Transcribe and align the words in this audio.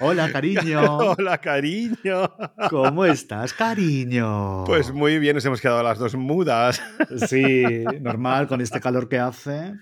Hola, 0.00 0.30
cariño. 0.32 0.98
Hola, 1.18 1.38
cariño. 1.38 2.30
¿Cómo 2.70 3.04
estás, 3.04 3.52
cariño? 3.52 4.64
Pues 4.64 4.92
muy 4.92 5.18
bien, 5.18 5.34
nos 5.34 5.44
hemos 5.44 5.60
quedado 5.60 5.82
las 5.82 5.98
dos 5.98 6.14
mudas. 6.14 6.80
Sí, 7.28 7.84
normal, 8.00 8.46
con 8.46 8.60
este 8.60 8.80
calor 8.80 9.08
que 9.08 9.18
hace. 9.18 9.74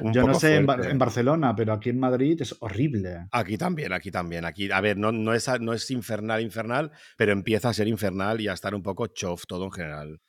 Un 0.00 0.14
Yo 0.14 0.22
no 0.26 0.34
sé 0.34 0.56
en, 0.56 0.66
Bar- 0.66 0.78
fuerte. 0.78 0.92
en 0.92 0.98
Barcelona, 0.98 1.54
pero 1.54 1.74
aquí 1.74 1.90
en 1.90 1.98
Madrid 2.00 2.40
es 2.40 2.56
horrible. 2.60 3.26
Aquí 3.32 3.58
también, 3.58 3.92
aquí 3.92 4.10
también. 4.10 4.44
Aquí, 4.46 4.70
a 4.70 4.80
ver, 4.80 4.96
no, 4.96 5.12
no, 5.12 5.34
es, 5.34 5.46
no 5.60 5.74
es 5.74 5.90
infernal, 5.90 6.40
infernal, 6.40 6.90
pero 7.18 7.32
empieza 7.32 7.68
a 7.68 7.74
ser 7.74 7.86
infernal 7.86 8.40
y 8.40 8.48
a 8.48 8.54
estar 8.54 8.74
un 8.74 8.82
poco 8.82 9.08
chof 9.08 9.44
todo 9.46 9.64
en 9.66 9.72
general. 9.72 10.20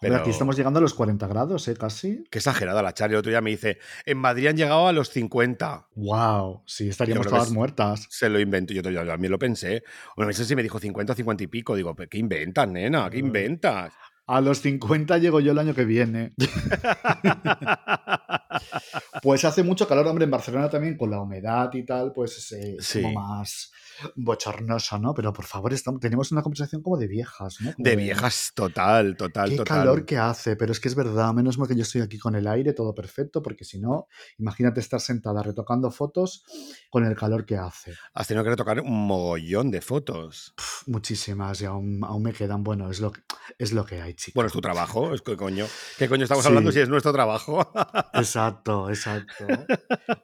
Pero 0.00 0.16
aquí 0.16 0.30
estamos 0.30 0.56
llegando 0.56 0.78
a 0.78 0.82
los 0.82 0.94
40 0.94 1.26
grados, 1.26 1.66
¿eh? 1.68 1.74
Casi. 1.76 2.24
qué 2.30 2.38
exagerada 2.38 2.82
la 2.82 2.92
Charlie. 2.94 3.14
El 3.14 3.18
otro 3.20 3.30
día 3.30 3.40
me 3.40 3.50
dice, 3.50 3.78
en 4.04 4.18
Madrid 4.18 4.48
han 4.48 4.56
llegado 4.56 4.88
a 4.88 4.92
los 4.92 5.10
50. 5.10 5.88
¡Wow! 5.94 6.62
Sí, 6.66 6.88
estaríamos 6.88 7.26
todas 7.26 7.48
es- 7.48 7.52
muertas. 7.52 8.06
Se 8.10 8.28
lo 8.28 8.40
invento. 8.40 8.72
Yo, 8.74 8.82
también 8.82 9.30
lo 9.30 9.38
pensé. 9.38 9.82
No 10.16 10.32
sé 10.32 10.44
si 10.44 10.56
me 10.56 10.62
dijo 10.62 10.78
50 10.78 11.12
o 11.12 11.16
50 11.16 11.44
y 11.44 11.46
pico. 11.46 11.76
Digo, 11.76 11.94
¿qué 11.94 12.18
inventas, 12.18 12.68
nena? 12.68 13.08
¿Qué 13.10 13.22
Mm. 13.22 13.26
inventas? 13.26 13.92
A 14.26 14.40
los 14.40 14.60
50 14.60 15.18
llego 15.18 15.40
yo 15.40 15.52
el 15.52 15.58
año 15.58 15.74
que 15.74 15.84
viene. 15.84 16.32
Pues 19.22 19.44
hace 19.44 19.62
mucho 19.62 19.86
calor, 19.86 20.06
hombre, 20.06 20.24
en 20.24 20.30
Barcelona 20.30 20.68
también, 20.68 20.96
con 20.96 21.10
la 21.10 21.20
humedad 21.20 21.70
y 21.74 21.84
tal, 21.84 22.12
pues 22.12 22.52
eh, 22.52 22.76
es 22.78 22.84
Sí. 22.86 23.02
como 23.02 23.20
más 23.20 23.72
bochornoso, 24.16 24.98
¿no? 24.98 25.14
Pero 25.14 25.32
por 25.32 25.44
favor, 25.44 25.72
estamos, 25.72 26.00
tenemos 26.00 26.32
una 26.32 26.42
conversación 26.42 26.82
como 26.82 26.96
de 26.96 27.06
viejas, 27.08 27.56
¿no? 27.60 27.72
Como 27.72 27.84
De 27.84 27.96
viejas, 27.96 28.52
total, 28.54 29.16
total, 29.16 29.50
Qué 29.50 29.56
total. 29.56 29.78
calor 29.78 30.04
que 30.04 30.18
hace, 30.18 30.56
pero 30.56 30.72
es 30.72 30.80
que 30.80 30.88
es 30.88 30.94
verdad, 30.94 31.32
menos 31.32 31.58
mal 31.58 31.68
que 31.68 31.74
yo 31.76 31.82
estoy 31.82 32.00
aquí 32.00 32.18
con 32.18 32.34
el 32.34 32.46
aire, 32.46 32.72
todo 32.72 32.94
perfecto, 32.94 33.42
porque 33.42 33.64
si 33.64 33.78
no, 33.80 34.06
imagínate 34.38 34.80
estar 34.80 35.00
sentada 35.00 35.42
retocando 35.42 35.90
fotos 35.90 36.44
con 36.90 37.04
el 37.04 37.16
calor 37.16 37.44
que 37.46 37.56
hace. 37.56 37.94
Has 38.14 38.26
tenido 38.26 38.44
que 38.44 38.50
retocar 38.50 38.80
un 38.80 39.06
mogollón 39.06 39.70
de 39.70 39.80
fotos. 39.80 40.54
Muchísimas 40.86 41.60
y 41.60 41.64
aún, 41.64 42.00
aún 42.04 42.22
me 42.22 42.32
quedan, 42.32 42.62
bueno, 42.62 42.90
es 42.90 43.00
lo 43.00 43.12
que, 43.12 43.20
es 43.58 43.72
lo 43.72 43.84
que 43.84 44.00
hay, 44.02 44.14
chicos. 44.14 44.34
Bueno, 44.34 44.46
es 44.48 44.52
tu 44.52 44.60
trabajo, 44.60 45.14
es 45.14 45.22
que 45.22 45.36
coño. 45.36 45.66
¿Qué 45.98 46.08
coño 46.08 46.24
estamos 46.24 46.42
Sí. 46.44 46.48
hablando 46.48 46.72
si 46.72 46.80
es 46.80 46.88
nuestro 46.88 47.12
trabajo? 47.12 47.70
Exacto, 48.14 48.88
exacto. 48.90 49.46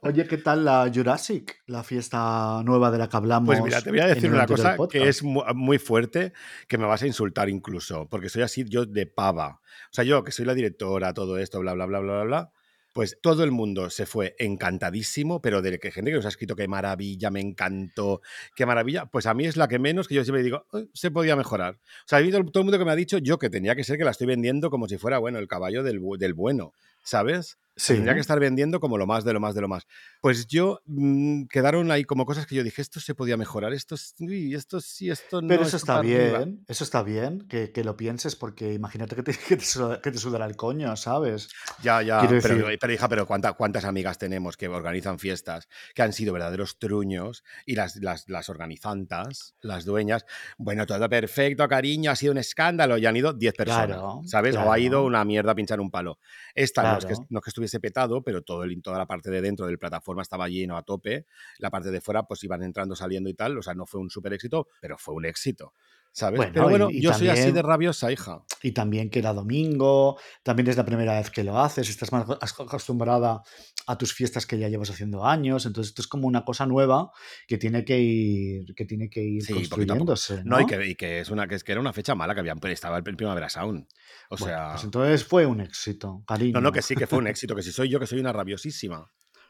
Oye, 0.03 0.27
¿qué 0.27 0.39
tal 0.39 0.65
la 0.65 0.91
Jurassic? 0.93 1.63
La 1.67 1.83
fiesta 1.83 2.63
nueva 2.65 2.91
de 2.91 2.99
la 2.99 3.09
que 3.09 3.17
hablamos. 3.17 3.47
Pues 3.47 3.58
mira, 3.63 3.83
te 3.83 3.91
voy 3.91 4.01
a 4.01 4.07
decir 4.07 4.31
una 4.33 4.47
cosa 4.47 4.83
que 4.89 5.09
es 5.09 5.23
mu- 5.23 5.43
muy 5.55 5.79
fuerte, 5.79 6.33
que 6.69 6.79
me 6.79 6.87
vas 6.87 7.03
a 7.03 7.07
insultar 7.07 7.49
incluso, 7.49 8.09
porque 8.09 8.29
soy 8.29 8.43
así 8.43 8.65
yo 8.69 8.87
de 8.87 9.07
pava. 9.07 9.61
O 9.91 9.93
sea, 9.93 10.05
yo 10.05 10.23
que 10.25 10.33
soy 10.33 10.45
la 10.47 10.55
directora, 10.55 11.13
todo 11.15 11.39
esto, 11.39 11.61
bla, 11.61 11.75
bla, 11.75 11.87
bla, 11.87 12.01
bla, 12.01 12.13
bla, 12.15 12.25
bla. 12.25 12.53
Pues 12.95 13.19
todo 13.23 13.45
el 13.45 13.53
mundo 13.53 13.91
se 13.91 14.07
fue 14.07 14.35
encantadísimo, 14.39 15.41
pero 15.41 15.63
de 15.63 15.79
que 15.79 15.91
gente 15.93 16.11
que 16.11 16.17
nos 16.17 16.27
ha 16.27 16.31
escrito 16.31 16.57
qué 16.57 16.67
maravilla, 16.69 17.31
me 17.31 17.41
encantó, 17.41 18.21
qué 18.57 18.67
maravilla, 18.67 19.07
pues 19.07 19.27
a 19.27 19.35
mí 19.35 19.47
es 19.47 19.57
la 19.57 19.69
que 19.69 19.79
menos 19.79 20.09
que 20.09 20.15
yo 20.17 20.25
siempre 20.25 20.43
digo, 20.43 20.67
"Eh, 20.73 20.87
se 20.95 21.11
podía 21.11 21.37
mejorar. 21.37 21.75
O 21.77 21.79
sea, 22.07 22.19
ha 22.19 22.21
habido 22.21 22.43
todo 22.47 22.61
el 22.63 22.65
mundo 22.65 22.79
que 22.79 22.85
me 22.85 22.91
ha 22.91 22.97
dicho 22.97 23.19
yo 23.19 23.39
que 23.39 23.51
tenía 23.51 23.77
que 23.77 23.85
ser 23.85 23.99
que 23.99 24.05
la 24.05 24.11
estoy 24.11 24.27
vendiendo 24.27 24.71
como 24.71 24.89
si 24.89 24.99
fuera, 24.99 25.19
bueno, 25.19 25.39
el 25.39 25.49
caballo 25.49 25.83
del, 25.83 26.01
del 26.19 26.35
bueno, 26.35 26.73
¿sabes? 27.05 27.59
Sí. 27.79 27.95
Tendría 27.95 28.15
que 28.15 28.21
estar 28.21 28.39
vendiendo 28.41 28.81
como 28.81 28.99
lo 28.99 29.07
más 29.07 29.25
de 29.25 29.33
lo 29.33 29.41
más 29.41 29.55
de 29.55 29.61
lo 29.61 29.69
más. 29.69 29.87
Pues 30.21 30.47
yo 30.49 30.81
mm, 30.87 31.45
quedaron 31.47 31.91
ahí 31.93 32.05
como 32.05 32.27
cosas 32.27 32.47
que 32.47 32.57
yo 32.57 32.65
dije, 32.65 32.83
esto 32.83 32.99
se 32.99 33.15
podía 33.15 33.37
mejorar, 33.37 33.73
esto, 33.73 33.95
es- 33.95 34.15
uy, 34.19 34.55
esto 34.55 34.81
sí, 34.81 35.09
esto 35.11 35.41
no. 35.41 35.49
Pero 35.49 35.63
eso 35.63 35.77
está 35.77 35.87
para 35.95 35.99
arriba". 36.01 36.39
bien, 36.41 36.65
eso 36.67 36.83
está 36.85 37.03
bien, 37.05 37.47
que, 37.49 37.71
que 37.71 37.85
lo 37.85 37.97
pienses, 37.97 38.35
porque 38.35 38.73
imagínate 38.75 39.15
que 39.15 39.23
te, 39.23 39.33
que 39.49 39.57
te 39.57 39.65
que 40.03 40.11
te 40.11 40.19
sudará 40.19 40.45
el 40.47 40.57
coño, 40.57 40.97
¿sabes? 40.97 41.49
Ya, 41.83 42.03
ya, 42.03 42.21
pero, 42.21 42.57
decir- 42.57 42.79
pero 42.81 42.93
hija, 42.93 43.09
pero 43.09 43.27
¿cuánta- 43.27 43.53
¿cuántas 43.53 43.85
amigas 43.85 44.19
tenemos 44.19 44.57
que 44.57 44.67
organizan 44.69 45.19
fiestas 45.21 45.69
que 45.95 46.03
han 46.03 46.13
sido 46.13 46.33
verdaderos 46.33 46.79
truños 46.81 47.45
y 47.65 47.77
las, 47.77 47.95
las, 47.97 48.29
las 48.29 48.49
organizantas, 48.49 49.55
las 49.61 49.85
dueñas, 49.85 50.25
bueno, 50.57 50.87
todo 50.87 51.09
perfecto, 51.09 51.69
cariño, 51.69 52.11
ha 52.11 52.17
sido 52.17 52.33
un 52.33 52.39
escándalo 52.39 52.99
y 52.99 53.07
han 53.07 53.17
ido 53.17 53.33
10 53.33 53.55
personas, 53.55 53.87
Claro, 53.87 54.21
¿sabes? 54.25 54.57
O 54.57 54.73
ha 54.73 54.79
ido 54.79 54.91
claro. 54.91 55.05
una 55.05 55.25
mierda 55.25 55.53
a 55.53 55.55
pinchar 55.55 55.81
un 55.81 55.91
palo. 55.91 56.19
Esta 56.55 56.83
no, 56.83 56.99
es 56.99 57.05
que, 57.05 57.13
Claro. 57.15 57.27
no 57.31 57.39
es 57.39 57.45
que 57.45 57.51
estuviese 57.51 57.68
petado, 57.79 58.23
pero 58.23 58.43
toda 58.43 58.67
la 58.99 59.07
parte 59.07 59.31
de 59.31 59.43
dentro 59.43 59.67
del 59.67 59.79
plataforma 59.79 60.23
estaba 60.23 60.49
lleno 60.49 60.77
a 60.77 60.83
tope, 60.83 61.27
la 61.59 61.71
parte 61.71 61.91
de 61.91 62.01
fuera 62.01 62.23
pues 62.23 62.43
iban 62.45 62.63
entrando, 62.63 62.97
saliendo 62.97 63.29
y 63.29 63.35
tal, 63.35 63.59
o 63.59 63.63
sea, 63.63 63.75
no 63.75 63.85
fue 63.85 64.01
un 64.01 64.09
súper 64.09 64.33
éxito, 64.33 64.69
pero 64.81 64.97
fue 64.97 65.15
un 65.15 65.27
éxito. 65.27 65.75
¿Sabes? 66.13 66.39
Bueno, 66.39 66.53
pero 66.53 66.69
bueno, 66.69 66.91
y- 66.91 66.99
y 66.99 67.03
yo 67.03 67.13
soy 67.13 67.29
así 67.29 67.53
de 67.53 67.63
rabiosa, 67.63 68.11
hija. 68.11 68.43
Y 68.63 68.73
también 68.73 69.09
que 69.09 69.21
era 69.21 69.33
domingo, 69.33 70.19
también 70.43 70.69
es 70.69 70.77
la 70.77 70.85
primera 70.85 71.17
vez 71.19 71.31
que 71.31 71.45
lo 71.45 71.59
haces, 71.59 71.89
estás 71.89 72.11
más 72.11 72.27
ac- 72.27 72.65
acostumbrada 72.67 73.43
a 73.87 73.97
tus 73.99 74.13
fiestas 74.13 74.45
que 74.47 74.59
ya 74.59 74.69
llevas 74.69 74.91
haciendo 74.91 75.25
años, 75.25 75.65
entonces 75.65 75.91
esto 75.91 76.03
es 76.03 76.09
como 76.09 76.27
una 76.27 76.45
cosa 76.45 76.67
nueva 76.67 77.11
que 77.47 77.57
tiene 77.57 77.85
que 77.85 78.01
ir, 78.01 78.75
que 78.75 78.85
tiene 78.85 79.09
que 79.09 79.23
ir 79.23 79.45
Sí, 79.45 79.55
construyéndose. 79.55 80.43
No, 80.45 80.59
¿no? 80.59 80.61
y 80.61 80.67
que, 80.67 80.87
y 80.89 80.95
que 80.97 81.21
es 81.21 81.31
una 81.31 81.47
que, 81.47 81.55
es 81.55 81.63
que 81.65 81.73
era 81.73 81.81
una 81.81 81.93
fecha 81.93 82.15
mala 82.15 82.35
que 82.35 82.41
habían 82.41 82.59
estaba 82.65 82.97
el 82.97 83.03
Primavera 83.05 83.49
Sound. 83.49 83.87
O 84.31 84.37
Bueno, 84.37 84.55
sea, 84.57 84.71
pues 84.73 84.85
entonces 84.85 85.25
fue 85.25 85.47
un 85.47 85.61
éxito, 85.61 86.25
cariño. 86.27 86.55
no, 86.55 86.61
no, 86.61 86.73
que 86.73 86.83
sí 86.83 86.97
que 86.97 87.07
fue 87.07 87.19
un 87.21 87.27
éxito, 87.29 87.55
que 87.55 87.63
si 87.63 87.71
soy 87.73 87.89
yo 87.89 88.01
que 88.01 88.07
soy 88.07 88.19
una 88.21 88.33
rabiosísima. 88.33 89.01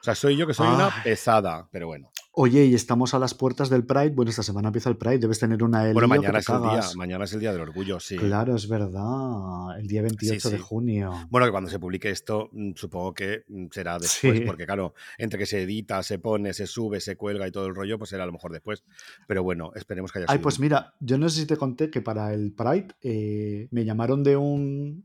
O 0.01 0.05
sea, 0.05 0.15
soy 0.15 0.37
yo 0.37 0.47
que 0.47 0.55
soy 0.55 0.69
una 0.69 0.91
pesada, 1.03 1.69
pero 1.73 1.87
bueno. 1.89 2.11
Oye, 2.41 2.67
y 2.67 2.75
estamos 2.77 3.15
a 3.15 3.19
las 3.19 3.35
puertas 3.35 3.69
del 3.69 3.85
Pride. 3.85 4.11
Bueno, 4.11 4.31
esta 4.31 4.45
semana 4.45 4.69
empieza 4.69 4.89
el 4.89 4.97
Pride. 4.97 5.19
Debes 5.19 5.41
tener 5.41 5.61
una 5.65 5.83
L. 5.83 5.93
Bueno, 5.93 6.07
mañana 6.07 6.39
es 6.39 6.49
el 6.49 6.61
día, 6.63 6.83
mañana 6.95 7.25
es 7.25 7.33
el 7.33 7.41
día 7.41 7.51
del 7.51 7.63
orgullo, 7.63 7.99
sí. 7.99 8.17
Claro, 8.17 8.55
es 8.55 8.69
verdad. 8.69 9.77
El 9.77 9.89
día 9.89 10.03
28 10.03 10.51
de 10.51 10.57
sí. 10.57 10.63
junio. 10.63 11.13
Bueno, 11.31 11.49
que 11.49 11.51
cuando 11.51 11.69
se 11.69 11.81
publique 11.81 12.11
esto, 12.11 12.49
mm, 12.53 12.75
supongo 12.77 13.13
que 13.13 13.43
mm, 13.49 13.67
será 13.73 13.99
después, 13.99 14.39
Sí. 14.39 14.45
porque 14.47 14.67
claro, 14.67 14.95
entre 15.19 15.37
que 15.37 15.47
se 15.47 15.63
edita, 15.63 16.01
se 16.05 16.21
pone, 16.21 16.55
se 16.55 16.69
sube, 16.69 17.01
se 17.01 17.17
cuelga 17.17 17.49
y 17.49 17.51
todo 17.51 17.67
el 17.67 17.75
rollo, 17.75 17.99
pues 17.99 18.11
será 18.11 18.23
a 18.23 18.27
lo 18.27 18.33
mejor 18.33 18.53
después. 18.53 18.85
Pero 19.27 19.43
bueno, 19.43 19.73
esperemos 19.75 20.13
que 20.13 20.21
haya 20.21 20.27
Ay, 20.29 20.37
sido. 20.37 20.43
pues 20.45 20.61
mira, 20.61 20.95
yo 21.01 21.19
no 21.19 21.29
sé 21.29 21.41
si 21.41 21.47
te 21.47 21.57
conté 21.57 21.91
que 21.91 22.03
para 22.03 22.33
el 22.33 22.53
Pride 22.53 22.95
eh, 23.03 23.67
me 23.73 23.85
llamaron 23.85 24.23
de 24.23 24.37
un, 24.37 25.05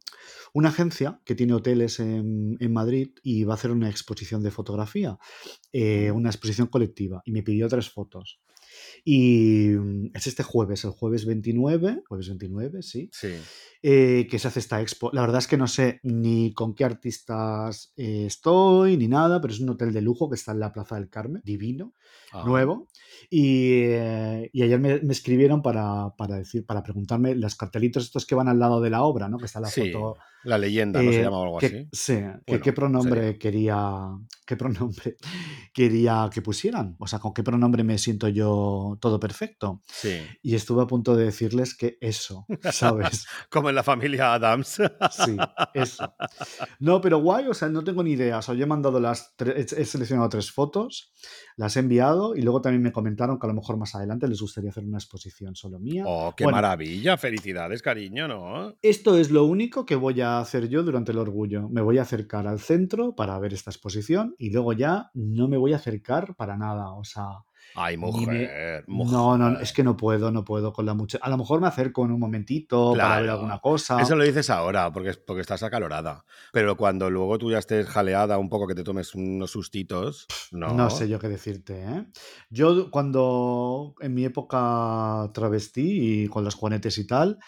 una 0.53 0.69
agencia 0.69 1.19
que 1.25 1.35
tiene 1.35 1.53
hoteles 1.53 1.99
en, 1.99 2.55
en 2.59 2.73
Madrid 2.73 3.09
y 3.23 3.43
va 3.43 3.53
a 3.53 3.55
hacer 3.55 3.71
una 3.71 3.89
exposición 3.89 4.43
de 4.43 4.51
fotografía, 4.51 5.17
eh, 5.71 6.11
una 6.11 6.29
exposición 6.29 6.67
colectiva, 6.67 7.21
y 7.25 7.31
me 7.31 7.43
pidió 7.43 7.67
tres 7.67 7.89
fotos. 7.89 8.39
Y 9.05 9.69
mm, 9.69 10.11
es 10.15 10.27
este 10.27 10.41
jueves, 10.43 10.83
el 10.83 10.91
jueves 10.91 11.25
29, 11.25 12.03
jueves 12.07 12.27
29, 12.29 12.81
sí, 12.81 13.09
Sí. 13.11 13.33
eh, 13.83 14.27
que 14.29 14.39
se 14.39 14.47
hace 14.47 14.59
esta 14.59 14.81
expo. 14.81 15.09
La 15.13 15.21
verdad 15.21 15.39
es 15.39 15.47
que 15.47 15.57
no 15.57 15.67
sé 15.67 15.99
ni 16.03 16.53
con 16.53 16.73
qué 16.73 16.83
artistas 16.85 17.93
eh, 17.97 18.25
estoy, 18.27 18.97
ni 18.97 19.07
nada, 19.07 19.41
pero 19.41 19.53
es 19.53 19.59
un 19.59 19.69
hotel 19.69 19.93
de 19.93 20.01
lujo 20.01 20.29
que 20.29 20.35
está 20.35 20.51
en 20.53 20.59
la 20.59 20.71
Plaza 20.71 20.95
del 20.95 21.09
Carmen, 21.09 21.41
divino 21.45 21.93
Ah. 22.31 22.43
nuevo. 22.47 22.87
Y, 23.29 23.81
eh, 23.81 24.49
y 24.53 24.63
ayer 24.63 24.79
me, 24.79 24.99
me 25.01 25.13
escribieron 25.13 25.61
para, 25.61 26.15
para 26.17 26.37
decir, 26.37 26.65
para 26.65 26.81
preguntarme 26.81 27.35
los 27.35 27.55
cartelitos 27.55 28.03
estos 28.05 28.25
que 28.25 28.33
van 28.35 28.47
al 28.47 28.57
lado 28.59 28.81
de 28.81 28.89
la 28.89 29.03
obra, 29.03 29.29
¿no? 29.29 29.37
Que 29.37 29.45
está 29.45 29.59
la 29.59 29.67
Sí, 29.67 29.91
foto. 29.91 30.17
La 30.43 30.57
leyenda, 30.57 31.01
¿no 31.01 31.11
se 31.11 31.19
eh, 31.19 31.23
llama 31.23 31.37
o 31.39 31.43
algo 31.43 31.57
que- 31.59 31.65
así? 31.67 31.87
Sí, 31.91 32.13
que 32.15 32.41
Bueno, 32.47 32.63
qué 32.63 32.73
pronombre 32.73 33.21
sería. 33.21 33.39
quería. 33.39 34.07
¿Qué 34.45 34.57
pronombre 34.57 35.15
quería 35.73 36.29
que 36.31 36.41
pusieran? 36.41 36.95
O 36.99 37.07
sea, 37.07 37.19
con 37.19 37.33
qué 37.33 37.43
pronombre 37.43 37.83
me 37.83 37.97
siento 37.97 38.27
yo 38.27 38.97
todo 38.99 39.19
perfecto. 39.19 39.81
Sí. 39.87 40.19
Y 40.41 40.55
estuve 40.55 40.83
a 40.83 40.87
punto 40.87 41.15
de 41.15 41.25
decirles 41.25 41.75
que 41.75 41.97
eso, 42.01 42.45
¿sabes? 42.71 43.25
Como 43.49 43.69
en 43.69 43.75
la 43.75 43.83
familia 43.83 44.33
Adams. 44.33 44.81
Sí, 45.11 45.37
eso. 45.73 46.13
No, 46.79 46.99
pero 47.01 47.19
guay, 47.19 47.47
o 47.47 47.53
sea, 47.53 47.69
no 47.69 47.83
tengo 47.83 48.03
ni 48.03 48.11
idea. 48.11 48.39
O 48.39 48.41
sea, 48.41 48.53
yo 48.55 48.63
he 48.63 48.67
mandado 48.67 48.99
las 48.99 49.33
tres, 49.35 49.71
he 49.73 49.85
seleccionado 49.85 50.27
tres 50.29 50.51
fotos, 50.51 51.13
las 51.57 51.75
he 51.77 51.79
enviado 51.79 52.35
y 52.35 52.41
luego 52.41 52.61
también 52.61 52.81
me 52.81 52.91
comentaron 52.91 53.39
que 53.39 53.45
a 53.45 53.49
lo 53.49 53.53
mejor 53.53 53.77
más 53.77 53.95
adelante 53.95 54.27
les 54.27 54.41
gustaría 54.41 54.69
hacer 54.69 54.83
una 54.85 54.97
exposición 54.97 55.55
solo 55.55 55.79
mía. 55.79 56.03
Oh, 56.07 56.33
qué 56.35 56.43
Bueno. 56.43 56.57
maravilla. 56.57 57.17
Felicidades, 57.17 57.81
cariño, 57.81 58.27
¿no? 58.27 58.75
Esto 58.81 59.17
es 59.17 59.31
lo 59.31 59.45
único 59.45 59.85
que 59.85 59.95
voy 59.95 60.21
a 60.21 60.39
hacer 60.39 60.67
yo 60.69 60.83
durante 60.83 61.11
el 61.11 61.17
orgullo. 61.17 61.69
Me 61.69 61.81
voy 61.81 61.97
a 61.97 62.03
acercar 62.03 62.47
al 62.47 62.59
centro 62.59 63.15
para 63.15 63.37
ver 63.39 63.53
esta 63.53 63.71
exposición 63.71 64.35
y 64.37 64.51
luego 64.51 64.73
ya 64.73 65.09
no 65.13 65.47
me 65.47 65.57
voy 65.57 65.73
a 65.73 65.77
acercar 65.77 66.35
para 66.35 66.57
nada. 66.57 66.93
O 66.93 67.03
sea, 67.03 67.25
Ay, 67.75 67.97
mujer, 67.97 68.83
no, 68.87 69.37
no, 69.37 69.59
es 69.59 69.73
que 69.73 69.83
no 69.83 69.97
puedo, 69.97 70.31
no 70.31 70.43
puedo 70.43 70.73
con 70.73 70.85
la 70.85 70.93
mucha. 70.93 71.17
A 71.21 71.29
lo 71.29 71.37
mejor 71.37 71.59
me 71.59 71.67
acerco 71.67 72.05
en 72.05 72.11
un 72.11 72.19
momentito 72.19 72.93
para 72.95 73.21
ver 73.21 73.29
alguna 73.31 73.59
cosa. 73.59 73.99
Eso 74.01 74.15
lo 74.15 74.23
dices 74.23 74.49
ahora, 74.49 74.91
porque, 74.91 75.13
porque 75.13 75.41
estás 75.41 75.63
acalorada. 75.63 76.25
Pero 76.51 76.77
cuando 76.77 77.09
luego 77.09 77.37
tú 77.37 77.51
ya 77.51 77.59
estés 77.59 77.87
jaleada 77.87 78.37
un 78.37 78.49
poco, 78.49 78.67
que 78.67 78.75
te 78.75 78.83
tomes 78.83 79.15
unos 79.15 79.51
sustitos, 79.51 80.27
no. 80.51 80.73
No 80.73 80.89
sé 80.89 81.09
yo 81.09 81.19
qué 81.19 81.29
decirte, 81.29 81.83
¿eh? 81.83 82.05
Yo 82.49 82.91
cuando 82.91 83.95
en 83.99 84.13
mi 84.13 84.25
época 84.25 85.31
travestí 85.33 86.23
y 86.23 86.27
con 86.27 86.43
los 86.43 86.55
juanetes 86.55 86.97
y 86.97 87.07
tal, 87.07 87.39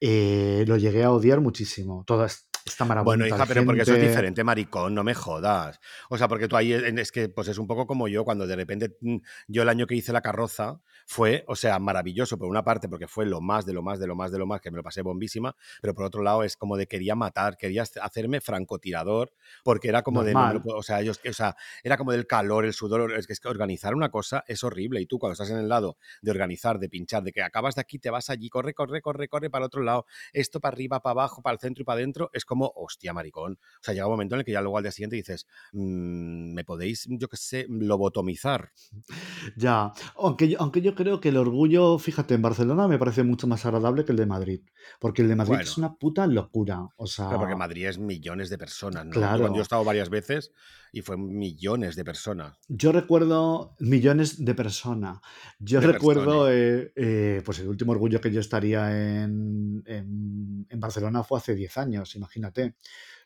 eh, 0.00 0.64
lo 0.66 0.76
llegué 0.76 1.04
a 1.04 1.10
odiar 1.10 1.40
muchísimo. 1.40 2.04
Todas, 2.06 2.48
esta 2.64 2.84
marabunta 2.84 3.16
Bueno, 3.16 3.26
hija, 3.26 3.46
pero 3.46 3.64
porque 3.64 3.82
eso 3.82 3.92
es 3.92 3.98
gente. 3.98 4.08
diferente, 4.08 4.44
maricón, 4.44 4.94
no 4.94 5.04
me 5.04 5.14
jodas. 5.14 5.80
O 6.08 6.16
sea, 6.16 6.28
porque 6.28 6.48
tú 6.48 6.56
ahí 6.56 6.72
es 6.72 7.12
que 7.12 7.28
pues 7.28 7.48
es 7.48 7.58
un 7.58 7.66
poco 7.66 7.86
como 7.86 8.08
yo, 8.08 8.24
cuando 8.24 8.46
de 8.46 8.56
repente 8.56 8.96
mm, 9.00 9.16
yo 9.48 9.62
el 9.62 9.68
año 9.68 9.86
que 9.86 9.94
hice 9.94 10.12
la 10.12 10.22
carroza 10.22 10.80
fue, 11.06 11.44
o 11.46 11.56
sea, 11.56 11.78
maravilloso 11.78 12.38
por 12.38 12.48
una 12.48 12.64
parte, 12.64 12.88
porque 12.88 13.06
fue 13.06 13.26
lo 13.26 13.40
más 13.40 13.66
de 13.66 13.74
lo 13.74 13.82
más 13.82 13.98
de 13.98 14.06
lo 14.06 14.16
más 14.16 14.32
de 14.32 14.38
lo 14.38 14.46
más, 14.46 14.60
que 14.62 14.70
me 14.70 14.78
lo 14.78 14.82
pasé 14.82 15.02
bombísima, 15.02 15.54
pero 15.82 15.94
por 15.94 16.06
otro 16.06 16.22
lado 16.22 16.42
es 16.42 16.56
como 16.56 16.76
de 16.76 16.86
quería 16.86 17.14
matar, 17.14 17.58
quería 17.58 17.84
hacerme 18.00 18.40
francotirador, 18.40 19.32
porque 19.62 19.88
era 19.88 20.02
como 20.02 20.24
de, 20.24 20.32
no 20.32 20.40
Normal. 20.40 20.62
o 20.74 20.82
sea, 20.82 21.00
ellos, 21.02 21.20
o 21.28 21.32
sea, 21.32 21.56
era 21.82 21.98
como 21.98 22.12
del 22.12 22.26
calor, 22.26 22.64
el 22.64 22.72
sudor, 22.72 23.12
es 23.12 23.26
que, 23.26 23.34
es 23.34 23.40
que 23.40 23.48
organizar 23.48 23.94
una 23.94 24.10
cosa 24.10 24.42
es 24.46 24.64
horrible 24.64 25.00
y 25.00 25.06
tú 25.06 25.18
cuando 25.18 25.34
estás 25.34 25.50
en 25.50 25.58
el 25.58 25.68
lado 25.68 25.98
de 26.22 26.30
organizar, 26.30 26.78
de 26.78 26.88
pinchar, 26.88 27.22
de 27.22 27.32
que 27.32 27.42
acabas 27.42 27.74
de 27.74 27.82
aquí, 27.82 27.98
te 27.98 28.08
vas 28.08 28.30
allí, 28.30 28.48
corre, 28.48 28.72
corre, 28.72 29.02
corre, 29.02 29.28
corre 29.28 29.50
para 29.50 29.64
el 29.64 29.66
otro 29.66 29.82
lado, 29.82 30.06
esto 30.32 30.60
para 30.60 30.74
arriba, 30.74 31.00
para 31.00 31.12
abajo, 31.12 31.42
para 31.42 31.52
el 31.54 31.60
centro 31.60 31.82
y 31.82 31.84
para 31.84 31.98
adentro, 31.98 32.30
es 32.32 32.44
como, 32.44 32.53
hostia, 32.74 33.12
maricón. 33.12 33.54
O 33.54 33.82
sea, 33.82 33.94
llega 33.94 34.06
un 34.06 34.12
momento 34.12 34.34
en 34.34 34.40
el 34.40 34.44
que 34.44 34.52
ya 34.52 34.60
luego 34.62 34.76
al 34.78 34.84
día 34.84 34.92
siguiente 34.92 35.16
dices, 35.16 35.46
"Mm, 35.72 36.54
¿me 36.54 36.64
podéis, 36.64 37.06
yo 37.08 37.28
qué 37.28 37.36
sé, 37.36 37.66
lobotomizar? 37.68 38.70
Ya, 39.56 39.92
aunque 40.16 40.48
yo, 40.48 40.58
aunque 40.60 40.80
yo 40.82 40.94
creo 40.94 41.20
que 41.20 41.28
el 41.30 41.36
orgullo, 41.36 41.98
fíjate, 41.98 42.34
en 42.34 42.42
Barcelona 42.42 42.88
me 42.88 42.98
parece 42.98 43.22
mucho 43.22 43.46
más 43.46 43.64
agradable 43.66 44.04
que 44.04 44.12
el 44.12 44.18
de 44.18 44.26
Madrid, 44.26 44.60
porque 45.00 45.22
el 45.22 45.28
de 45.28 45.36
Madrid 45.36 45.60
es 45.62 45.76
una 45.78 45.94
puta 45.96 46.26
locura, 46.26 46.88
o 46.96 47.06
pero 47.26 47.38
porque 47.38 47.54
sea, 47.56 47.56
Madrid 47.56 47.86
es 47.86 47.98
millones 47.98 48.48
de 48.50 48.58
personas, 48.58 49.04
¿no? 49.06 49.28
Yo 49.30 49.40
cuando 49.40 49.56
yo 49.56 49.60
he 49.60 49.62
claro. 49.62 49.68
estado 49.68 49.84
varias 49.84 50.08
veces 50.10 50.52
y 50.92 51.02
fue 51.02 51.16
millones 51.18 51.96
de 51.96 52.04
personas, 52.04 52.58
Yo 52.68 52.92
recuerdo 52.92 53.76
millones 53.78 54.42
de 54.44 54.54
personas. 54.54 55.18
Yo 55.58 55.80
de 55.80 55.86
recuerdo, 55.86 56.50
eh, 56.50 56.92
eh, 56.96 57.42
pues 57.44 57.58
el 57.58 57.68
último 57.68 57.92
orgullo 57.92 58.20
que 58.22 58.30
yo 58.32 58.40
estaría 58.40 59.22
en, 59.24 59.82
en- 59.86 60.66
en 60.70 60.80
Barcelona 60.80 61.22
fue 61.24 61.38
hace 61.38 61.54
10 61.54 61.76
años, 61.76 62.14
imagínate. 62.16 62.43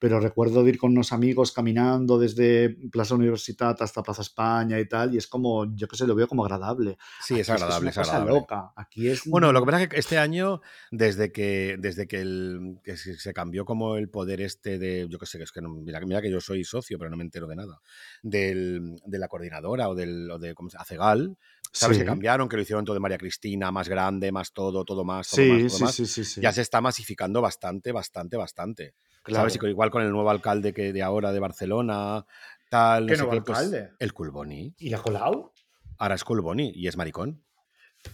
Pero 0.01 0.21
recuerdo 0.21 0.63
de 0.63 0.71
ir 0.71 0.79
con 0.79 0.93
unos 0.93 1.13
amigos 1.13 1.51
caminando 1.53 2.19
desde 2.19 2.71
Plaza 2.93 3.17
Universitat 3.17 3.83
hasta 3.83 4.03
Plaza 4.03 4.23
España 4.23 4.79
y 4.79 4.87
tal, 4.89 5.13
y 5.15 5.19
es 5.19 5.27
como, 5.27 5.75
yo 5.75 5.89
qué 5.89 5.97
sé, 5.97 6.07
lo 6.07 6.15
veo 6.15 6.29
como 6.29 6.45
agradable. 6.45 6.97
Sí, 7.25 7.35
es 7.35 7.41
Aquí 7.41 7.41
es 7.41 7.47
que 7.49 7.55
es 7.55 7.63
agradable, 7.63 7.83
una 7.83 7.91
es 7.91 7.99
cosa 7.99 8.11
agradable. 8.13 8.41
loca. 8.41 8.73
Aquí 8.77 9.09
es... 9.09 9.23
Bueno, 9.27 9.53
lo 9.53 9.61
que 9.61 9.67
pasa 9.67 9.83
es 9.83 9.89
que 9.89 9.99
este 9.99 10.19
año, 10.19 10.61
desde 10.93 11.33
que, 11.33 11.77
desde 11.81 12.07
que, 12.07 12.21
el, 12.21 12.79
que 12.85 12.97
se 12.97 13.33
cambió 13.35 13.65
como 13.65 13.97
el 13.97 14.09
poder 14.09 14.41
este 14.41 14.79
de, 14.79 15.09
yo 15.11 15.19
qué 15.19 15.27
sé, 15.27 15.39
que 15.39 15.45
es 15.45 15.53
que 15.53 15.61
no- 15.61 15.71
mira, 15.71 16.01
mira 16.01 16.23
que 16.23 16.31
yo 16.31 16.41
soy 16.41 16.63
socio, 16.65 16.97
pero 16.99 17.11
no 17.11 17.17
me 17.17 17.25
entero 17.25 17.49
de 17.49 17.57
nada, 17.57 17.81
del, 18.23 18.97
de 19.05 19.19
la 19.19 19.29
coordinadora 19.29 19.89
o 19.89 19.95
del 19.95 20.31
o 20.31 20.39
de 20.39 20.55
¿cómo 20.55 20.71
se? 20.71 20.77
Acegal, 20.79 21.37
¿sabes? 21.73 21.97
Que 21.97 22.05
Sí, 22.05 22.07
cambiaron, 22.07 22.49
que 22.49 22.57
lo 22.57 22.63
hicieron 22.63 22.85
todo 22.85 22.95
de 22.95 23.01
María 23.01 23.19
Cristina, 23.19 23.71
más 23.73 23.89
grande, 23.89 24.31
más 24.33 24.53
todo, 24.53 24.85
todo 24.85 25.05
más, 25.05 25.29
todo 25.29 25.45
más, 25.47 25.59
sí, 25.63 25.69
todo 25.69 25.79
sí, 25.79 25.85
más, 25.85 25.95
sí, 26.07 26.25
sí, 26.25 26.41
ya 26.41 26.53
se 26.53 26.63
está 26.63 26.81
masificando 26.81 27.41
bastante, 27.41 27.93
bastante, 27.93 28.37
bastante. 28.37 28.95
¿Sabes? 29.31 29.59
Claro. 29.59 29.71
igual 29.71 29.91
con 29.91 30.03
el 30.03 30.11
nuevo 30.11 30.31
alcalde 30.31 30.73
que 30.73 30.93
de 30.93 31.03
ahora 31.03 31.33
de 31.33 31.41
Barcelona, 31.41 32.27
tal, 32.69 33.07
no 33.07 33.11
¿Qué 33.11 33.17
sé 33.17 33.23
nuevo 33.23 33.33
qué, 33.33 33.43
pues 33.43 33.59
alcalde? 33.59 33.91
el 33.99 34.13
Culboni. 34.13 34.75
¿Y 34.79 34.91
la 34.91 34.99
Colau? 34.99 35.53
Ahora 35.99 36.15
es 36.15 36.25
Culboni 36.25 36.73
y 36.75 36.89
es 36.89 36.97
maricón. 36.97 37.45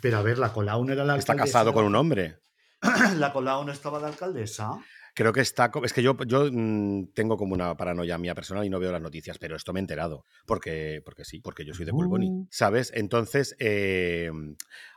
Pero 0.00 0.18
a 0.18 0.22
ver, 0.22 0.38
la 0.38 0.52
Colau 0.52 0.84
no 0.84 0.92
era 0.92 1.04
la 1.04 1.16
Está 1.16 1.36
casado 1.36 1.72
con 1.72 1.84
un 1.84 1.94
hombre. 1.94 2.38
La 3.16 3.32
Colau 3.32 3.64
no 3.64 3.72
estaba 3.72 3.98
de 3.98 4.06
alcaldesa. 4.06 4.78
Creo 5.14 5.32
que 5.32 5.40
está. 5.40 5.70
Es 5.84 5.92
que 5.92 6.02
yo, 6.02 6.16
yo 6.26 6.48
mm, 6.50 7.12
tengo 7.14 7.36
como 7.36 7.54
una 7.54 7.76
paranoia 7.76 8.18
mía 8.18 8.34
personal 8.34 8.64
y 8.64 8.68
no 8.68 8.80
veo 8.80 8.90
las 8.90 9.00
noticias, 9.00 9.38
pero 9.38 9.54
esto 9.54 9.72
me 9.72 9.78
he 9.78 9.82
enterado. 9.82 10.24
Porque, 10.44 11.00
porque 11.04 11.24
sí, 11.24 11.40
porque 11.40 11.64
yo 11.64 11.72
soy 11.72 11.86
de 11.86 11.92
Culboni. 11.92 12.28
Uh. 12.28 12.48
¿Sabes? 12.50 12.90
Entonces, 12.94 13.54
eh, 13.60 14.30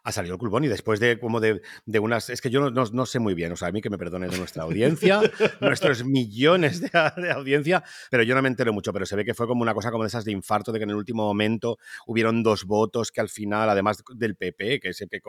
ha 0.07 0.11
salido 0.13 0.35
el 0.35 0.39
Culboni 0.39 0.69
después 0.69 1.01
de 1.01 1.19
como 1.19 1.41
de, 1.41 1.61
de 1.85 1.99
unas. 1.99 2.29
Es 2.29 2.39
que 2.39 2.49
yo 2.49 2.61
no, 2.61 2.69
no- 2.71 2.85
no 2.93 3.05
sé 3.05 3.19
muy 3.19 3.33
bien, 3.33 3.51
o 3.51 3.57
sea, 3.57 3.67
a 3.67 3.71
mí 3.73 3.81
que 3.81 3.89
me 3.89 3.97
perdone 3.97 4.29
de 4.29 4.37
nuestra 4.37 4.63
audiencia, 4.63 5.19
nuestros 5.59 6.05
millones 6.05 6.79
de, 6.79 6.89
de 7.17 7.31
audiencia, 7.31 7.83
pero 8.09 8.23
yo 8.23 8.33
no 8.33 8.41
me 8.41 8.47
entero 8.47 8.71
mucho. 8.71 8.93
Pero 8.93 9.05
se 9.05 9.17
ve 9.17 9.25
que 9.25 9.33
fue 9.33 9.47
como 9.47 9.61
una 9.63 9.73
cosa 9.73 9.91
como 9.91 10.03
de 10.03 10.07
esas 10.07 10.23
de 10.23 10.31
infarto, 10.31 10.71
de 10.71 10.79
que 10.79 10.83
en 10.83 10.91
el 10.91 10.95
último 10.95 11.23
momento 11.23 11.77
hubieron 12.05 12.41
dos 12.41 12.63
votos 12.63 13.11
que 13.11 13.19
al 13.19 13.27
final, 13.27 13.69
además 13.69 14.01
del 14.15 14.35
PP, 14.37 14.79
que 14.79 14.91
que 15.11 15.19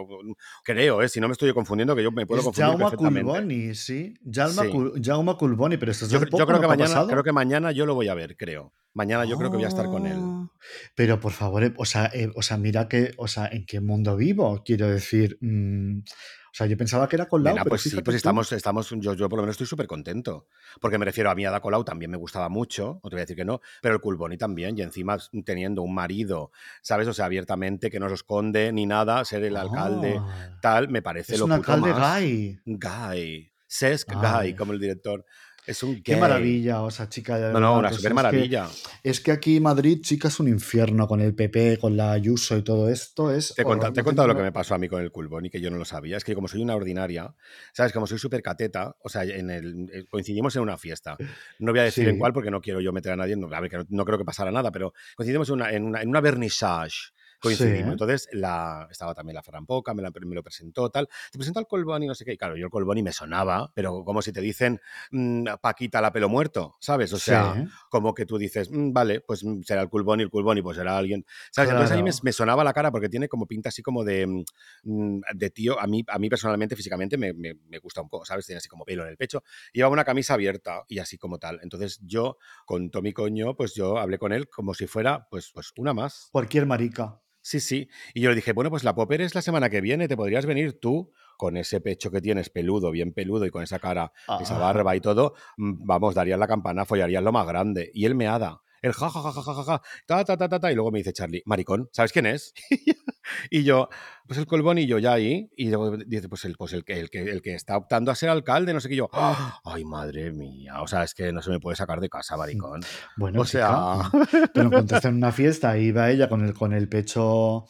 creo, 0.65 1.03
¿eh? 1.03 1.09
si 1.09 1.21
no 1.21 1.27
me 1.29 1.33
estoy 1.33 1.53
confundiendo, 1.53 1.97
que 1.97 2.03
yo 2.05 2.13
me 2.13 2.25
puedo 2.27 2.41
Es 2.41 2.45
confundir 2.47 2.71
Jaume 2.71 2.85
perfectamente. 2.85 3.31
Culboni, 3.33 3.75
sí. 3.75 4.15
Jaume, 4.33 4.63
Sí. 5.03 5.37
Culboni, 5.39 5.77
pero 5.77 5.91
esto 5.93 6.05
es 6.05 6.11
Yo, 6.13 6.21
yo 6.21 6.27
creo 6.29 6.39
¿no? 6.39 6.47
que 6.47 6.61
¿Qué 6.61 6.65
ha 6.67 6.69
mañana, 6.69 7.07
creo 7.09 7.23
que 7.25 7.33
mañana 7.33 7.73
yo 7.73 7.85
lo 7.85 7.95
voy 7.95 8.09
a 8.09 8.15
ver, 8.15 8.37
creo. 8.37 8.73
Mañana 8.99 9.25
yo 9.25 9.39
creo 9.39 9.49
que 9.49 9.57
voy 9.59 9.65
a 9.65 9.69
estar 9.69 9.87
con 9.87 10.07
él. 10.09 10.19
Ah, 10.21 10.49
Pero 10.97 11.21
por 11.21 11.31
favor, 11.31 11.63
eh, 11.63 11.73
o 11.77 11.85
sea, 11.85 12.11
eh, 12.13 12.33
o 12.35 12.43
sea, 12.43 12.57
mira 12.57 12.89
que, 12.89 13.13
o 13.17 13.29
sea, 13.29 13.47
¿en 13.47 13.65
qué 13.65 13.81
mundo 13.81 14.17
vivo? 14.17 14.61
Quiero 14.65 14.89
decir, 14.89 15.39
mm, 15.41 15.99
o 16.01 16.55
sea, 16.59 16.67
yo 16.67 16.77
pensaba 16.77 17.09
que 17.09 17.15
era 17.15 17.27
con 17.27 17.45
Lau, 17.45 17.55
Nena, 17.55 17.63
pero 17.63 17.71
pues 17.71 17.83
sí, 17.83 17.91
pues 17.91 18.03
tú. 18.05 18.11
estamos, 18.17 18.51
estamos, 18.51 18.91
yo, 18.99 19.15
yo 19.15 19.29
por 19.29 19.37
lo 19.37 19.43
menos 19.45 19.55
estoy 19.55 19.69
súper 19.69 19.87
contento. 19.87 20.49
Porque 20.81 20.99
me 20.99 21.05
refiero 21.05 21.31
a 21.31 21.37
mí, 21.37 21.45
Ada 21.47 21.61
Colau 21.61 21.85
también 21.85 22.11
me 22.11 22.17
gustaba 22.17 22.49
mucho, 22.49 22.99
no 23.05 23.09
te 23.09 23.15
voy 23.15 23.21
a 23.21 23.25
decir 23.25 23.37
que 23.37 23.45
no, 23.45 23.61
pero 23.81 23.95
el 23.95 24.01
Culboni 24.01 24.37
también, 24.37 24.77
y 24.77 24.83
encima 24.83 25.17
teniendo 25.45 25.83
un 25.83 25.95
marido, 25.95 26.51
¿sabes? 26.83 27.07
O 27.07 27.13
sea, 27.13 27.27
abiertamente, 27.27 27.91
que 27.91 28.01
no 28.01 28.09
lo 28.09 28.15
esconde 28.15 28.73
ni 28.73 28.87
nada, 28.87 29.25
ser 29.25 29.45
el 29.45 29.57
alcalde, 29.57 30.17
Ah, 30.21 30.59
tal, 30.61 30.89
me 30.89 31.03
parece 31.03 31.35
es 31.35 31.39
lo 31.39 31.45
un 31.45 31.53
puto 31.57 31.73
alcalde 31.73 31.93
más. 31.95 32.19
gay. 32.21 32.59
Guy. 32.67 33.53
Sesc 33.71 34.11
Guy, 34.11 34.21
Ay, 34.25 34.55
como 34.55 34.73
el 34.73 34.81
director. 34.81 35.25
Es 35.69 35.83
un 35.83 36.03
qué 36.03 36.13
gay. 36.13 36.21
maravilla, 36.21 36.81
o 36.83 36.91
sea, 36.91 37.09
chica, 37.11 37.39
No, 37.53 37.61
no, 37.61 37.79
una 37.79 37.89
pues 37.91 37.97
super 37.97 38.13
es 38.13 38.13
que, 38.13 38.15
maravilla. 38.15 38.69
es 39.03 39.21
que 39.21 39.33
aquí 39.33 39.61
Madrid, 39.61 40.01
chica, 40.01 40.29
es 40.29 40.41
un 40.41 40.49
infierno 40.49 41.07
con 41.07 41.21
el 41.21 41.35
PP, 41.35 41.79
con 41.79 41.95
la 41.95 42.13
Ayuso 42.13 42.57
y 42.57 42.63
todo 42.63 42.89
esto, 42.89 43.31
es 43.31 43.55
Te 43.55 43.61
he, 43.63 43.65
conta- 43.67 43.93
te 43.93 44.01
he 44.01 44.05
contado 44.05 44.29
lo 44.29 44.35
que 44.35 44.41
me 44.43 44.51
pasó 44.51 44.75
a 44.75 44.79
mí 44.79 44.89
con 44.89 45.03
el 45.03 45.13
Culboni, 45.13 45.51
que 45.51 45.61
yo 45.61 45.71
no 45.71 45.77
lo 45.77 45.85
sabía. 45.85 46.17
Es 46.17 46.25
que 46.25 46.35
como 46.35 46.49
soy 46.49 46.63
una 46.63 46.75
ordinaria, 46.75 47.35
¿sabes? 47.75 47.93
Como 47.93 48.07
soy 48.07 48.19
súper 48.19 48.41
cateta, 48.43 48.97
o 49.03 49.11
sea, 49.11 49.25
en 49.25 49.51
el, 49.51 49.91
eh, 49.93 50.07
coincidimos 50.09 50.57
en 50.57 50.63
una 50.63 50.79
fiesta. 50.79 51.17
No 51.59 51.73
voy 51.73 51.81
a 51.81 51.85
decir 51.85 52.09
en 52.09 52.15
Sí, 52.15 52.19
cuál 52.19 52.33
porque 52.33 52.51
no 52.51 52.63
quiero 52.63 52.81
yo 52.81 52.93
meter 52.95 53.13
a 53.13 53.17
nadie. 53.17 53.37
No, 53.37 53.55
a 53.55 53.61
ver, 53.61 53.71
que 53.71 53.77
no, 53.77 53.85
no 53.91 54.05
creo 54.07 54.17
que 54.17 54.25
pasara 54.25 54.51
nada, 54.51 54.73
pero 54.73 54.95
coincidimos 55.17 55.49
en 55.51 55.55
una, 55.57 55.71
en 55.73 55.85
una, 55.85 56.01
en 56.01 56.09
una 56.09 56.21
vernissage. 56.23 57.13
Sí, 57.41 57.49
Coincidimos. 57.59 57.93
Entonces 57.93 58.29
la, 58.33 58.89
estaba 58.91 59.15
también 59.15 59.35
la 59.35 59.43
Franpoca, 59.43 59.95
me, 59.95 60.03
la- 60.03 60.11
me 60.11 60.35
lo 60.35 60.43
presentó, 60.43 60.91
tal. 60.91 61.09
Te 61.31 61.39
presentó 61.39 61.61
al 61.61 61.67
Colboni, 61.67 62.07
no 62.07 62.15
sé 62.15 62.25
qué. 62.25 62.33
Y 62.33 62.37
claro, 62.39 62.57
yo 62.57 62.67
el 62.67 62.71
Colboni 62.71 63.03
me 63.03 63.13
sonaba, 63.13 63.71
pero 63.75 64.05
como 64.05 64.23
si 64.23 64.33
te 64.33 64.41
dicen 64.41 64.81
mm, 65.11 65.45
Paquita 65.61 66.01
la 66.01 66.13
pelo 66.13 66.29
muerto, 66.29 66.77
¿sabes? 66.81 67.13
O 67.13 67.19
sí, 67.19 67.25
sea, 67.27 67.55
como 67.91 68.15
que 68.15 68.27
tú 68.27 68.39
dices, 68.39 68.71
"Mm, 68.71 68.93
vale, 68.93 69.21
pues 69.21 69.45
mm, 69.45 69.63
será 69.63 69.83
el 69.83 69.89
Culboni, 69.89 70.23
el 70.25 70.31
Culboni, 70.31 70.63
pues 70.63 70.77
será 70.77 70.97
alguien. 70.99 71.25
¿Sabes? 71.51 71.71
Entonces 71.71 71.93
a 71.93 71.97
mí 72.03 72.11
me, 72.23 72.33
sonaba 72.33 72.65
la 72.65 72.73
cara 72.73 72.91
porque 72.91 73.09
tiene 73.09 73.29
como 73.29 73.47
pinta 73.47 73.69
así 73.71 73.83
como 73.83 74.05
de, 74.05 74.45
de 74.83 75.51
tío. 75.51 75.79
A 75.81 75.87
mí, 75.87 76.05
a 76.09 76.19
mí 76.19 76.29
personalmente, 76.29 76.77
físicamente, 76.77 77.17
me, 77.17 77.33
me- 77.33 77.55
me 77.69 77.79
gusta 77.79 78.01
un 78.03 78.09
poco, 78.09 78.25
¿sabes? 78.25 78.47
Tiene 78.47 78.59
así 78.59 78.69
como 78.69 78.85
pelo 78.85 79.03
en 79.05 79.11
el 79.11 79.17
pecho. 79.17 79.43
Llevaba 79.73 79.93
una 79.93 80.05
camisa 80.05 80.35
abierta 80.35 80.85
y 80.89 80.99
así 80.99 81.19
como 81.19 81.39
tal. 81.39 81.61
Entonces 81.63 82.01
yo, 82.03 82.39
con 82.67 82.91
Tommy 82.91 83.13
Coño, 83.13 83.55
pues 83.57 83.75
yo 83.75 83.99
hablé 83.99 84.19
con 84.19 84.33
él 84.33 84.49
como 84.49 84.75
si 84.75 84.87
fuera, 84.87 85.27
pues, 85.31 85.51
pues 85.53 85.73
una 85.77 85.93
más. 85.95 86.29
Cualquier 86.33 86.67
marica. 86.67 87.21
Sí, 87.49 87.61
sí. 87.61 87.89
Y 88.13 88.21
yo 88.21 88.29
le 88.29 88.37
dije, 88.37 88.53
bueno, 88.53 88.69
pues 88.69 88.85
la 88.85 88.95
Popper 88.95 89.23
es 89.23 89.35
la 89.35 89.41
semana 89.41 89.71
que 89.71 89.81
viene, 89.81 90.07
te 90.07 90.19
podrías 90.19 90.45
venir 90.45 90.79
tú 90.79 91.15
con 91.39 91.57
ese 91.57 91.81
pecho 91.81 92.11
que 92.11 92.21
tienes 92.21 92.51
peludo, 92.51 92.91
bien 92.91 93.15
peludo 93.15 93.47
y 93.47 93.51
con 93.51 93.63
esa 93.63 93.79
cara, 93.79 94.13
esa 94.39 94.59
barba 94.59 94.95
y 94.95 95.01
todo, 95.01 95.33
mm, 95.57 95.87
vamos, 95.87 96.15
darías 96.15 96.39
la 96.39 96.47
campana, 96.47 96.85
follarías 96.85 97.23
lo 97.23 97.33
más 97.33 97.47
grande. 97.47 97.91
Y 97.95 98.05
él 98.05 98.15
me 98.15 98.27
ada. 98.27 98.61
El 98.83 98.93
ja, 98.93 99.09
ja, 99.09 99.23
ja, 99.23 99.33
ja, 99.33 99.43
ja, 99.43 99.55
ja, 99.55 99.65
ja, 99.65 99.83
ta, 100.07 100.25
ta, 100.27 100.37
ta, 100.37 100.49
ta, 100.51 100.61
ta, 100.61 100.71
y 100.71 100.75
luego 100.75 100.91
me 100.91 100.99
dice 100.99 101.15
Charlie, 101.15 101.43
maricón, 101.47 101.89
¿sabes 101.91 102.13
quién 102.13 102.27
es? 102.27 102.53
y 103.51 103.65
yo, 103.65 103.89
pues 104.29 104.39
el 104.39 104.47
colbón 104.47 104.79
y 104.79 104.87
yo 104.87 104.99
ya 104.99 105.15
ahí, 105.15 105.51
y 105.57 105.71
luego 105.71 105.97
dice, 105.97 106.29
pues 106.29 106.45
el, 106.45 106.55
pues 106.57 106.73
el, 106.75 106.85
que, 106.85 107.01
el, 107.01 107.11
que, 107.11 107.23
el 107.23 107.43
que 107.43 107.55
está 107.55 107.77
optando 107.77 108.11
a 108.13 108.15
ser 108.15 108.29
alcalde, 108.29 108.73
no 108.73 108.81
sé 108.81 108.89
qué, 108.89 108.95
yo, 108.97 109.09
¡ah! 109.13 109.59
ay, 109.65 109.85
madre 109.85 110.31
mía, 110.31 110.81
o 110.83 110.87
sea, 110.87 111.03
es 111.03 111.15
que 111.15 111.33
no 111.33 111.43
se 111.43 111.51
me 111.51 111.59
puede 111.59 111.75
sacar 111.77 111.99
de 112.01 112.09
casa, 112.09 112.37
maricón. 112.37 112.81
Bueno, 113.17 113.41
O 113.41 113.45
chica, 113.45 114.11
sea, 114.13 114.49
te 114.53 114.61
lo 114.63 114.67
encontraste 114.69 115.09
en 115.09 115.15
una 115.17 115.33
fiesta 115.33 115.77
y 115.79 115.87
iba 115.87 116.11
ella 116.11 116.29
con 116.29 116.45
el, 116.45 116.55
con 116.55 116.73
el 116.73 116.89
pecho 116.89 117.65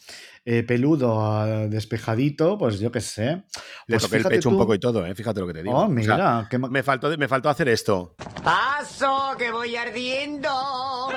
eh, 0.45 0.63
peludo, 0.63 1.19
ah, 1.21 1.45
despejadito, 1.67 2.57
pues 2.57 2.79
yo 2.79 2.91
qué 2.91 3.01
sé. 3.01 3.23
le 3.25 3.43
Pues 3.87 4.03
toqué 4.03 4.17
el 4.17 4.23
pecho 4.25 4.49
un 4.49 4.57
poco 4.57 4.73
y 4.75 4.79
todo, 4.79 5.05
¿eh? 5.05 5.15
fíjate 5.15 5.39
lo 5.39 5.47
que 5.47 5.53
te 5.53 5.63
digo. 5.63 5.75
Oh, 5.77 5.83
O 5.85 5.87
sea, 5.87 5.93
mira, 5.93 6.47
qué 6.49 6.57
ma- 6.57 6.69
me 6.69 6.83
faltó, 6.83 7.15
me 7.17 7.27
faltó 7.27 7.49
hacer 7.49 7.69
esto. 7.69 8.15
Paso, 8.43 9.35
que 9.37 9.51
voy 9.51 9.75
ardiendo. 9.75 10.49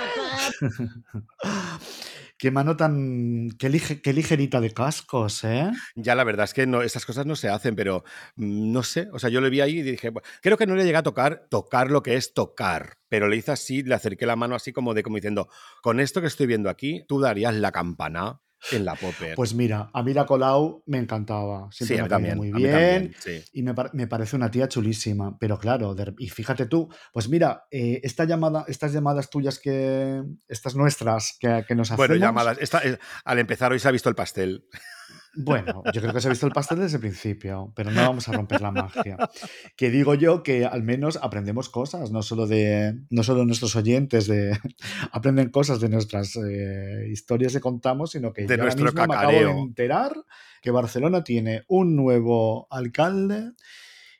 qué 2.43 2.51
mano 2.51 2.77
tan. 2.77 3.51
Qué, 3.57 4.01
qué 4.03 4.13
ligerita 4.13 4.61
de 4.61 4.73
cascos, 4.73 5.45
¿eh? 5.45 5.71
Ya 5.95 6.17
la 6.17 6.25
verdad 6.25 6.43
es 6.43 6.53
que 6.53 6.67
no, 6.67 6.83
estas 6.83 7.07
cosas 7.07 7.25
no 7.25 7.37
se 7.37 7.49
hacen, 7.49 7.77
pero 7.77 8.03
mm, 8.35 8.73
no 8.73 8.83
sé. 8.83 9.09
O 9.13 9.21
sea, 9.21 9.31
yo 9.31 9.41
le 9.41 9.49
vi 9.49 9.61
ahí 9.61 9.79
y 9.79 9.83
dije, 9.83 10.11
creo 10.41 10.57
que 10.57 10.67
no 10.67 10.75
le 10.75 10.85
llegué 10.85 10.97
a 10.97 11.05
tocar, 11.05 11.47
tocar 11.49 11.93
lo 11.93 12.03
que 12.03 12.17
es 12.17 12.35
tocar. 12.35 12.95
Pero 13.09 13.29
le 13.29 13.37
hice 13.37 13.53
así, 13.53 13.85
le 13.85 13.95
acerqué 13.95 14.27
la 14.27 14.35
mano 14.35 14.57
así 14.57 14.73
como 14.73 14.93
de 14.93 15.05
como 15.05 15.19
diciendo, 15.19 15.49
con 15.83 16.01
esto 16.01 16.21
que 16.21 16.27
estoy 16.27 16.49
viendo 16.49 16.69
aquí, 16.69 17.05
tú 17.07 17.21
darías 17.21 17.55
la 17.55 17.71
campana 17.71 18.41
en 18.71 18.85
la 18.85 18.95
popper. 18.95 19.35
Pues 19.35 19.55
mira, 19.55 19.91
a 19.93 20.03
mí 20.03 20.15
la 20.15 20.25
Colau 20.27 20.83
me 20.87 20.99
encantaba. 20.99 21.69
Siempre 21.73 22.03
me 22.03 22.09
también, 22.09 22.37
muy 22.37 22.51
también, 22.53 23.03
bien. 23.03 23.17
sí. 23.19 23.45
Y 23.53 23.63
me, 23.63 23.75
me 23.93 24.07
parece 24.07 24.37
una 24.37 24.51
tía 24.51 24.69
chulísima, 24.69 25.37
pero 25.39 25.59
claro, 25.59 25.95
de- 25.95 26.15
y 26.19 26.29
fíjate 26.29 26.67
tú, 26.67 26.89
pues 27.13 27.29
mira, 27.29 27.65
eh, 27.71 28.01
esta 28.05 28.25
llamada, 28.25 28.65
estas 28.69 28.93
llamadas 28.93 29.31
tuyas 29.31 29.59
que, 29.59 30.23
estas 30.49 30.75
nuestras 30.77 31.37
que, 31.41 31.65
que 31.67 31.75
nos 31.75 31.89
Bueno, 31.97 32.15
hacemos, 32.15 32.21
llamadas. 32.21 32.59
Esta, 32.61 32.79
eh, 32.87 32.99
al 33.25 33.39
empezar 33.39 33.73
hoy 33.73 33.79
se 33.79 33.89
ha 33.89 33.91
visto 33.91 34.09
el 34.09 34.15
pastel. 34.15 34.65
Bueno, 35.35 35.83
yo 35.93 36.01
creo 36.01 36.13
que 36.13 36.21
se 36.21 36.29
ha 36.29 36.31
visto 36.31 36.47
el 36.47 36.53
pastel 36.53 36.81
desde 36.81 36.97
el 36.97 37.01
principio, 37.01 37.73
pero 37.75 37.91
no 37.91 38.03
vamos 38.03 38.29
a 38.29 38.33
romper 38.33 38.61
la 38.61 38.71
magia. 38.71 39.17
Que 39.77 39.91
digo 39.91 40.15
yo 40.15 40.43
que 40.43 40.67
al 40.67 40.83
menos 40.83 41.19
aprendemos 41.23 41.69
cosas, 41.69 42.11
no 42.11 42.23
solo 42.23 42.47
de 42.47 42.99
no 43.11 43.23
solo 43.23 43.45
nuestros 43.45 43.75
oyentes 43.77 44.27
de 44.27 44.59
aprenden 45.13 45.51
cosas 45.51 45.81
de 45.81 45.89
nuestras 45.89 46.37
eh, 46.37 47.09
historias 47.11 47.53
que 47.53 47.61
contamos, 47.61 48.11
sino 48.11 48.33
que 48.33 48.43
De 48.43 48.49
yo 48.49 48.55
ahora 48.55 48.65
nuestro 48.65 48.85
mismo 48.85 49.07
me 49.07 49.15
acabo 49.15 49.33
de 49.33 49.61
enterar 49.61 50.13
que 50.61 50.71
Barcelona 50.71 51.25
tiene 51.25 51.63
un 51.69 51.97
nuevo 51.97 52.67
alcalde 52.71 53.53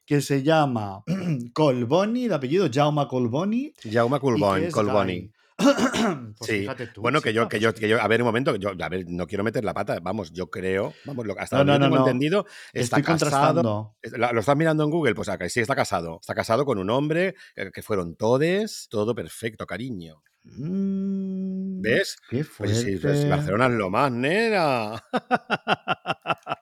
que 0.07 0.21
se 0.21 0.43
llama 0.43 1.05
Colboni, 1.53 2.29
de 2.29 2.35
apellido 2.35 2.69
Jaume 2.73 3.07
Colboni. 3.07 3.73
Jaume 3.83 4.19
Colboni. 4.19 4.71
Colboni. 4.71 5.31
Pues 6.39 6.51
Sí, 6.51 6.61
fíjate 6.61 6.87
tú, 6.89 7.01
bueno, 7.03 7.21
que 7.21 7.33
yo, 7.33 7.43
que 7.49 7.57
pues 7.59 7.63
yo, 7.63 7.75
que- 7.75 7.89
yo, 7.89 8.01
a 8.01 8.09
ver, 8.09 8.23
un 8.23 8.27
momento, 8.27 8.53
que 8.53 8.59
yo, 8.59 8.71
a 8.79 8.89
ver, 8.89 9.05
no 9.09 9.27
quiero 9.27 9.45
meter 9.45 9.65
la 9.65 9.75
pata, 9.75 9.99
vamos, 10.03 10.33
yo 10.33 10.51
creo, 10.51 10.93
vamos, 11.05 11.27
hasta 11.39 11.57
No, 11.57 11.65
donde 11.73 11.79
no, 11.79 11.85
tengo 11.95 11.99
entendido, 12.07 12.47
está 12.73 12.99
Estoy 12.99 13.03
casado, 13.03 13.97
¿Lo 14.03 14.41
estás 14.41 14.57
mirando 14.57 14.85
en 14.85 14.91
Google? 14.91 15.15
Pues 15.15 15.29
acá 15.29 15.49
sí 15.49 15.61
está 15.61 15.75
casado. 15.77 16.19
Está 16.21 16.35
casado 16.35 16.65
con 16.65 16.79
un 16.79 16.91
hombre 16.91 17.35
eh, 17.57 17.71
que 17.73 17.83
fueron 17.83 18.17
todes, 18.17 18.89
todo 18.91 19.15
perfecto, 19.15 19.67
cariño. 19.67 20.23
Mm, 20.45 21.81
¿Ves? 21.83 22.17
Qué 22.29 22.45
Pues 22.59 22.81
sí, 22.81 22.97
fuerte. 22.97 23.01
pues 23.01 23.29
Barcelona 23.29 23.67
es 23.67 23.73
lo 23.73 23.91
más, 23.91 24.11
nena. 24.11 25.03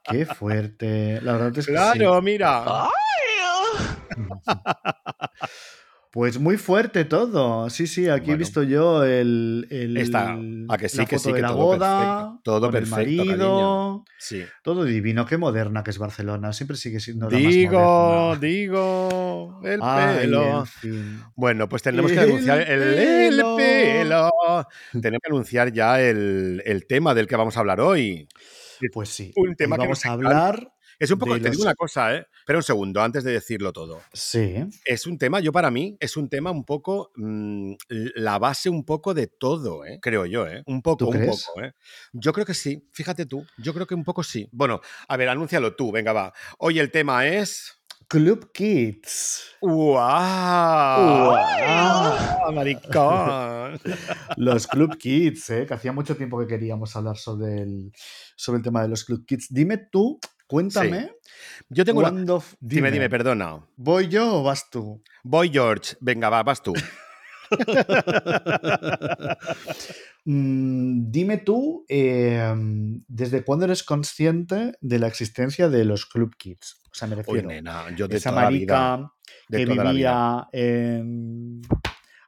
Qué 0.05 0.27
fuerte. 0.27 1.21
La 1.23 1.33
verdad 1.33 1.57
es 1.59 1.67
que 1.67 1.73
Claro, 1.73 2.17
sí. 2.19 2.23
mira. 2.23 2.89
Pues 6.13 6.41
muy 6.41 6.57
fuerte 6.57 7.05
todo. 7.05 7.71
Sí, 7.71 7.87
sí, 7.87 8.09
aquí 8.09 8.33
he 8.33 8.37
visto 8.37 8.65
yo 8.65 9.05
el, 9.05 9.69
el- 9.71 9.97
Está, 9.97 10.37
a 10.69 10.77
que 10.77 10.89
sí, 10.89 10.97
la 10.99 11.07
que 11.07 11.19
sí, 11.21 11.33
que 11.33 11.41
la 11.41 11.49
todo 11.49 11.57
boda, 11.59 11.99
perfecto, 12.19 12.41
todo 12.43 12.61
con 12.63 12.71
perfecto, 12.73 13.23
el 13.23 13.27
marido. 13.29 14.05
Sí. 14.19 14.45
todo 14.65 14.85
divino. 14.85 15.25
Qué 15.25 15.37
moderna 15.37 15.85
que 15.85 15.91
es 15.91 15.99
Barcelona. 15.99 16.53
Siempre 16.53 16.77
sigue 16.77 16.99
siendo 16.99 17.31
la 17.31 17.39
más 17.39 17.53
Digo, 17.55 17.79
moderna. 17.81 18.41
digo, 18.41 19.61
el 19.65 19.81
Ay, 19.85 20.19
pelo. 20.19 20.59
en 20.61 20.67
fin. 20.67 21.23
Bueno, 21.37 21.69
pues 21.69 21.83
tenemos 21.83 22.11
que 22.11 22.19
anunciar 22.19 22.61
el, 22.69 22.83
el 22.83 23.37
pelo. 23.57 24.31
Tenemos 25.01 25.21
que 25.23 25.31
anunciar 25.31 25.73
ya 25.73 26.01
el, 26.01 26.61
el 26.67 26.87
tema 26.89 27.15
del 27.15 27.29
que 27.29 27.37
vamos 27.37 27.57
a 27.57 27.61
hablar 27.61 27.81
hoy. 27.81 28.27
Pues 28.93 29.11
sí. 29.11 29.31
Un 29.37 29.55
tema 29.55 29.77
que 29.77 29.83
vamos 29.83 30.05
a 30.07 30.11
hablar. 30.13 30.73
Es 31.01 31.11
un 31.11 31.19
poco, 31.19 31.41
te 31.41 31.49
digo 31.49 31.63
una 31.63 31.75
cosa, 31.75 32.15
¿eh? 32.15 32.27
Espera 32.41 32.59
un 32.59 32.63
segundo 32.63 33.01
antes 33.01 33.25
de 33.25 33.33
decirlo 33.33 33.73
todo. 33.73 34.03
Sí. 34.13 34.57
Es 34.85 35.07
un 35.07 35.17
tema, 35.17 35.41
yo 35.41 35.51
para 35.51 35.71
mí, 35.71 35.97
es 35.99 36.19
un 36.19 36.29
tema 36.29 36.51
un 36.51 36.67
poco, 36.67 37.11
mm, 37.17 37.73
la 37.89 38.39
base 38.39 38.69
un 38.69 38.85
poco 38.85 39.15
de 39.15 39.27
todo, 39.27 39.87
¿eh? 39.87 39.99
creo 40.03 40.27
yo, 40.27 40.47
¿eh? 40.47 40.63
Un 40.67 40.83
poco, 40.83 40.99
¿Tú 40.99 41.07
un 41.07 41.13
crees? 41.13 41.47
poco, 41.47 41.63
¿eh? 41.63 41.73
Yo 42.13 42.35
creo 42.35 42.45
que 42.45 42.53
sí, 42.53 42.87
fíjate 42.93 43.25
tú, 43.25 43.47
yo 43.57 43.73
creo 43.73 43.87
que 43.87 43.95
un 43.95 44.05
poco 44.05 44.23
sí. 44.23 44.47
Bueno, 44.53 44.83
a 45.09 45.17
ver, 45.17 45.31
anúncialo 45.31 45.75
tú, 45.75 45.91
venga, 45.91 46.13
va. 46.13 46.35
Hoy 46.59 46.79
el 46.79 46.91
tema 46.91 47.27
es... 47.27 47.79
Club 48.07 48.51
Kids. 48.53 49.57
¡Wow! 49.63 49.95
¡Guau! 51.31 52.53
maricón! 52.53 53.81
Los 54.37 54.67
Club 54.67 54.99
Kids, 54.99 55.49
¿eh? 55.51 55.65
que 55.67 55.75
hacía 55.75 55.93
mucho 55.93 56.17
tiempo 56.17 56.39
que 56.41 56.47
queríamos 56.47 56.95
hablar 56.97 57.17
sobre 57.17 57.63
el, 57.63 57.93
sobre 58.37 58.59
el 58.59 58.65
tema 58.65 58.83
de 58.83 58.89
los 58.89 59.05
Club 59.05 59.25
Kids. 59.25 59.47
Dime 59.51 59.79
tú, 59.79 60.19
cuéntame, 60.51 61.13
Yo 61.69 61.85
tengo 61.85 62.01
una... 62.01 62.37
f- 62.37 62.57
Dime, 62.61 62.91
dime, 62.91 63.09
perdona. 63.09 63.65
¿Voy 63.77 64.09
yo 64.09 64.41
o 64.41 64.43
vas 64.43 64.69
tú? 64.69 65.01
Voy, 65.23 65.49
George. 65.51 65.97
Venga, 66.01 66.29
va, 66.29 66.43
vas 66.43 66.61
tú. 66.63 66.73
Mm, 70.27 71.11
dime 71.11 71.39
tú, 71.39 71.87
eh, 71.89 72.53
¿desde 73.09 73.43
cuándo 73.43 73.65
eres 73.65 73.83
consciente 73.83 74.75
de 74.83 74.99
la 74.99 75.07
existencia 75.07 75.71
de 75.71 75.87
los 75.87 76.05
Club 76.05 76.37
Kids? 76.37 76.83
O 76.93 76.95
sea, 76.95 77.09
me 77.09 77.17
refiero, 77.17 77.49
nena, 77.49 77.87
yo 77.97 78.07
de 78.07 78.19
esa 78.19 78.29
toda 78.29 78.43
la 78.43 78.51
vida. 78.51 78.75
marica 78.99 79.13
De 79.49 79.59
que 79.59 79.65
toda 79.67 79.85
la 79.85 79.93
vida. 79.93 80.49
vivía 80.53 80.67
en... 80.69 81.63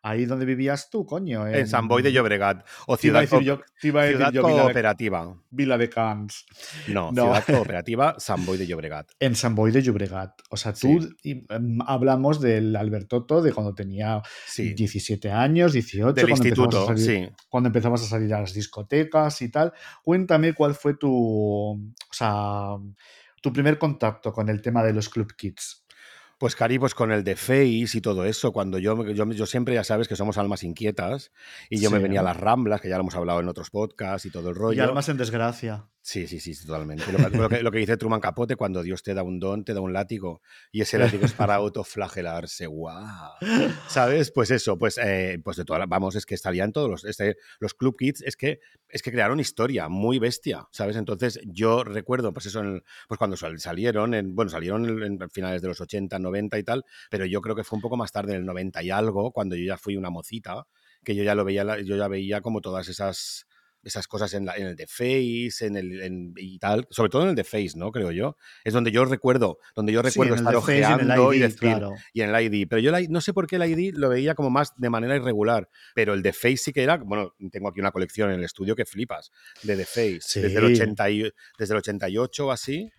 Ahí 0.04 0.25
donde 0.25 0.44
vivías 0.44 0.90
tú, 0.90 1.06
coño. 1.06 1.47
En 1.47 1.68
San 1.68 1.87
Boy 1.87 2.02
de 2.02 2.12
Llobregat. 2.12 2.66
O 2.88 2.97
Te 2.97 3.06
iba 3.06 3.21
a 3.21 3.26
Ciudad, 3.26 3.38
decir 3.38 3.38
Co- 3.38 3.44
yo, 3.44 3.61
te 3.80 3.87
iba 3.88 4.00
a 4.00 4.04
decir 4.04 4.16
ciudad 4.18 4.32
yo 4.32 4.42
Vila, 4.42 4.56
de, 4.56 4.62
Cooperativa. 4.64 5.37
Vila 5.50 5.78
de 5.78 5.88
Cans. 5.88 6.44
No, 6.88 7.12
No. 7.12 7.23
Ciudad 7.23 7.44
Cooperativa, 7.71 8.14
San 8.18 8.44
Boy 8.44 8.59
de 8.59 8.66
Llobregat. 8.66 9.12
En 9.21 9.37
San 9.37 9.54
Boy 9.54 9.71
de 9.71 9.80
Llobregat. 9.80 10.32
O 10.50 10.56
sea, 10.56 10.73
tú 10.73 10.99
y, 11.23 11.44
em, 11.54 11.78
hablamos 11.87 12.40
del 12.40 12.75
Albertoto 12.75 13.40
de 13.42 13.52
cuando 13.52 13.75
tenía 13.75 14.21
Sí. 14.47 14.75
17 14.75 15.30
años, 15.30 15.73
18, 15.73 16.12
Del 16.12 16.26
cuando 16.26 16.47
instituto, 16.49 16.87
salir, 16.87 17.04
sí. 17.06 17.28
cuando 17.49 17.68
empezabas 17.68 18.02
a 18.02 18.06
salir 18.06 18.35
a 18.35 18.40
las 18.40 18.54
discotecas 18.54 19.40
y 19.42 19.50
tal. 19.50 19.73
Cuéntame 20.02 20.52
cuál 20.52 20.75
fue 20.75 20.94
tu, 20.94 21.09
o 21.11 21.78
sea, 22.12 22.76
tu 23.40 23.52
primer 23.52 23.78
contacto 23.78 24.32
con 24.32 24.49
el 24.49 24.62
tema 24.62 24.82
de 24.85 24.92
los 24.92 25.09
Club 25.09 25.32
Kids. 25.37 25.82
Pues 26.42 26.56
Cari, 26.56 26.76
pues 26.76 26.92
con 26.92 27.12
el 27.12 27.22
de 27.22 27.37
Face 27.37 27.90
y 27.94 28.00
todo 28.00 28.25
eso, 28.25 28.50
cuando 28.50 28.76
yo, 28.80 29.06
yo, 29.12 29.30
yo 29.30 29.46
siempre 29.46 29.75
ya 29.75 29.84
sabes 29.84 30.08
que 30.08 30.16
somos 30.16 30.38
almas 30.38 30.64
inquietas 30.64 31.30
y 31.70 31.80
yo 31.80 31.88
me 31.88 32.00
venía 32.00 32.18
a 32.18 32.25
las 32.25 32.37
ramblas, 32.37 32.80
que 32.80 32.88
ya 32.88 32.96
lo 32.96 33.02
hemos 33.02 33.14
hablado 33.14 33.38
en 33.38 33.49
otros 33.49 33.70
podcasts 33.70 34.26
y 34.26 34.30
todo 34.32 34.49
el 34.49 34.56
Y 34.56 34.58
rollo. 34.58 34.82
almas 34.82 35.08
en 35.08 35.18
desgracia. 35.18 35.87
Sí, 36.04 36.26
sí, 36.26 36.40
sí, 36.40 36.52
totalmente. 36.66 37.12
Lo, 37.12 37.18
que- 37.18 37.37
lo 37.38 37.49
que, 37.49 37.62
lo 37.62 37.71
que 37.71 37.78
dice 37.78 37.97
Truman 37.97 38.21
Capote, 38.21 38.56
cuando 38.56 38.82
Dios 38.82 39.04
te 39.04 39.14
da 39.14 39.23
un 39.23 39.38
don, 39.38 39.64
te 39.64 39.73
da 39.73 39.80
un 39.80 39.92
látigo. 39.92 40.42
Y 40.73 40.80
ese 40.80 40.99
látigo 41.21 41.25
es 41.25 41.32
para 41.32 41.54
autoflagelarse. 41.54 42.66
¡Guau! 42.66 43.30
¿Sabes? 43.88 44.32
Pues 44.32 44.50
eso, 44.50 44.76
pues, 44.76 44.99
eh, 44.99 45.38
pues 45.44 45.56
de 45.59 45.64
todas 45.64 45.78
las- 45.78 45.88
vamos, 45.88 46.16
es 46.16 46.26
que 46.26 46.37
salían 46.37 46.73
todos 46.73 46.90
los, 46.90 47.04
este, 47.04 47.37
los 47.61 47.75
Club 47.75 47.97
Kids, 47.97 48.23
es 48.23 48.37
que, 48.37 48.59
es 48.88 49.00
que 49.00 49.12
crearon 49.12 49.38
historia 49.38 49.88
muy 49.88 50.18
bestia, 50.18 50.66
¿sabes? 50.73 50.97
Entonces 50.97 51.38
yo 51.47 51.85
recuerdo, 51.85 52.32
pues 52.32 52.47
eso, 52.47 52.61
en 52.61 52.82
pues 53.06 53.16
cuando 53.18 53.37
sal- 53.37 53.61
salieron, 53.61 54.14
en, 54.14 54.35
bueno, 54.35 54.50
salieron 54.50 54.85
en, 55.04 55.23
en 55.23 55.30
finales 55.30 55.62
de 55.62 55.68
los 55.68 55.80
80, 55.80 56.18
90 56.18 56.59
y 56.59 56.64
tal, 56.64 56.85
pero 57.11 57.26
yo 57.26 57.40
creo 57.40 57.54
que 57.54 57.62
fue 57.62 57.76
un 57.76 57.82
poco 57.82 57.97
más 57.97 58.11
tarde, 58.11 58.32
en 58.32 58.40
el 58.40 58.44
90 58.47 58.82
y 58.82 58.90
algo, 58.90 59.30
cuando 59.30 59.54
yo 59.54 59.64
ya 59.64 59.76
fui 59.78 59.97
una 59.97 60.11
mocita, 60.11 60.64
que 61.04 61.14
yo 61.14 61.23
ya 61.23 61.37
lo 61.37 61.44
veía, 61.44 61.80
yo 61.80 61.97
ya 61.97 62.09
veía 62.09 62.40
como 62.40 62.61
todas 62.61 62.88
esas 62.88 63.47
esas 63.85 64.07
cosas 64.07 64.33
en, 64.35 64.47
la- 64.47 64.57
en 64.57 64.67
el 64.69 64.77
de 64.77 64.87
Face, 64.87 65.67
en 65.67 65.77
el 65.77 66.01
en- 66.03 66.35
y 66.37 66.59
tal, 66.59 66.87
sobre 66.91 67.11
todo 67.11 67.23
en 67.23 67.31
el 67.31 67.35
de 67.35 67.45
Face, 67.45 67.73
¿no? 67.77 67.91
Creo 67.93 68.11
yo. 68.12 68.37
Es 68.65 68.73
donde 68.75 68.91
yo 68.93 69.05
recuerdo, 69.05 69.59
donde 69.75 69.93
yo 69.93 70.01
Sí, 70.03 70.09
recuerdo 70.11 70.35
el 70.35 70.41
estar 70.41 70.55
Face 70.55 70.73
y 70.73 70.77
en 70.79 70.85
el 70.85 70.93
ojeando 71.11 71.33
y, 71.33 71.37
ID, 71.37 71.43
decir, 71.43 71.59
claro. 71.59 71.91
y 72.12 72.21
en 72.23 72.35
el 72.35 72.43
ID. 72.55 72.67
Pero 72.69 72.81
yo 72.81 72.91
la- 72.91 73.01
no 73.09 73.21
sé 73.21 73.33
por 73.33 73.47
qué 73.47 73.57
el 73.57 73.65
ID 73.65 73.95
lo 73.97 74.09
veía 74.09 74.35
como 74.35 74.51
más 74.51 74.73
de 74.77 74.91
manera 74.91 75.17
irregular. 75.17 75.69
Pero 75.95 76.15
el 76.15 76.23
de 76.23 76.33
Face 76.33 76.57
sí 76.59 76.73
que 76.73 76.83
era, 76.83 76.97
bueno, 76.99 77.35
tengo 77.51 77.69
aquí 77.69 77.81
una 77.81 77.91
colección 77.93 78.31
en 78.31 78.39
el 78.39 78.45
estudio 78.45 78.77
que 78.77 78.85
flipas, 78.85 79.31
de 79.62 79.77
The 79.77 79.85
Face. 79.85 80.41
Desde, 80.41 80.59
el 80.59 80.67
Sí. 80.77 80.83
80 80.83 81.11
y- 81.11 81.31
desde 81.59 81.75
el 81.75 81.79
88 81.79 82.47
o 82.47 82.51
así, 82.53 82.91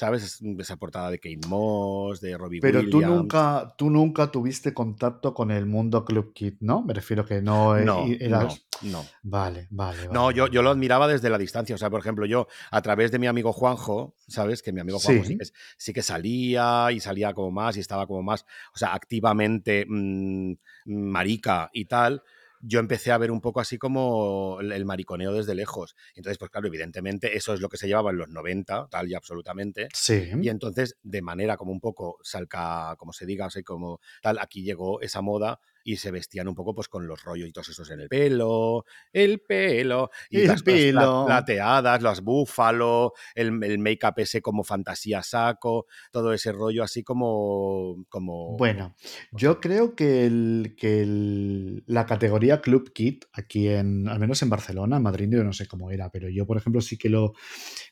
¿sabes? 0.00 0.22
Es- 0.24 0.42
Esa 0.58 0.76
portada 0.76 1.10
de 1.10 1.18
Kate 1.18 1.46
Moss, 1.46 2.20
de 2.22 2.36
Robbie 2.38 2.60
Pero 2.60 2.80
Williams. 2.80 2.90
tú 3.06 3.06
nunca, 3.06 3.74
tú 3.76 3.90
nunca 3.90 4.30
tuviste 4.30 4.72
contacto 4.72 5.34
con 5.34 5.50
el 5.50 5.66
mundo 5.66 6.04
Club 6.06 6.32
Kid, 6.32 6.54
¿no? 6.60 6.82
Me 6.82 6.94
refiero 6.94 7.24
que 7.26 7.42
no, 7.42 7.76
eh, 7.76 7.84
No, 7.84 8.06
eras... 8.06 8.64
no, 8.82 8.90
no. 8.92 9.04
Vale, 9.22 9.68
vale, 9.70 10.08
No, 10.10 10.30
yo, 10.30 10.46
yo 10.48 10.62
lo 10.62 10.70
admiraba 10.70 11.06
desde 11.06 11.28
la 11.28 11.36
distancia. 11.36 11.74
O 11.74 11.78
sea, 11.78 11.90
por 11.90 12.00
ejemplo, 12.00 12.24
yo 12.24 12.46
a 12.70 12.80
través 12.80 13.12
de 13.12 13.18
mi 13.18 13.26
amigo 13.26 13.52
Juanjo, 13.52 14.14
¿sabes? 14.26 14.62
Que 14.62 14.72
mi 14.72 14.80
amigo 14.80 14.98
Juanjo 14.98 15.24
sí, 15.24 15.32
Sí. 15.32 15.38
que, 15.38 15.44
sí 15.76 15.92
que 15.92 16.02
salía 16.02 16.88
y 16.92 17.00
salía 17.00 17.34
como 17.34 17.50
más 17.50 17.76
y 17.76 17.80
estaba 17.80 18.06
como 18.06 18.22
más, 18.22 18.46
o 18.74 18.78
sea, 18.78 18.94
activamente 18.94 19.84
mm, 19.86 20.54
marica 20.86 21.68
y 21.74 21.84
tal. 21.84 22.22
Yo 22.60 22.80
empecé 22.80 23.10
a 23.12 23.18
ver 23.18 23.30
un 23.30 23.40
poco 23.40 23.60
así 23.60 23.78
como 23.78 24.58
el, 24.60 24.84
mariconeo 24.84 25.32
desde 25.32 25.54
lejos. 25.54 25.96
Entonces, 26.14 26.38
pues 26.38 26.50
claro, 26.50 26.66
evidentemente 26.66 27.36
eso 27.36 27.54
es 27.54 27.60
lo 27.60 27.68
que 27.68 27.76
se 27.76 27.86
llevaba 27.86 28.10
en 28.10 28.18
los 28.18 28.28
90, 28.28 28.88
tal 28.90 29.08
y 29.08 29.14
absolutamente. 29.14 29.88
Sí. 29.94 30.30
Y 30.40 30.48
entonces, 30.48 30.96
de 31.02 31.22
manera 31.22 31.56
como 31.56 31.72
un 31.72 31.80
poco 31.80 32.18
salca, 32.22 32.94
como 32.98 33.12
se 33.12 33.26
diga, 33.26 33.46
así 33.46 33.62
como 33.62 34.00
tal, 34.22 34.38
aquí 34.38 34.62
llegó 34.62 35.00
esa 35.00 35.20
moda 35.20 35.60
y 35.84 35.96
se 35.96 36.10
vestían 36.10 36.48
un 36.48 36.54
poco 36.54 36.74
pues 36.74 36.88
con 36.88 37.06
los 37.06 37.22
rollitos 37.24 37.68
esos 37.68 37.90
en 37.90 38.00
el 38.00 38.08
pelo, 38.08 38.84
el 39.12 39.40
pelo, 39.40 40.10
y 40.30 40.38
El 40.40 40.46
las 40.48 40.62
pelo. 40.62 41.24
plateadas, 41.26 42.02
los 42.02 42.20
búfalo, 42.22 43.12
el, 43.34 43.62
el 43.64 43.78
make-up 43.78 44.14
ese 44.18 44.42
como 44.42 44.64
fantasía 44.64 45.22
saco, 45.22 45.86
todo 46.10 46.32
ese 46.32 46.52
rollo 46.52 46.82
así 46.82 47.02
como... 47.02 48.04
como 48.08 48.56
Bueno, 48.56 48.94
no 49.32 49.38
yo 49.38 49.60
creo 49.60 49.94
que, 49.94 50.26
el, 50.26 50.74
que 50.76 51.02
el- 51.02 51.84
la 51.86 52.06
categoría 52.06 52.60
Club 52.60 52.92
Kid, 52.92 53.22
aquí 53.32 53.68
en, 53.68 54.08
al 54.08 54.18
menos 54.18 54.42
en 54.42 54.50
Barcelona, 54.50 54.96
en 54.96 55.02
Madrid 55.02 55.28
yo 55.30 55.44
no 55.44 55.52
sé 55.52 55.66
cómo 55.66 55.90
era, 55.90 56.10
pero 56.10 56.28
yo, 56.28 56.46
por 56.46 56.56
ejemplo, 56.56 56.80
sí 56.80 56.96
que 56.98 57.08
lo 57.08 57.32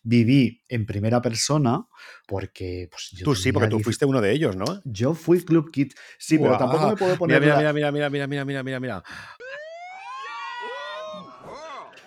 viví 0.02 0.62
en 0.68 0.86
primera 0.86 1.20
persona 1.22 1.86
porque 2.26 2.88
pues, 2.90 3.10
yo 3.12 3.24
Tú 3.24 3.34
sí, 3.34 3.52
porque 3.52 3.68
tú 3.68 3.76
10 3.76 3.84
fuiste 3.84 4.04
uno 4.04 4.20
de 4.20 4.32
ellos, 4.32 4.56
¿no? 4.56 4.64
Yo 4.84 5.14
fui 5.14 5.44
Club 5.44 5.70
Kid, 5.70 5.92
sí, 6.18 6.38
pero 6.38 6.56
tampoco 6.58 6.88
me 6.88 6.96
puedo 6.96 7.16
Mira, 7.16 7.18
poner 7.18 7.40
mira, 7.40 7.54
la- 7.54 7.58
mira, 7.60 7.72
mira, 7.78 7.92
mira, 7.92 8.10
mira, 8.10 8.26
mira, 8.26 8.44
mira, 8.44 8.62
mira, 8.62 8.80
mira. 8.80 9.02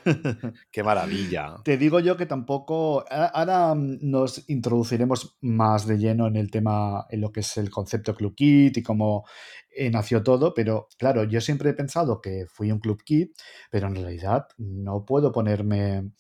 Qué 0.71 0.83
maravilla. 0.83 1.55
Te 1.63 1.77
digo 1.77 1.99
yo 1.99 2.17
que 2.17 2.25
tampoco. 2.25 3.05
Ahora 3.09 3.73
mm, 3.73 3.99
nos 4.01 4.49
introduciremos 4.49 5.37
más 5.41 5.85
de 5.85 5.97
lleno 5.97 6.27
en 6.27 6.35
el 6.35 6.49
tema, 6.49 7.05
en 7.09 7.21
lo 7.21 7.31
que 7.31 7.41
es 7.41 7.57
el 7.57 7.69
concepto 7.69 8.15
Club 8.15 8.35
Kid 8.35 8.75
y 8.75 8.83
cómo 8.83 9.25
eh, 9.69 9.89
nació 9.89 10.23
todo, 10.23 10.53
pero 10.53 10.87
claro, 10.97 11.23
yo 11.23 11.39
siempre 11.39 11.69
he 11.69 11.73
pensado 11.73 12.19
que 12.19 12.45
fui 12.47 12.71
un 12.71 12.79
Club 12.79 13.01
Kid, 13.03 13.29
pero 13.69 13.87
en 13.87 13.95
realidad 13.95 14.47
no 14.57 15.05
puedo 15.05 15.31
ponerme 15.31 16.11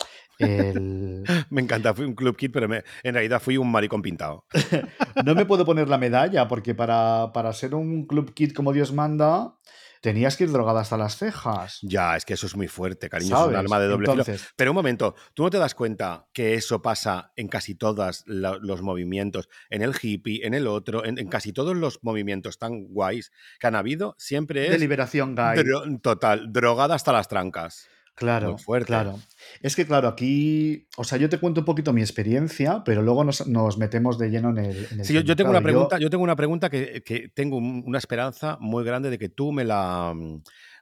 El- 0.41 1.23
Me 1.49 1.61
encanta, 1.61 1.93
fui 1.93 2.05
un 2.05 2.15
club 2.15 2.35
kid, 2.35 2.51
pero 2.51 2.67
me- 2.67 2.83
en 3.03 3.13
realidad 3.13 3.41
fui 3.41 3.57
un 3.57 3.71
maricón 3.71 4.01
pintado. 4.01 4.45
No 5.25 5.35
me 5.35 5.45
puedo 5.45 5.65
poner 5.65 5.87
la 5.89 5.97
medalla 5.97 6.47
porque 6.47 6.73
para, 6.73 7.31
para 7.33 7.51
ser 7.53 7.75
un 7.75 8.05
club 8.07 8.33
kid 8.33 8.53
como 8.53 8.73
Dios 8.73 8.91
manda, 8.93 9.55
tenías 10.01 10.35
que 10.37 10.45
ir 10.45 10.51
drogada 10.51 10.81
hasta 10.81 10.97
las 10.97 11.17
cejas. 11.17 11.77
Ya, 11.83 12.15
es 12.15 12.25
que 12.25 12.33
eso 12.33 12.47
es 12.47 12.55
muy 12.55 12.67
fuerte, 12.67 13.07
cariño, 13.09 13.35
es 13.35 13.49
un 13.49 13.55
arma 13.55 13.79
de 13.79 13.87
doble 13.87 14.07
filo. 14.09 14.23
Pero 14.55 14.71
un 14.71 14.75
momento, 14.75 15.13
¿tú 15.35 15.43
no 15.43 15.49
te 15.51 15.57
das 15.59 15.75
cuenta 15.75 16.25
que 16.33 16.55
eso 16.55 16.81
pasa 16.81 17.31
en 17.35 17.49
casi 17.49 17.75
todos 17.75 18.23
los 18.25 18.81
movimientos? 18.81 19.47
En 19.69 19.81
el 19.83 19.93
hippie, 20.01 20.45
en 20.45 20.53
el 20.55 20.65
otro, 20.65 21.05
en, 21.05 21.19
en 21.19 21.27
casi 21.27 21.53
todos 21.53 21.75
los 21.75 21.99
movimientos 22.01 22.57
tan 22.57 22.85
guays 22.85 23.31
que 23.59 23.67
han 23.67 23.75
habido, 23.75 24.15
siempre 24.17 24.61
de 24.61 24.75
es 24.75 24.79
liberación 24.81 25.35
gay. 25.35 25.59
dro- 25.59 26.01
total, 26.01 26.51
drogada 26.51 26.95
hasta 26.95 27.11
las 27.11 27.27
trancas. 27.27 27.87
Claro, 28.21 28.51
Muy 28.51 28.59
fuerte. 28.61 28.85
claro. 28.85 29.19
Es 29.61 29.75
que, 29.75 29.87
claro, 29.87 30.07
aquí, 30.07 30.87
o 30.95 31.03
sea, 31.03 31.17
yo 31.17 31.27
te 31.27 31.39
cuento 31.39 31.61
un 31.61 31.65
poquito 31.65 31.91
mi 31.91 32.01
experiencia, 32.01 32.83
pero 32.85 33.01
luego 33.01 33.23
nos, 33.23 33.47
nos 33.47 33.79
metemos 33.79 34.19
de 34.19 34.29
lleno 34.29 34.51
en 34.51 34.59
el. 34.59 34.87
en 34.91 34.99
el 34.99 35.05
Sí, 35.05 35.13
yo, 35.23 35.35
tengo 35.35 35.49
una 35.49 35.61
pregunta, 35.61 35.97
yo 35.97 36.11
tengo 36.11 36.23
una 36.23 36.35
pregunta 36.35 36.69
que, 36.69 37.01
que 37.03 37.29
tengo 37.29 37.57
un- 37.57 37.83
una 37.85 37.97
esperanza 37.97 38.57
muy 38.61 38.83
grande 38.83 39.09
de 39.09 39.17
que 39.17 39.29
tú 39.29 39.51
me 39.51 39.63
la, 39.65 40.13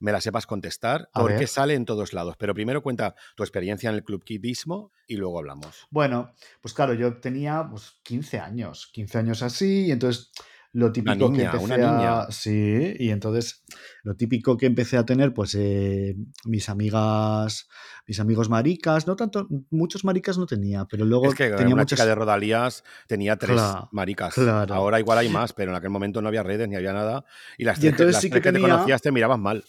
me 0.02 0.12
la 0.12 0.20
sepas 0.20 0.46
contestar, 0.46 1.10
porque 1.14 1.34
ver. 1.40 1.48
sale 1.48 1.76
en 1.76 1.86
todos 1.86 2.12
lados. 2.12 2.36
Pero 2.38 2.54
primero 2.54 2.84
cuenta 2.84 3.16
tu 3.38 3.44
experiencia 3.44 3.90
en 3.90 3.96
el 3.96 4.04
club 4.04 4.24
kidismo 4.26 4.92
y 5.08 5.16
luego 5.16 5.40
hablamos. 5.40 5.88
Bueno, 5.90 6.34
pues 6.62 6.74
claro, 6.74 6.94
yo 6.94 7.22
tenía 7.22 7.66
pues, 7.72 7.94
15 8.04 8.40
años, 8.40 8.90
15 8.92 9.18
años 9.18 9.42
así, 9.44 9.86
y 9.88 9.92
entonces 9.92 10.32
lo 10.74 10.92
típico 10.92 11.30
niña, 11.32 11.52
que 11.52 11.58
una 11.58 11.76
empecé 11.76 11.84
a... 11.84 12.28
Sí, 12.32 12.94
y 13.00 13.10
entonces 13.10 13.64
lo 14.04 14.16
típico 14.16 14.56
que 14.56 14.68
empecé 14.68 14.98
a 14.98 15.06
tener, 15.06 15.34
pues 15.34 15.56
eh, 15.56 16.16
mis 16.46 16.70
amigas, 16.70 17.68
mis 18.06 18.20
amigos 18.20 18.50
maricas, 18.50 19.08
no 19.08 19.16
tanto, 19.16 19.48
muchos 19.72 20.04
maricas 20.06 20.38
no 20.38 20.46
tenía, 20.46 20.86
pero 20.86 21.06
luego 21.06 21.28
Es 21.28 21.36
que 21.36 21.50
tenía 21.50 21.74
una 21.74 21.84
muchas... 21.84 21.98
chica 21.98 22.06
de 22.06 22.16
Rodalías 22.16 22.84
tenía 23.08 23.36
tres 23.38 23.56
Claro, 23.56 23.90
maricas. 23.92 24.34
claro. 24.36 24.74
Ahora 24.76 25.00
igual 25.00 25.18
hay 25.18 25.30
más, 25.30 25.54
pero 25.54 25.72
en 25.72 25.78
aquel 25.78 25.90
momento 25.90 26.22
no 26.22 26.28
había 26.28 26.44
redes 26.44 26.68
ni 26.70 26.76
había 26.76 26.94
nada. 26.94 27.26
Y 27.58 27.64
las 27.64 27.78
Y 27.80 27.82
tres, 27.82 27.84
que- 27.84 27.90
entonces 27.90 28.14
las 28.16 28.22
sí 28.22 28.30
tres 28.30 28.40
que 28.42 28.44
que 28.50 28.54
te 28.54 28.60
tenía- 28.60 28.70
conocías 28.74 29.02
te 29.02 29.12
miraban 29.12 29.42
mal. 29.42 29.64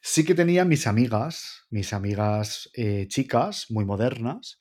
Sí 0.00 0.24
que 0.24 0.34
tenía 0.34 0.64
mis 0.64 0.86
amigas, 0.86 1.64
mis 1.70 1.92
amigas 1.92 2.70
eh, 2.74 3.06
chicas, 3.08 3.66
muy 3.70 3.84
modernas, 3.84 4.58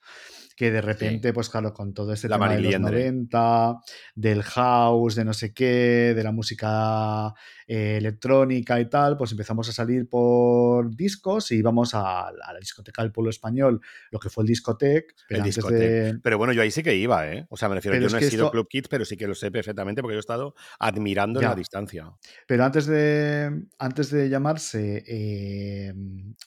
que 0.61 0.69
de 0.69 0.79
repente, 0.81 1.33
pues 1.33 1.49
claro, 1.49 1.73
con 1.73 1.91
todo 1.91 2.13
este 2.13 2.29
La 2.29 2.35
tema 2.35 2.49
de 2.49 2.61
los 2.61 2.71
Mariliendre. 2.79 3.11
90, 3.11 3.77
del 4.13 4.43
house, 4.43 5.15
de 5.15 5.25
no 5.25 5.33
sé 5.33 5.55
qué, 5.55 6.13
de 6.15 6.23
la 6.23 6.31
música 6.31 7.33
eh, 7.65 7.97
electrónica 7.97 8.79
y 8.79 8.87
tal, 8.87 9.17
pues 9.17 9.31
empezamos 9.31 9.67
a 9.69 9.71
salir 9.71 10.07
por 10.07 10.95
discos 10.95 11.51
y 11.51 11.55
íbamos 11.55 11.95
a, 11.95 12.27
a 12.27 12.31
la 12.53 12.59
discoteca 12.59 13.01
del 13.01 13.11
pueblo 13.11 13.31
español, 13.31 13.81
lo 14.11 14.19
que 14.19 14.29
fue 14.29 14.43
el 14.43 14.49
discotec, 14.49 15.15
pero 15.27 15.39
El 15.39 15.45
discotec. 15.45 15.79
de... 15.79 16.19
Pero 16.21 16.37
bueno, 16.37 16.53
yo 16.53 16.61
ahí 16.61 16.69
sí 16.69 16.83
que 16.83 16.95
iba, 16.95 17.27
¿eh? 17.27 17.47
O 17.49 17.57
sea, 17.57 17.67
me 17.67 17.73
refiero, 17.73 17.95
Pero 17.95 18.07
yo 18.07 18.11
no 18.13 18.19
he 18.19 18.29
sido 18.29 18.43
esto- 18.45 18.51
Club 18.51 18.67
Kids, 18.67 18.87
pero 18.87 19.03
sí 19.03 19.17
que 19.17 19.25
lo 19.25 19.33
sé 19.33 19.49
perfectamente 19.49 20.03
porque 20.03 20.13
yo 20.13 20.19
he 20.19 20.19
estado 20.19 20.53
admirando 20.77 21.39
en 21.41 21.47
la 21.47 21.55
distancia. 21.55 22.11
Pero 22.45 22.63
antes 22.65 22.85
de, 22.85 23.63
antes 23.79 24.11
de 24.11 24.29
llamarse 24.29 25.03
eh, 25.07 25.91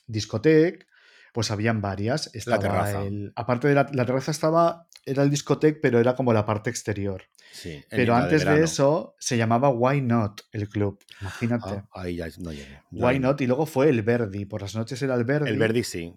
discotec, 0.07 0.87
pues 1.35 1.51
habían 1.51 1.81
varias. 1.81 2.31
Estaba 2.33 2.61
terraza. 2.61 3.03
el- 3.03 3.33
aparte 3.35 3.67
de 3.67 3.75
la, 3.75 3.91
la 3.93 4.07
terraza 4.07 4.31
estaba, 4.31 4.87
era 5.05 5.25
el 5.25 5.31
discotec, 5.31 5.81
pero 5.83 5.99
era 5.99 6.15
como 6.15 6.33
la 6.33 6.47
parte 6.47 6.71
exterior. 6.71 7.25
Sí. 7.51 7.85
Pero 7.91 8.15
antes 8.15 8.43
de, 8.43 8.47
verano. 8.47 8.65
eso 8.65 9.17
se 9.19 9.37
llamaba 9.37 9.69
Why 9.69 10.01
Not 10.01 10.43
el 10.53 10.69
club. 10.69 11.01
Imagínate. 11.21 11.71
Ah, 11.71 12.03
ahí 12.03 12.17
ya 12.17 12.29
no 12.39 12.53
llegué. 12.53 12.83
Why. 12.93 13.19
Not 13.19 13.41
y 13.41 13.49
luego 13.49 13.67
fue 13.67 13.89
el 13.89 14.03
Verdi. 14.03 14.45
Por 14.45 14.63
las 14.63 14.77
noches 14.77 15.03
era 15.03 15.17
el 15.17 15.25
Verdi. 15.25 15.51
El 15.51 15.59
Verdi 15.59 15.83
sí. 15.83 16.15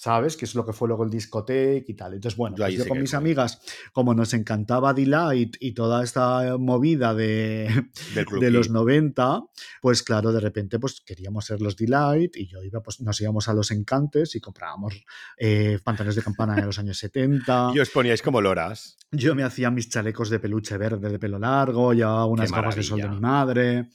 ¿Sabes? 0.00 0.34
Que 0.38 0.46
es 0.46 0.54
lo 0.54 0.64
que 0.64 0.72
fue 0.72 0.88
luego 0.88 1.04
el 1.04 1.10
discotec 1.10 1.86
y 1.86 1.92
tal. 1.92 2.14
Entonces, 2.14 2.34
bueno, 2.34 2.56
Yo 2.56 2.64
pues 2.64 2.74
yo 2.74 2.88
con 2.88 3.02
mis 3.02 3.12
amigas, 3.12 3.60
como 3.92 4.14
nos 4.14 4.32
encantaba 4.32 4.94
Delight 4.94 5.58
y 5.60 5.72
toda 5.72 6.02
esta 6.02 6.56
movida 6.56 7.12
de, 7.12 7.84
de 8.14 8.50
los 8.50 8.68
Kid. 8.68 8.72
90, 8.72 9.42
pues 9.82 10.02
claro, 10.02 10.32
de 10.32 10.40
repente 10.40 10.78
pues 10.78 11.02
queríamos 11.02 11.44
ser 11.44 11.60
los 11.60 11.76
Delight 11.76 12.34
y 12.38 12.46
yo 12.46 12.62
iba, 12.62 12.82
pues 12.82 13.02
nos 13.02 13.20
íbamos 13.20 13.48
a 13.48 13.52
los 13.52 13.70
Encantes 13.72 14.34
y 14.36 14.40
comprábamos 14.40 15.04
eh, 15.36 15.78
pantalones 15.84 16.16
de 16.16 16.22
campana 16.22 16.54
de 16.54 16.62
los 16.62 16.78
años 16.78 16.96
70. 16.96 17.72
Y 17.74 17.80
os 17.80 17.90
poníais 17.90 18.22
como 18.22 18.40
loras. 18.40 18.96
Yo 19.12 19.34
me 19.34 19.42
hacía 19.42 19.70
mis 19.70 19.90
chalecos 19.90 20.30
de 20.30 20.38
peluche 20.38 20.78
verde 20.78 21.10
de 21.10 21.18
pelo 21.18 21.38
largo, 21.38 21.92
llevaba 21.92 22.24
unas 22.24 22.50
gafas 22.50 22.74
de 22.76 22.82
sol 22.82 22.96
de 23.02 23.04
maravilla. 23.04 23.20
mi 23.20 23.20
madre. 23.20 23.90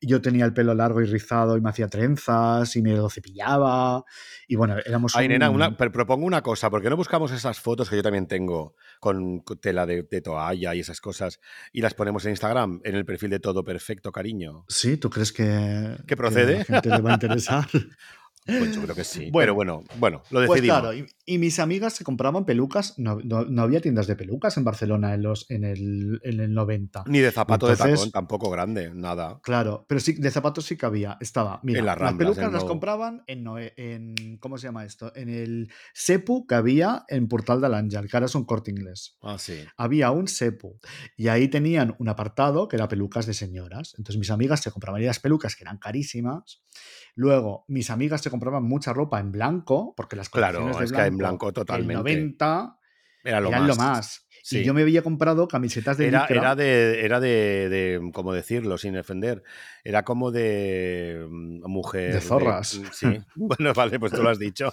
Y 0.00 0.08
Yo 0.08 0.20
tenía 0.20 0.44
el 0.44 0.52
pelo 0.52 0.74
largo 0.74 1.00
y 1.00 1.06
rizado 1.06 1.56
y 1.56 1.60
me 1.60 1.70
hacía 1.70 1.88
trenzas 1.88 2.74
y 2.76 2.82
me 2.82 2.92
lo 2.92 3.08
cepillaba. 3.10 4.04
Y 4.48 4.56
bueno, 4.56 4.76
éramos 4.84 5.14
Ay, 5.16 5.28
nena, 5.28 5.48
un- 5.50 5.56
una, 5.56 5.76
pero 5.76 5.90
propongo 5.92 6.26
una 6.26 6.42
cosa, 6.42 6.70
¿por 6.70 6.82
qué 6.82 6.90
no 6.90 6.96
buscamos 6.96 7.32
esas 7.32 7.60
fotos 7.60 7.88
que 7.90 7.96
yo 7.96 8.02
también 8.02 8.26
tengo 8.26 8.74
con 9.00 9.42
tela 9.60 9.86
de, 9.86 10.02
de 10.02 10.20
toalla 10.20 10.74
y 10.74 10.80
esas 10.80 11.00
cosas 11.00 11.40
y 11.72 11.80
las 11.80 11.94
ponemos 11.94 12.24
en 12.24 12.30
Instagram, 12.32 12.80
en 12.84 12.94
el 12.94 13.04
perfil 13.04 13.30
de 13.30 13.40
Todo 13.40 13.64
Perfecto, 13.64 14.12
cariño? 14.12 14.64
Sí, 14.68 14.96
¿tú 14.96 15.10
crees 15.10 15.32
que, 15.32 15.96
¿Que 16.00 16.06
que 16.06 16.16
procede? 16.16 16.56
a 16.56 16.58
la 16.58 16.64
gente 16.64 16.88
le 16.90 17.00
va 17.00 17.10
a 17.10 17.14
interesar? 17.14 17.66
Pues 18.46 18.74
yo 18.74 18.82
creo 18.82 18.94
que 18.94 19.04
sí. 19.04 19.30
Bueno. 19.30 19.32
pero 19.42 19.54
bueno, 19.54 19.84
bueno, 19.98 20.22
lo 20.30 20.46
Pues 20.46 20.60
decidimos. 20.60 20.80
claro, 20.80 20.94
y, 20.94 21.06
y 21.26 21.38
mis 21.38 21.58
amigas 21.58 21.94
se 21.94 22.04
compraban 22.04 22.44
pelucas, 22.44 22.94
no, 22.98 23.18
no- 23.24 23.44
no 23.44 23.62
había 23.62 23.80
tiendas 23.80 24.06
de 24.06 24.16
pelucas 24.16 24.56
en 24.56 24.64
Barcelona 24.64 25.14
en, 25.14 25.22
los, 25.22 25.50
en, 25.50 25.64
el, 25.64 26.20
en 26.22 26.40
el 26.40 26.54
90. 26.54 27.04
Ni 27.06 27.18
de 27.18 27.32
zapato 27.32 27.66
de 27.66 27.76
tacón, 27.76 28.10
tampoco 28.12 28.48
grande, 28.50 28.92
nada. 28.94 29.40
Claro, 29.42 29.84
pero 29.88 30.00
sí, 30.00 30.12
de 30.14 30.30
zapatos 30.30 30.64
sí 30.64 30.76
que 30.76 30.86
había. 30.86 31.16
Estaba, 31.20 31.60
mira, 31.62 31.80
En 31.80 31.86
las 31.86 31.98
las, 32.00 32.14
pelucas 32.14 32.44
en 32.44 32.52
las 32.52 32.64
compraban 32.64 33.22
en, 33.26 33.44
Noé- 33.44 33.72
en, 33.76 34.36
¿cómo 34.38 34.58
se 34.58 34.68
llama 34.68 34.84
esto? 34.84 35.12
En 35.16 35.28
el 35.28 35.70
Sepu 35.92 36.46
que 36.46 36.54
había 36.54 37.04
en 37.08 37.28
Portal 37.28 37.60
del 37.60 37.74
Ángel, 37.74 38.08
que 38.08 38.16
ahora 38.16 38.26
es 38.26 38.34
un 38.34 38.44
corte 38.44 38.70
inglés. 38.70 39.16
Ah, 39.22 39.36
sí. 39.38 39.54
Había 39.76 40.10
un 40.12 40.28
Sepu 40.28 40.78
y 41.16 41.28
ahí 41.28 41.48
tenían 41.48 41.96
un 41.98 42.08
apartado 42.08 42.68
que 42.68 42.76
era 42.76 42.86
pelucas 42.88 43.26
de 43.26 43.34
señoras. 43.34 43.94
Entonces 43.98 44.18
mis 44.18 44.30
amigas 44.30 44.60
se 44.60 44.70
compraban 44.70 45.04
las 45.04 45.18
pelucas 45.18 45.56
que 45.56 45.64
eran 45.64 45.78
carísimas. 45.78 46.62
Luego 47.16 47.64
mis 47.68 47.88
amigas 47.90 48.20
se 48.20 48.30
compraban 48.30 48.62
mucha 48.64 48.92
ropa 48.92 49.18
en 49.18 49.32
blanco, 49.32 49.94
porque 49.96 50.16
las 50.16 50.28
Claro, 50.28 50.58
colecciones 50.60 50.78
de 50.78 50.84
es 50.84 50.92
que 50.92 51.06
en 51.08 51.16
blanco 51.18 51.52
totalmente. 51.52 51.94
90 51.94 52.78
Era 53.24 53.40
lo 53.40 53.48
eran 53.48 53.62
más. 53.62 53.68
lo 53.68 53.76
más. 53.76 54.22
Sí. 54.42 54.58
Y 54.58 54.64
yo 54.64 54.74
me 54.74 54.82
había 54.82 55.02
comprado 55.02 55.48
camisetas 55.48 55.96
de 55.96 56.06
Era, 56.06 56.26
era 56.26 56.54
de, 56.54 57.04
era 57.04 57.18
de, 57.18 57.68
de, 57.68 58.10
¿cómo 58.12 58.32
decirlo 58.32 58.78
sin 58.78 58.96
ofender? 58.96 59.42
Era 59.82 60.04
como 60.04 60.30
de 60.30 61.26
mm, 61.28 61.66
mujer. 61.68 62.12
De 62.12 62.20
zorras. 62.20 62.80
sí, 62.92 63.06
bueno, 63.34 63.72
vale, 63.74 63.98
pues 63.98 64.12
tú 64.12 64.22
lo 64.22 64.28
has 64.28 64.38
dicho. 64.38 64.72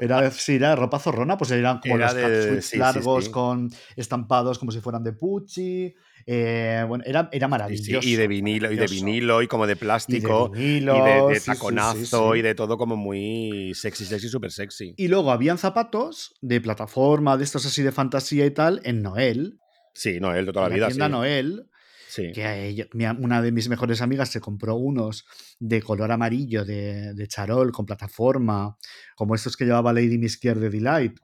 Era, 0.00 0.20
de- 0.20 0.30
sí, 0.30 0.56
era 0.56 0.76
ropa 0.76 0.98
zorrona, 1.00 1.36
pues 1.36 1.50
eran 1.50 1.80
como 1.80 1.96
Era 1.96 2.12
los 2.12 2.14
de- 2.14 2.62
sí, 2.62 2.78
largos 2.78 3.24
sí. 3.24 3.30
con 3.32 3.68
estampados 3.96 4.58
como 4.60 4.70
si 4.70 4.80
fueran 4.80 5.02
de 5.02 5.14
Pucci. 5.14 5.92
Eh, 6.26 6.84
bueno, 6.88 7.04
era, 7.06 7.28
era 7.32 7.48
maravilloso. 7.48 8.06
y 8.08 8.16
de 8.16 8.26
vinilo, 8.28 8.70
y 8.72 8.76
de 8.76 8.86
vinilo, 8.86 9.42
y 9.42 9.46
como 9.48 9.66
de 9.66 9.72
Y 9.72 9.74
de 9.74 9.80
plástico, 9.80 10.50
y 10.54 10.58
de, 10.58 10.64
vinilo, 10.64 11.28
de 11.28 11.34
sí, 11.34 11.40
sí, 11.40 11.40
sí, 11.40 11.46
taconazo, 11.46 12.32
sí. 12.34 12.38
y 12.38 12.42
de 12.42 12.54
todo 12.54 12.76
como 12.78 12.96
muy 12.96 13.72
sexy, 13.74 14.04
sexy, 14.04 14.28
súper 14.28 14.50
sexy. 14.52 14.94
Y 14.96 15.08
luego 15.08 15.30
habían 15.32 15.58
zapatos 15.58 16.34
de 16.40 16.60
plataforma, 16.60 17.36
de 17.36 17.44
estos 17.44 17.66
así 17.66 17.82
de 17.82 17.92
fantasía 17.92 18.46
y 18.46 18.50
tal, 18.50 18.80
en 18.84 19.02
Noel. 19.02 19.60
Sí, 19.92 20.18
Noel 20.20 20.46
de 20.46 20.52
toda 20.52 20.66
en 20.66 20.70
la 20.72 20.76
la 20.76 20.76
vida, 20.76 20.86
tienda 20.88 21.06
sí. 21.06 21.12
Noel, 21.12 21.70
sí. 22.08 22.32
que 22.32 22.66
ella- 22.68 22.88
una 23.18 23.42
de 23.42 23.52
mis 23.52 23.68
mejores 23.68 24.00
amigas 24.00 24.28
se 24.30 24.40
compró 24.40 24.76
unos 24.76 25.24
de 25.60 25.82
color 25.82 26.10
amarillo 26.10 26.64
de, 26.64 27.14
de 27.14 27.28
charol 27.28 27.70
con 27.70 27.86
plataforma, 27.86 28.76
como 29.14 29.34
estos 29.34 29.56
que 29.56 29.64
llevaba 29.64 29.92
Lady 29.92 30.18
Miskier 30.18 30.58
de 30.58 30.70
Delight. 30.70 31.18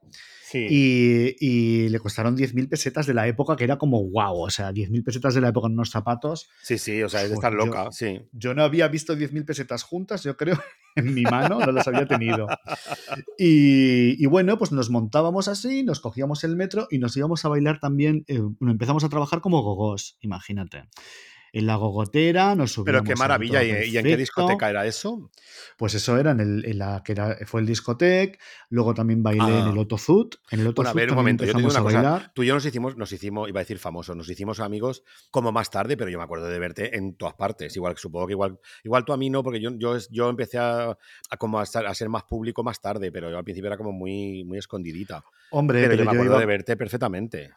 Sí. 0.51 0.67
Y, 0.69 1.37
y 1.39 1.89
le 1.91 2.01
costaron 2.01 2.37
10.000 2.37 2.69
pesetas 2.69 3.07
de 3.07 3.15
la 3.15 3.29
época, 3.29 3.55
que 3.55 3.63
era 3.63 3.79
como 3.79 4.03
wow, 4.11 4.43
o 4.47 4.51
sea, 4.51 4.73
10.000 4.73 5.05
pesetas 5.05 5.35
de 5.35 5.41
la 5.41 5.49
época 5.51 5.69
en 5.69 5.75
unos 5.75 5.91
zapatos. 5.91 6.49
sí, 6.63 6.77
sí, 6.77 7.01
o 7.05 7.09
sea, 7.09 7.23
es 7.23 7.29
de 7.29 7.35
estar 7.35 7.53
Joder, 7.53 7.67
yo- 7.69 7.73
loca, 7.77 7.93
sí. 7.93 8.21
Yo 8.33 8.53
no 8.55 8.65
había 8.65 8.89
visto 8.89 9.15
10.000 9.17 9.45
pesetas 9.45 9.85
juntas, 9.85 10.25
yo 10.25 10.37
creo, 10.37 10.59
en 10.97 11.15
mi 11.15 11.23
mano, 11.23 11.61
no 11.61 11.71
las 11.71 11.87
había 11.87 12.07
tenido. 12.07 12.49
Y, 13.39 14.23
y 14.23 14.27
bueno, 14.27 14.59
pues 14.59 14.73
nos 14.73 14.91
montábamos 14.91 15.49
así, 15.49 15.83
nos 15.83 16.01
cogíamos 16.01 16.45
el 16.45 16.57
metro 16.57 16.87
y 16.91 16.99
nos 16.99 17.17
íbamos 17.17 17.45
a 17.45 17.49
bailar 17.49 17.81
también, 17.81 18.25
eh, 18.29 18.39
bueno, 18.41 18.73
empezamos 18.73 19.05
a 19.05 19.09
trabajar 19.09 19.41
como 19.41 19.63
gogos, 19.63 20.17
imagínate. 20.21 20.85
En 21.53 21.67
la 21.67 21.77
gogotera 21.77 22.55
nos 22.55 22.73
subíamos. 22.73 23.03
Pero 23.03 23.15
qué 23.15 23.19
maravilla, 23.19 23.61
todo 23.61 23.69
¿y, 23.85 23.91
y 23.91 23.99
en 23.99 24.05
qué 24.05 24.17
discoteca 24.17 24.71
era 24.71 24.87
eso? 24.87 25.31
Pues 25.77 25.95
eso 25.95 26.17
era 26.19 26.31
en, 26.31 26.41
el, 26.41 26.65
en 26.65 26.79
la 26.79 27.03
que 27.05 27.13
era, 27.13 27.37
fue 27.47 27.61
el 27.61 27.67
discotec, 27.67 28.41
luego 28.69 28.95
también 28.95 29.23
bailé 29.23 29.59
en 29.59 29.67
Ah. 29.67 29.71
el 29.73 29.79
Otozut. 29.79 30.37
En 30.51 30.61
el 30.61 30.69
Otozut 30.69 30.77
Bueno, 30.77 30.91
a 30.91 30.95
ver, 30.95 31.11
un 31.11 31.17
momento, 31.17 31.45
yo 31.45 31.53
te 31.53 31.59
digo 31.59 31.71
una 31.71 31.83
cosa. 31.83 32.33
Tú 32.35 32.43
y 32.43 32.47
yo 32.47 32.55
nos 32.55 32.65
hicimos, 32.65 32.97
nos 32.97 33.11
hicimos, 33.13 33.49
iba 33.49 33.61
a 33.61 33.63
decir 33.63 33.79
famosos, 33.79 34.15
nos 34.17 34.29
hicimos 34.31 34.61
amigos 34.61 35.03
como 35.31 35.51
más 35.53 35.71
tarde, 35.71 35.97
pero 35.97 36.11
yo 36.11 36.19
me 36.19 36.25
acuerdo 36.25 36.47
de 36.47 36.59
verte 36.59 36.97
en 36.97 37.15
todas 37.17 37.35
partes. 37.35 37.75
Igual, 37.77 37.97
supongo 37.97 38.27
que 38.29 38.33
igual, 38.35 38.59
igual 38.85 39.05
tú 39.05 39.13
a 39.13 39.17
mí 39.17 39.29
no, 39.31 39.43
porque 39.43 39.61
yo, 39.61 39.71
yo, 39.77 39.97
yo 40.11 40.29
empecé 40.29 40.59
a, 40.59 40.91
a 41.31 41.37
como 41.37 41.59
a, 41.59 41.65
estar- 41.65 41.87
a 41.87 41.95
ser 41.95 42.09
más 42.09 42.25
público 42.25 42.63
más 42.63 42.81
tarde, 42.81 43.11
pero 43.11 43.31
yo 43.31 43.39
al 43.39 43.45
principio 43.45 43.67
era 43.69 43.77
como 43.77 43.93
muy, 43.93 44.45
muy 44.45 44.59
escondidita. 44.59 45.25
Hombre, 45.51 45.81
Pero, 45.81 45.91
pero, 45.93 46.05
yo 46.05 46.05
me 46.05 46.11
acuerdo 46.17 46.33
iba- 46.35 46.41
de 46.41 46.47
verte 46.47 46.77
perfectamente. 46.77 47.51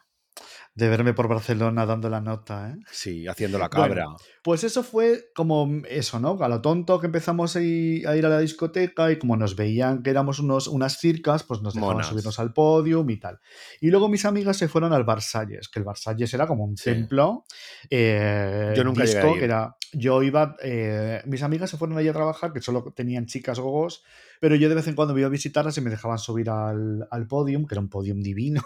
De 0.76 0.88
verme 0.88 1.14
por 1.14 1.28
Barcelona 1.28 1.86
dando 1.86 2.10
la 2.10 2.20
nota, 2.20 2.70
¿eh? 2.70 2.76
Sí, 2.90 3.28
haciendo 3.28 3.58
la 3.58 3.68
Bueno, 3.68 3.94
cabra. 3.94 4.06
Pues 4.42 4.64
eso 4.64 4.82
fue 4.82 5.30
como 5.34 5.82
eso, 5.88 6.18
¿no? 6.18 6.36
A 6.42 6.48
lo 6.48 6.60
tonto 6.60 6.98
que 6.98 7.06
empezamos 7.06 7.54
a 7.54 7.60
ir 7.62 8.06
a, 8.08 8.14
la 8.16 8.40
discoteca 8.40 9.10
y 9.12 9.18
como 9.18 9.36
nos 9.36 9.54
veían 9.54 10.02
que 10.02 10.10
éramos 10.10 10.40
unos, 10.40 10.66
unas 10.66 10.98
circas, 10.98 11.44
pues 11.44 11.62
nos 11.62 11.74
dejaban 11.74 11.94
Monas. 11.96 12.08
subirnos 12.08 12.38
al 12.40 12.52
podium 12.52 13.08
y 13.08 13.18
tal. 13.20 13.38
Y 13.80 13.90
luego 13.90 14.08
mis 14.08 14.24
amigas 14.24 14.56
se 14.56 14.66
fueron 14.66 14.92
al 14.92 15.04
Versalles, 15.04 15.68
que 15.68 15.78
el 15.78 15.84
Versalles 15.84 16.34
era 16.34 16.46
como 16.48 16.64
un 16.64 16.76
Sí. 16.76 16.90
templo 16.90 17.44
eh, 17.88 18.74
Yo 18.76 18.82
nunca 18.84 19.04
llegué 19.04 19.18
a 19.18 19.22
disco, 19.22 19.34
ir. 19.34 19.38
que 19.38 19.44
era... 19.44 19.76
Yo 19.92 20.22
iba... 20.24 20.56
eh, 20.60 21.22
mis 21.26 21.42
amigas 21.44 21.70
se 21.70 21.76
fueron 21.76 21.96
allí 21.96 22.08
a 22.08 22.12
trabajar, 22.12 22.52
que 22.52 22.60
solo 22.60 22.82
tenían 22.94 23.26
chicas 23.26 23.60
gogos, 23.60 24.02
pero 24.40 24.56
yo 24.56 24.68
de 24.68 24.74
vez 24.74 24.86
en 24.88 24.94
cuando 24.94 25.14
me 25.14 25.20
iba 25.20 25.28
a 25.28 25.30
visitarlas 25.30 25.76
y 25.78 25.80
me 25.80 25.90
dejaban 25.90 26.18
subir 26.18 26.50
al, 26.50 27.06
al 27.10 27.26
podium, 27.26 27.66
que 27.66 27.74
era 27.74 27.80
un 27.80 27.88
podium 27.88 28.20
divino. 28.20 28.62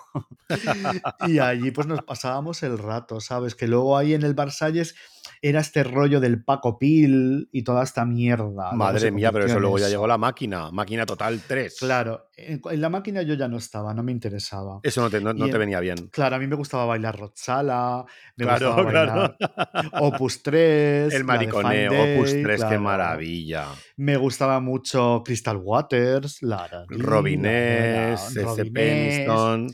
y 1.28 1.38
allí 1.38 1.70
pues 1.70 1.86
nos 1.86 2.02
pasábamos 2.02 2.62
el 2.62 2.78
rato, 2.78 3.20
¿sabes? 3.20 3.54
Que 3.54 3.68
luego 3.68 3.96
ahí 3.96 4.14
en 4.14 4.22
el 4.22 4.34
Versalles 4.34 4.94
era 5.42 5.60
este 5.60 5.84
rollo 5.84 6.20
del 6.20 6.42
Paco 6.42 6.78
Pil 6.78 7.48
y 7.52 7.62
toda 7.62 7.82
esta 7.84 8.04
mierda. 8.04 8.72
Madre 8.72 9.10
mía, 9.10 9.30
pero 9.32 9.46
eso 9.46 9.58
luego 9.60 9.78
ya 9.78 9.88
llegó 9.88 10.06
la 10.06 10.18
máquina. 10.18 10.70
Máquina 10.70 11.06
Total 11.06 11.40
3. 11.46 11.76
Claro, 11.78 12.28
en, 12.36 12.60
en 12.70 12.80
la 12.80 12.88
máquina 12.88 13.22
yo 13.22 13.34
ya 13.34 13.48
no 13.48 13.56
estaba, 13.58 13.94
no 13.94 14.02
me 14.02 14.12
interesaba. 14.12 14.80
Eso 14.82 15.00
no 15.02 15.10
te, 15.10 15.20
no, 15.20 15.32
no 15.32 15.46
Y 15.46 15.50
te 15.50 15.56
en- 15.56 15.60
venía 15.60 15.80
bien. 15.80 16.08
Claro, 16.10 16.36
a 16.36 16.38
mí 16.38 16.46
me 16.46 16.56
gustaba 16.56 16.84
bailar 16.84 17.18
Rotsala, 17.18 18.04
me 18.36 18.44
Claro, 18.44 18.70
gustaba 18.74 18.90
claro. 18.90 19.36
bailar 19.36 19.92
Opus 20.00 20.42
3, 20.42 21.14
El 21.14 21.24
mariconeo, 21.24 21.92
Opus 21.92 22.32
Day, 22.32 22.42
3, 22.42 22.64
qué 22.64 22.78
maravilla. 22.78 23.66
Me 23.96 24.16
gustaba 24.16 24.60
mucho 24.60 25.22
Crystal 25.24 25.56
Waters, 25.56 26.42
Lara 26.42 26.84
Robinés, 26.88 28.34
Robinés, 28.36 28.70
Peniston. 28.72 29.66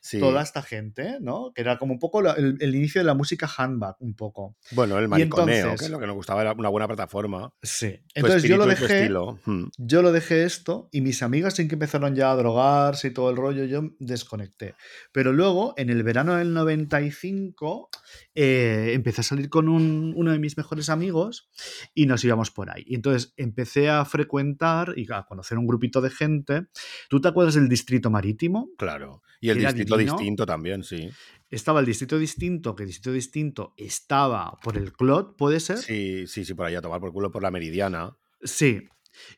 Sí. 0.00 0.18
toda 0.18 0.42
esta 0.42 0.62
gente, 0.62 1.18
¿no? 1.20 1.52
Que 1.54 1.60
era 1.60 1.78
como 1.78 1.92
un 1.92 1.98
poco 1.98 2.22
la- 2.22 2.32
el, 2.32 2.56
el 2.60 2.74
inicio 2.74 3.00
de 3.00 3.04
la 3.04 3.14
música 3.14 3.48
handbag, 3.56 3.96
un 4.00 4.14
poco. 4.14 4.56
Bueno, 4.72 4.98
el 4.98 5.08
mariconeo, 5.08 5.54
entonces- 5.56 5.78
que 5.80 5.84
es 5.86 5.90
lo 5.90 5.98
que 6.00 6.06
nos 6.06 6.14
gustaba, 6.16 6.40
era 6.40 6.52
una 6.52 6.68
buena 6.70 6.86
plataforma. 6.88 7.52
Sí. 7.62 7.98
Entonces 8.14 8.42
yo 8.44 8.56
lo 8.56 8.66
dejé. 8.66 9.10
Hmm. 9.44 9.64
yo 9.76 10.02
lo 10.02 10.12
dejé 10.12 10.44
esto 10.44 10.88
y 10.92 11.00
mis 11.02 11.22
amigas 11.22 11.54
sin 11.54 11.68
que 11.68 11.74
empezaron 11.74 12.14
ya 12.14 12.30
a 12.32 12.36
drogarse 12.36 13.08
y 13.08 13.10
todo 13.12 13.30
el 13.30 13.36
rollo, 13.36 13.64
yo 13.64 13.90
desconecté. 13.98 14.74
Pero 15.12 15.32
luego, 15.32 15.74
en 15.76 15.90
el 15.90 16.02
verano 16.02 16.34
del 16.36 16.54
95, 16.54 17.90
eh, 18.34 18.92
empecé 18.94 19.20
a 19.20 19.24
salir 19.24 19.48
con 19.48 19.68
un- 19.68 20.12
uno 20.16 20.32
de 20.32 20.38
mis 20.38 20.56
mejores 20.56 20.88
amigos 20.88 21.50
y 21.94 22.06
nos 22.06 22.24
íbamos 22.24 22.50
por 22.50 22.70
ahí. 22.70 22.84
Y 22.86 22.94
entonces 22.94 23.34
empecé 23.36 23.88
a 23.90 24.04
frecuentar 24.04 24.94
y 24.96 25.06
a 25.12 25.24
conocer 25.24 25.58
un 25.58 25.66
grupito 25.66 26.00
de 26.00 26.10
gente. 26.10 26.66
¿Tú 27.08 27.20
te 27.20 27.28
acuerdas 27.28 27.54
del 27.54 27.68
Distrito 27.68 28.10
Marítimo? 28.10 28.68
Claro. 28.78 29.22
Y 29.42 29.48
el 29.48 29.58
Era 29.58 29.70
distrito 29.96 30.18
distinto 30.18 30.46
también, 30.46 30.82
sí. 30.82 31.10
Estaba 31.50 31.80
el 31.80 31.86
Distrito 31.86 32.16
Distinto, 32.16 32.76
que 32.76 32.84
el 32.84 32.88
Distrito 32.88 33.12
Distinto 33.12 33.74
estaba 33.76 34.56
por 34.62 34.76
el 34.76 34.92
Clot, 34.92 35.36
¿puede 35.36 35.58
ser? 35.58 35.78
Sí, 35.78 36.26
sí, 36.28 36.44
sí, 36.44 36.54
por 36.54 36.66
ahí 36.66 36.76
a 36.76 36.80
tomar 36.80 37.00
por 37.00 37.12
culo 37.12 37.32
por 37.32 37.42
la 37.42 37.50
meridiana. 37.50 38.16
Sí. 38.42 38.88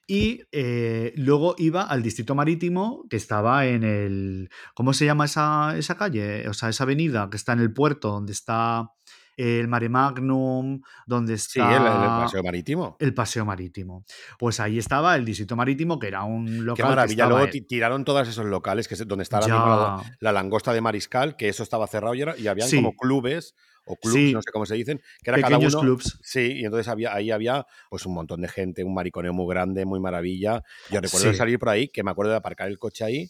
Y 0.07 0.43
eh, 0.53 1.15
luego 1.17 1.55
iba 1.57 1.83
al 1.83 2.03
distrito 2.03 2.35
marítimo 2.35 3.07
que 3.09 3.17
estaba 3.17 3.67
en 3.67 3.83
el. 3.83 4.51
¿Cómo 4.75 4.93
se 4.93 5.07
llama 5.07 5.25
esa, 5.25 5.77
esa 5.79 5.97
calle? 5.97 6.47
O 6.49 6.55
sea, 6.55 6.69
esa 6.69 6.85
avenida 6.85 7.29
que 7.31 7.39
está 7.39 7.55
en 7.55 7.61
el 7.61 7.73
puerto, 7.73 8.11
donde 8.11 8.33
está 8.33 8.91
el 9.37 9.69
Mare 9.69 9.89
Magnum, 9.89 10.81
donde 11.07 11.39
Sí, 11.39 11.59
está. 11.61 11.77
el, 11.77 11.83
el 11.83 12.09
paseo 12.25 12.43
marítimo. 12.43 12.97
el 13.01 13.15
paseo 13.15 13.45
marítimo. 13.45 14.05
Pues 14.39 14.61
ahí 14.61 14.79
estaba 14.79 15.17
el 15.17 15.25
distrito 15.25 15.57
marítimo, 15.57 15.99
que 15.99 16.09
era 16.09 16.25
un 16.25 16.65
local. 16.65 16.77
Qué 16.77 16.83
que 16.83 16.89
maravilla. 16.89 17.25
estaba 17.25 17.39
Luego 17.41 17.51
ti- 17.53 17.63
tiraron 17.63 18.05
todos 18.05 18.29
esos 18.29 18.45
locales, 18.47 18.89
que 18.89 18.95
es 18.95 19.07
donde 19.07 19.23
mismo 19.23 19.49
la, 19.49 20.03
la 20.21 20.33
langosta 20.33 20.73
de 20.73 20.81
Mariscal, 20.81 21.37
que 21.37 21.49
eso 21.49 21.63
estaba 21.63 21.87
cerrado 21.87 22.15
y, 22.15 22.23
era- 22.23 22.37
y 22.39 22.47
habían 22.47 22.69
Sí. 22.69 22.77
como 22.77 22.95
clubes 22.97 23.55
o 23.85 23.97
clubs, 23.97 24.15
Sí. 24.15 24.33
no 24.33 24.41
sé 24.43 24.53
cómo 24.53 24.65
se 24.65 24.75
dicen, 24.77 25.01
que 25.25 25.31
era 25.31 25.41
cada 25.41 25.59
uno. 25.59 25.81
clubs. 25.81 26.19
Sí, 26.23 26.53
y 26.61 26.65
entonces 26.65 26.87
había, 26.87 27.13
ahí 27.15 27.31
había 27.33 27.67
pues 27.91 28.07
un 28.07 28.15
montón 28.15 28.41
de 28.41 28.49
gente, 28.49 28.85
un 28.85 28.95
mariconeo 28.95 29.33
muy 29.33 29.53
grande, 29.53 29.85
muy 29.85 29.99
maravilla. 29.99 30.63
Yo 30.91 31.01
recuerdo 31.01 31.31
Sí. 31.33 31.37
salir 31.37 31.59
por 31.59 31.71
ahí, 31.71 31.89
que 31.89 32.05
me 32.05 32.11
acuerdo 32.13 32.31
de 32.31 32.39
aparcar 32.39 32.69
el 32.69 32.79
coche 32.79 33.05
ahí 33.05 33.29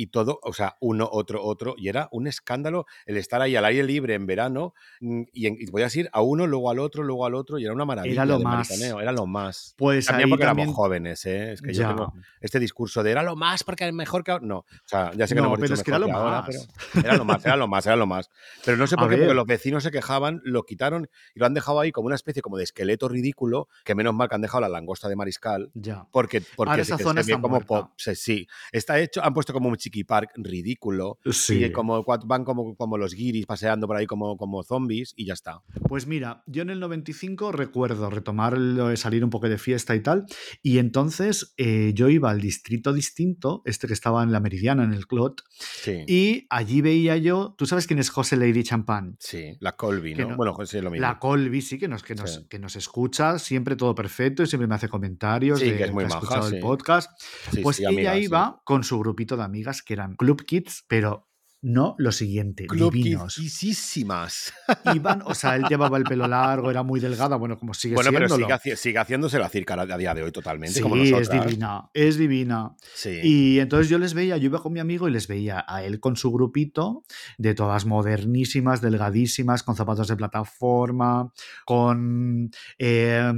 y 0.00 0.06
todo, 0.06 0.38
o 0.42 0.52
sea, 0.54 0.76
uno, 0.80 1.08
otro, 1.12 1.42
otro, 1.44 1.74
y 1.76 1.88
era 1.88 2.08
un 2.10 2.26
escándalo 2.26 2.86
el 3.04 3.18
estar 3.18 3.42
ahí 3.42 3.54
al 3.56 3.64
aire 3.66 3.82
libre 3.84 4.14
en 4.14 4.26
verano 4.26 4.72
mm, 5.00 5.22
y, 5.32 5.46
en- 5.46 5.56
y 5.60 5.66
podías 5.66 5.94
ir 5.96 6.08
a 6.12 6.22
uno, 6.22 6.46
luego 6.46 6.70
al 6.70 6.78
otro, 6.78 7.02
luego 7.02 7.26
al 7.26 7.34
otro, 7.34 7.58
y 7.58 7.64
era 7.64 7.74
una 7.74 7.84
maravilla 7.84 8.24
lo 8.24 8.38
de 8.38 8.44
más. 8.44 8.70
era 8.80 9.12
lo 9.12 9.26
más. 9.26 9.74
Pues 9.76 10.06
También 10.06 10.26
ahí 10.26 10.30
porque 10.30 10.44
también. 10.46 10.68
éramos 10.68 10.76
jóvenes, 10.76 11.26
¿eh? 11.26 11.52
Es 11.52 11.60
que 11.60 11.72
yo 11.74 11.86
tengo 11.86 12.12
este 12.40 12.58
discurso 12.58 13.02
de 13.02 13.10
era 13.10 13.22
lo 13.22 13.36
más 13.36 13.62
porque 13.62 13.86
es 13.86 13.92
mejor 13.92 14.24
que. 14.24 14.38
No, 14.40 14.58
o 14.58 14.66
sea, 14.86 15.12
ya 15.14 15.26
sé 15.26 15.34
que 15.34 15.40
no, 15.40 15.48
No, 15.48 15.54
hemos 15.54 15.58
pero 15.60 15.68
dicho 15.68 15.74
es 15.80 15.82
que 15.84 15.90
era 15.90 15.98
lo 15.98 16.08
más. 16.08 16.44
pero 16.46 17.04
era 17.04 17.16
lo 17.16 17.24
más, 17.24 17.44
era 17.44 17.56
lo 17.56 17.68
más, 17.68 17.86
era 17.86 17.96
lo 17.96 18.06
más. 18.06 18.30
Pero 18.64 18.76
no 18.78 18.86
sé 18.86 18.94
A 18.94 18.98
por 18.98 19.10
qué, 19.10 19.16
porque 19.18 19.34
los 19.34 19.46
vecinos 19.46 19.82
se 19.82 19.90
quejaban, 19.90 20.40
lo 20.44 20.62
quitaron 20.62 21.08
y 21.34 21.40
lo 21.40 21.46
han 21.46 21.52
dejado 21.54 21.80
ahí 21.80 21.92
como 21.92 22.06
una 22.06 22.14
especie 22.14 22.40
como 22.40 22.56
de 22.56 22.64
esqueleto 22.64 23.08
ridículo, 23.08 23.68
que 23.84 23.94
menos 23.94 24.14
mal 24.14 24.28
que 24.28 24.34
han 24.36 24.40
dejado 24.40 24.62
la 24.62 24.68
langosta 24.70 25.08
de 25.08 25.16
mariscal. 25.16 25.70
Ya. 25.74 26.06
Porque, 26.10 26.40
porque 26.56 26.70
Ahora 26.70 26.82
esa 26.82 26.96
zona 26.96 27.20
está 27.20 27.34
como 27.34 27.48
muerta. 27.56 27.66
pop, 27.66 27.90
sí. 27.96 28.46
Está 28.72 28.98
hecho, 29.00 29.22
han 29.22 29.34
puesto 29.34 29.52
como 29.52 29.68
un 29.68 29.76
chiqui 29.90 30.04
park 30.04 30.30
ridículo. 30.36 31.18
Sí. 31.30 31.64
Y 31.64 31.72
como 31.72 32.04
van 32.26 32.44
como, 32.44 32.74
como 32.76 32.96
los 32.98 33.14
guiris 33.14 33.46
paseando 33.46 33.86
por 33.86 33.96
ahí 33.96 34.06
como, 34.06 34.36
como 34.36 34.62
zombies 34.62 35.12
y 35.16 35.26
ya 35.26 35.34
está. 35.34 35.62
Pues 35.88 36.06
mira, 36.06 36.42
yo 36.46 36.62
en 36.62 36.70
el 36.70 36.80
95 36.80 37.52
recuerdo 37.52 38.08
retomar 38.10 38.56
lo 38.56 38.88
de 38.88 38.96
salir 38.96 39.24
un 39.24 39.30
poco 39.30 39.48
de 39.48 39.58
fiesta 39.58 39.94
y 39.94 40.00
tal, 40.02 40.26
y 40.62 40.78
entonces 40.78 41.54
eh, 41.56 41.92
yo 41.94 42.08
iba 42.08 42.30
al 42.30 42.40
distrito 42.40 42.92
distinto, 42.92 43.62
este 43.64 43.86
que 43.86 43.92
estaba 43.92 44.22
en 44.22 44.32
la 44.32 44.40
Meridiana, 44.40 44.84
en 44.84 44.92
el 44.92 45.06
Clot, 45.06 45.42
Sí. 45.58 46.04
y 46.06 46.46
allí 46.50 46.80
veía 46.80 47.16
yo, 47.16 47.54
¿tú 47.58 47.66
sabes 47.66 47.86
quién 47.86 47.98
es 47.98 48.10
José 48.10 48.36
Lady 48.36 48.62
Champagne? 48.62 49.14
Sí, 49.18 49.56
la 49.60 49.72
Colby, 49.72 50.14
Que 50.14 50.22
¿no? 50.22 50.30
no- 50.30 50.36
Bueno, 50.36 50.54
José, 50.54 50.82
lo 50.82 50.90
mismo. 50.90 51.06
La 51.06 51.18
Colby, 51.18 51.60
sí, 51.62 51.78
que 51.78 51.88
nos, 51.88 52.02
que, 52.02 52.14
nos, 52.14 52.34
Sí. 52.34 52.46
que 52.48 52.58
nos 52.58 52.76
escucha, 52.76 53.38
siempre 53.38 53.76
todo 53.76 53.94
perfecto 53.94 54.42
y 54.42 54.46
siempre 54.46 54.66
me 54.66 54.74
hace 54.74 54.88
comentarios 54.88 55.58
Sí, 55.60 55.70
de 55.70 55.76
que 55.76 55.84
es 55.84 55.92
muy 55.92 56.04
ha 56.04 56.08
maja, 56.08 56.18
escuchado 56.20 56.48
el 56.48 56.60
podcast. 56.60 57.10
Sí, 57.52 57.60
Pues 57.62 57.80
ella 57.80 57.88
amiga, 57.88 58.18
iba 58.18 58.60
con 58.64 58.84
su 58.84 58.98
grupito 58.98 59.36
de 59.36 59.42
amigas 59.42 59.69
que 59.82 59.94
eran 59.94 60.16
Club 60.16 60.44
Kids, 60.44 60.84
pero 60.88 61.29
no 61.62 61.94
lo 61.98 62.10
siguiente, 62.12 62.66
divinos. 62.70 63.34
Kidisísimas. 63.36 64.52
Iban, 64.94 65.22
o 65.24 65.34
sea, 65.34 65.56
él 65.56 65.64
llevaba 65.68 65.98
el 65.98 66.04
pelo 66.04 66.26
largo, 66.28 66.70
era 66.70 66.82
muy 66.82 67.00
delgada, 67.00 67.36
bueno, 67.36 67.58
como 67.58 67.74
sigue 67.74 67.94
Bueno, 67.94 68.10
pero 68.12 68.28
siéndolo. 68.28 68.56
sigue, 68.58 68.74
haci- 68.74 68.76
sigue 68.76 68.98
haciéndose 68.98 69.38
la 69.38 69.48
circa 69.48 69.74
a 69.74 69.98
día 69.98 70.14
de 70.14 70.22
hoy 70.22 70.32
totalmente, 70.32 70.74
Sí, 70.76 70.80
como 70.80 70.96
es 70.96 71.30
divina, 71.30 71.90
es 71.94 72.16
divina. 72.16 72.74
Sí. 72.94 73.18
Y 73.22 73.58
entonces 73.60 73.88
yo 73.88 73.98
les 73.98 74.14
veía, 74.14 74.36
yo 74.36 74.46
iba 74.46 74.62
con 74.62 74.72
mi 74.72 74.80
amigo 74.80 75.08
y 75.08 75.10
les 75.12 75.28
veía 75.28 75.64
a 75.66 75.82
él 75.84 76.00
con 76.00 76.16
su 76.16 76.30
grupito, 76.32 77.04
de 77.38 77.54
todas 77.54 77.84
modernísimas, 77.86 78.80
delgadísimas, 78.80 79.62
con 79.62 79.76
zapatos 79.76 80.08
de 80.08 80.16
plataforma, 80.16 81.32
con... 81.64 82.50
eh, 82.78 83.32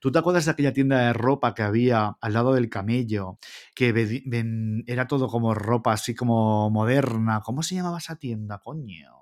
¿Tú 0.00 0.10
te 0.10 0.18
acuerdas 0.18 0.44
de 0.46 0.50
aquella 0.52 0.72
tienda 0.72 0.98
de 1.06 1.12
ropa 1.12 1.54
que 1.54 1.62
había 1.62 2.16
al 2.20 2.32
lado 2.32 2.54
del 2.54 2.68
camello? 2.68 3.38
Que 3.74 3.92
ven- 3.92 4.84
era 4.86 5.06
todo 5.06 5.28
como 5.28 5.54
ropa 5.54 5.92
así 5.92 6.14
como 6.14 6.70
moderna. 6.70 7.40
¿Cómo 7.58 7.64
se 7.64 7.74
llamaba 7.74 7.98
esa 7.98 8.14
tienda, 8.14 8.60
coño? 8.60 9.17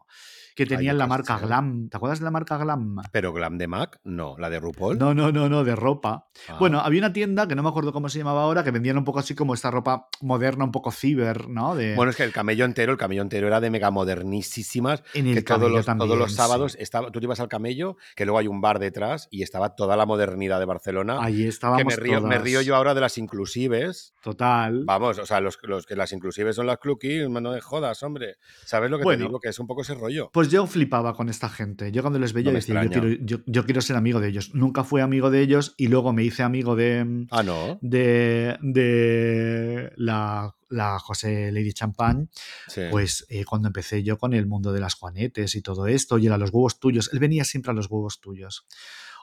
Que 0.57 0.67
tenían 0.67 0.99
la 0.99 1.07
marca. 1.07 1.39
Glam. 1.39 1.89
¿Te 1.91 1.97
acuerdas 1.99 2.19
de 2.19 2.25
la 2.25 2.31
marca 2.31 2.57
Glam? 2.57 2.97
Pero 3.13 3.33
Glam 3.33 3.59
de 3.59 3.67
Mac, 3.69 4.01
no. 4.05 4.37
La 4.39 4.51
de 4.51 4.59
RuPaul. 4.59 4.99
No, 4.99 5.15
no, 5.15 5.31
no, 5.31 5.49
no, 5.49 5.63
de 5.65 5.77
ropa. 5.77 6.29
Ah. 6.49 6.57
Bueno, 6.59 6.81
había 6.81 7.01
una 7.01 7.13
tienda 7.13 7.47
que 7.47 7.55
no 7.55 7.63
me 7.63 7.69
acuerdo 7.69 7.93
cómo 7.93 8.09
se 8.09 8.19
llamaba 8.19 8.43
ahora, 8.43 8.65
que 8.65 8.71
vendían 8.71 8.97
un 8.99 9.05
poco 9.05 9.19
así 9.19 9.35
como 9.35 9.55
esta 9.55 9.71
ropa 9.71 10.09
moderna, 10.23 10.65
un 10.65 10.73
poco 10.73 10.91
ciber, 10.91 11.49
¿no? 11.49 11.77
De, 11.77 11.95
Bueno, 11.95 12.11
es 12.11 12.17
que 12.17 12.25
el 12.25 12.33
camello 12.33 12.65
entero, 12.65 12.91
el 12.93 12.99
camello 12.99 13.23
entero 13.23 13.47
era 13.47 13.61
de 13.61 13.71
mega 13.71 13.91
modernísimas. 13.91 15.03
en 15.15 15.27
el 15.29 15.35
Que 15.35 15.43
todos 15.43 15.59
camello 15.61 15.77
los, 15.77 15.87
también, 15.87 16.09
todos 16.09 16.19
los 16.19 16.31
sí. 16.31 16.37
sábados 16.37 16.77
estaba, 16.81 17.11
tú 17.11 17.21
te 17.21 17.27
ibas 17.27 17.41
al 17.41 17.49
camello, 17.49 17.97
que 18.15 18.25
luego 18.25 18.39
hay 18.39 18.49
un 18.49 18.61
bar 18.61 18.79
detrás 18.79 19.29
y 19.31 19.43
estaba 19.43 19.75
toda 19.77 19.97
la 19.97 20.07
modernidad 20.07 20.59
de 20.59 20.65
Barcelona. 20.65 21.19
Ahí 21.21 21.43
que 21.43 21.49
estábamos 21.49 21.85
me 21.85 21.97
río, 21.97 22.21
me 22.23 22.39
río 22.39 22.63
yo 22.63 22.77
ahora 22.77 22.95
de 22.95 23.03
las 23.03 23.19
inclusives. 23.19 24.15
Total. 24.23 24.85
Vamos, 24.85 25.19
o 25.19 25.27
sea, 25.27 25.41
los, 25.41 25.59
los 25.63 25.87
que 25.87 25.97
las 25.97 26.13
inclusives 26.13 26.57
son 26.57 26.67
las 26.67 26.79
clukies, 26.79 27.29
no 27.29 27.53
de 27.53 27.61
jodas, 27.61 28.03
hombre. 28.03 28.37
¿Sabes 28.65 28.91
lo 28.91 28.99
que 28.99 29.05
Bueno. 29.05 29.19
te 29.25 29.29
digo? 29.29 29.41
Que 29.41 29.49
es 29.51 29.59
un 29.59 29.67
poco 29.67 29.83
ese 29.83 29.95
rollo. 29.95 30.31
Pues 30.33 30.46
yo 30.51 30.67
flipaba 30.67 31.15
con 31.15 31.29
esta 31.29 31.49
gente. 31.49 31.93
Yo 31.93 32.03
cuando 32.03 32.19
les 32.19 32.33
veía 32.33 32.51
No 32.51 32.57
decía, 32.57 32.83
yo 32.85 32.91
quiero, 32.91 33.09
yo, 33.09 33.39
yo 33.47 33.65
quiero 33.65 33.81
ser 33.81 33.97
amigo 33.97 34.21
de 34.21 34.29
ellos. 34.29 34.55
Nunca 34.55 34.85
fui 34.85 35.01
amigo 35.01 35.31
de 35.31 35.41
ellos 35.43 35.75
y 35.77 35.89
luego 35.89 36.13
me 36.13 36.23
hice 36.25 36.43
amigo 36.43 36.77
de, 36.77 37.27
Ah, 37.31 37.43
no. 37.43 37.79
de, 37.83 38.57
de 38.63 39.93
la, 39.97 40.55
la 40.69 40.99
José 40.99 41.53
Lady 41.53 41.73
Champagne, 41.73 42.29
Sí. 42.69 42.83
pues 42.91 43.27
eh, 43.29 43.45
cuando 43.45 43.69
empecé 43.69 44.03
yo 44.03 44.19
con 44.19 44.35
el 44.35 44.47
mundo 44.47 44.73
de 44.73 44.81
las 44.81 44.95
Juanetes 44.95 45.55
y 45.55 45.63
todo 45.63 45.87
esto, 45.87 46.19
y 46.19 46.27
era 46.27 46.39
los 46.39 46.51
huevos 46.51 46.79
tuyos. 46.81 47.11
Él 47.13 47.19
venía 47.19 47.45
siempre 47.45 47.71
a 47.73 47.75
los 47.75 47.91
huevos 47.91 48.21
tuyos. 48.21 48.67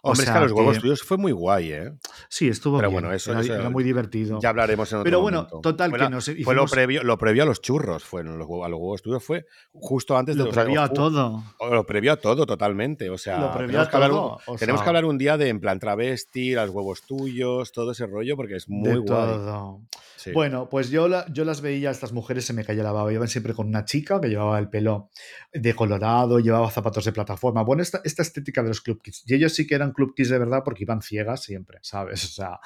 O 0.05 0.09
Hombre, 0.09 0.23
es 0.23 0.25
sea 0.25 0.33
que 0.33 0.37
a 0.39 0.41
los 0.43 0.51
huevos 0.51 0.75
que- 0.75 0.81
tuyos 0.81 1.01
fue 1.01 1.15
muy 1.17 1.31
guay, 1.31 1.71
¿eh? 1.71 1.93
Sí, 2.27 2.49
estuvo 2.49 2.75
Pero 2.77 2.89
bien. 2.89 3.01
bueno, 3.03 3.15
eso- 3.15 3.31
era, 3.31 3.39
eso- 3.39 3.53
era 3.55 3.69
muy 3.69 3.85
divertido. 3.85 4.37
Ya 4.41 4.49
hablaremos 4.49 4.91
en 4.91 4.97
otro 4.97 5.03
Pero 5.05 5.21
bueno, 5.21 5.37
momento. 5.43 5.61
total, 5.61 5.91
fue 5.91 5.97
que 5.99 6.03
la- 6.03 6.09
nos 6.09 6.25
Fue 6.43 6.55
lo 6.55 6.65
previo, 6.65 7.03
lo 7.03 7.17
previo 7.17 7.43
a 7.43 7.45
los 7.45 7.61
churros, 7.61 8.03
los, 8.11 8.11
huevos- 8.11 8.65
a 8.65 8.69
los 8.69 8.79
huevos 8.81 9.01
tuyos 9.01 9.23
fue 9.23 9.45
justo 9.71 10.17
antes 10.17 10.35
de 10.35 10.43
Lo 10.43 10.49
previo 10.51 10.81
a 10.81 10.89
todo. 10.89 11.41
Lo 11.71 11.85
previo 11.85 12.11
a 12.11 12.17
todo, 12.17 12.45
totalmente. 12.45 13.09
O 13.09 13.17
sea, 13.17 13.39
Lo 13.39 13.51
previo 13.53 13.67
tenemos, 13.67 13.87
a 13.87 13.89
que 13.89 13.95
hablar, 13.95 14.09
todo, 14.11 14.39
un, 14.45 14.53
o 14.55 14.57
tenemos 14.57 14.81
que 14.81 14.87
hablar 14.89 15.05
un 15.05 15.17
día 15.17 15.37
de 15.37 15.47
en 15.47 15.61
plan 15.61 15.79
travesti, 15.79 16.51
los 16.53 16.69
huevos 16.69 17.03
tuyos, 17.03 17.71
todo 17.71 17.91
ese 17.93 18.05
rollo, 18.05 18.35
porque 18.35 18.57
es 18.57 18.67
muy 18.67 18.89
de 18.89 18.95
guay. 18.97 19.05
todo. 19.05 19.79
Bueno, 20.31 20.69
pues 20.69 20.89
yo, 20.89 21.07
la- 21.07 21.25
yo 21.33 21.43
las 21.43 21.61
veía, 21.61 21.91
estas 21.91 22.13
mujeres 22.13 22.45
se 22.45 22.53
me 22.53 22.63
caía 22.63 22.83
la 22.83 22.91
baba. 22.91 23.11
Iban 23.11 23.27
siempre 23.27 23.53
con 23.53 23.67
una 23.67 23.83
chica 23.85 24.21
que 24.21 24.29
llevaba 24.29 24.59
el 24.59 24.69
pelo 24.69 25.09
de 25.51 25.73
colorado, 25.75 26.39
llevaba 26.39 26.69
zapatos 26.71 27.05
de 27.05 27.11
plataforma. 27.11 27.63
Bueno, 27.63 27.81
esta, 27.83 28.01
estética 28.03 28.61
de 28.61 28.69
los 28.69 28.81
club 28.81 29.01
kids. 29.01 29.23
Y 29.25 29.33
ellos 29.35 29.53
sí 29.53 29.67
que 29.67 29.75
eran 29.75 29.91
club 29.91 30.13
kids 30.15 30.29
de 30.29 30.37
verdad 30.39 30.61
porque 30.63 30.83
iban 30.83 31.01
ciegas 31.01 31.41
siempre, 31.43 31.79
¿sabes? 31.81 32.23
O 32.25 32.27
sea, 32.29 32.59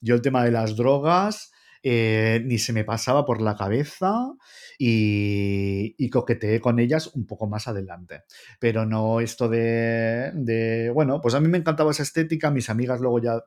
yo 0.00 0.14
el 0.14 0.22
tema 0.22 0.44
de 0.44 0.50
las 0.50 0.76
drogas 0.76 1.52
eh, 1.82 2.42
ni 2.44 2.58
se 2.58 2.72
me 2.72 2.84
pasaba 2.84 3.26
por 3.26 3.42
la 3.42 3.56
cabeza 3.56 4.32
y, 4.78 5.94
y 5.98 6.10
coqueteé 6.10 6.60
con 6.60 6.78
ellas 6.78 7.08
un 7.14 7.26
poco 7.26 7.46
más 7.46 7.68
adelante. 7.68 8.22
Pero 8.58 8.86
no 8.86 9.20
esto 9.20 9.48
de, 9.48 10.30
de, 10.34 10.90
Bueno, 10.90 11.20
pues 11.20 11.34
a 11.34 11.40
mí 11.40 11.48
me 11.48 11.58
encantaba 11.58 11.90
esa 11.90 12.02
estética. 12.02 12.50
Mis 12.50 12.70
amigas 12.70 13.00
luego 13.00 13.18
ya 13.20 13.42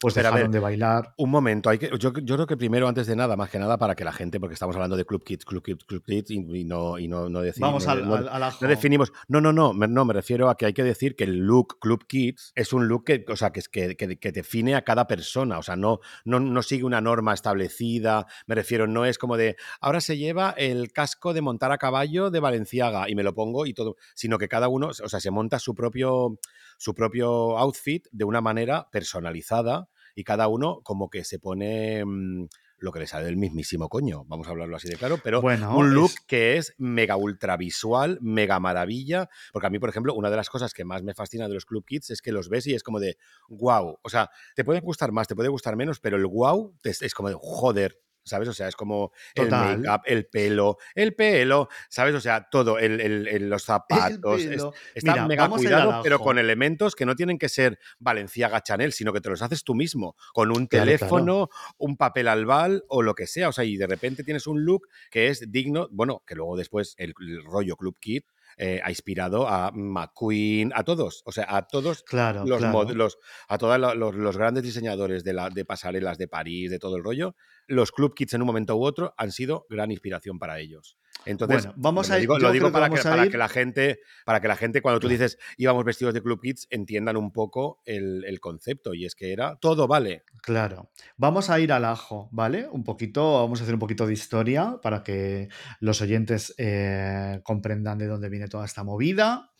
pues 0.00 0.14
Pero 0.14 0.28
a 0.28 0.30
dejaron 0.30 0.50
ver, 0.50 0.60
de 0.60 0.64
bailar. 0.64 1.14
Un 1.18 1.30
momento, 1.30 1.68
hay 1.68 1.78
que, 1.78 1.90
yo, 1.98 2.12
yo 2.14 2.34
creo 2.34 2.46
que 2.46 2.56
primero, 2.56 2.88
antes 2.88 3.06
de 3.06 3.14
nada, 3.14 3.36
más 3.36 3.50
que 3.50 3.58
nada, 3.58 3.76
para 3.76 3.94
que 3.94 4.02
la 4.04 4.12
gente, 4.12 4.40
porque 4.40 4.54
estamos 4.54 4.74
hablando 4.74 4.96
de 4.96 5.04
Club 5.04 5.22
Kids, 5.22 5.44
Club 5.44 5.62
Kids, 5.62 5.84
Club 5.84 6.02
Kids, 6.04 6.30
y, 6.30 6.36
y 6.60 6.64
no, 6.64 6.98
y 6.98 7.06
no, 7.06 7.28
no 7.28 7.40
decimos. 7.42 7.68
Vamos 7.68 7.84
no, 7.86 7.92
al, 7.92 8.08
no- 8.08 8.14
al, 8.14 8.28
al 8.28 8.42
ajo. 8.44 8.58
no 8.62 8.68
definimos. 8.68 9.12
No, 9.28 9.40
no, 9.40 9.52
no, 9.52 9.72
me, 9.74 9.86
no, 9.88 10.04
me 10.06 10.14
refiero 10.14 10.48
a 10.48 10.56
que 10.56 10.66
hay 10.66 10.72
que 10.72 10.82
decir 10.84 11.14
que 11.16 11.24
el 11.24 11.38
look 11.40 11.78
Club 11.80 12.06
Kids 12.06 12.52
es 12.54 12.72
un 12.72 12.88
look 12.88 13.04
que, 13.04 13.24
o 13.28 13.36
sea, 13.36 13.50
que, 13.52 13.60
es- 13.60 13.68
que, 13.68 13.94
que, 13.96 14.18
que 14.18 14.32
define 14.32 14.74
a 14.74 14.82
cada 14.82 15.06
persona. 15.06 15.58
O 15.58 15.62
sea, 15.62 15.76
no, 15.76 16.00
no, 16.24 16.40
no 16.40 16.62
sigue 16.62 16.84
una 16.84 17.00
norma 17.02 17.34
establecida. 17.34 18.26
Me 18.46 18.54
refiero, 18.54 18.86
no 18.86 19.04
es 19.04 19.18
como 19.18 19.36
de 19.36 19.56
ahora 19.80 20.00
se 20.00 20.16
lleva 20.16 20.50
el 20.56 20.92
casco 20.92 21.34
de 21.34 21.42
montar 21.42 21.72
a 21.72 21.78
caballo 21.78 22.30
de 22.30 22.40
Valenciaga 22.40 23.08
y 23.10 23.14
me 23.14 23.22
lo 23.22 23.34
pongo 23.34 23.66
y 23.66 23.74
todo. 23.74 23.96
Sino 24.14 24.38
que 24.38 24.48
cada 24.48 24.68
uno, 24.68 24.88
o 24.88 25.08
sea, 25.08 25.20
se 25.20 25.30
monta 25.30 25.58
su 25.58 25.74
propio, 25.74 26.38
su 26.80 26.94
propio 26.94 27.58
outfit 27.58 28.06
de 28.10 28.24
una 28.24 28.40
manera 28.40 28.88
personalizada 28.90 29.90
y 30.14 30.24
cada 30.24 30.48
uno 30.48 30.80
como 30.82 31.10
que 31.10 31.24
se 31.24 31.38
pone 31.38 32.02
mm, 32.06 32.46
lo 32.78 32.90
que 32.90 33.00
le 33.00 33.06
sale 33.06 33.26
del 33.26 33.36
mismísimo 33.36 33.90
coño, 33.90 34.24
vamos 34.24 34.46
a 34.46 34.50
hablarlo 34.52 34.76
así 34.76 34.88
de 34.88 34.96
claro, 34.96 35.18
pero 35.22 35.42
Bueno, 35.42 35.76
un 35.76 35.94
look 35.94 36.12
es- 36.12 36.20
que 36.26 36.56
es 36.56 36.74
mega 36.78 37.16
ultra 37.16 37.58
visual, 37.58 38.16
mega 38.22 38.58
maravilla, 38.60 39.28
porque 39.52 39.66
a 39.66 39.70
mí, 39.70 39.78
por 39.78 39.90
ejemplo, 39.90 40.14
una 40.14 40.30
de 40.30 40.36
las 40.36 40.48
cosas 40.48 40.72
que 40.72 40.86
más 40.86 41.02
me 41.02 41.12
fascina 41.12 41.46
de 41.48 41.52
los 41.52 41.66
Club 41.66 41.84
Kids 41.84 42.08
es 42.08 42.22
que 42.22 42.32
los 42.32 42.48
ves 42.48 42.66
y 42.66 42.74
es 42.74 42.82
como 42.82 42.98
de 42.98 43.18
wow, 43.50 43.98
o 44.00 44.08
sea, 44.08 44.30
te 44.56 44.64
puede 44.64 44.80
gustar 44.80 45.12
más, 45.12 45.28
te 45.28 45.36
puede 45.36 45.50
gustar 45.50 45.76
menos, 45.76 46.00
pero 46.00 46.16
el 46.16 46.26
wow 46.26 46.74
es, 46.82 47.02
es 47.02 47.12
como 47.12 47.28
de 47.28 47.36
joder. 47.38 48.00
¿Sabes? 48.30 48.48
O 48.48 48.52
sea, 48.54 48.68
es 48.68 48.76
como 48.76 49.12
Total. 49.34 49.72
el 49.74 49.78
make-up, 49.80 50.02
el 50.06 50.26
pelo, 50.26 50.78
el 50.94 51.14
pelo, 51.14 51.68
¿sabes? 51.88 52.14
O 52.14 52.20
sea, 52.20 52.48
todo, 52.50 52.78
el, 52.78 53.00
el- 53.00 53.28
el- 53.28 53.50
los 53.50 53.64
zapatos. 53.64 54.40
es-. 54.42 54.62
Está 54.94 55.12
Mira, 55.12 55.26
mega 55.26 55.48
cuidado, 55.50 56.00
pero 56.02 56.18
con 56.20 56.38
elementos 56.38 56.94
que 56.94 57.04
no 57.04 57.14
tienen 57.16 57.38
que 57.38 57.48
ser 57.48 57.78
Valenciaga 57.98 58.62
Chanel, 58.62 58.92
sino 58.92 59.12
que 59.12 59.20
te 59.20 59.28
los 59.28 59.42
haces 59.42 59.64
tú 59.64 59.74
mismo, 59.74 60.16
con 60.32 60.50
un 60.50 60.66
Claro, 60.66 60.84
teléfono, 60.86 61.48
un 61.78 61.96
papel 61.96 62.28
albal 62.28 62.84
o 62.88 63.02
lo 63.02 63.14
que 63.14 63.26
sea. 63.26 63.48
O 63.48 63.52
sea, 63.52 63.64
y 63.64 63.76
de 63.76 63.86
repente 63.86 64.24
tienes 64.24 64.46
un 64.46 64.64
look 64.64 64.88
que 65.10 65.26
es 65.28 65.50
digno, 65.50 65.88
bueno, 65.90 66.22
que 66.26 66.34
luego 66.36 66.56
después 66.56 66.94
el, 66.98 67.12
el 67.20 67.44
rollo 67.44 67.76
Club 67.76 67.96
Kid 68.00 68.22
eh, 68.56 68.80
ha 68.84 68.90
inspirado 68.90 69.48
a 69.48 69.70
McQueen, 69.72 70.72
a 70.74 70.82
todos, 70.84 71.22
o 71.24 71.32
sea, 71.32 71.46
a 71.48 71.66
todos 71.66 72.02
Claro, 72.02 72.44
los, 72.44 72.58
claro. 72.58 72.78
mod- 72.78 72.92
los- 72.94 73.18
a 73.48 73.58
todos 73.58 73.78
los, 73.96 74.14
los 74.14 74.36
grandes 74.36 74.62
diseñadores 74.62 75.24
de, 75.24 75.32
la, 75.32 75.50
de 75.50 75.64
pasarelas 75.64 76.18
de 76.18 76.28
París, 76.28 76.70
de 76.70 76.78
todo 76.78 76.96
el 76.96 77.04
rollo, 77.04 77.36
los 77.70 77.92
Club 77.92 78.14
Kids 78.14 78.34
en 78.34 78.42
un 78.42 78.46
momento 78.46 78.76
u 78.76 78.84
otro 78.84 79.14
han 79.16 79.32
sido 79.32 79.66
gran 79.70 79.90
inspiración 79.90 80.38
para 80.38 80.58
ellos. 80.60 80.96
Entonces, 81.26 81.64
Bueno, 81.66 81.74
vamos 81.76 82.08
lo 82.08 82.14
a- 82.14 82.18
digo, 82.18 82.38
yo 82.38 82.46
lo 82.46 82.52
digo 82.52 82.72
para, 82.72 82.88
que, 82.88 83.02
para 83.02 83.26
la 83.26 83.48
gente, 83.48 84.00
para 84.24 84.40
que 84.40 84.48
la 84.48 84.56
gente, 84.56 84.80
cuando 84.80 85.00
tú 85.00 85.08
dices 85.08 85.36
íbamos 85.58 85.84
vestidos 85.84 86.14
de 86.14 86.22
Club 86.22 86.40
Kids, 86.40 86.66
entiendan 86.70 87.16
un 87.18 87.30
poco 87.30 87.82
el, 87.84 88.24
el 88.24 88.40
concepto. 88.40 88.94
Y 88.94 89.04
es 89.04 89.14
que 89.14 89.32
era 89.32 89.56
todo 89.56 89.86
vale. 89.86 90.24
Claro. 90.42 90.90
Vamos 91.16 91.50
a 91.50 91.60
ir 91.60 91.72
al 91.72 91.84
ajo, 91.84 92.28
¿vale? 92.32 92.66
Un 92.72 92.84
poquito, 92.84 93.34
vamos 93.42 93.60
a 93.60 93.64
hacer 93.64 93.74
un 93.74 93.80
poquito 93.80 94.06
de 94.06 94.14
historia 94.14 94.78
para 94.82 95.02
que 95.02 95.48
los 95.80 96.00
oyentes 96.00 96.54
eh, 96.56 97.40
comprendan 97.42 97.98
de 97.98 98.06
dónde 98.06 98.30
viene 98.30 98.48
toda 98.48 98.64
esta 98.64 98.82
movida. 98.82 99.50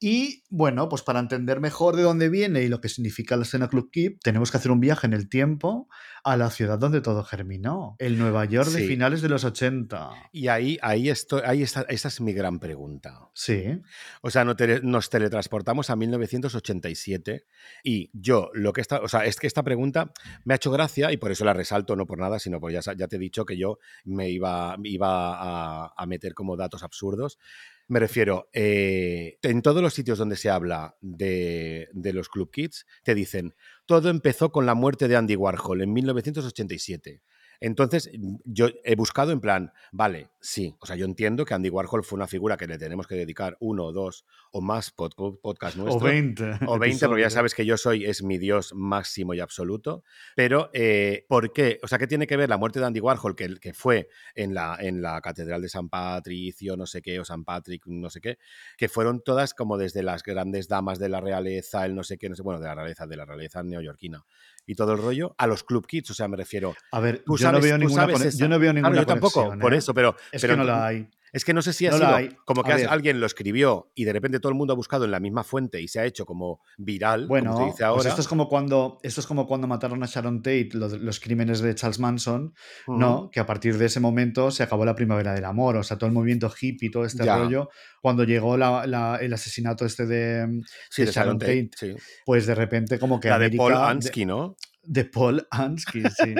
Y 0.00 0.44
bueno, 0.48 0.88
pues 0.88 1.02
para 1.02 1.18
entender 1.18 1.58
mejor 1.60 1.96
de 1.96 2.02
dónde 2.02 2.28
viene 2.28 2.62
y 2.62 2.68
lo 2.68 2.80
que 2.80 2.88
significa 2.88 3.36
la 3.36 3.42
escena 3.42 3.68
Club 3.68 3.90
Keep, 3.90 4.20
tenemos 4.20 4.52
que 4.52 4.56
hacer 4.56 4.70
un 4.70 4.78
viaje 4.78 5.08
en 5.08 5.12
el 5.12 5.28
tiempo 5.28 5.88
a 6.22 6.36
la 6.36 6.50
ciudad 6.50 6.78
donde 6.78 7.00
todo 7.00 7.24
germinó, 7.24 7.96
el 7.98 8.16
Nueva 8.16 8.44
York 8.44 8.68
de 8.68 8.86
finales 8.86 9.22
de 9.22 9.28
los 9.28 9.44
80. 9.44 10.10
Y 10.30 10.48
ahí, 10.48 10.78
ahí, 10.82 11.08
estoy, 11.08 11.42
ahí 11.44 11.64
está, 11.64 11.82
esa 11.88 12.08
es 12.08 12.20
mi 12.20 12.32
gran 12.32 12.60
pregunta. 12.60 13.28
Sí, 13.34 13.80
O 14.22 14.30
sea, 14.30 14.44
nos 14.44 15.10
teletransportamos 15.10 15.90
a 15.90 15.96
1987 15.96 17.46
y 17.82 18.10
yo 18.12 18.50
lo 18.54 18.72
que 18.72 18.82
está, 18.82 19.00
o 19.00 19.08
sea, 19.08 19.24
es 19.24 19.36
que 19.36 19.48
esta 19.48 19.64
pregunta 19.64 20.12
me 20.44 20.54
ha 20.54 20.56
hecho 20.56 20.70
gracia 20.70 21.10
y 21.10 21.16
por 21.16 21.32
eso 21.32 21.44
la 21.44 21.54
resalto, 21.54 21.96
no 21.96 22.06
por 22.06 22.18
nada, 22.18 22.38
sino 22.38 22.60
porque 22.60 22.80
ya, 22.80 22.94
ya 22.94 23.08
te 23.08 23.16
he 23.16 23.18
dicho 23.18 23.44
que 23.44 23.58
yo 23.58 23.78
me 24.04 24.30
iba, 24.30 24.76
iba 24.84 25.84
a, 25.86 25.92
a 25.96 26.06
meter 26.06 26.34
como 26.34 26.56
datos 26.56 26.84
absurdos. 26.84 27.38
Me 27.88 28.00
refiero, 28.00 28.50
eh, 28.52 29.38
en 29.40 29.62
todos 29.62 29.80
los 29.82 29.94
sitios 29.94 30.18
donde 30.18 30.36
se 30.36 30.50
habla 30.50 30.96
de, 31.00 31.88
de 31.92 32.12
los 32.12 32.28
Club 32.28 32.50
Kids, 32.50 32.84
te 33.02 33.14
dicen, 33.14 33.54
todo 33.86 34.10
empezó 34.10 34.52
con 34.52 34.66
la 34.66 34.74
muerte 34.74 35.08
de 35.08 35.16
Andy 35.16 35.36
Warhol 35.36 35.80
en 35.80 35.94
1987. 35.94 37.22
Entonces, 37.60 38.10
yo 38.44 38.68
he 38.84 38.94
buscado 38.94 39.32
en 39.32 39.40
plan, 39.40 39.72
vale, 39.92 40.28
sí, 40.40 40.74
o 40.80 40.86
sea, 40.86 40.96
yo 40.96 41.04
entiendo 41.04 41.44
que 41.44 41.54
Andy 41.54 41.70
Warhol 41.70 42.04
fue 42.04 42.16
una 42.16 42.26
figura 42.26 42.56
que 42.56 42.66
le 42.66 42.78
tenemos 42.78 43.06
que 43.06 43.14
dedicar 43.16 43.56
uno 43.60 43.84
o 43.86 43.92
dos 43.92 44.24
o 44.52 44.60
más 44.60 44.94
pod- 44.94 45.38
podcast 45.40 45.76
o 45.76 45.82
nuestros. 45.82 46.02
20. 46.02 46.58
O 46.68 46.78
20, 46.78 47.06
porque 47.06 47.22
ya 47.22 47.30
sabes 47.30 47.54
que 47.54 47.66
yo 47.66 47.76
soy, 47.76 48.04
es 48.04 48.22
mi 48.22 48.38
dios 48.38 48.72
máximo 48.74 49.34
y 49.34 49.40
absoluto. 49.40 50.04
Pero, 50.36 50.70
eh, 50.72 51.26
¿por 51.28 51.52
qué? 51.52 51.80
O 51.82 51.88
sea, 51.88 51.98
¿qué 51.98 52.06
tiene 52.06 52.26
que 52.26 52.36
ver 52.36 52.48
la 52.48 52.56
muerte 52.58 52.78
de 52.80 52.86
Andy 52.86 53.00
Warhol, 53.00 53.34
que, 53.34 53.56
que 53.60 53.72
fue 53.74 54.08
en 54.34 54.54
la, 54.54 54.76
en 54.80 55.02
la 55.02 55.20
Catedral 55.20 55.60
de 55.62 55.68
San 55.68 55.88
Patricio, 55.88 56.76
no 56.76 56.86
sé 56.86 57.02
qué, 57.02 57.18
o 57.18 57.24
San 57.24 57.44
Patrick, 57.44 57.86
no 57.86 58.10
sé 58.10 58.20
qué, 58.20 58.38
que 58.76 58.88
fueron 58.88 59.20
todas 59.22 59.54
como 59.54 59.76
desde 59.78 60.02
las 60.02 60.22
grandes 60.22 60.68
damas 60.68 60.98
de 60.98 61.08
la 61.08 61.20
realeza, 61.20 61.84
el 61.84 61.94
no 61.94 62.04
sé 62.04 62.18
qué, 62.18 62.28
no 62.28 62.36
sé, 62.36 62.42
bueno, 62.42 62.60
de 62.60 62.66
la 62.66 62.74
realeza, 62.74 63.06
de 63.06 63.16
la 63.16 63.24
realeza 63.24 63.62
neoyorquina 63.62 64.24
y 64.68 64.74
todo 64.74 64.92
el 64.92 64.98
rollo, 64.98 65.34
a 65.38 65.46
los 65.46 65.64
Club 65.64 65.86
Kids, 65.86 66.10
o 66.10 66.14
sea, 66.14 66.28
me 66.28 66.36
refiero. 66.36 66.74
A 66.92 67.00
ver, 67.00 67.22
Tú 67.24 67.36
yo 67.38 67.46
no 67.46 67.52
sabes- 67.54 67.64
veo 67.64 67.74
tú 67.76 67.80
ninguna, 67.80 68.02
sabes 68.06 68.36
yo 68.38 68.48
no 68.48 68.58
veo 68.58 68.70
Claro, 68.70 68.74
ninguna 68.88 69.00
yo 69.02 69.06
tampoco, 69.06 69.32
conexión, 69.40 69.58
por 69.60 69.74
¿eh? 69.74 69.76
eso, 69.78 69.94
pero. 69.94 70.14
Es 70.30 70.42
pero 70.42 70.52
que 70.54 70.58
no 70.58 70.64
la 70.64 70.86
hay. 70.86 71.08
Es 71.32 71.44
que 71.44 71.52
no 71.54 71.62
sé 71.62 71.72
si 71.72 71.86
ha 71.86 71.90
No 71.90 71.96
sido 71.98 72.14
hay. 72.14 72.28
como 72.44 72.62
que 72.64 72.72
alguien 72.72 73.20
lo 73.20 73.26
escribió 73.26 73.90
y 73.94 74.04
de 74.04 74.12
repente 74.12 74.40
todo 74.40 74.50
el 74.50 74.56
mundo 74.58 74.72
ha 74.72 74.76
buscado 74.76 75.04
en 75.04 75.10
la 75.10 75.20
misma 75.20 75.44
fuente 75.44 75.80
y 75.80 75.88
se 75.88 76.00
ha 76.00 76.04
hecho 76.04 76.24
como 76.26 76.60
viral, 76.76 77.26
Bueno, 77.26 77.52
como 77.52 77.64
se 77.64 77.70
dice 77.72 77.76
pues 77.78 77.86
ahora. 77.86 78.08
esto 78.08 78.20
es 78.20 78.28
como 78.28 78.48
cuando 78.48 78.98
esto 79.02 79.20
es 79.20 79.26
como 79.26 79.46
cuando 79.46 79.66
mataron 79.66 80.02
a 80.02 80.06
Sharon 80.06 80.42
Tate, 80.42 80.70
los 80.72 81.20
crímenes 81.20 81.60
de 81.60 81.74
Charles 81.74 81.98
Manson. 81.98 82.54
¿no? 82.86 83.30
Que 83.30 83.40
a 83.40 83.46
partir 83.46 83.76
de 83.78 83.86
ese 83.86 84.00
momento 84.00 84.50
se 84.50 84.62
acabó 84.62 84.84
la 84.84 84.94
primavera 84.94 85.34
del 85.34 85.44
amor, 85.44 85.76
o 85.76 85.82
sea, 85.82 85.98
todo 85.98 86.06
el 86.08 86.12
movimiento 86.14 86.50
hippie, 86.60 86.90
todo 86.90 87.04
este 87.04 87.24
Ya. 87.24 87.36
rollo, 87.38 87.68
cuando 88.00 88.24
llegó 88.24 88.56
la- 88.56 88.86
la- 88.86 89.16
el 89.20 89.32
asesinato 89.32 89.84
este 89.84 90.06
de, 90.06 90.62
Sí, 90.90 91.02
de 91.02 91.06
de 91.06 91.12
Sharon 91.12 91.38
Tate. 91.38 91.70
sí. 91.76 91.94
pues 92.24 92.46
de 92.46 92.54
repente 92.54 92.98
como 92.98 93.20
que 93.20 93.28
La 93.28 93.38
de 93.38 93.50
Paul 93.50 93.74
Ansky, 93.74 94.24
¿no? 94.24 94.56
De 94.90 95.04
Paul 95.04 95.46
Ansky, 95.50 96.02
sí. 96.16 96.34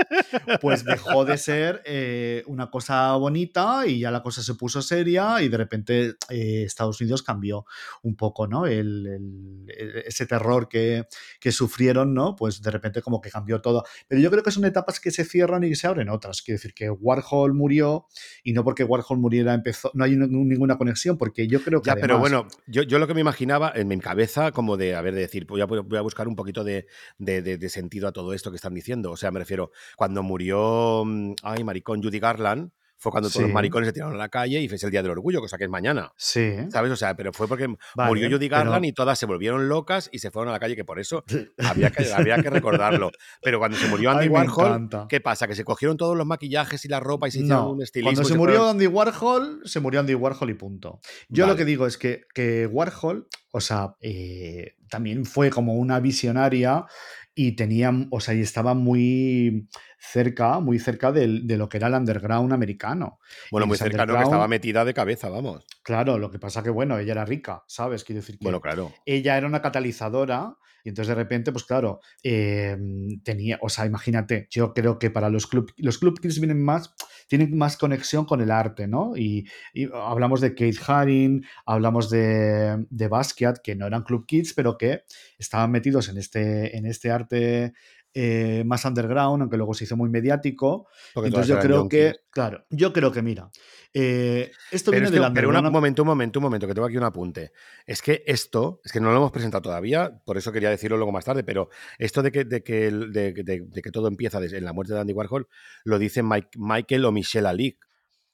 Pues 0.63 0.83
dejó 0.83 1.27
de 1.27 1.37
ser 1.37 1.83
eh, 1.85 2.43
una 2.47 2.71
cosa 2.71 3.15
bonita 3.17 3.87
y 3.87 4.01
ya 4.01 4.11
la 4.11 4.23
cosa 4.23 4.43
se 4.43 4.55
puso 4.55 4.81
seria 4.81 5.43
y 5.43 5.49
de 5.51 5.57
repente 5.59 6.15
eh, 6.31 6.63
Estados 6.65 6.99
Unidos 7.03 7.23
cambió 7.23 7.67
un 8.03 8.17
poco, 8.17 8.47
¿no? 8.47 8.65
El, 8.67 9.07
el- 9.07 9.67
el- 9.77 9.97
ese 10.07 10.25
terror 10.27 10.67
que, 10.69 11.05
que 11.41 11.53
sufrieron, 11.53 12.15
¿no? 12.15 12.35
Pues 12.37 12.63
de 12.63 12.71
repente 12.71 13.03
como 13.03 13.21
que 13.21 13.29
cambió 13.31 13.61
todo. 13.61 13.85
Pero 14.09 14.21
yo 14.23 14.31
creo 14.31 14.43
que 14.43 14.51
son 14.51 14.65
etapas 14.65 14.99
que 14.99 15.11
se 15.11 15.25
cierran 15.27 15.63
y 15.65 15.75
se 15.75 15.87
abren 15.87 16.09
otras. 16.09 16.41
Quiero 16.41 16.57
decir 16.57 16.73
que 16.73 16.89
Warhol 16.89 17.53
murió 17.53 18.07
y 18.43 18.55
no 18.55 18.65
porque 18.65 18.83
Warhol 18.83 19.19
muriera 19.19 19.53
empezó, 19.53 19.91
no 19.93 20.05
hay 20.05 20.15
un- 20.15 20.49
ninguna 20.49 20.79
conexión 20.79 21.19
porque 21.19 21.47
yo 21.49 21.63
creo 21.63 21.83
que... 21.83 21.89
Ya, 21.89 21.97
pero 21.97 22.15
además- 22.15 22.31
bueno, 22.45 22.49
yo, 22.67 22.83
yo 22.83 22.99
lo 22.99 23.07
que 23.07 23.13
me 23.15 23.21
imaginaba 23.21 23.71
en 23.75 23.89
mi 23.89 23.99
cabeza, 23.99 24.53
como 24.53 24.79
de, 24.79 24.95
a 24.95 25.03
ver, 25.03 25.15
de 25.15 25.21
decir, 25.21 25.45
voy 25.47 25.61
a, 25.61 25.67
voy 25.67 25.99
a 25.99 26.01
buscar 26.03 26.29
un 26.29 26.35
poquito 26.35 26.65
de, 26.65 26.87
de- 27.19 27.43
de- 27.43 27.59
de 27.59 27.69
sentido 27.69 28.09
a 28.09 28.13
todo 28.13 28.33
esto 28.33 28.38
que 28.43 28.57
están 28.57 28.75
diciendo. 28.75 29.11
O 29.11 29.17
sea, 29.17 29.31
me 29.31 29.39
refiero, 29.41 29.71
cuando 29.97 30.23
murió, 30.23 31.03
mm, 31.05 31.35
ay, 31.43 31.65
maricón, 31.65 32.03
Judy 32.03 32.19
Garland, 32.19 32.71
fue 33.01 33.13
cuando 33.13 33.29
todos 33.31 33.43
los 33.43 33.53
maricones 33.53 33.87
se 33.87 33.93
tiraron 33.93 34.17
a 34.17 34.19
la 34.19 34.29
calle 34.29 34.61
y 34.61 34.67
fue 34.69 34.77
el 34.83 34.91
Día 34.91 35.03
del 35.03 35.13
Orgullo, 35.13 35.39
cosa 35.41 35.57
que 35.57 35.63
es 35.63 35.71
mañana. 35.71 36.11
Sí. 36.17 36.55
¿Sabes? 36.69 36.91
O 36.91 36.97
sea, 36.97 37.15
pero 37.15 37.33
fue 37.33 37.47
porque 37.47 37.69
Vale, 37.95 38.09
murió 38.09 38.29
Judy 38.29 38.49
pero- 38.49 38.59
Garland 38.65 38.87
y 38.87 38.93
todas 38.93 39.17
se 39.17 39.25
volvieron 39.25 39.69
locas 39.69 40.09
y 40.11 40.19
se 40.19 40.33
fueron 40.33 40.49
a 40.49 40.53
la 40.53 40.59
calle, 40.59 40.75
que 40.75 40.85
por 40.85 40.99
eso 40.99 41.23
había 41.59 41.91
que, 41.93 42.13
había 42.13 42.43
que 42.43 42.51
recordarlo. 42.51 43.13
Pero 43.41 43.61
cuando 43.61 43.77
se 43.77 43.87
murió 43.87 44.11
Andy 44.11 44.25
Ay, 44.25 44.29
Warhol. 44.31 44.89
¿qué 45.09 45.21
pasa? 45.21 45.47
Que 45.47 45.55
se 45.55 45.63
cogieron 45.63 45.97
todos 45.97 46.17
los 46.17 46.27
maquillajes 46.27 46.85
y 46.87 46.89
la 46.89 46.99
ropa 46.99 47.29
y 47.29 47.31
se 47.31 47.39
hicieron 47.39 47.63
No, 47.67 47.71
un 47.71 47.83
estilismo. 47.85 48.09
cuando 48.11 48.25
se 48.29 48.35
fueron- 48.35 48.57
murió 48.57 48.69
Andy 48.69 48.87
Warhol, 48.89 49.61
se 49.65 49.79
murió 49.79 50.01
Andy 50.01 50.15
Warhol 50.17 50.51
y 50.51 50.55
punto. 50.55 50.99
Yo 51.29 51.47
lo 51.47 51.55
que 51.55 51.65
digo 51.65 51.87
es 51.87 51.99
que, 51.99 52.23
que 52.35 52.67
Warhol, 52.67 53.29
o 53.53 53.61
sea, 53.61 53.95
eh, 54.01 54.75
también 54.91 55.25
fue 55.25 55.51
como 55.51 55.75
una 55.77 56.01
visionaria 56.01 56.85
y 57.41 57.53
tenía, 57.53 57.93
o 58.11 58.19
sea, 58.19 58.35
y 58.35 58.41
estaba 58.41 58.75
muy 58.75 59.69
cerca, 59.97 60.59
muy 60.59 60.81
cerca 60.81 61.13
del- 61.13 61.47
de, 61.47 61.57
lo 61.57 61.69
que 61.69 61.77
era 61.77 61.87
el 61.87 61.95
underground 61.95 62.53
americano. 62.53 63.21
Bueno, 63.53 63.67
Y 63.67 63.69
muy 63.69 63.79
que 63.79 63.85
underground- 63.85 64.25
estaba 64.25 64.49
metida 64.49 64.85
de 64.85 64.93
cabeza, 64.93 65.29
vamos. 65.29 65.65
Claro, 65.85 66.19
lo 66.19 66.33
que 66.33 66.41
pasa 66.41 66.65
que, 66.65 66.71
bueno, 66.71 66.99
ella 66.99 67.13
era 67.13 67.25
rica, 67.25 67.63
¿sabes? 67.69 68.03
Quiero 68.03 68.23
decir 68.23 68.39
que 68.39 68.45
Bueno, 68.45 68.61
claro. 68.61 68.93
ella 69.07 69.37
era 69.39 69.47
una 69.47 69.63
catalizadora 69.63 70.57
entonces 70.89 71.09
de 71.09 71.15
repente, 71.15 71.53
pues 71.53 71.65
claro, 71.65 72.01
eh, 72.23 72.77
tenía, 73.23 73.59
o 73.63 73.69
sea, 73.69 73.87
imagínate, 73.87 74.47
yo 74.51 74.73
creo 74.75 74.99
que 74.99 75.11
para 75.11 75.31
los 75.31 75.47
club, 75.47 75.73
los 75.77 75.99
club 75.99 76.21
kids 76.21 76.41
vienen 76.41 76.63
más, 76.63 76.95
tienen 77.29 77.57
más 77.57 77.77
conexión 77.77 78.25
con 78.25 78.41
el 78.41 78.51
arte, 78.51 78.89
¿no? 78.89 79.17
Y, 79.17 79.49
y 79.73 79.89
hablamos 79.93 80.41
de 80.41 80.55
Kate 80.55 80.79
Haring, 80.87 81.45
hablamos 81.67 82.11
de, 82.11 82.87
de 82.91 83.09
Basquiat, 83.09 83.59
que 83.63 83.75
no 83.75 83.87
eran 83.87 84.03
club 84.03 84.27
kids, 84.27 84.55
pero 84.55 84.79
que 84.79 85.05
estaban 85.39 85.71
metidos 85.71 86.09
en 86.09 86.19
este, 86.19 86.77
en 86.77 86.87
este 86.87 87.11
arte 87.11 87.75
eh, 88.15 88.63
más 88.67 88.85
underground, 88.85 89.43
aunque 89.43 89.57
luego 89.57 89.75
se 89.75 89.85
hizo 89.85 89.97
muy 89.97 90.09
mediático. 90.09 90.89
Porque 91.15 91.29
Entonces 91.29 91.49
yo 91.55 91.61
creo 91.61 91.81
junkies. 91.81 92.13
que, 92.13 92.21
claro, 92.31 92.65
yo 92.71 92.93
creo 92.93 93.13
que 93.13 93.23
mira, 93.23 93.51
eh, 93.95 94.51
esto 94.71 94.91
Pero, 94.91 95.03
viene 95.03 95.07
es 95.07 95.13
del 95.23 95.29
que- 95.31 95.35
pero 95.35 95.49
una- 95.51 95.61
un 95.61 95.73
momento, 95.73 96.03
un 96.03 96.09
momento, 96.09 96.39
un 96.39 96.43
momento, 96.45 96.67
que 96.67 96.75
tengo 96.75 96.87
aquí 96.87 96.97
un 96.97 97.05
apunte. 97.05 97.53
Es 97.87 98.03
que 98.03 98.23
esto, 98.27 98.81
es 98.85 98.93
que 98.93 99.01
no 99.01 99.11
lo 99.11 99.17
hemos 99.19 99.33
presentado 99.33 99.63
todavía, 99.63 100.19
por 100.25 100.37
eso 100.37 100.53
quería 100.53 100.71
decirlo 100.71 100.97
luego 100.97 101.13
más 101.13 101.25
tarde, 101.25 101.45
pero 101.45 101.69
esto 101.99 102.23
de 102.23 102.33
que, 102.33 102.45
de 102.45 102.63
que, 102.63 102.91
de, 102.91 103.33
de- 103.33 103.67
de 103.69 103.83
que 103.83 103.91
todo 103.91 104.09
empieza 104.09 104.39
en 104.39 104.65
la 104.65 104.73
muerte 104.73 104.95
de 104.95 105.01
Andy 105.01 105.13
Warhol, 105.13 105.47
lo 105.85 105.99
dice 105.99 106.23
Mike- 106.23 106.59
Michael 106.59 107.05
o 107.05 107.13
Michelle 107.13 107.49
Ali. 107.49 107.79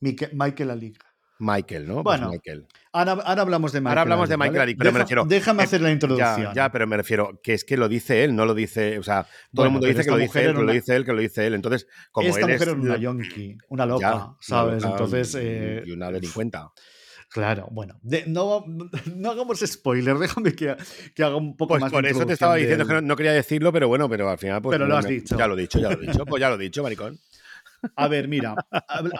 Mique- 0.01 0.31
Michael 0.33 0.71
Alig. 0.71 0.99
Michael, 1.39 1.87
¿no? 1.89 1.95
Pues 2.03 2.05
Bueno, 2.21 2.31
Michael. 2.31 2.67
Ahora, 2.97 3.13
ahora 3.25 3.43
hablamos 3.43 3.73
de 3.73 3.81
Michael 3.81 3.89
Ahora 3.91 4.01
hablamos 4.03 4.29
de 4.29 4.37
Michael 4.37 4.57
¿vale? 4.59 4.77
Pero 4.77 4.91
me 4.91 4.93
Deja- 4.93 5.03
refiero. 5.05 5.25
Déjame 5.27 5.63
hacer 5.65 5.81
la 5.81 5.91
introducción. 5.91 6.43
Ya, 6.43 6.53
ya, 6.55 6.71
pero 6.73 6.87
me 6.87 6.97
refiero 6.97 7.41
que 7.43 7.53
es 7.55 7.65
que 7.65 7.77
lo 7.77 7.89
dice 7.89 8.23
él, 8.23 8.37
no 8.37 8.47
lo 8.47 8.55
dice. 8.55 8.99
O 8.99 9.03
sea, 9.03 9.25
todo 9.25 9.31
Bueno, 9.53 9.67
el 9.67 9.73
mundo 9.73 9.87
dice 9.89 10.05
que 10.05 10.11
lo 10.13 10.17
dice 10.17 10.39
él, 10.39 10.45
era 10.45 10.53
que 10.53 10.59
lo 10.59 10.65
una- 10.65 10.73
dice 10.73 10.95
él, 10.97 11.05
que 11.05 11.13
lo 11.13 11.21
dice 11.21 11.47
él. 11.47 11.55
Entonces, 11.55 11.87
como 12.13 12.29
Esta 12.29 12.41
él 12.47 12.53
mujer 12.53 12.69
es 12.69 12.75
una 12.75 12.97
yonki, 12.97 13.59
una 13.69 13.85
loca, 13.85 14.01
ya, 14.09 14.15
una 14.15 14.37
¿sabes? 14.41 14.83
loca 14.83 14.89
Entonces, 14.95 15.35
y- 15.35 15.39
eh, 15.41 15.83
y 15.87 15.91
una 15.91 16.11
claro, 17.31 17.67
bueno, 17.73 17.99
de- 18.03 18.25
no, 18.29 18.65
no 19.17 19.31
hagamos 19.31 19.59
spoiler, 19.59 20.17
déjame 20.19 20.55
que, 20.55 20.77
que 21.17 21.25
haga 21.25 21.35
un 21.35 21.57
poco 21.57 21.71
Pues 21.71 21.81
más 21.81 21.91
por 21.91 22.05
de 22.05 22.11
eso 22.11 22.25
te 22.25 22.35
estaba 22.35 22.55
diciendo 22.55 22.85
que 22.87 22.93
no, 22.93 23.01
del- 23.01 23.07
no 23.09 23.17
quería 23.17 23.33
decirlo, 23.33 23.73
pero 23.73 23.89
bueno, 23.89 24.09
pero 24.09 24.31
al 24.31 24.39
final. 24.39 24.63
Pues, 24.63 24.77
Pero 24.79 24.87
lo 24.87 24.97
has 24.97 25.05
me- 25.05 25.11
dicho. 25.11 25.37
Ya 25.37 25.49
lo 25.49 25.59
he 25.59 25.61
dicho, 25.63 25.81
ya 25.81 25.91
lo 25.91 26.01
he 26.01 26.07
dicho. 26.07 26.25
Pues 26.25 26.41
ya 26.41 26.49
lo 26.49 26.55
he 26.55 26.59
dicho, 26.59 26.83
maricón. 26.85 27.19
A 27.97 28.09
ver, 28.09 28.29
mira, 28.29 28.55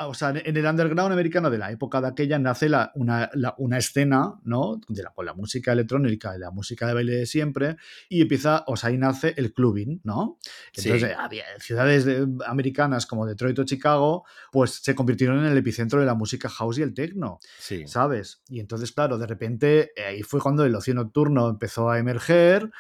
o 0.07 0.15
sea, 0.15 0.31
en 0.31 0.57
el 0.57 0.65
underground 0.67 1.13
americano 1.13 1.51
de 1.51 1.59
la 1.59 1.71
época 1.71 2.01
de 2.01 2.09
aquella 2.09 2.39
nace 2.39 2.69
la- 2.69 2.91
una, 2.95 3.31
la- 3.35 3.55
una 3.59 3.79
escena, 3.79 4.35
¿no? 4.45 4.81
De 4.89 5.03
la, 5.03 5.11
con 5.11 5.27
la 5.27 5.35
música 5.35 5.73
electrónica 5.73 6.35
y 6.37 6.39
la 6.39 6.51
música 6.51 6.87
de 6.87 6.95
baile 6.95 7.13
de 7.17 7.27
siempre, 7.27 7.77
y 8.09 8.23
empieza, 8.23 8.65
o 8.67 8.77
sea, 8.77 8.91
ahí 8.91 8.99
nace 8.99 9.35
el 9.37 9.53
clubbing, 9.53 10.01
¿no? 10.05 10.39
Entonces, 10.75 11.03
Sí. 11.03 11.09
había 11.19 11.45
ciudades 11.59 12.05
de- 12.05 12.27
americanas 12.47 13.07
como 13.07 13.27
Detroit 13.27 13.59
o 13.59 13.65
Chicago, 13.65 14.25
pues 14.53 14.81
se 14.83 14.95
convirtieron 14.95 15.39
en 15.39 15.47
el 15.53 15.59
epicentro 15.59 16.01
de 16.01 16.07
la 16.07 16.15
música 16.15 16.49
house 16.49 16.79
y 16.79 16.83
el 16.83 16.95
techno. 16.95 17.39
Sí. 17.59 17.87
¿sabes? 17.87 18.43
Y 18.49 18.61
entonces, 18.61 18.93
claro, 18.93 19.19
de 19.19 19.27
repente 19.27 19.93
eh, 19.97 20.05
ahí 20.05 20.23
fue 20.23 20.41
cuando 20.41 20.65
el 20.65 20.75
ocio 20.75 20.95
nocturno 20.95 21.49
empezó 21.49 21.91
a 21.91 21.99
emerger. 21.99 22.71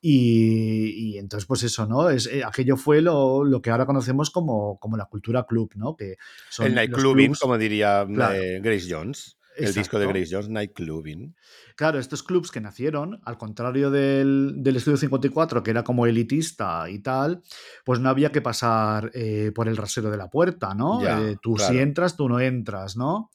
Y, 0.00 1.12
y 1.14 1.18
entonces, 1.18 1.46
pues 1.46 1.62
eso, 1.64 1.86
¿no? 1.86 2.08
Es, 2.08 2.26
eh, 2.26 2.42
aquello 2.44 2.76
fue 2.76 3.00
lo, 3.02 3.44
lo 3.44 3.60
que 3.60 3.70
ahora 3.70 3.86
conocemos 3.86 4.30
como, 4.30 4.78
como 4.78 4.96
la 4.96 5.06
cultura 5.06 5.44
club, 5.44 5.72
¿no? 5.74 5.96
Que 5.96 6.16
son 6.50 6.66
el 6.66 6.74
nightclubbing, 6.74 7.34
como 7.34 7.58
diría 7.58 8.06
Claro. 8.06 8.34
eh, 8.34 8.60
Grace 8.62 8.86
Jones. 8.88 9.34
El 9.56 9.74
disco 9.74 9.98
de. 9.98 10.06
Grace 10.06 10.28
Jones, 10.30 10.48
Nightclubbing. 10.50 11.34
Claro, 11.74 11.98
estos 11.98 12.22
clubs 12.22 12.52
que 12.52 12.60
nacieron, 12.60 13.20
al 13.24 13.38
contrario 13.38 13.90
del, 13.90 14.54
del 14.58 14.76
Estudio 14.76 14.96
54, 14.96 15.64
que 15.64 15.72
era 15.72 15.82
como 15.82 16.06
elitista 16.06 16.88
y 16.88 17.00
tal, 17.00 17.42
pues 17.84 17.98
no 17.98 18.08
había 18.08 18.30
que 18.30 18.40
pasar 18.40 19.10
eh, 19.14 19.50
por 19.52 19.66
el 19.66 19.76
rasero 19.76 20.10
de 20.12 20.16
la 20.16 20.30
puerta, 20.30 20.74
¿no? 20.76 21.02
Ya, 21.02 21.34
tú 21.42 21.54
claro. 21.54 21.72
si 21.72 21.78
entras, 21.80 22.16
tú 22.16 22.28
no 22.28 22.38
entras, 22.38 22.96
¿no? 22.96 23.30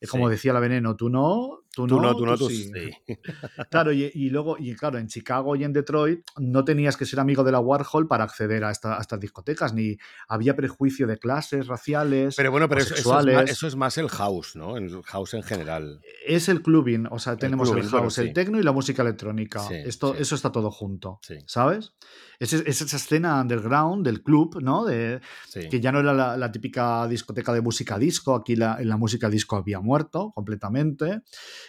Es 0.00 0.10
como 0.10 0.28
Sí. 0.28 0.32
decía 0.32 0.52
la 0.52 0.60
veneno, 0.60 0.94
tú 0.94 1.08
no, 1.10 1.64
tú, 1.74 1.86
Tú 1.86 2.00
no, 2.00 2.14
tú 2.16 2.24
no, 2.24 2.36
tú 2.36 2.48
sí. 2.48 2.70
sí. 2.72 3.18
Claro, 3.70 3.92
y, 3.92 4.10
y 4.14 4.30
luego, 4.30 4.56
y 4.58 4.74
claro, 4.76 4.98
en 4.98 5.08
Chicago 5.08 5.56
y 5.56 5.64
en 5.64 5.72
Detroit 5.72 6.20
no 6.38 6.64
tenías 6.64 6.96
que 6.96 7.04
ser 7.04 7.18
amigo 7.20 7.42
de 7.44 7.50
la 7.52 7.58
Warhol 7.60 8.06
para 8.06 8.24
acceder 8.24 8.62
a, 8.64 8.70
esta- 8.70 8.96
a 8.96 9.00
estas 9.00 9.18
discotecas, 9.18 9.74
ni 9.74 9.96
había 10.28 10.54
prejuicio 10.54 11.06
de 11.06 11.18
clases 11.18 11.66
raciales. 11.66 12.36
Pero 12.36 12.50
bueno, 12.52 12.68
pero 12.68 12.80
eso, 12.80 12.94
eso 12.94 13.00
es 13.00 13.06
más, 13.06 13.24
sexuales. 13.24 13.50
eso 13.50 13.66
es 13.66 13.76
más 13.76 13.98
el 13.98 14.08
house, 14.08 14.56
¿no? 14.56 14.76
El 14.76 15.02
house 15.02 15.34
en 15.34 15.42
general. 15.42 16.00
Es 16.26 16.48
el 16.48 16.62
clubbing, 16.62 17.08
o 17.10 17.18
sea, 17.18 17.36
tenemos 17.36 17.68
el, 17.70 17.74
clubbing, 17.80 17.90
house, 17.90 18.14
sí. 18.14 18.20
el 18.22 18.32
techno 18.32 18.58
y 18.58 18.62
la 18.62 18.72
música 18.72 19.02
electrónica. 19.02 19.66
Esto. 19.70 20.14
Eso 20.14 20.34
está 20.36 20.52
todo 20.52 20.70
junto, 20.70 21.18
Sí. 21.22 21.36
¿sabes? 21.46 21.92
Es, 22.40 22.52
es 22.52 22.80
esa 22.82 22.96
escena 22.96 23.40
underground 23.40 24.04
del 24.04 24.22
club, 24.22 24.60
¿no? 24.62 24.84
De, 24.84 25.20
Sí. 25.48 25.68
que 25.68 25.80
ya 25.80 25.90
no 25.92 26.00
era 26.00 26.12
la, 26.12 26.36
la 26.36 26.52
típica 26.52 27.06
discoteca 27.08 27.52
de 27.52 27.60
música 27.62 27.98
disco, 27.98 28.34
aquí 28.34 28.54
la, 28.54 28.76
en 28.80 28.88
la 28.88 28.96
música 28.96 29.28
disco 29.28 29.56
había 29.56 29.80
muerto 29.80 30.30
completamente. 30.34 31.22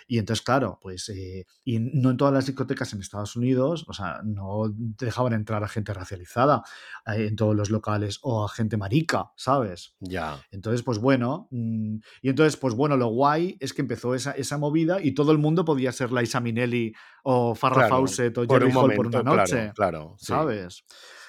Y 0.07 0.17
entonces, 0.19 0.43
claro, 0.43 0.77
pues, 0.81 1.09
eh, 1.09 1.45
y 1.63 1.79
no 1.79 2.11
en 2.11 2.17
todas 2.17 2.33
las 2.33 2.45
discotecas 2.45 2.93
en 2.93 2.99
Estados 2.99 3.35
Unidos, 3.35 3.85
o 3.87 3.93
sea, 3.93 4.21
no 4.23 4.71
dejaban 4.75 5.33
entrar 5.33 5.63
a 5.63 5.67
gente 5.67 5.93
racializada 5.93 6.61
eh, 7.07 7.27
en 7.27 7.35
todos 7.35 7.55
los 7.55 7.69
locales 7.69 8.19
o 8.21 8.43
a 8.45 8.49
gente 8.49 8.77
marica, 8.77 9.31
¿sabes? 9.35 9.95
Ya. 9.99 10.39
Entonces, 10.51 10.83
pues 10.83 10.99
bueno, 10.99 11.47
mm, 11.51 11.97
y 12.21 12.29
entonces, 12.29 12.57
pues 12.57 12.75
bueno, 12.75 12.97
lo 12.97 13.07
guay 13.07 13.57
es 13.59 13.73
que 13.73 13.81
empezó 13.81 14.13
esa, 14.13 14.31
esa 14.31 14.57
movida 14.57 15.01
y 15.01 15.13
todo 15.13 15.31
el 15.31 15.37
mundo 15.37 15.65
podía 15.65 15.91
ser 15.91 16.11
Liza 16.11 16.39
Minnelli 16.39 16.93
o 17.23 17.55
Farrah 17.55 17.87
Claro, 17.87 17.95
Fawcett 17.95 18.37
o 18.37 18.45
Jerry 18.47 18.71
Hall 18.73 18.93
por 18.95 19.07
una 19.07 19.23
noche, 19.23 19.71
claro, 19.73 19.73
claro. 19.75 20.15
sí, 20.17 20.25
¿sabes? 20.25 20.58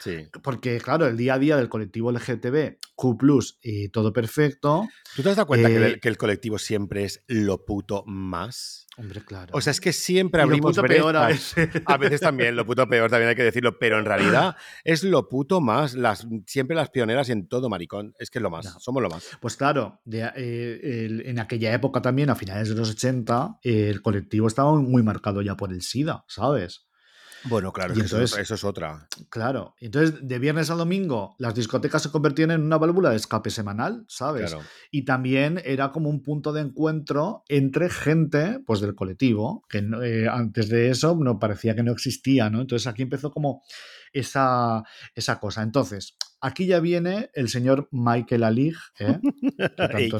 Sí. 0.00 0.26
Porque, 0.42 0.78
claro, 0.78 1.06
el 1.06 1.16
día 1.16 1.34
a 1.34 1.38
día 1.38 1.56
del 1.56 1.68
colectivo 1.68 2.10
LGTB, 2.10 2.78
Q, 2.94 3.18
y 3.62 3.88
todo 3.90 4.12
perfecto. 4.12 4.88
¿Tú 5.14 5.22
te 5.22 5.28
has 5.30 5.36
dado 5.36 5.46
cuenta 5.46 5.68
que, 5.68 5.74
Eh, 5.76 5.86
el, 5.86 6.00
que 6.00 6.08
el 6.08 6.16
colectivo 6.16 6.58
siempre 6.58 7.04
es 7.04 7.22
lo 7.26 7.64
puto 7.64 8.02
más? 8.06 8.86
Hombre, 8.96 9.22
claro. 9.24 9.50
O 9.54 9.60
sea, 9.60 9.70
es 9.70 9.80
que 9.80 9.92
siempre 9.92 10.40
Y 10.40 10.44
lo 10.44 10.48
abrimos 10.48 10.76
puto 10.76 10.86
peor 10.88 11.16
a 11.16 11.26
veces. 11.28 11.70
A 11.86 11.96
veces 11.96 12.20
también, 12.20 12.56
lo 12.56 12.64
puto 12.66 12.86
peor 12.88 13.10
también 13.10 13.28
hay 13.30 13.34
que 13.34 13.42
decirlo, 13.42 13.78
pero 13.78 13.98
en 13.98 14.04
realidad 14.04 14.56
es 14.84 15.04
lo 15.04 15.28
puto 15.28 15.60
más. 15.60 15.94
Las, 15.94 16.26
siempre 16.46 16.76
las 16.76 16.90
pioneras 16.90 17.28
en 17.28 17.46
todo, 17.48 17.68
maricón. 17.68 18.14
Es 18.18 18.30
que 18.30 18.38
es 18.38 18.42
lo 18.42 18.50
más. 18.50 18.66
Somos 18.80 19.02
lo 19.02 19.08
más. 19.10 19.26
Pues 19.40 19.56
claro, 19.56 20.00
de- 20.04 20.30
eh, 20.36 21.04
el- 21.06 21.26
en 21.26 21.38
aquella 21.38 21.72
época 21.74 22.00
también, 22.02 22.30
a 22.30 22.34
finales 22.34 22.68
de 22.70 22.74
los 22.74 22.90
80, 22.90 23.58
eh, 23.62 23.88
el 23.90 24.02
colectivo 24.02 24.46
estaba 24.46 24.74
muy 24.74 25.02
marcado 25.02 25.42
ya 25.42 25.56
por 25.56 25.72
el 25.72 25.82
SIDA, 25.82 26.24
¿sabes? 26.28 26.86
Bueno, 27.44 27.72
claro, 27.72 27.94
Y 27.94 28.00
eso 28.00 28.16
entonces- 28.16 28.32
otra- 28.32 28.42
eso 28.42 28.54
es 28.54 28.64
otra. 28.64 29.08
Claro. 29.28 29.74
Entonces, 29.80 30.18
de 30.22 30.38
viernes 30.38 30.70
a 30.70 30.74
domingo, 30.74 31.34
las 31.38 31.54
discotecas 31.54 32.02
se 32.02 32.10
convertían 32.10 32.50
en 32.50 32.62
una 32.62 32.76
válvula 32.78 33.10
de 33.10 33.16
escape 33.16 33.50
semanal, 33.50 34.04
¿sabes? 34.08 34.50
Claro. 34.52 34.64
Y 34.90 35.04
también 35.04 35.60
era 35.64 35.90
como 35.92 36.10
un 36.10 36.22
punto 36.22 36.52
de 36.52 36.60
encuentro 36.62 37.44
entre 37.48 37.88
gente, 37.90 38.60
pues 38.66 38.80
del 38.80 38.94
colectivo, 38.94 39.64
que 39.68 39.78
eh, 40.02 40.28
antes 40.30 40.68
de 40.68 40.90
eso 40.90 41.16
no 41.18 41.38
parecía 41.38 41.74
que 41.74 41.82
no 41.82 41.92
existía, 41.92 42.50
¿no? 42.50 42.60
Entonces 42.60 42.86
aquí 42.86 43.02
empezó 43.02 43.30
como 43.30 43.62
esa, 44.12 44.82
esa 45.14 45.38
cosa. 45.40 45.62
Entonces, 45.62 46.16
aquí 46.40 46.66
ya 46.66 46.80
viene 46.80 47.30
el 47.34 47.48
señor 47.48 47.88
Michael 47.92 48.44
Alig, 48.44 48.76
¿eh? 48.98 49.18
que 49.58 49.68
tanto 49.70 50.18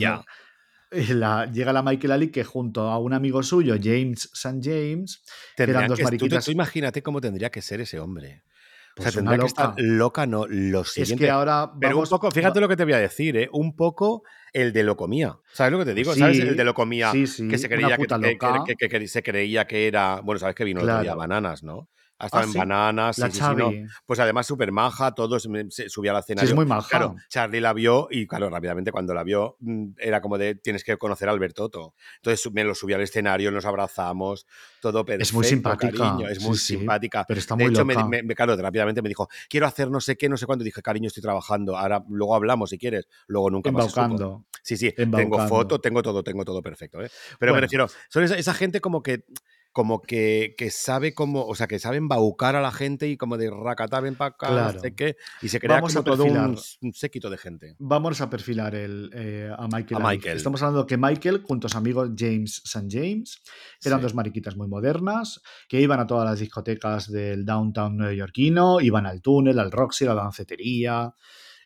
la- 0.90 1.46
llega 1.46 1.72
la 1.72 1.82
Michael 1.82 2.12
Alig 2.12 2.32
que 2.32 2.44
junto 2.44 2.82
a 2.82 2.98
un 2.98 3.12
amigo 3.12 3.42
suyo, 3.42 3.76
James 3.82 4.28
St. 4.32 4.58
James, 4.62 5.22
que 5.56 5.62
eran 5.62 5.88
dos 5.88 5.98
que- 5.98 6.04
mariquitas. 6.04 6.44
tú 6.44 6.50
imagínate 6.50 7.02
cómo 7.02 7.20
tendría 7.20 7.50
que 7.50 7.62
ser 7.62 7.80
ese 7.80 7.98
hombre. 8.00 8.42
o 8.90 9.02
pues 9.02 9.12
sea, 9.12 9.22
una 9.22 9.30
tendría 9.30 9.44
que 9.44 9.48
estar 9.48 9.74
loca, 9.78 10.26
no, 10.26 10.46
lo 10.48 10.80
Es 10.80 10.88
siguiente. 10.90 11.24
que 11.24 11.30
ahora 11.30 11.70
Pero 11.80 11.94
vamos- 11.94 12.10
un 12.10 12.16
poco, 12.18 12.30
fíjate 12.32 12.60
lo 12.60 12.68
que 12.68 12.76
te 12.76 12.82
voy 12.84 12.92
a 12.92 12.98
decir, 12.98 13.36
¿eh? 13.36 13.48
Un 13.52 13.76
poco 13.76 14.24
el 14.52 14.72
de 14.72 14.82
lo 14.82 14.96
comía. 14.96 15.38
¿Sabes 15.52 15.72
lo 15.72 15.78
que 15.78 15.84
te 15.84 15.94
digo? 15.94 16.12
¿Sabes? 16.14 16.40
El 16.40 16.56
de 16.56 16.64
lo 16.64 16.74
comía. 16.74 17.12
sí, 17.12 17.26
sí, 17.28 17.46
que 17.46 17.56
se 17.56 17.68
creía 17.68 17.96
que, 17.96 19.06
se 19.08 19.22
creía 19.22 19.66
que 19.66 19.86
era. 19.86 20.20
Bueno, 20.22 20.40
sabes 20.40 20.56
que 20.56 20.64
vino 20.64 20.80
el 20.80 20.86
otro 20.86 20.96
día 21.02 21.12
Claro. 21.12 21.18
bananas, 21.18 21.62
¿no? 21.62 21.88
Ha 22.20 22.26
estado 22.26 22.42
Ah, 22.42 22.46
en 22.46 22.52
sí. 22.52 22.58
bananas. 22.58 23.18
La 23.18 23.26
sí, 23.26 23.32
sí, 23.32 23.38
sí, 23.38 23.54
no. 23.56 23.70
Chavi. 23.70 23.86
Pues 24.04 24.20
además 24.20 24.46
súper 24.46 24.72
maja, 24.72 25.14
todos 25.14 25.48
se 25.70 25.88
subía 25.88 26.10
al 26.12 26.18
Sí, 26.18 26.22
escenario. 26.24 26.50
es 26.50 26.54
muy 26.54 26.66
maja. 26.66 26.88
Claro, 26.88 27.16
Charlie 27.28 27.60
la 27.62 27.72
vio 27.72 28.08
y, 28.10 28.26
claro, 28.26 28.50
rápidamente 28.50 28.92
cuando 28.92 29.14
la 29.14 29.24
vio 29.24 29.56
mm, 29.60 29.92
era 29.98 30.20
como 30.20 30.36
de 30.36 30.54
tienes 30.54 30.84
que 30.84 30.96
conocer 30.98 31.28
a 31.28 31.32
Albertoto. 31.32 31.94
Entonces 32.16 32.52
me 32.52 32.62
lo 32.62 32.74
subí 32.74 32.92
al 32.92 33.00
escenario, 33.00 33.50
nos 33.50 33.64
abrazamos, 33.64 34.46
todo 34.80 35.04
perfecto. 35.04 35.22
Es 35.22 35.32
muy 35.32 35.44
simpática, 35.44 35.96
cariño, 35.96 36.28
es 36.28 36.40
muy 36.40 36.58
simpática. 36.58 37.24
pero 37.26 37.40
está 37.40 37.56
de 37.56 37.64
muy 37.64 37.72
hecho, 37.72 37.84
me, 37.86 37.94
loca. 37.94 38.06
me- 38.06 38.22
me- 38.22 38.34
claro, 38.34 38.54
rápidamente 38.54 39.00
me 39.00 39.08
dijo, 39.08 39.26
quiero 39.48 39.66
hacer 39.66 39.90
no 39.90 40.00
sé 40.00 40.16
qué, 40.16 40.28
no 40.28 40.36
sé 40.36 40.44
cuándo. 40.44 40.62
Dije, 40.64 40.82
cariño, 40.82 41.06
estoy 41.08 41.22
trabajando. 41.22 41.76
Ahora, 41.78 42.04
luego 42.10 42.34
hablamos 42.34 42.68
si 42.70 42.78
quieres. 42.78 43.08
Luego 43.28 43.48
nunca 43.50 43.72
más. 43.72 43.86
Embaucando. 43.86 44.44
Sí, 44.62 44.76
sí, 44.76 44.92
tengo 44.94 45.38
foto, 45.48 45.80
tengo 45.80 46.02
todo, 46.02 46.22
tengo 46.22 46.44
todo 46.44 46.60
perfecto. 46.60 47.02
¿eh? 47.02 47.08
Pero 47.38 47.54
me 47.54 47.62
refiero, 47.62 47.88
son 48.10 48.24
esa, 48.24 48.36
esa 48.36 48.52
gente 48.52 48.82
como 48.82 49.02
que 49.02 49.24
como 49.72 50.02
que, 50.02 50.54
que 50.58 50.70
sabe 50.70 51.14
cómo, 51.14 51.46
o 51.46 51.54
sea, 51.54 51.66
que 51.68 51.78
sabe 51.78 51.96
embaucar 51.96 52.56
a 52.56 52.60
la 52.60 52.72
gente 52.72 53.08
y 53.08 53.16
como 53.16 53.36
de 53.36 53.50
racata, 53.50 54.00
ven 54.00 54.16
para 54.16 54.30
acá, 54.30 54.48
no 54.48 54.54
Claro. 54.54 54.80
sé 54.80 54.94
qué, 54.94 55.16
y 55.42 55.48
se 55.48 55.60
crea 55.60 55.76
Vamos 55.76 55.94
como 55.94 56.00
a 56.00 56.16
todo 56.16 56.24
un, 56.24 56.92
séquito 56.92 57.30
de 57.30 57.38
gente. 57.38 57.76
Vamos 57.78 58.20
a 58.20 58.28
perfilar 58.28 58.74
el, 58.74 59.10
eh, 59.14 59.50
a 59.56 59.68
Michael. 59.68 60.02
A. 60.02 60.08
Michael. 60.10 60.36
Estamos 60.36 60.60
hablando 60.62 60.86
que 60.86 60.96
Michael, 60.96 61.42
junto 61.46 61.68
a 61.68 61.70
su 61.70 61.78
amigo 61.78 62.06
James 62.16 62.62
St. 62.64 62.88
James, 62.90 63.42
eran 63.84 64.00
Sí. 64.00 64.02
dos 64.02 64.14
mariquitas 64.14 64.56
muy 64.56 64.66
modernas 64.68 65.40
que 65.68 65.80
iban 65.80 66.00
a 66.00 66.06
todas 66.06 66.28
las 66.28 66.40
discotecas 66.40 67.10
del 67.10 67.44
downtown 67.44 67.96
neoyorquino, 67.96 68.80
iban 68.80 69.06
al 69.06 69.22
túnel, 69.22 69.58
al 69.58 69.70
Roxy, 69.70 70.04
a 70.06 70.14
la 70.14 70.22
dancetería. 70.22 71.14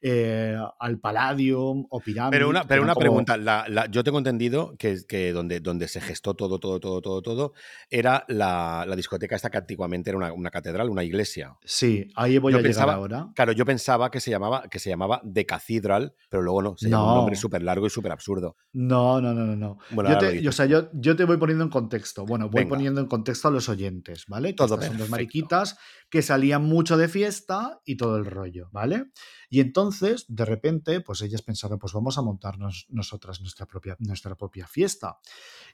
Eh, 0.06 0.54
al 0.80 0.98
Palladium 1.00 1.86
o 1.88 1.98
Pyramid. 2.00 2.30
Pero 2.30 2.50
una, 2.50 2.64
pero 2.64 2.82
una 2.82 2.92
como- 2.92 3.00
pregunta, 3.00 3.38
la- 3.38 3.64
la- 3.68 3.86
yo 3.86 4.04
tengo 4.04 4.18
entendido 4.18 4.74
que, 4.78 4.98
que 5.08 5.32
donde, 5.32 5.60
donde 5.60 5.88
se 5.88 5.98
gestó 6.02 6.34
todo, 6.34 6.60
todo, 6.60 6.78
todo, 6.78 7.00
todo, 7.00 7.22
todo, 7.22 7.52
era 7.88 8.26
la, 8.28 8.84
la 8.86 8.96
discoteca 8.96 9.34
esta 9.34 9.48
que 9.50 9.56
antiguamente 9.56 10.10
era 10.10 10.18
una, 10.18 10.30
una 10.34 10.50
catedral, 10.50 10.90
una 10.90 11.04
iglesia. 11.04 11.56
Sí, 11.64 12.06
ahí 12.16 12.36
voy 12.36 12.52
Yo 12.52 12.58
a 12.58 12.62
pensaba- 12.62 12.92
llegar 12.92 12.98
ahora. 12.98 13.32
Claro, 13.34 13.52
yo 13.52 13.64
pensaba 13.64 14.10
que 14.10 14.20
se 14.20 14.30
llamaba, 14.30 14.64
que 14.70 14.78
se 14.78 14.90
llamaba 14.90 15.22
The 15.32 15.46
Cathedral, 15.46 16.14
pero 16.28 16.42
luego 16.42 16.60
no, 16.60 16.76
se 16.76 16.90
llama 16.90 17.04
un 17.04 17.08
No. 17.10 17.16
nombre 17.16 17.36
súper 17.36 17.62
largo 17.62 17.86
y 17.86 17.90
súper 17.90 18.12
absurdo. 18.12 18.56
No, 18.74 19.22
no, 19.22 19.32
no, 19.32 19.46
no, 19.46 19.56
no. 19.56 19.78
Bueno, 19.90 20.10
yo, 20.10 20.18
te, 20.18 20.32
dices. 20.32 20.48
o 20.48 20.52
sea, 20.52 20.66
yo, 20.66 20.90
yo 20.92 21.16
te 21.16 21.24
voy 21.24 21.38
poniendo 21.38 21.64
en 21.64 21.70
contexto. 21.70 22.26
Bueno, 22.26 22.50
voy 22.50 22.64
Venga. 22.64 22.74
poniendo 22.76 23.00
en 23.00 23.06
contexto 23.06 23.48
a 23.48 23.50
los 23.50 23.70
oyentes, 23.70 24.24
¿vale? 24.28 24.48
Que 24.50 24.54
Todo 24.56 24.74
estas 24.74 24.88
son 24.88 24.98
dos 24.98 25.08
mariquitas 25.08 25.78
que 26.10 26.20
salían 26.20 26.62
mucho 26.64 26.98
de 26.98 27.08
fiesta 27.08 27.80
y 27.86 27.96
todo 27.96 28.18
el 28.18 28.26
rollo, 28.26 28.68
¿vale? 28.70 29.06
Y 29.54 29.60
entonces, 29.60 30.24
de 30.26 30.44
repente, 30.44 31.00
pues 31.00 31.22
ellas 31.22 31.42
pensaron, 31.42 31.78
pues 31.78 31.92
vamos 31.92 32.18
a 32.18 32.22
montarnos 32.22 32.86
nosotras 32.88 33.40
nuestra 33.40 33.66
propia, 33.66 33.94
nuestra 34.00 34.34
propia 34.34 34.66
fiesta. 34.66 35.18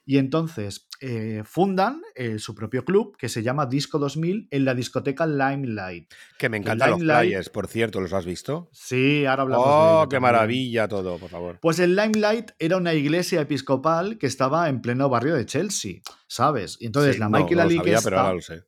Y 0.05 0.19
entonces 0.19 0.87
eh, 0.99 1.41
fundan 1.45 2.03
eh, 2.13 2.37
su 2.37 2.53
propio 2.53 2.85
club 2.85 3.17
que 3.17 3.27
se 3.27 3.41
llama 3.41 3.65
Disco 3.65 3.97
2000 3.97 4.49
en 4.51 4.65
la 4.65 4.75
discoteca 4.75 5.25
Limelight. 5.25 6.13
Que 6.37 6.47
me 6.47 6.57
encantan 6.57 6.91
los 6.91 6.99
flyers, 6.99 7.49
por 7.49 7.65
cierto, 7.65 8.01
¿los 8.01 8.13
has 8.13 8.23
visto? 8.23 8.69
Sí, 8.71 9.25
ahora 9.25 9.41
hablamos 9.41 9.65
de 9.65 9.73
¡Oh, 9.73 10.07
qué 10.07 10.19
maravilla 10.19 10.87
todo, 10.87 11.17
por 11.17 11.31
favor! 11.31 11.57
Pues 11.59 11.79
el 11.79 11.95
Limelight 11.95 12.51
era 12.59 12.77
una 12.77 12.93
iglesia 12.93 13.41
episcopal 13.41 14.19
que 14.19 14.27
estaba 14.27 14.69
en 14.69 14.81
pleno 14.81 15.09
barrio 15.09 15.33
de 15.33 15.47
Chelsea, 15.47 16.01
¿sabes? 16.27 16.77
Y 16.79 16.85
entonces 16.85 17.15
Sí, 17.15 17.19
la 17.19 17.29
Michael 17.29 17.55
no 17.55 17.61
Ali 17.63 17.77
sabía, 17.77 17.97
que 17.97 18.03
pero 18.03 18.19
ahora 18.19 18.33
lo 18.35 18.41
sé. 18.41 18.63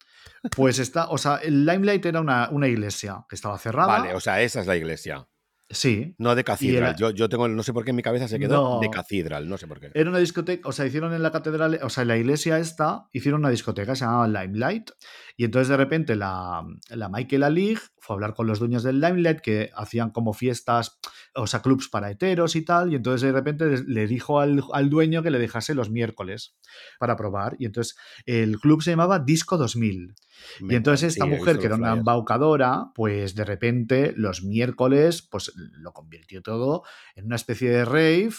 Pues 0.56 0.80
está, 0.80 1.10
o 1.10 1.18
sea, 1.18 1.38
el 1.38 1.66
Limelight 1.66 2.06
era 2.06 2.22
una, 2.22 2.50
una 2.52 2.68
iglesia 2.68 3.26
que 3.28 3.36
estaba 3.36 3.58
cerrada. 3.58 4.00
Vale, 4.00 4.14
o 4.14 4.20
sea, 4.20 4.42
esa 4.42 4.62
es 4.62 4.68
la 4.68 4.76
iglesia. 4.76 5.28
Sí. 5.70 6.16
No 6.18 6.36
de 6.36 6.44
Cathedral. 6.44 6.78
era- 6.90 6.96
Yo, 6.96 7.10
yo 7.12 7.30
tengo, 7.30 7.48
no 7.48 7.64
sé 7.64 7.74
por 7.74 7.84
qué 7.84 7.90
en 7.92 7.96
mi 7.96 8.04
cabeza 8.04 8.28
se 8.28 8.38
quedó 8.40 8.76
No. 8.76 8.80
de 8.80 8.90
Cathedral, 8.90 9.48
no 9.50 9.58
sé 9.58 9.68
por 9.68 9.80
qué. 9.80 9.92
Era 9.94 10.10
una 10.10 10.20
discoteca, 10.20 10.68
o 10.68 10.72
sea, 10.72 10.86
hicieron 10.86 11.14
en 11.14 11.24
la 11.24 11.32
catedral, 11.32 11.80
o 11.82 11.90
sea, 11.90 12.04
en 12.04 12.08
la 12.10 12.18
iglesia 12.18 12.60
esta, 12.60 13.08
hicieron 13.12 13.42
una 13.42 13.50
discoteca, 13.50 13.96
se 13.96 14.06
llamaba 14.06 14.28
Limelight, 14.28 14.92
y 15.38 15.46
entonces 15.46 15.70
de 15.70 15.78
repente 15.78 16.16
la, 16.16 16.64
la 16.90 17.10
Michael 17.10 17.44
Ali 17.44 17.78
fue 17.98 18.14
a 18.14 18.16
hablar 18.16 18.34
con 18.34 18.48
los 18.48 18.60
dueños 18.60 18.84
del 18.84 19.00
Limelight 19.00 19.40
que 19.40 19.70
hacían 19.76 20.12
como 20.12 20.34
fiestas, 20.34 21.00
o 21.36 21.48
sea, 21.48 21.62
clubs 21.62 21.90
para 21.90 22.12
heteros 22.12 22.56
y 22.56 22.64
tal, 22.64 22.92
y 22.92 22.96
entonces 22.96 23.22
de 23.22 23.32
repente 23.32 23.84
le 23.88 24.08
dijo 24.08 24.40
al, 24.40 24.62
al 24.74 24.90
dueño 24.90 25.24
que 25.24 25.32
le 25.32 25.40
dejase 25.40 25.74
los 25.74 25.90
miércoles 25.90 26.56
para 27.00 27.16
probar, 27.16 27.56
y 27.60 27.66
entonces 27.66 27.96
el 28.26 28.60
club 28.60 28.82
se 28.84 28.92
llamaba 28.92 29.20
Disco 29.20 29.58
2000. 29.58 30.14
Me 30.60 30.74
Y 30.74 30.78
entonces 30.78 31.14
esta 31.14 31.26
mujer, 31.26 31.60
que 31.60 31.68
era 31.68 31.76
una 31.76 31.94
embaucadora, 31.94 32.92
pues 32.96 33.36
de 33.36 33.46
repente 33.46 34.14
los 34.16 34.44
miércoles, 34.44 35.22
pues 35.22 35.52
lo 35.56 35.94
convirtió 35.94 36.42
todo 36.42 36.84
en 37.16 37.26
una 37.26 37.36
especie 37.36 37.70
de 37.70 37.86
rave 37.86 38.34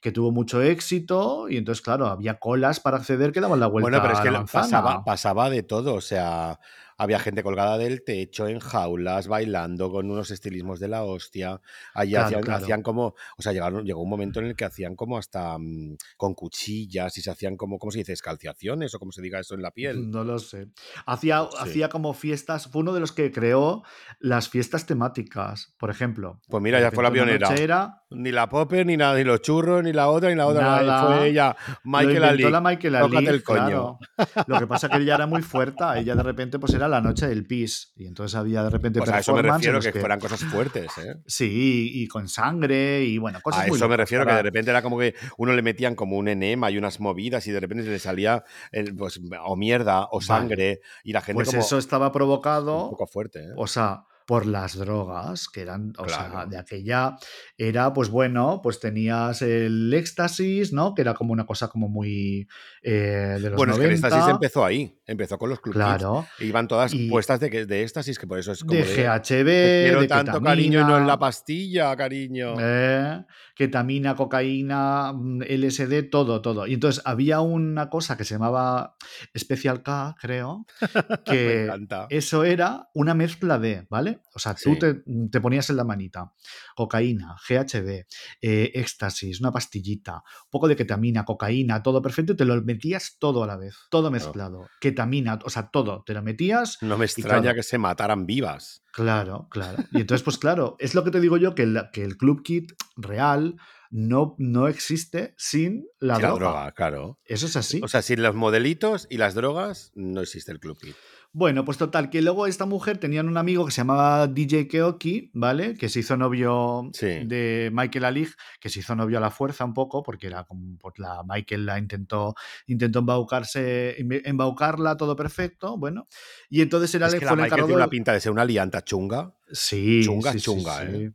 que 0.00 0.12
tuvo 0.12 0.32
mucho 0.32 0.62
éxito 0.62 1.48
y 1.48 1.56
entonces, 1.56 1.82
claro, 1.82 2.06
había 2.06 2.38
colas 2.38 2.80
para 2.80 2.96
acceder 2.96 3.32
que 3.32 3.40
daban 3.40 3.60
la 3.60 3.66
vuelta 3.66 3.90
Bueno, 3.90 4.02
pero 4.02 4.14
es 4.14 4.20
a 4.20 4.22
que 4.22 4.30
la 4.30 4.44
pasaba, 4.44 5.04
pasaba 5.04 5.50
de 5.50 5.62
todo, 5.62 5.94
o 5.94 6.00
sea, 6.00 6.58
había 7.02 7.18
gente 7.18 7.42
colgada 7.42 7.78
del 7.78 8.04
techo, 8.04 8.46
en 8.46 8.58
jaulas, 8.60 9.26
bailando 9.26 9.90
con 9.90 10.10
unos 10.10 10.30
estilismos 10.30 10.80
de 10.80 10.88
la 10.88 11.02
hostia. 11.02 11.60
Allí 11.94 12.10
Claro, 12.12 12.26
hacían, 12.26 12.42
claro. 12.42 12.62
hacían 12.62 12.82
como, 12.82 13.14
o 13.38 13.42
sea, 13.42 13.52
llegaron, 13.52 13.84
llegó 13.84 14.02
un 14.02 14.10
momento 14.10 14.38
en 14.40 14.46
el 14.46 14.54
que 14.56 14.64
hacían 14.66 14.96
como 14.96 15.16
hasta 15.16 15.56
mm, 15.58 15.96
con 16.18 16.34
cuchillas 16.34 17.16
y 17.16 17.22
se 17.22 17.30
hacían 17.30 17.56
como, 17.56 17.78
¿cómo 17.78 17.90
se 17.90 17.98
dice? 17.98 18.12
Escalciaciones 18.12 18.94
o 18.94 18.98
como 18.98 19.12
se 19.12 19.22
diga 19.22 19.40
eso 19.40 19.54
en 19.54 19.62
la 19.62 19.70
piel. 19.70 20.10
No 20.10 20.24
lo 20.24 20.38
sé. 20.38 20.68
Hacía, 21.06 21.40
Sí. 21.50 21.56
hacía 21.60 21.88
como 21.88 22.12
fiestas, 22.12 22.66
fue 22.68 22.82
uno 22.82 22.92
de 22.92 23.00
los 23.00 23.12
que 23.12 23.32
creó 23.32 23.82
las 24.18 24.48
fiestas 24.50 24.84
temáticas, 24.86 25.74
por 25.78 25.90
ejemplo. 25.90 26.40
Pues 26.48 26.62
mira, 26.62 26.80
ya 26.80 26.90
fue 26.90 27.02
la 27.02 27.10
pionera. 27.10 27.48
era- 27.54 28.02
Ni 28.10 28.32
la 28.32 28.48
Popper, 28.48 28.84
ni 28.86 28.96
nada, 28.96 29.16
ni 29.16 29.24
los 29.24 29.40
churros, 29.40 29.82
ni 29.84 29.92
la 29.92 30.08
otra, 30.08 30.28
ni 30.30 30.34
la 30.34 30.46
otra. 30.46 30.62
nada, 30.62 30.82
Nada. 30.82 31.16
Fue 31.18 31.28
ella, 31.28 31.56
Michael 31.84 32.24
Ali. 32.24 32.42
la 32.50 32.60
Michael 32.60 32.96
Ali, 32.96 33.26
el 33.26 33.42
coño. 33.42 33.98
claro. 34.16 34.44
Lo 34.48 34.58
que 34.58 34.66
pasa 34.66 34.86
es 34.88 34.92
que 34.92 34.98
ella 35.02 35.14
era 35.14 35.26
muy 35.26 35.42
fuerte, 35.42 35.84
ella 35.96 36.14
de 36.14 36.22
repente 36.22 36.58
pues 36.58 36.74
era 36.74 36.88
la 36.90 37.00
noche 37.00 37.26
del 37.26 37.46
pis 37.46 37.92
y 37.96 38.06
entonces 38.06 38.34
había 38.36 38.62
de 38.62 38.70
repente 38.70 38.98
Pues 38.98 39.10
a 39.10 39.20
eso 39.20 39.34
me 39.34 39.42
refiero, 39.42 39.80
que, 39.80 39.92
fueran 39.92 40.20
cosas 40.20 40.44
fuertes, 40.44 40.90
¿eh? 40.98 41.16
Sí, 41.26 41.90
y 41.94 42.06
con 42.08 42.28
sangre 42.28 43.04
y 43.04 43.18
bueno, 43.18 43.40
cosas 43.40 43.64
A 43.64 43.66
muy 43.68 43.76
eso 43.76 43.88
me 43.88 43.96
refiero, 43.96 44.26
que 44.26 44.32
de 44.32 44.42
repente 44.42 44.70
era 44.70 44.82
como 44.82 44.98
que 44.98 45.14
uno 45.38 45.52
le 45.52 45.62
metían 45.62 45.94
como 45.94 46.16
un 46.16 46.28
enema 46.28 46.70
y 46.70 46.78
unas 46.78 47.00
movidas 47.00 47.46
y 47.46 47.52
de 47.52 47.60
repente 47.60 47.84
le 47.84 47.98
salía 47.98 48.44
el, 48.72 48.94
pues, 48.94 49.20
o 49.44 49.56
mierda 49.56 50.04
o 50.10 50.18
Vale. 50.18 50.26
sangre 50.26 50.80
y 51.04 51.12
la 51.12 51.20
gente 51.20 51.34
Pues 51.34 51.48
como 51.48 51.60
eso 51.60 51.78
estaba 51.78 52.06
un 52.06 52.12
provocado, 52.12 52.90
poco 52.90 53.06
fuerte, 53.06 53.40
¿eh? 53.40 53.52
o 53.56 53.66
sea, 53.66 54.04
por 54.30 54.46
las 54.46 54.76
drogas, 54.78 55.48
que 55.48 55.62
eran, 55.62 55.92
o 55.98 56.08
sea, 56.08 56.46
de 56.48 56.56
aquella 56.56 57.16
era, 57.58 57.92
pues 57.92 58.10
bueno, 58.10 58.60
pues 58.62 58.78
tenías 58.78 59.42
el 59.42 59.92
éxtasis, 59.92 60.72
¿no? 60.72 60.94
Que 60.94 61.02
era 61.02 61.14
como 61.14 61.32
una 61.32 61.44
cosa 61.46 61.66
como 61.66 61.88
muy 61.88 62.46
eh, 62.80 63.38
de 63.42 63.50
los 63.50 63.56
Bueno, 63.56 63.72
es 63.72 63.78
que 63.80 63.84
el 63.86 63.90
90. 63.90 64.06
éxtasis 64.06 64.30
empezó 64.32 64.64
ahí, 64.64 64.96
empezó 65.04 65.36
con 65.36 65.50
los 65.50 65.58
club 65.60 65.74
kids. 65.74 65.84
Claro. 65.84 66.26
Iban 66.38 66.68
todas 66.68 66.94
Y- 66.94 67.08
puestas 67.10 67.40
de, 67.40 67.66
de 67.66 67.82
éxtasis, 67.82 68.20
que 68.20 68.28
por 68.28 68.38
eso 68.38 68.52
es 68.52 68.60
como 68.60 68.72
De 68.74 68.84
de, 68.84 69.02
GHB, 69.02 69.44
"Te 69.46 69.82
quiero 69.86 70.00
de 70.02 70.06
tanto 70.06 70.40
cariño 70.40 70.80
y 70.80 70.84
no 70.84 70.96
en 70.96 71.08
la 71.08 71.18
pastilla, 71.18 71.96
cariño. 71.96 72.54
Eh, 72.60 73.24
ketamina, 73.56 74.14
cocaína, 74.14 75.12
mm, 75.12 75.42
LSD, 75.42 76.04
todo, 76.04 76.40
todo. 76.40 76.68
Y 76.68 76.74
entonces 76.74 77.02
había 77.04 77.40
una 77.40 77.90
cosa 77.90 78.16
que 78.16 78.24
se 78.24 78.34
llamaba 78.34 78.94
Special 79.36 79.82
K, 79.82 80.14
creo, 80.20 80.66
Me 81.10 81.22
que 81.24 81.64
encanta. 81.64 82.06
eso 82.10 82.44
era 82.44 82.88
una 82.94 83.12
mezcla 83.14 83.58
de, 83.58 83.86
¿vale? 83.90 84.19
O 84.34 84.38
sea, 84.38 84.54
tú 84.54 84.74
Sí. 84.74 84.78
te, 84.78 85.02
te 85.30 85.40
ponías 85.40 85.68
en 85.70 85.76
la 85.76 85.84
manita 85.84 86.32
cocaína, 86.76 87.36
GHB, 87.48 88.06
eh, 88.42 88.70
éxtasis, 88.74 89.40
una 89.40 89.52
pastillita, 89.52 90.14
un 90.14 90.50
poco 90.50 90.68
de 90.68 90.76
ketamina, 90.76 91.24
cocaína, 91.24 91.82
todo 91.82 92.00
perfecto, 92.02 92.32
y 92.32 92.36
te 92.36 92.44
lo 92.44 92.60
metías 92.62 93.16
todo 93.18 93.42
a 93.44 93.46
la 93.46 93.56
vez, 93.56 93.76
todo 93.90 94.10
mezclado. 94.10 94.66
Ketamina, 94.80 95.38
o 95.44 95.50
sea, 95.50 95.70
todo, 95.70 96.02
te 96.04 96.14
lo 96.14 96.22
metías 96.22 96.78
No 96.80 96.96
me 96.98 97.04
extraña 97.04 97.40
claro, 97.42 97.56
que 97.56 97.62
se 97.62 97.78
mataran 97.78 98.26
vivas. 98.26 98.84
Claro, 98.92 99.48
claro. 99.50 99.82
Y 99.92 100.00
entonces, 100.00 100.22
pues 100.24 100.38
claro, 100.38 100.76
es 100.78 100.94
lo 100.94 101.04
que 101.04 101.10
te 101.10 101.20
digo 101.20 101.36
yo, 101.36 101.54
que 101.54 101.62
el, 101.62 101.80
que 101.92 102.02
el 102.04 102.16
Club 102.16 102.42
Kit 102.42 102.72
real 102.96 103.56
no, 103.92 104.36
no 104.38 104.68
existe 104.68 105.34
sin 105.36 105.84
la, 105.98 106.16
Sí, 106.16 106.22
la 106.22 106.28
droga. 106.28 106.38
droga, 106.46 106.72
claro. 106.72 107.18
Eso 107.24 107.46
es 107.46 107.56
así. 107.56 107.80
O 107.82 107.88
sea, 107.88 108.02
sin 108.02 108.22
los 108.22 108.34
modelitos 108.36 109.08
y 109.10 109.16
las 109.18 109.34
drogas, 109.34 109.90
no 109.94 110.20
existe 110.20 110.52
el 110.52 110.60
club 110.60 110.78
kid. 110.78 110.94
Bueno, 111.32 111.64
pues 111.64 111.78
total, 111.78 112.10
que 112.10 112.22
luego 112.22 112.46
esta 112.48 112.66
mujer 112.66 112.98
tenía 112.98 113.20
un 113.20 113.36
amigo 113.36 113.64
que 113.64 113.70
se 113.70 113.78
llamaba 113.82 114.26
DJ 114.26 114.66
Keoki, 114.66 115.30
¿vale? 115.32 115.74
Que 115.76 115.88
se 115.88 116.00
hizo 116.00 116.16
novio 116.16 116.90
Sí. 116.92 117.06
de 117.24 117.70
Michael 117.72 118.04
Alig, 118.04 118.30
que 118.60 118.68
se 118.68 118.80
hizo 118.80 118.96
novio 118.96 119.18
a 119.18 119.20
la 119.20 119.30
fuerza 119.30 119.64
un 119.64 119.72
poco, 119.72 120.02
porque 120.02 120.26
era 120.26 120.42
como 120.44 120.76
pues 120.78 120.98
la 120.98 121.22
Michael 121.24 121.66
la 121.66 121.78
intentó, 121.78 122.34
intentó 122.66 122.98
embaucarse, 123.00 123.96
embaucarla 124.24 124.96
todo 124.96 125.14
perfecto, 125.14 125.76
bueno. 125.78 126.06
Y 126.48 126.62
entonces 126.62 126.92
era 126.94 127.06
Es 127.06 127.14
el- 127.14 127.20
que 127.20 127.26
la 127.26 127.32
el 127.32 127.36
Michael 127.38 127.60
tiene 127.62 127.74
una 127.74 127.84
de- 127.84 127.90
pinta 127.90 128.12
de 128.12 128.20
ser 128.20 128.32
una 128.32 128.44
lianta 128.44 128.82
chunga. 128.82 129.32
Sí, 129.52 130.00
Chunga, 130.04 130.32
sí, 130.32 130.40
chunga, 130.40 130.80
sí. 130.80 130.96
¿eh? 130.96 131.12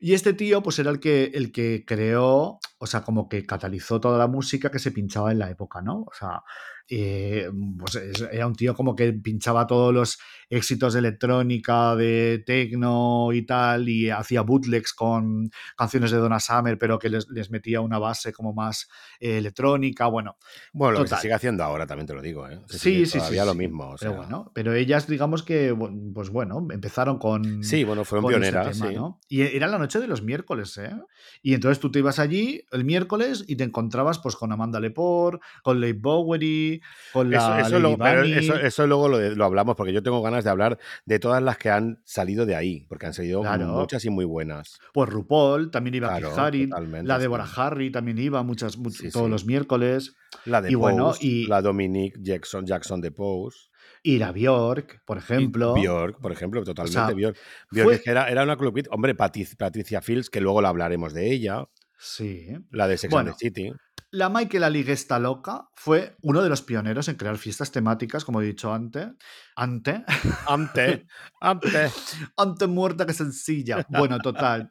Y 0.00 0.14
este 0.14 0.32
tío, 0.32 0.64
pues 0.64 0.80
era 0.80 0.90
el 0.90 0.98
que, 0.98 1.30
el 1.32 1.52
que 1.52 1.84
creó, 1.86 2.58
o 2.78 2.86
sea, 2.88 3.02
como 3.02 3.28
que 3.28 3.46
catalizó 3.46 4.00
toda 4.00 4.18
la 4.18 4.26
música 4.26 4.68
que 4.68 4.80
se 4.80 4.90
pinchaba 4.90 5.30
en 5.30 5.38
la 5.38 5.48
época, 5.48 5.80
¿no? 5.80 6.00
O 6.00 6.10
sea, 6.18 6.42
eh, 6.94 7.48
pues 7.78 7.94
es- 7.94 8.20
era 8.30 8.46
un 8.46 8.54
tío 8.54 8.74
como 8.74 8.94
que 8.94 9.10
pinchaba 9.14 9.66
todos 9.66 9.94
los 9.94 10.18
éxitos 10.50 10.92
de 10.92 10.98
electrónica, 10.98 11.96
de 11.96 12.42
techno 12.44 13.32
y 13.32 13.46
tal, 13.46 13.88
y 13.88 14.10
hacía 14.10 14.42
bootlegs 14.42 14.92
con 14.92 15.50
canciones 15.76 16.10
de 16.10 16.18
Donna 16.18 16.38
Summer, 16.38 16.76
pero 16.76 16.98
que 16.98 17.08
les, 17.08 17.26
les 17.30 17.50
metía 17.50 17.80
una 17.80 17.98
base 17.98 18.32
como 18.34 18.52
más 18.52 18.88
eh, 19.20 19.38
electrónica, 19.38 20.06
bueno. 20.08 20.36
Bueno, 20.74 20.98
lo 20.98 21.04
que 21.04 21.08
se 21.10 21.16
sigue 21.22 21.32
haciendo 21.34 21.64
ahora 21.64 21.86
también 21.86 22.06
te 22.06 22.12
lo 22.12 22.20
digo, 22.20 22.46
¿eh? 22.46 22.60
Se 22.68 22.78
Sí, 22.78 22.96
sí, 22.98 23.06
sí, 23.06 23.18
Todavía 23.18 23.44
lo 23.46 23.52
sí, 23.52 23.58
mismo. 23.58 23.88
o 23.90 23.96
Pero 23.98 24.12
bueno, 24.14 24.50
pero 24.54 24.74
ellas, 24.74 25.06
digamos 25.06 25.42
que, 25.42 25.74
pues 26.12 26.28
bueno, 26.28 26.66
empezaron 26.70 27.18
con, 27.18 27.64
Sí, 27.64 27.84
bueno, 27.84 28.04
fueron 28.04 28.26
este 28.30 28.50
pioneras, 28.52 28.76
tema, 28.76 28.90
sí. 28.90 28.94
¿no? 28.94 29.20
Y 29.28 29.40
era 29.42 29.66
la 29.68 29.78
noche 29.78 29.98
de 30.00 30.06
los 30.08 30.20
miércoles, 30.22 30.76
¿eh? 30.76 30.92
Y 31.42 31.54
entonces 31.54 31.80
tú 31.80 31.90
te 31.90 32.00
ibas 32.00 32.18
allí 32.18 32.66
el 32.72 32.84
miércoles 32.84 33.44
y 33.48 33.56
te 33.56 33.64
encontrabas 33.64 34.18
pues 34.18 34.36
con 34.36 34.52
Amanda 34.52 34.80
Lepore, 34.80 35.38
con 35.62 35.80
Leigh 35.80 35.94
Bowery, 35.94 36.81
con 37.12 37.32
Eso, 37.32 37.48
la 37.50 37.60
eso, 37.60 37.70
Lady 37.78 37.82
lo- 37.82 37.98
pero 37.98 38.20
Bunny. 38.22 38.32
eso, 38.32 38.54
eso 38.56 38.86
luego 38.86 39.08
lo, 39.08 39.44
hablamos, 39.44 39.76
porque 39.76 39.92
yo 39.92 40.02
tengo 40.02 40.22
ganas 40.22 40.44
de 40.44 40.50
hablar 40.50 40.78
de 41.04 41.18
todas 41.18 41.42
las 41.42 41.58
que 41.58 41.70
han 41.70 42.00
salido 42.04 42.46
de 42.46 42.54
ahí, 42.56 42.86
porque 42.88 43.06
han 43.06 43.14
salido 43.14 43.40
Claro. 43.42 43.66
muchas 43.68 44.04
y 44.04 44.10
muy 44.10 44.24
buenas. 44.24 44.78
Pues 44.92 45.08
RuPaul, 45.10 45.70
también 45.70 45.94
iba 45.96 46.08
Claro, 46.08 46.30
totalmente, 46.30 47.06
la 47.08 47.16
sí. 47.16 47.22
Deborah 47.22 47.48
Harry 47.56 47.90
también 47.90 48.18
iba 48.18 48.42
muchas, 48.42 48.78
much- 48.78 48.92
Sí, 48.92 49.10
todos 49.10 49.26
sí. 49.26 49.30
los 49.30 49.44
miércoles. 49.46 50.14
La 50.44 50.62
de 50.62 50.70
Y 50.72 50.74
bueno, 50.74 51.12
y- 51.20 51.46
la 51.46 51.60
Dominique 51.62 52.18
Jackson, 52.20 52.64
Jackson 52.66 53.00
de 53.00 53.10
Pose. 53.10 53.68
Y 54.04 54.18
la 54.18 54.32
Bjork, 54.32 55.02
por 55.04 55.18
ejemplo. 55.18 55.74
Bjork, 55.74 56.20
por 56.20 56.32
ejemplo, 56.32 56.64
totalmente. 56.64 56.92
sea, 56.98 57.10
Bjork, 57.14 57.36
Bjork 57.70 58.02
fue- 58.02 58.10
era, 58.10 58.28
era 58.28 58.42
una 58.42 58.56
club. 58.56 58.82
Hombre, 58.90 59.14
Patric- 59.14 59.56
Patricia 59.56 60.00
Fields, 60.02 60.28
que 60.28 60.40
luego 60.40 60.60
la 60.60 60.70
hablaremos 60.70 61.12
de 61.14 61.30
ella. 61.32 61.64
Sí. 61.98 62.48
La 62.70 62.88
de 62.88 62.96
Sex 62.98 63.12
Bueno, 63.12 63.30
and 63.30 63.38
the 63.38 63.44
City. 63.46 63.72
La 64.12 64.28
Michael 64.28 64.64
Aligue 64.64 64.92
está 64.92 65.18
loca 65.18 65.70
fue 65.74 66.16
uno 66.20 66.42
de 66.42 66.50
los 66.50 66.60
pioneros 66.60 67.08
en 67.08 67.16
crear 67.16 67.38
fiestas 67.38 67.72
temáticas, 67.72 68.26
como 68.26 68.42
he 68.42 68.44
dicho 68.44 68.72
antes. 68.72 69.08
Ante. 69.56 70.04
Ante, 70.46 71.06
ante. 71.40 71.90
Ante 72.36 72.66
muerta 72.66 73.06
que 73.06 73.14
sencilla. 73.14 73.86
Bueno, 73.88 74.18
total. 74.18 74.70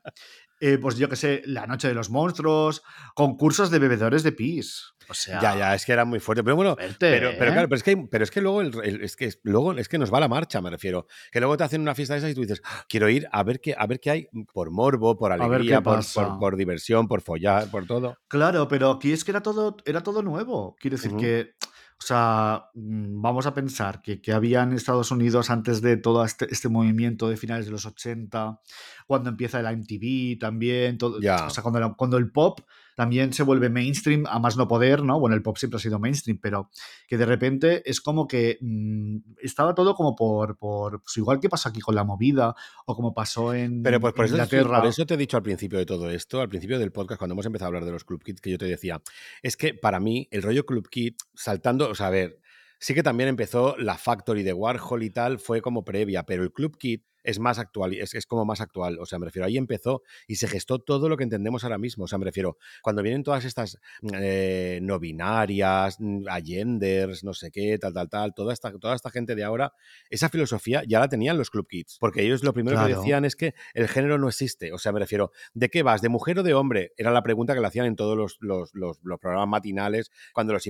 Eh, 0.60 0.78
pues 0.78 0.96
yo 0.96 1.10
que 1.10 1.16
sé, 1.16 1.42
la 1.46 1.66
noche 1.66 1.88
de 1.88 1.96
los 1.96 2.12
monstruos, 2.12 2.84
concursos 3.16 3.72
de 3.72 3.80
bebedores 3.80 4.22
de 4.22 4.32
pis. 4.32 4.94
O 5.12 5.14
sea, 5.14 5.40
Ya, 5.42 5.56
ya, 5.58 5.76
es 5.76 5.86
que 5.86 5.92
era 5.94 6.06
muy 6.06 6.20
fuerte. 6.20 6.44
Pero 6.44 6.56
bueno, 6.56 6.76
fuerte, 6.76 6.96
pero, 7.00 7.32
pero 7.38 7.52
¿eh? 7.52 7.54
claro, 7.54 7.68
pero 7.70 7.78
es 7.78 7.84
que, 7.84 7.98
pero 8.10 8.24
es 8.24 8.32
que 8.32 8.42
luego, 8.42 8.62
el- 8.62 8.74
el- 8.84 9.02
es 9.04 9.16
que 9.16 9.32
luego 9.44 9.74
es 9.74 9.88
que 9.88 9.98
nos 9.98 10.12
va 10.14 10.20
la 10.20 10.28
marcha, 10.28 10.62
me 10.62 10.70
refiero. 10.70 11.06
Que 11.32 11.40
luego 11.40 11.56
te 11.58 11.64
hacen 11.64 11.82
una 11.82 11.94
fiesta 11.96 12.14
de 12.16 12.20
esas 12.20 12.32
y 12.32 12.36
tú 12.36 12.42
dices, 12.42 12.62
"Ah, 12.66 12.84
quiero 12.90 13.08
ir 13.10 13.28
a 13.32 13.44
ver 13.44 13.62
qué, 13.62 13.76
a 13.78 13.86
ver 13.86 14.00
qué 14.00 14.10
hay 14.12 14.28
por 14.54 14.72
morbo, 14.72 15.18
por 15.18 15.32
alegría, 15.32 15.82
por, 15.82 16.00
por- 16.14 16.40
por 16.40 16.56
diversión, 16.56 17.08
por 17.08 17.22
follar, 17.22 17.70
por 17.70 17.86
todo. 17.86 18.18
Claro, 18.28 18.68
pero 18.68 18.90
aquí 18.92 19.12
es 19.12 19.24
que 19.24 19.32
era 19.32 19.42
todo, 19.42 19.78
era 19.86 20.02
todo 20.02 20.22
nuevo. 20.24 20.76
Quiero 20.80 20.96
decir 20.98 21.12
Ujú. 21.12 21.20
que, 21.22 21.52
o 21.62 22.04
sea, 22.04 22.66
mm, 22.74 23.22
vamos 23.22 23.46
a 23.46 23.54
pensar 23.54 24.02
que, 24.02 24.20
que 24.22 24.32
había 24.34 24.64
en 24.64 24.74
Estados 24.74 25.12
Unidos 25.12 25.52
antes 25.52 25.82
de 25.82 25.98
todo 25.98 26.26
este, 26.26 26.48
este 26.52 26.68
movimiento 26.68 27.30
de 27.30 27.38
finales 27.38 27.66
de 27.68 27.72
los 27.72 27.86
80, 27.86 28.60
cuando 29.06 29.30
empieza 29.30 29.62
la 29.62 29.72
MTV 29.72 30.40
también, 30.40 30.98
todo, 30.98 31.20
Ya. 31.22 31.46
o 31.46 31.50
sea, 31.52 31.62
cuando, 31.62 31.96
cuando 31.96 32.18
el 32.18 32.32
pop 32.32 32.60
también 33.02 33.34
se 33.34 33.42
vuelve 33.42 33.68
mainstream, 33.68 34.28
a 34.28 34.38
más 34.38 34.58
no 34.58 34.68
poder, 34.68 35.02
¿no? 35.02 35.20
Bueno, 35.20 35.36
el 35.36 35.42
pop 35.42 35.58
siempre 35.58 35.78
ha 35.78 35.80
sido 35.80 35.98
mainstream, 35.98 36.38
pero 36.40 36.70
que 37.08 37.18
de 37.18 37.26
repente 37.26 37.82
es 37.90 38.00
como 38.00 38.28
que 38.28 38.60
mm, 38.62 39.18
estaba 39.42 39.74
todo 39.74 39.96
como 39.96 40.16
por, 40.16 40.56
por 40.60 41.02
pues 41.02 41.18
igual 41.18 41.40
que 41.40 41.50
pasó 41.50 41.70
aquí 41.70 41.80
con 41.80 41.96
la 41.96 42.04
movida, 42.04 42.54
o 42.86 42.96
como 42.96 43.12
pasó 43.12 43.56
en, 43.56 43.82
Pero 43.82 44.00
pues 44.00 44.14
por 44.14 44.26
en 44.26 44.28
eso, 44.28 44.36
Inglaterra. 44.36 44.82
por 44.82 44.88
eso 44.88 45.04
te 45.08 45.16
he 45.16 45.18
dicho 45.18 45.36
al 45.36 45.42
principio 45.42 45.80
de 45.80 45.88
todo 45.88 46.12
esto, 46.12 46.42
al 46.42 46.50
principio 46.50 46.78
del 46.78 46.92
podcast, 46.92 47.18
cuando 47.18 47.34
hemos 47.34 47.48
empezado 47.48 47.66
a 47.66 47.70
hablar 47.70 47.86
de 47.86 47.92
los 47.92 48.06
Club 48.06 48.24
Kids, 48.24 48.40
que 48.40 48.52
yo 48.52 48.60
te 48.60 48.66
decía, 48.66 49.02
es 49.42 49.58
que 49.58 49.74
para 49.74 50.00
mí 50.00 50.28
el 50.30 50.44
rollo 50.44 50.68
Club 50.68 50.88
Kid, 50.88 51.16
saltando, 51.34 51.90
o 51.90 51.96
sea, 51.96 52.06
a 52.06 52.12
ver, 52.12 52.40
sí 52.78 52.94
que 52.94 53.02
también 53.02 53.30
empezó 53.30 53.78
la 53.78 53.98
Factory 53.98 54.44
de 54.44 54.54
Warhol 54.54 55.02
y 55.02 55.10
tal, 55.10 55.40
fue 55.40 55.60
como 55.64 55.84
previa, 55.84 56.22
pero 56.28 56.44
el 56.44 56.52
Club 56.52 56.78
Kid 56.78 57.02
es 57.24 57.40
más 57.40 57.60
actual, 57.60 57.94
es, 57.94 58.14
es 58.14 58.26
como 58.26 58.46
más 58.46 58.62
actual, 58.62 58.98
o 59.00 59.06
sea, 59.06 59.20
me 59.20 59.26
refiero, 59.26 59.46
ahí 59.46 59.58
empezó 59.58 60.04
y 60.28 60.36
se 60.36 60.48
gestó 60.48 60.80
todo 60.80 61.10
lo 61.10 61.18
que 61.18 61.24
entendemos 61.24 61.64
ahora 61.64 61.78
mismo, 61.78 62.06
o 62.06 62.08
sea, 62.08 62.18
me 62.18 62.26
refiero, 62.26 62.58
cuando 62.82 63.02
vienen 63.04 63.24
todas 63.24 63.46
estas 63.46 63.78
eh, 64.14 64.80
no 64.82 65.00
binarias, 65.00 65.98
mm, 66.00 66.28
agenders, 66.30 67.24
no 67.24 67.34
sé 67.34 67.52
qué, 67.52 67.78
tal, 67.78 67.94
tal, 67.94 68.10
tal, 68.10 68.34
toda 68.34 68.54
esta, 68.54 68.72
toda 68.80 68.96
esta 68.96 69.10
gente 69.10 69.36
de 69.36 69.44
ahora, 69.44 69.74
esa 70.10 70.30
filosofía 70.30 70.84
ya 70.88 71.00
la 71.00 71.08
tenían 71.10 71.38
los 71.38 71.50
Club 71.50 71.68
Kids, 71.68 71.98
porque 72.00 72.24
ellos 72.24 72.44
lo 72.44 72.54
primero 72.54 72.78
que 72.78 72.94
decían 73.00 73.26
es 73.26 73.36
que 73.36 73.54
el 73.74 73.88
género 73.88 74.18
no 74.18 74.28
existe, 74.28 74.72
o 74.74 74.78
sea, 74.78 74.92
me 74.92 75.00
refiero, 75.00 75.32
¿de 75.54 75.70
qué 75.70 75.84
vas? 75.84 76.02
¿De 76.02 76.10
mujer 76.10 76.40
o 76.40 76.44
de 76.44 76.54
hombre? 76.54 76.94
Era 76.98 77.12
la 77.12 77.24
pregunta 77.24 77.54
que 77.54 77.62
le 77.62 77.68
hacían 77.68 77.86
en 77.86 77.96
todos 77.96 78.18
los, 78.18 78.38
los- 78.40 78.74
los- 78.74 79.00
los 79.04 79.20
programas 79.20 79.48
matinales, 79.50 80.12
cuando 80.34 80.54
los, 80.54 80.66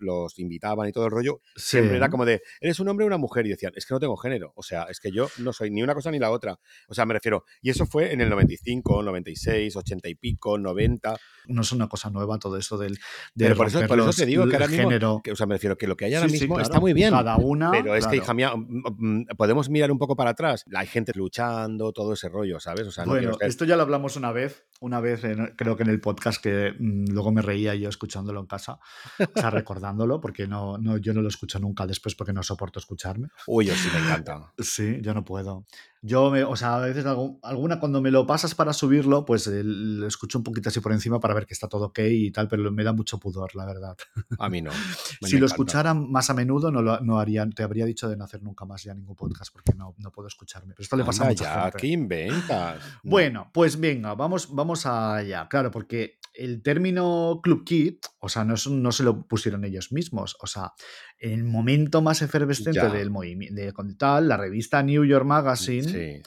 los- 0.00 0.38
invitaban 0.38 0.88
y 0.88 0.92
todo 0.92 1.04
el 1.06 1.10
rollo, 1.10 1.40
siempre 1.56 1.96
era 1.96 2.08
como 2.08 2.24
de, 2.24 2.42
¿eres 2.60 2.80
un 2.80 2.88
hombre 2.88 3.04
o 3.04 3.06
una 3.08 3.18
mujer? 3.18 3.46
Y 3.46 3.50
decían, 3.50 3.72
es 3.76 3.86
que 3.86 3.94
no 3.94 4.00
tengo 4.00 4.16
género, 4.16 4.52
o 4.56 4.62
sea, 4.62 4.84
es 4.84 5.00
que 5.00 5.10
yo 5.10 5.28
no 5.38 5.52
soy 5.52 5.70
ni 5.70 5.79
una 5.82 5.94
cosa 5.94 6.10
ni 6.10 6.18
la 6.18 6.30
otra, 6.30 6.58
o 6.88 6.94
sea, 6.94 7.06
me 7.06 7.14
refiero, 7.14 7.44
y 7.62 7.70
eso 7.70 7.86
fue 7.86 8.12
en 8.12 8.20
el 8.20 8.30
95, 8.30 9.02
96, 9.02 9.76
80 9.76 10.08
y 10.08 10.14
pico, 10.14 10.58
90, 10.58 11.16
no 11.48 11.62
es 11.62 11.72
una 11.72 11.88
cosa 11.88 12.10
nueva 12.10 12.38
todo 12.38 12.56
eso 12.56 12.76
del 12.78 12.94
de 13.34 13.44
pero 13.46 13.56
por 13.56 13.66
eso, 13.66 13.86
por 13.86 13.98
eso 14.00 14.12
te 14.12 14.26
digo 14.26 14.46
que 14.48 14.54
ahora 14.56 14.68
mismo, 14.68 14.84
género. 14.88 15.20
que, 15.22 15.32
o 15.32 15.36
sea, 15.36 15.46
me 15.46 15.54
refiero 15.54 15.76
que 15.76 15.86
lo 15.86 15.96
que 15.96 16.04
hay 16.06 16.14
ahora 16.14 16.28
Sí, 16.28 16.36
sí, 16.36 16.40
mismo 16.44 16.56
claro. 16.56 16.66
está 16.68 16.80
muy 16.80 16.92
bien. 16.92 17.10
Cada 17.10 17.36
una. 17.36 17.70
Pero 17.70 17.94
es 17.94 18.06
que, 18.06 18.16
hija 18.16 18.34
mía, 18.34 18.52
mm, 18.54 18.82
mm, 18.98 19.26
podemos 19.36 19.68
mirar 19.70 19.90
un 19.90 19.98
poco 19.98 20.14
para 20.16 20.30
atrás. 20.30 20.64
Hay 20.74 20.86
gente 20.86 21.12
luchando, 21.14 21.92
todo 21.92 22.12
ese 22.12 22.28
rollo, 22.28 22.60
¿sabes? 22.60 22.86
O 22.86 22.90
sea, 22.92 23.04
no 23.04 23.12
bueno, 23.12 23.36
esto 23.40 23.64
ya 23.64 23.76
lo 23.76 23.82
hablamos 23.82 24.16
una 24.16 24.32
vez, 24.32 24.66
una 24.80 25.00
vez 25.00 25.24
en- 25.24 25.54
creo 25.56 25.76
que 25.76 25.82
en 25.82 25.90
el 25.90 26.00
podcast 26.00 26.42
que 26.42 26.72
mm, 26.78 27.06
luego 27.12 27.32
me 27.32 27.42
reía 27.42 27.74
yo 27.74 27.88
escuchándolo 27.88 28.40
en 28.40 28.46
casa, 28.46 28.78
o 29.18 29.40
sea, 29.40 29.50
recordándolo, 29.50 30.20
porque 30.20 30.46
no, 30.46 30.78
no, 30.78 30.96
yo 30.98 31.12
no 31.14 31.22
lo 31.22 31.28
escucho 31.28 31.58
nunca 31.58 31.86
después 31.86 32.14
porque 32.14 32.32
no 32.32 32.42
soporto 32.42 32.78
escucharme. 32.78 33.28
Uy, 33.46 33.66
yo 33.66 33.74
sí 33.74 33.88
me 33.92 34.00
encanta. 34.00 34.52
Sí, 34.58 34.98
yo 35.02 35.14
no 35.14 35.24
puedo. 35.24 35.64
Yo, 36.02 36.30
me, 36.30 36.42
o 36.44 36.56
sea, 36.56 36.76
a 36.76 36.80
veces 36.80 37.04
alguna 37.04 37.78
cuando 37.78 38.00
me 38.00 38.10
lo 38.10 38.26
pasas 38.26 38.54
para 38.54 38.72
subirlo, 38.72 39.26
pues 39.26 39.46
eh, 39.48 39.60
lo 39.62 40.06
escucho 40.06 40.38
un 40.38 40.44
poquito 40.44 40.70
así 40.70 40.80
por 40.80 40.92
encima 40.92 41.20
para 41.20 41.34
ver 41.34 41.44
que 41.44 41.52
está 41.52 41.68
todo 41.68 41.86
ok 41.86 41.98
y 41.98 42.30
tal, 42.30 42.48
pero 42.48 42.72
me 42.72 42.82
da 42.84 42.94
mucho 42.94 43.18
pudor, 43.18 43.54
la 43.54 43.66
verdad. 43.66 43.96
A 44.38 44.48
mí 44.48 44.62
no. 44.62 44.70
Me 45.20 45.28
si 45.28 45.38
lo 45.38 45.44
escucharan 45.44 46.10
más 46.10 46.30
a 46.30 46.34
menudo, 46.34 46.70
no, 46.70 46.80
lo, 46.80 47.00
no 47.00 47.18
harían, 47.18 47.52
te 47.52 47.62
habría 47.62 47.84
dicho 47.84 48.08
de 48.08 48.16
no 48.16 48.24
hacer 48.24 48.42
nunca 48.42 48.64
más 48.64 48.82
ya 48.82 48.94
ningún 48.94 49.14
podcast 49.14 49.52
porque 49.52 49.74
no, 49.76 49.94
no 49.98 50.10
puedo 50.10 50.28
escucharme. 50.28 50.72
Pero 50.72 50.84
esto 50.84 50.96
le 50.96 51.04
pasa 51.04 51.24
a 51.24 51.26
Anda 51.26 51.32
mucha 51.32 51.54
ya, 51.54 51.62
gente. 51.64 51.78
¿qué 51.78 51.86
inventas? 51.88 52.80
No. 53.02 53.10
Bueno, 53.10 53.50
pues 53.52 53.78
venga, 53.78 54.14
vamos, 54.14 54.54
vamos 54.54 54.86
allá. 54.86 55.48
Claro, 55.48 55.70
porque 55.70 56.19
el 56.32 56.62
término 56.62 57.40
Club 57.42 57.64
Kid, 57.64 57.94
o 58.20 58.28
sea, 58.28 58.44
no, 58.44 58.54
es- 58.54 58.66
no 58.68 58.92
se 58.92 59.02
lo 59.02 59.26
pusieron 59.26 59.64
ellos 59.64 59.92
mismos. 59.92 60.36
O 60.40 60.46
sea, 60.46 60.72
en 61.18 61.32
el 61.32 61.44
momento 61.44 62.02
más 62.02 62.22
efervescente 62.22 62.72
Ya. 62.80 62.88
del 62.88 63.10
movimiento, 63.10 63.60
de 63.60 63.72
con 63.72 63.96
tal, 63.98 64.28
la 64.28 64.36
revista 64.36 64.82
New 64.82 65.04
York 65.04 65.24
Magazine. 65.26 65.82
Sí. 65.88 66.22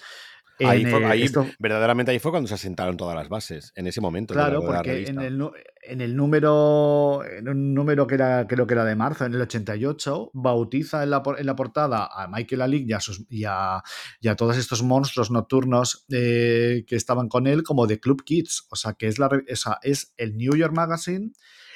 Ahí, 0.60 0.86
fue, 0.86 1.04
ahí 1.06 1.24
esto- 1.24 1.46
verdaderamente 1.60 2.12
ahí 2.12 2.20
fue 2.20 2.32
cuando 2.32 2.48
se 2.48 2.54
asentaron 2.54 2.96
todas 2.96 3.16
las 3.16 3.28
bases, 3.30 3.72
en 3.76 3.88
ese 3.88 4.02
momento. 4.02 4.34
de 4.34 4.40
la- 4.40 4.46
Claro, 4.46 4.62
de 4.62 4.68
la 4.68 4.76
porque 4.78 5.04
en 5.08 5.20
el, 5.22 5.38
nu- 5.38 5.52
en 5.82 6.02
el 6.02 6.16
número, 6.16 7.22
en 7.26 7.50
un 7.50 7.74
número 7.74 8.06
que 8.08 8.16
era, 8.16 8.48
creo 8.48 8.66
que 8.68 8.74
era 8.74 8.86
de 8.86 8.96
marzo, 8.96 9.26
en 9.26 9.34
el 9.34 9.42
88, 9.42 10.32
bautiza 10.34 11.04
en 11.04 11.10
la, 11.10 11.24
en 11.38 11.46
la 11.46 11.56
portada 11.56 12.08
a 12.14 12.28
Michael 12.28 12.62
Alick 12.62 12.88
y 12.90 12.94
a, 12.94 13.00
sus- 13.00 13.26
y 13.30 13.44
a, 13.46 13.82
y 14.22 14.28
a 14.28 14.36
todos 14.36 14.58
estos 14.58 14.84
monstruos 14.84 15.32
nocturnos 15.32 16.06
eh, 16.12 16.84
que 16.88 16.96
estaban 16.96 17.28
con 17.30 17.48
él 17.48 17.64
como 17.64 17.88
de 17.88 18.00
Club 18.00 18.24
Kids. 18.24 18.68
O 18.70 18.76
sea, 18.76 18.94
que 18.94 19.08
es, 19.08 19.20
la, 19.20 19.30
re- 19.30 19.46
o 19.52 19.56
sea, 19.56 19.78
es 19.82 20.14
el 20.18 20.38
New 20.38 20.56
York 20.56 20.74
Magazine 20.76 21.32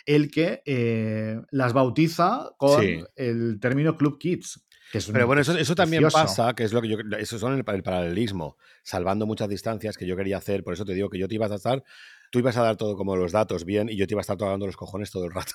el 0.05 0.31
que 0.31 0.61
eh, 0.65 1.41
las 1.51 1.73
bautiza 1.73 2.51
con 2.57 2.81
Sí. 2.81 2.99
el 3.17 3.59
término 3.59 3.97
Club 3.97 4.17
Kids. 4.19 4.63
Es 4.93 5.07
Pero 5.07 5.27
bueno, 5.27 5.41
eso, 5.41 5.53
es 5.53 5.61
eso 5.61 5.75
también 5.75 6.03
pasa, 6.09 6.53
que 6.53 6.63
es 6.63 6.73
lo 6.73 6.81
que 6.81 6.87
yo. 6.87 6.97
Eso 7.19 7.37
son 7.39 7.53
el, 7.53 7.63
el 7.67 7.83
paralelismo, 7.83 8.57
salvando 8.83 9.25
muchas 9.25 9.49
distancias 9.49 9.97
que 9.97 10.07
yo 10.07 10.15
quería 10.15 10.37
hacer. 10.37 10.63
Por 10.63 10.73
eso 10.73 10.85
te 10.85 10.93
digo 10.93 11.09
que 11.09 11.19
yo 11.19 11.27
te 11.27 11.35
ibas 11.35 11.51
a 11.51 11.55
estar. 11.55 11.83
Tú 12.31 12.39
ibas 12.39 12.57
a 12.57 12.63
dar 12.63 12.77
todo 12.77 12.95
como 12.95 13.15
los 13.15 13.31
datos 13.31 13.65
bien 13.65 13.89
y 13.89 13.97
yo 13.97 14.07
te 14.07 14.13
iba 14.13 14.21
a 14.21 14.21
estar 14.21 14.37
tocando 14.37 14.65
los 14.65 14.77
cojones 14.77 15.11
todo 15.11 15.25
el 15.25 15.31
rato. 15.31 15.53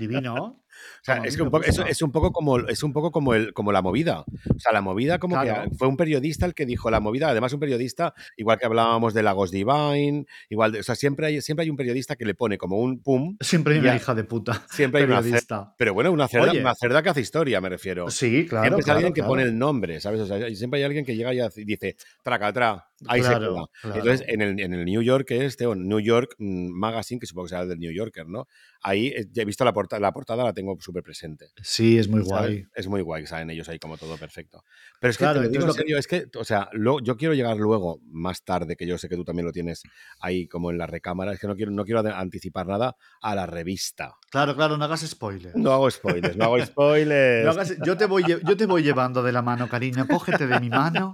Divino. 0.00 0.62
O 1.00 1.04
sea, 1.04 1.16
es, 1.24 1.36
que 1.36 1.42
un 1.42 1.50
poco, 1.50 1.64
es 1.64 2.02
un 2.02 2.12
poco 2.12 2.32
como 2.32 2.58
es 2.58 2.82
un 2.82 2.92
poco 2.92 3.10
como 3.10 3.34
el 3.34 3.52
como 3.52 3.72
la 3.72 3.82
movida. 3.82 4.20
O 4.20 4.58
sea, 4.58 4.72
la 4.72 4.80
movida 4.82 5.18
como 5.18 5.40
Claro. 5.40 5.70
que 5.70 5.76
fue 5.76 5.88
un 5.88 5.96
periodista 5.96 6.46
el 6.46 6.54
que 6.54 6.66
dijo 6.66 6.90
la 6.90 7.00
movida, 7.00 7.28
además 7.28 7.52
un 7.52 7.60
periodista, 7.60 8.14
igual 8.36 8.58
que 8.58 8.66
hablábamos 8.66 9.14
de 9.14 9.22
Lagos 9.22 9.50
Divine, 9.50 10.26
igual 10.48 10.72
de, 10.72 10.80
o 10.80 10.82
sea, 10.82 10.94
siempre 10.94 11.26
hay 11.26 11.40
siempre 11.40 11.64
hay 11.64 11.70
un 11.70 11.76
periodista 11.76 12.16
que 12.16 12.24
le 12.24 12.34
pone 12.34 12.58
como 12.58 12.78
un 12.78 13.02
pum, 13.02 13.36
Siempre 13.40 13.74
hay 13.74 13.80
una 13.80 13.96
hija 13.96 14.14
de 14.14 14.24
puta. 14.24 14.62
siempre 14.70 15.00
hay 15.00 15.06
una 15.06 15.16
cerda, 15.16 15.22
periodista. 15.24 15.74
pero 15.78 15.94
bueno, 15.94 16.12
una 16.12 16.28
cerda, 16.28 16.50
Oye. 16.52 16.60
una 16.60 16.74
cerda 16.74 17.02
que 17.02 17.08
hace 17.10 17.20
historia, 17.20 17.60
me 17.60 17.68
refiero. 17.68 18.10
Sí, 18.10 18.46
claro. 18.48 18.64
siempre 18.66 18.84
claro, 18.84 18.96
alguien 18.98 19.14
que 19.14 19.22
pone 19.22 19.42
el 19.42 19.58
nombre, 19.58 20.00
¿sabes? 20.00 20.20
O 20.20 20.26
sea, 20.26 20.48
siempre 20.54 20.78
hay 20.78 20.84
alguien 20.84 21.04
que 21.04 21.16
llega 21.16 21.32
y 21.34 21.64
dice, 21.64 21.96
traca, 22.22 22.52
tra, 22.52 22.86
ahí 23.08 23.22
se 23.22 23.30
queda. 23.34 23.64
Entonces, 23.84 24.24
en 24.28 24.40
el, 24.42 24.60
en 24.60 24.74
el 24.74 24.84
New 24.84 25.02
York 25.02 25.30
este, 25.30 25.66
o 25.66 25.74
New 25.74 25.98
York 26.00 26.34
mm, 26.38 26.70
Magazine, 26.72 27.18
que 27.18 27.26
supongo 27.26 27.46
que 27.46 27.50
será 27.50 27.62
el 27.62 27.68
del 27.70 27.78
New 27.80 27.92
Yorker, 27.92 28.28
¿no? 28.28 28.46
Ahí 28.82 29.08
eh, 29.08 29.26
he 29.34 29.44
visto 29.44 29.64
la, 29.64 29.72
porta- 29.72 29.98
la 29.98 30.12
portada, 30.12 30.44
la 30.44 30.52
tengo 30.52 30.61
súper 30.80 31.02
presente. 31.02 31.46
Sí, 31.62 31.98
es 31.98 32.08
muy 32.08 32.24
¿sabes? 32.24 32.50
guay. 32.50 32.66
Es 32.74 32.86
muy 32.88 33.00
guay, 33.02 33.26
saben 33.26 33.50
ellos 33.50 33.68
ahí 33.68 33.78
como 33.78 33.96
todo 33.98 34.16
perfecto. 34.16 34.62
Pero 35.00 35.10
es 35.10 35.16
que 35.18 35.24
Claro, 35.24 35.40
te 35.40 35.46
lo 35.46 35.50
digo 35.50 35.62
en 35.64 35.68
entonces 35.70 35.84
lo 35.90 35.94
que- 35.94 35.98
es 35.98 36.06
que, 36.32 36.38
o 36.38 36.44
sea, 36.44 36.68
lo- 36.72 37.00
yo 37.00 37.16
quiero 37.16 37.34
llegar 37.34 37.56
luego, 37.56 38.00
más 38.06 38.42
tarde, 38.44 38.76
que 38.76 38.86
yo 38.86 38.98
sé 38.98 39.08
que 39.08 39.16
tú 39.16 39.24
también 39.24 39.46
lo 39.46 39.52
tienes 39.52 39.82
ahí 40.20 40.46
como 40.48 40.70
en 40.70 40.78
la 40.78 40.86
recámara, 40.86 41.32
es 41.32 41.40
que 41.40 41.46
no 41.46 41.56
quiero, 41.56 41.70
no 41.72 41.84
quiero 41.84 42.00
anticipar 42.00 42.66
nada 42.66 42.96
a 43.20 43.34
la 43.34 43.46
revista. 43.46 44.14
Claro, 44.30 44.54
claro, 44.56 44.76
no 44.78 44.84
hagas 44.84 45.00
spoiler. 45.06 45.52
No 45.56 45.72
hago 45.72 45.90
spoilers, 45.90 46.36
no 46.36 46.44
hago 46.44 46.64
spoilers. 46.64 47.44
No 47.44 47.50
hagas- 47.50 47.76
yo, 47.84 47.96
te 47.96 48.06
voy, 48.06 48.24
yo 48.26 48.56
te 48.56 48.66
voy 48.66 48.82
llevando 48.82 49.22
de 49.22 49.32
la 49.32 49.42
mano, 49.42 49.68
cariño. 49.68 50.06
Cógete 50.06 50.46
de 50.46 50.60
mi 50.60 50.70
mano, 50.70 51.12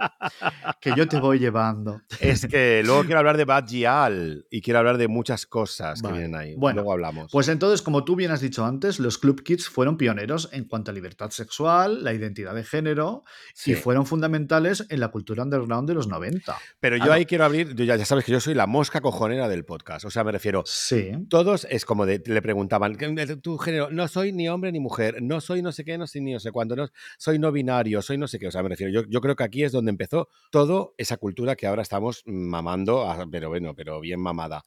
que 0.81 0.95
yo 0.95 1.09
te 1.09 1.19
voy 1.19 1.39
llevando. 1.39 2.01
Es 2.21 2.47
que 2.47 2.83
luego 2.85 3.05
quiero 3.05 3.19
hablar 3.19 3.37
de 3.37 3.45
Badgial 3.45 4.47
y 4.51 4.61
quiero 4.61 4.79
hablar 4.81 4.99
de 4.99 5.09
muchas 5.09 5.47
cosas 5.47 6.03
Vale. 6.03 6.15
que 6.15 6.21
vienen 6.21 6.41
ahí. 6.41 6.55
Bueno, 6.57 6.77
luego 6.77 6.93
hablamos. 6.93 7.31
Pues 7.33 7.49
entonces, 7.49 7.83
como 7.83 8.05
tú 8.05 8.17
bien 8.17 8.31
has 8.31 8.41
dicho 8.41 8.65
antes, 8.65 8.99
los 8.99 9.19
Club 9.39 9.45
Kids 9.57 9.69
fueron 9.69 9.97
pioneros 9.97 10.49
en 10.53 10.65
cuanto 10.65 10.91
a 10.91 10.95
libertad 10.95 11.31
sexual, 11.31 12.03
la 12.05 12.13
identidad 12.13 12.55
de 12.55 12.65
género 12.65 13.25
Sí. 13.55 13.73
y 13.73 13.75
fueron 13.75 14.07
fundamentales 14.07 14.87
en 14.91 15.01
la 15.01 15.09
cultura 15.09 15.43
underground 15.43 15.89
de 15.89 15.95
los 15.95 16.09
90. 16.09 16.57
Pero 16.81 16.97
yo 16.97 17.05
Ah, 17.05 17.07
no. 17.07 17.13
ahí 17.15 17.27
quiero 17.27 17.45
abrir, 17.45 17.75
yo 17.75 17.85
ya, 17.85 17.97
ya 17.97 18.05
sabes 18.05 18.25
que 18.25 18.33
yo 18.33 18.41
soy 18.41 18.55
la 18.55 18.67
mosca 18.67 19.01
cojonera 19.01 19.49
del 19.49 19.65
podcast. 19.65 20.05
O 20.05 20.11
sea, 20.11 20.25
me 20.25 20.33
refiero, 20.33 20.63
Sí. 20.67 21.13
todos 21.31 21.67
es 21.71 21.85
como 21.85 22.05
de, 22.07 22.23
le 22.27 22.43
preguntaban, 22.43 22.97
¿qué- 22.97 23.09
de 23.09 23.37
tu 23.37 23.59
género, 23.59 23.91
no 23.91 24.09
soy 24.09 24.33
ni 24.33 24.49
hombre 24.49 24.73
ni 24.73 24.81
mujer, 24.81 25.23
no 25.23 25.41
soy 25.41 25.63
no 25.63 25.73
sé 25.73 25.85
qué, 25.85 25.97
no 25.99 26.07
soy 26.07 26.21
ni 26.21 26.33
no 26.33 26.41
sé 26.41 26.51
cuándo, 26.53 26.77
no, 26.77 26.89
soy 27.19 27.39
no 27.39 27.53
binario, 27.53 28.03
soy 28.03 28.19
no 28.19 28.27
sé 28.29 28.39
qué. 28.39 28.49
O 28.49 28.51
sea, 28.51 28.63
me 28.63 28.69
refiero, 28.71 28.93
yo, 28.93 29.09
yo 29.09 29.21
creo 29.21 29.37
que 29.37 29.45
aquí 29.45 29.63
es 29.65 29.73
donde 29.73 29.91
empezó 29.91 30.29
toda 30.51 30.89
esa 30.97 31.17
cultura 31.17 31.55
que 31.57 31.67
ahora 31.67 31.83
estamos 31.83 32.23
mamando, 32.27 33.09
a- 33.09 33.27
pero 33.31 33.49
bueno, 33.49 33.75
pero 33.75 34.01
bien 34.01 34.21
mamada. 34.21 34.65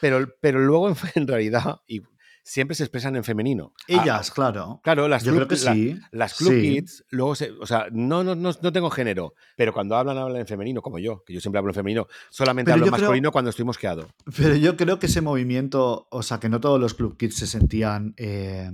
Pero, 0.00 0.26
pero 0.40 0.58
luego, 0.58 0.88
en 1.14 1.28
realidad, 1.28 1.76
y 1.86 2.02
siempre 2.44 2.74
se 2.74 2.82
expresan 2.84 3.14
en 3.16 3.24
femenino. 3.24 3.72
Ellas, 3.86 4.30
Ah, 4.30 4.34
claro. 4.34 4.80
Claro, 4.82 5.08
las 5.08 5.22
Yo 5.24 5.32
club, 5.32 5.46
creo 5.46 5.58
que 5.58 5.64
la- 5.64 5.72
sí. 5.74 5.98
las 6.10 6.34
club 6.34 6.50
Sí. 6.52 6.60
kids, 6.62 7.04
luego 7.10 7.34
se, 7.34 7.50
o 7.52 7.66
sea, 7.66 7.86
no, 7.92 8.24
no, 8.24 8.34
no, 8.34 8.50
no 8.60 8.72
tengo 8.72 8.90
género, 8.90 9.34
pero 9.56 9.72
cuando 9.72 9.96
hablan, 9.96 10.18
hablan 10.18 10.40
en 10.40 10.46
femenino, 10.46 10.82
como 10.82 10.98
yo, 10.98 11.22
que 11.24 11.32
yo 11.34 11.40
siempre 11.40 11.58
hablo 11.58 11.70
en 11.70 11.74
femenino, 11.76 12.06
solamente 12.30 12.70
Pero 12.70 12.74
hablo 12.74 12.86
en 12.86 12.90
yo 12.90 12.96
creo- 12.96 13.02
masculino 13.08 13.32
cuando 13.32 13.50
estoy 13.50 13.64
mosqueado. 13.64 14.08
Pero 14.36 14.56
yo 14.56 14.76
creo 14.76 14.98
que 14.98 15.06
ese 15.06 15.20
movimiento, 15.20 16.08
o 16.10 16.22
sea, 16.22 16.40
que 16.40 16.48
no 16.48 16.60
todos 16.60 16.80
los 16.80 16.94
club 16.94 17.16
kids 17.16 17.36
se 17.36 17.46
sentían 17.46 18.14
eh, 18.16 18.70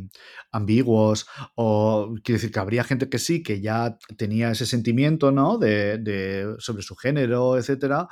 ambiguos, 0.50 1.26
o 1.54 2.14
quiero 2.24 2.36
decir 2.38 2.50
que 2.52 2.58
habría 2.60 2.84
gente 2.84 3.08
que 3.08 3.18
sí, 3.18 3.42
que 3.42 3.60
ya 3.60 3.98
tenía 4.16 4.50
ese 4.50 4.64
sentimiento, 4.66 5.30
¿no? 5.30 5.58
De, 5.58 5.98
de- 5.98 6.54
sobre 6.58 6.82
su 6.82 6.96
género, 6.96 7.56
etcétera. 7.58 8.08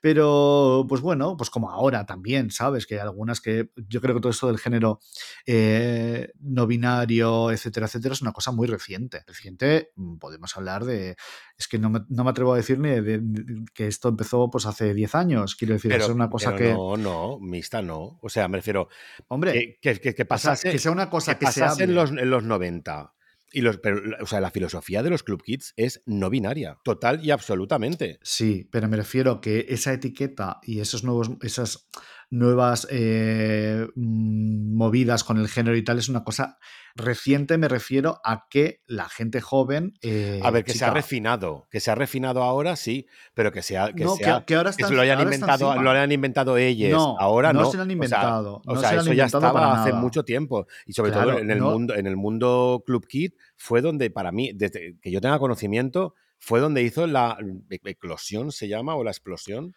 Pero, 0.00 0.86
pues 0.88 1.00
bueno, 1.02 1.36
pues 1.36 1.50
como 1.50 1.70
ahora 1.70 2.06
también, 2.06 2.50
¿sabes? 2.50 2.86
Que 2.86 2.94
hay 2.94 3.00
algunas 3.00 3.40
que 3.40 3.70
yo 3.88 4.00
creo 4.00 4.14
que 4.14 4.20
todo 4.20 4.30
esto 4.30 4.46
del 4.46 4.58
género 4.58 4.99
eh, 5.46 6.30
no 6.40 6.66
binario, 6.66 7.50
etcétera, 7.50 7.86
etcétera, 7.86 8.12
es 8.14 8.22
una 8.22 8.32
cosa 8.32 8.52
muy 8.52 8.66
reciente. 8.66 9.22
Reciente, 9.26 9.90
mm, 9.96 10.16
podemos 10.18 10.56
hablar 10.56 10.84
de. 10.84 11.16
Es 11.56 11.68
que 11.68 11.78
no 11.78 11.90
me, 11.90 12.00
no 12.08 12.24
me 12.24 12.30
atrevo 12.30 12.52
a 12.52 12.56
decir 12.56 12.78
ni 12.78 12.90
de, 12.90 13.02
de- 13.02 13.64
que 13.74 13.86
esto 13.86 14.08
empezó 14.08 14.50
pues 14.50 14.66
hace 14.66 14.94
10 14.94 15.14
años. 15.14 15.56
Quiero 15.56 15.74
decir, 15.74 15.90
Pero, 15.90 16.04
es 16.04 16.10
una 16.10 16.30
cosa 16.30 16.54
que. 16.54 16.72
no, 16.72 16.96
no, 16.96 17.38
mixta 17.40 17.82
no. 17.82 18.18
O 18.22 18.28
sea, 18.28 18.48
me 18.48 18.58
refiero, 18.58 18.88
Hombre, 19.28 19.52
que, 19.52 19.78
que, 19.94 20.00
que- 20.00 20.14
que 20.14 20.24
pasase, 20.24 20.70
que 20.70 20.78
sea 20.78 20.92
una 20.92 21.10
cosa 21.10 21.34
que 21.38 21.46
que, 21.46 21.52
se 21.52 21.60
pasase 21.60 21.84
en, 21.84 21.94
los, 21.94 22.10
en 22.10 22.30
los 22.30 22.42
90. 22.44 23.14
Y 23.52 23.62
los, 23.62 23.78
pero, 23.78 24.00
o 24.22 24.26
sea, 24.26 24.40
la 24.40 24.52
filosofía 24.52 25.02
de 25.02 25.10
los 25.10 25.24
club 25.24 25.42
kids 25.42 25.72
es 25.76 26.02
no 26.06 26.30
binaria, 26.30 26.78
total 26.84 27.24
y 27.24 27.32
absolutamente. 27.32 28.20
Sí, 28.22 28.68
pero 28.70 28.88
me 28.88 28.96
refiero 28.96 29.40
que 29.40 29.66
esa 29.70 29.92
etiqueta 29.92 30.60
y 30.62 30.78
esos 30.78 31.02
nuevos, 31.02 31.32
esas 31.42 31.88
nuevas 32.30 32.86
eh, 32.90 33.86
mm, 33.96 34.76
movidas 34.76 35.24
con 35.24 35.36
el 35.38 35.48
género 35.48 35.76
y 35.76 35.82
tal 35.84 35.98
es 35.98 36.08
una 36.08 36.22
cosa 36.24 36.58
reciente. 36.94 37.58
Me 37.58 37.68
refiero 37.68 38.20
a 38.24 38.46
que 38.48 38.82
la 38.86 39.08
gente 39.08 39.40
joven. 39.40 39.94
eh, 40.02 40.40
A 40.42 40.50
ver, 40.50 40.64
que 40.64 40.72
se 40.72 40.84
ha 40.84 40.90
refinado, 40.90 41.66
que 41.70 41.80
se 41.80 41.90
ha 41.90 41.94
refinado 41.94 42.42
ahora, 42.42 42.76
sí, 42.76 43.06
pero 43.34 43.50
que 43.52 43.62
sea, 43.62 43.92
que 43.92 44.04
no, 44.04 44.16
que, 44.16 44.24
sea, 44.24 44.44
que 44.44 44.54
ahora 44.54 44.70
que 44.70 44.82
están, 44.82 44.88
se 44.90 44.94
lo 44.94 45.02
hayan 45.02 45.18
ahora 45.18 45.30
están 45.34 45.50
inventado, 45.50 45.82
lo 45.82 45.90
hayan 45.90 46.12
inventado 46.12 46.56
ellos, 46.56 46.90
No, 46.90 47.16
ahora 47.18 47.52
no. 47.52 47.62
no 47.62 47.70
se 47.70 47.76
lo 47.76 47.82
han 47.82 47.88
O 47.88 47.90
sea, 47.90 47.94
inventado. 47.94 48.62
O 48.66 48.76
sea, 48.76 48.88
se 48.90 48.94
han 48.94 49.00
eso 49.02 49.12
ya 49.12 49.26
estaba 49.26 49.82
hace 49.82 49.92
mucho 49.92 50.24
tiempo. 50.24 50.66
Y 50.86 50.92
sobre 50.92 51.10
todo 51.12 51.36
en 51.36 51.50
el, 51.50 51.60
mundo, 51.60 51.94
en 51.94 52.06
el 52.06 52.16
mundo 52.16 52.82
Club 52.86 53.06
Kid 53.06 53.32
fue 53.56 53.80
donde, 53.80 54.10
para 54.10 54.30
mí, 54.32 54.52
desde 54.54 54.96
que 55.02 55.10
yo 55.10 55.20
tenga 55.20 55.38
conocimiento, 55.38 56.14
fue 56.38 56.60
donde 56.60 56.82
hizo 56.82 57.06
la 57.06 57.36
e- 57.70 57.80
eclosión, 57.90 58.52
se 58.52 58.68
llama, 58.68 58.94
o 58.94 59.04
la 59.04 59.10
explosión, 59.10 59.74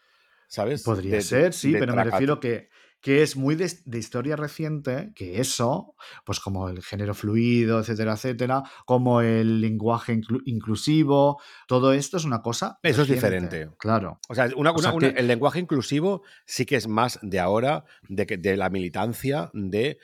¿sabes? 0.47 0.83
Podría 0.83 1.15
De- 1.15 1.21
ser, 1.21 1.53
sí, 1.53 1.73
pero 1.79 1.95
me 1.95 2.03
refiero 2.03 2.39
que, 2.39 2.69
que 3.01 3.21
es 3.21 3.35
muy 3.35 3.55
de, 3.55 3.69
de 3.83 3.97
historia 3.99 4.37
reciente, 4.37 5.11
que 5.13 5.41
eso, 5.41 5.93
pues 6.25 6.39
como 6.39 6.69
el 6.69 6.81
género 6.81 7.13
fluido, 7.13 7.81
etcétera, 7.81 8.13
etcétera, 8.13 8.63
como 8.85 9.19
el 9.19 9.59
lenguaje 9.59 10.13
inclu- 10.13 10.41
inclusivo, 10.45 11.37
todo 11.67 11.91
esto 11.91 12.15
es 12.15 12.23
una 12.23 12.41
cosa. 12.41 12.79
Eso 12.81 13.01
es 13.01 13.09
diferente. 13.09 13.69
Claro. 13.77 14.19
O 14.29 14.35
sea, 14.35 14.49
una- 14.55 14.71
O 14.71 14.77
sea 14.77 14.91
una- 14.93 14.97
una- 15.07 15.13
que- 15.13 15.19
el 15.19 15.27
lenguaje 15.27 15.59
inclusivo 15.59 16.21
sí 16.45 16.65
que 16.65 16.77
es 16.77 16.87
más 16.87 17.19
de 17.21 17.41
ahora, 17.41 17.83
de, 18.07 18.25
de 18.25 18.55
la 18.55 18.69
militancia, 18.69 19.49
de 19.53 19.97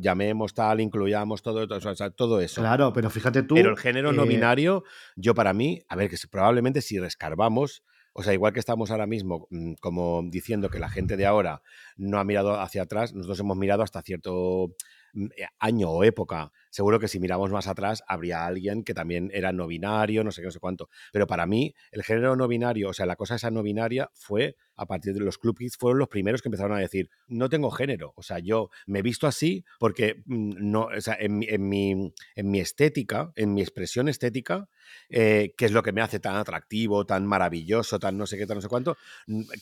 llamemos 0.00 0.54
tal, 0.54 0.80
incluyamos 0.80 1.42
todo, 1.42 1.66
todo, 1.68 1.78
o 1.90 1.94
sea, 1.94 2.10
todo 2.10 2.40
eso. 2.40 2.60
Claro, 2.60 2.92
pero 2.92 3.10
fíjate 3.10 3.42
tú. 3.42 3.54
Pero 3.54 3.70
el 3.70 3.76
género 3.78 4.12
no 4.12 4.24
eh, 4.24 4.28
binario, 4.28 4.82
yo 5.16 5.34
para 5.34 5.52
mí, 5.52 5.82
a 5.88 5.96
ver, 5.96 6.10
que 6.10 6.16
probablemente 6.30 6.82
si 6.82 6.98
rescarbamos, 6.98 7.82
o 8.18 8.22
sea, 8.24 8.34
igual 8.34 8.52
que 8.52 8.58
estamos 8.58 8.90
ahora 8.90 9.06
mismo 9.06 9.46
mm, 9.50 9.74
como 9.74 10.24
diciendo 10.24 10.70
que 10.70 10.80
la 10.80 10.88
gente 10.88 11.16
de 11.16 11.24
ahora 11.24 11.62
no 11.96 12.18
ha 12.18 12.24
mirado 12.24 12.60
hacia 12.60 12.82
atrás, 12.82 13.14
nosotros 13.14 13.38
hemos 13.38 13.56
mirado 13.56 13.84
hasta 13.84 14.02
cierto 14.02 14.74
mm, 15.12 15.26
eh, 15.36 15.46
año 15.60 15.88
o 15.88 16.02
época. 16.02 16.50
Seguro 16.68 16.98
que 16.98 17.06
si 17.06 17.20
miramos 17.20 17.52
más 17.52 17.68
atrás 17.68 18.02
habría 18.08 18.44
alguien 18.44 18.82
que 18.82 18.92
también 18.92 19.30
era 19.32 19.52
no 19.52 19.68
binario, 19.68 20.24
no 20.24 20.32
sé 20.32 20.40
qué, 20.40 20.46
no 20.46 20.50
sé 20.50 20.58
cuánto. 20.58 20.88
Pero 21.12 21.28
para 21.28 21.46
mí, 21.46 21.76
el 21.92 22.02
género 22.02 22.34
no 22.34 22.48
binario, 22.48 22.88
o 22.88 22.92
sea, 22.92 23.06
la 23.06 23.14
cosa 23.14 23.36
esa 23.36 23.52
no 23.52 23.62
binaria 23.62 24.10
fue 24.14 24.56
a 24.78 24.86
partir 24.86 25.12
de 25.12 25.20
los 25.20 25.36
club 25.38 25.58
kids, 25.58 25.76
fueron 25.76 25.98
los 25.98 26.08
primeros 26.08 26.40
que 26.40 26.48
empezaron 26.48 26.76
a 26.76 26.80
decir, 26.80 27.10
no 27.26 27.48
tengo 27.50 27.70
género. 27.70 28.12
O 28.16 28.22
sea, 28.22 28.38
yo 28.38 28.70
me 28.86 29.00
he 29.00 29.02
visto 29.02 29.26
así 29.26 29.64
porque 29.78 30.22
mm, 30.24 30.52
no, 30.70 30.88
o 30.96 31.00
sea, 31.00 31.16
en, 31.20 31.38
mi- 31.38 31.46
en 31.48 31.68
mi, 31.68 32.12
en 32.34 32.50
mi 32.50 32.60
estética, 32.60 33.32
en 33.36 33.52
mi 33.54 33.60
expresión 33.60 34.08
estética, 34.08 34.68
eh, 35.10 35.54
que 35.58 35.66
es 35.66 35.72
lo 35.72 35.82
que 35.82 35.92
me 35.92 36.00
hace 36.00 36.20
tan 36.20 36.36
atractivo, 36.36 37.04
tan 37.04 37.26
maravilloso, 37.26 37.98
tan 37.98 38.16
no 38.16 38.26
sé 38.26 38.38
qué, 38.38 38.46
tan 38.46 38.56
no 38.56 38.60
sé 38.62 38.68
cuánto, 38.68 38.96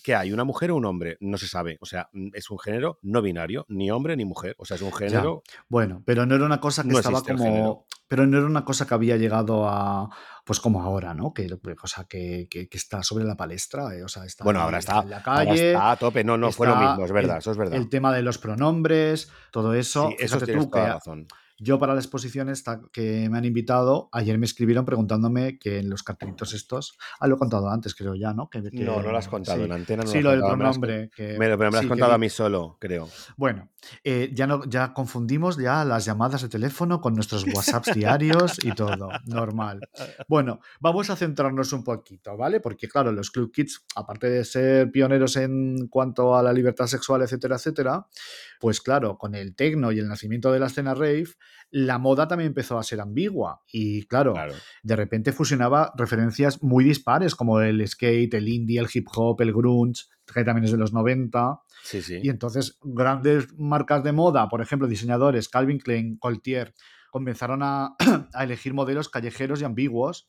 ¿qué 0.05 0.15
hay? 0.15 0.33
¿Una 0.33 0.45
mujer 0.45 0.71
o 0.71 0.77
un 0.77 0.85
hombre? 0.85 1.17
No 1.21 1.39
se 1.39 1.49
sabe. 1.49 1.79
O 1.81 1.87
sea, 1.87 2.09
mm, 2.13 2.29
es 2.35 2.51
un 2.51 2.59
género 2.59 2.99
no 3.03 3.23
binario, 3.23 3.65
ni 3.69 3.91
hombre 3.91 4.17
ni 4.17 4.25
mujer. 4.25 4.55
O 4.59 4.65
sea, 4.65 4.77
es 4.77 4.83
un 4.83 4.93
género. 4.93 5.43
Bueno, 5.69 6.03
pero 6.05 6.27
no 6.27 6.35
era 6.35 6.45
una 6.45 6.61
cosa 6.61 6.83
que 6.83 6.89
No 6.89 6.99
estaba 6.99 7.21
como. 7.39 7.87
Pero 8.09 8.27
no 8.27 8.37
era 8.39 8.47
una 8.47 8.65
cosa 8.65 8.87
que 8.87 8.95
había 8.95 9.17
llegado 9.17 9.69
a. 9.69 10.09
Pues 10.47 10.61
como 10.61 10.81
ahora, 10.81 11.13
¿no? 11.13 11.35
Que 11.35 11.49
cosa 11.75 12.05
que, 12.05 12.47
que- 12.49 12.69
que 12.69 12.77
está 12.79 13.03
sobre 13.03 13.25
la 13.25 13.37
palestra. 13.37 13.93
eh, 13.97 14.05
O 14.05 14.09
sea, 14.09 14.25
está, 14.25 14.45
Bueno, 14.45 14.61
ahora 14.61 14.79
está 14.79 14.93
está, 14.93 15.03
en 15.03 15.11
la 15.11 15.17
ahora 15.19 15.45
calle. 15.45 15.73
está 15.73 15.91
a 15.91 15.97
tope. 15.97 16.23
No, 16.23 16.39
no, 16.39 16.53
fue 16.53 16.69
lo 16.69 16.77
mismo, 16.77 17.05
es 17.05 17.11
verdad, 17.11 17.35
el- 17.35 17.39
eso 17.41 17.51
es 17.51 17.57
verdad. 17.59 17.75
El 17.75 17.89
tema 17.89 18.13
de 18.15 18.23
los 18.23 18.39
pronombres, 18.39 19.29
todo 19.51 19.75
eso. 19.75 20.09
sí, 20.11 20.17
eso 20.21 20.37
Fíjate 20.37 20.53
tú 20.55 20.67
toda 20.71 20.83
que 20.85 20.89
la 20.89 20.95
razón. 20.95 21.27
Yo 21.59 21.79
para 21.79 21.95
la 21.95 22.01
exposición 22.01 22.49
esta 22.49 22.81
que 22.93 23.29
me 23.31 23.39
han 23.39 23.45
invitado, 23.45 24.09
ayer 24.13 24.39
me 24.39 24.47
escribieron 24.47 24.85
preguntándome 24.85 25.59
que 25.59 25.79
en 25.79 25.89
los 25.91 26.03
cartelitos 26.03 26.53
estos. 26.55 26.99
Ah, 27.19 27.27
lo 27.29 27.37
he 27.37 27.39
contado 27.39 27.71
antes, 27.71 27.95
creo 27.95 28.15
ya, 28.15 28.33
¿no? 28.35 28.51
Que, 28.51 28.63
que- 28.63 28.85
No, 28.85 29.01
no 29.03 29.11
lo 29.11 29.17
has 29.19 29.29
contado 29.29 29.59
sí. 29.59 29.65
en 29.65 29.73
antena. 29.73 30.03
No 30.05 30.11
Sí, 30.11 30.21
lo 30.21 30.31
del 30.31 30.41
pronombre. 30.41 31.11
que- 31.15 31.39
me 31.39 31.47
pero 31.47 31.57
me 31.59 31.65
lo 31.65 31.69
has 31.69 31.75
sí, 31.77 31.81
que 31.87 31.89
contado 31.89 32.13
a 32.13 32.19
mí 32.19 32.29
solo, 32.29 32.77
creo. 32.81 33.09
bueno, 33.37 33.71
eh, 34.05 34.31
ya, 34.35 34.47
no, 34.47 34.65
ya 34.65 34.93
confundimos 34.93 35.57
ya 35.57 35.85
las 35.85 36.05
llamadas 36.05 36.43
de 36.43 36.49
teléfono 36.49 37.01
con 37.01 37.15
nuestros 37.15 37.45
WhatsApps 37.47 37.95
diarios 37.95 38.63
y 38.65 38.73
todo, 38.73 39.09
normal. 39.27 39.81
Bueno, 40.29 40.61
vamos 40.81 41.09
a 41.11 41.17
centrarnos 41.17 41.73
un 41.73 41.85
poquito, 41.85 42.37
¿vale? 42.37 42.61
Porque 42.61 42.89
claro, 42.89 43.13
los 43.13 43.31
Club 43.31 43.53
Kids, 43.53 43.85
aparte 43.95 44.29
de 44.29 44.45
ser 44.45 44.91
pioneros 44.91 45.37
en 45.37 45.89
cuanto 45.89 46.37
a 46.37 46.43
la 46.43 46.53
libertad 46.53 46.87
sexual, 46.87 47.23
etcétera, 47.23 47.57
etcétera, 47.57 48.07
pues 48.61 48.81
claro, 48.81 49.17
con 49.19 49.35
el 49.35 49.55
tecno 49.55 49.93
y 49.93 49.99
el 49.99 50.09
nacimiento 50.09 50.53
de 50.53 50.61
la 50.61 50.67
escena 50.67 50.95
rave, 50.95 51.27
la 51.71 51.99
moda 51.99 52.29
también 52.29 52.49
empezó 52.49 52.79
a 52.79 52.83
ser 52.83 53.01
ambigua 53.01 53.63
y 53.73 54.07
claro, 54.07 54.33
Claro. 54.35 54.55
de 54.83 54.97
repente 54.97 55.33
fusionaba 55.33 55.93
referencias 55.97 56.63
muy 56.63 56.85
dispares 56.85 57.35
como 57.35 57.61
el 57.61 57.87
skate, 57.87 58.35
el 58.35 58.49
indie, 58.49 58.79
el 58.81 58.87
hip 58.93 59.09
hop, 59.15 59.41
el 59.43 59.53
grunge, 59.53 60.05
que 60.33 60.45
también 60.45 60.65
es 60.65 60.71
de 60.73 60.79
los 60.79 60.93
90. 60.93 61.61
Sí, 61.83 62.03
sí. 62.03 62.21
Y 62.23 62.29
entonces 62.31 62.79
grandes 62.83 63.49
marcas 63.59 64.03
de 64.05 64.13
moda, 64.13 64.49
por 64.49 64.61
ejemplo, 64.63 64.87
diseñadores, 64.89 65.49
Calvin 65.49 65.79
Klein, 65.79 66.17
Coltier, 66.19 66.73
comenzaron 67.11 67.63
a, 67.63 67.97
a 68.35 68.45
elegir 68.45 68.73
modelos 68.75 69.09
callejeros 69.09 69.61
y 69.61 69.65
ambiguos 69.65 70.29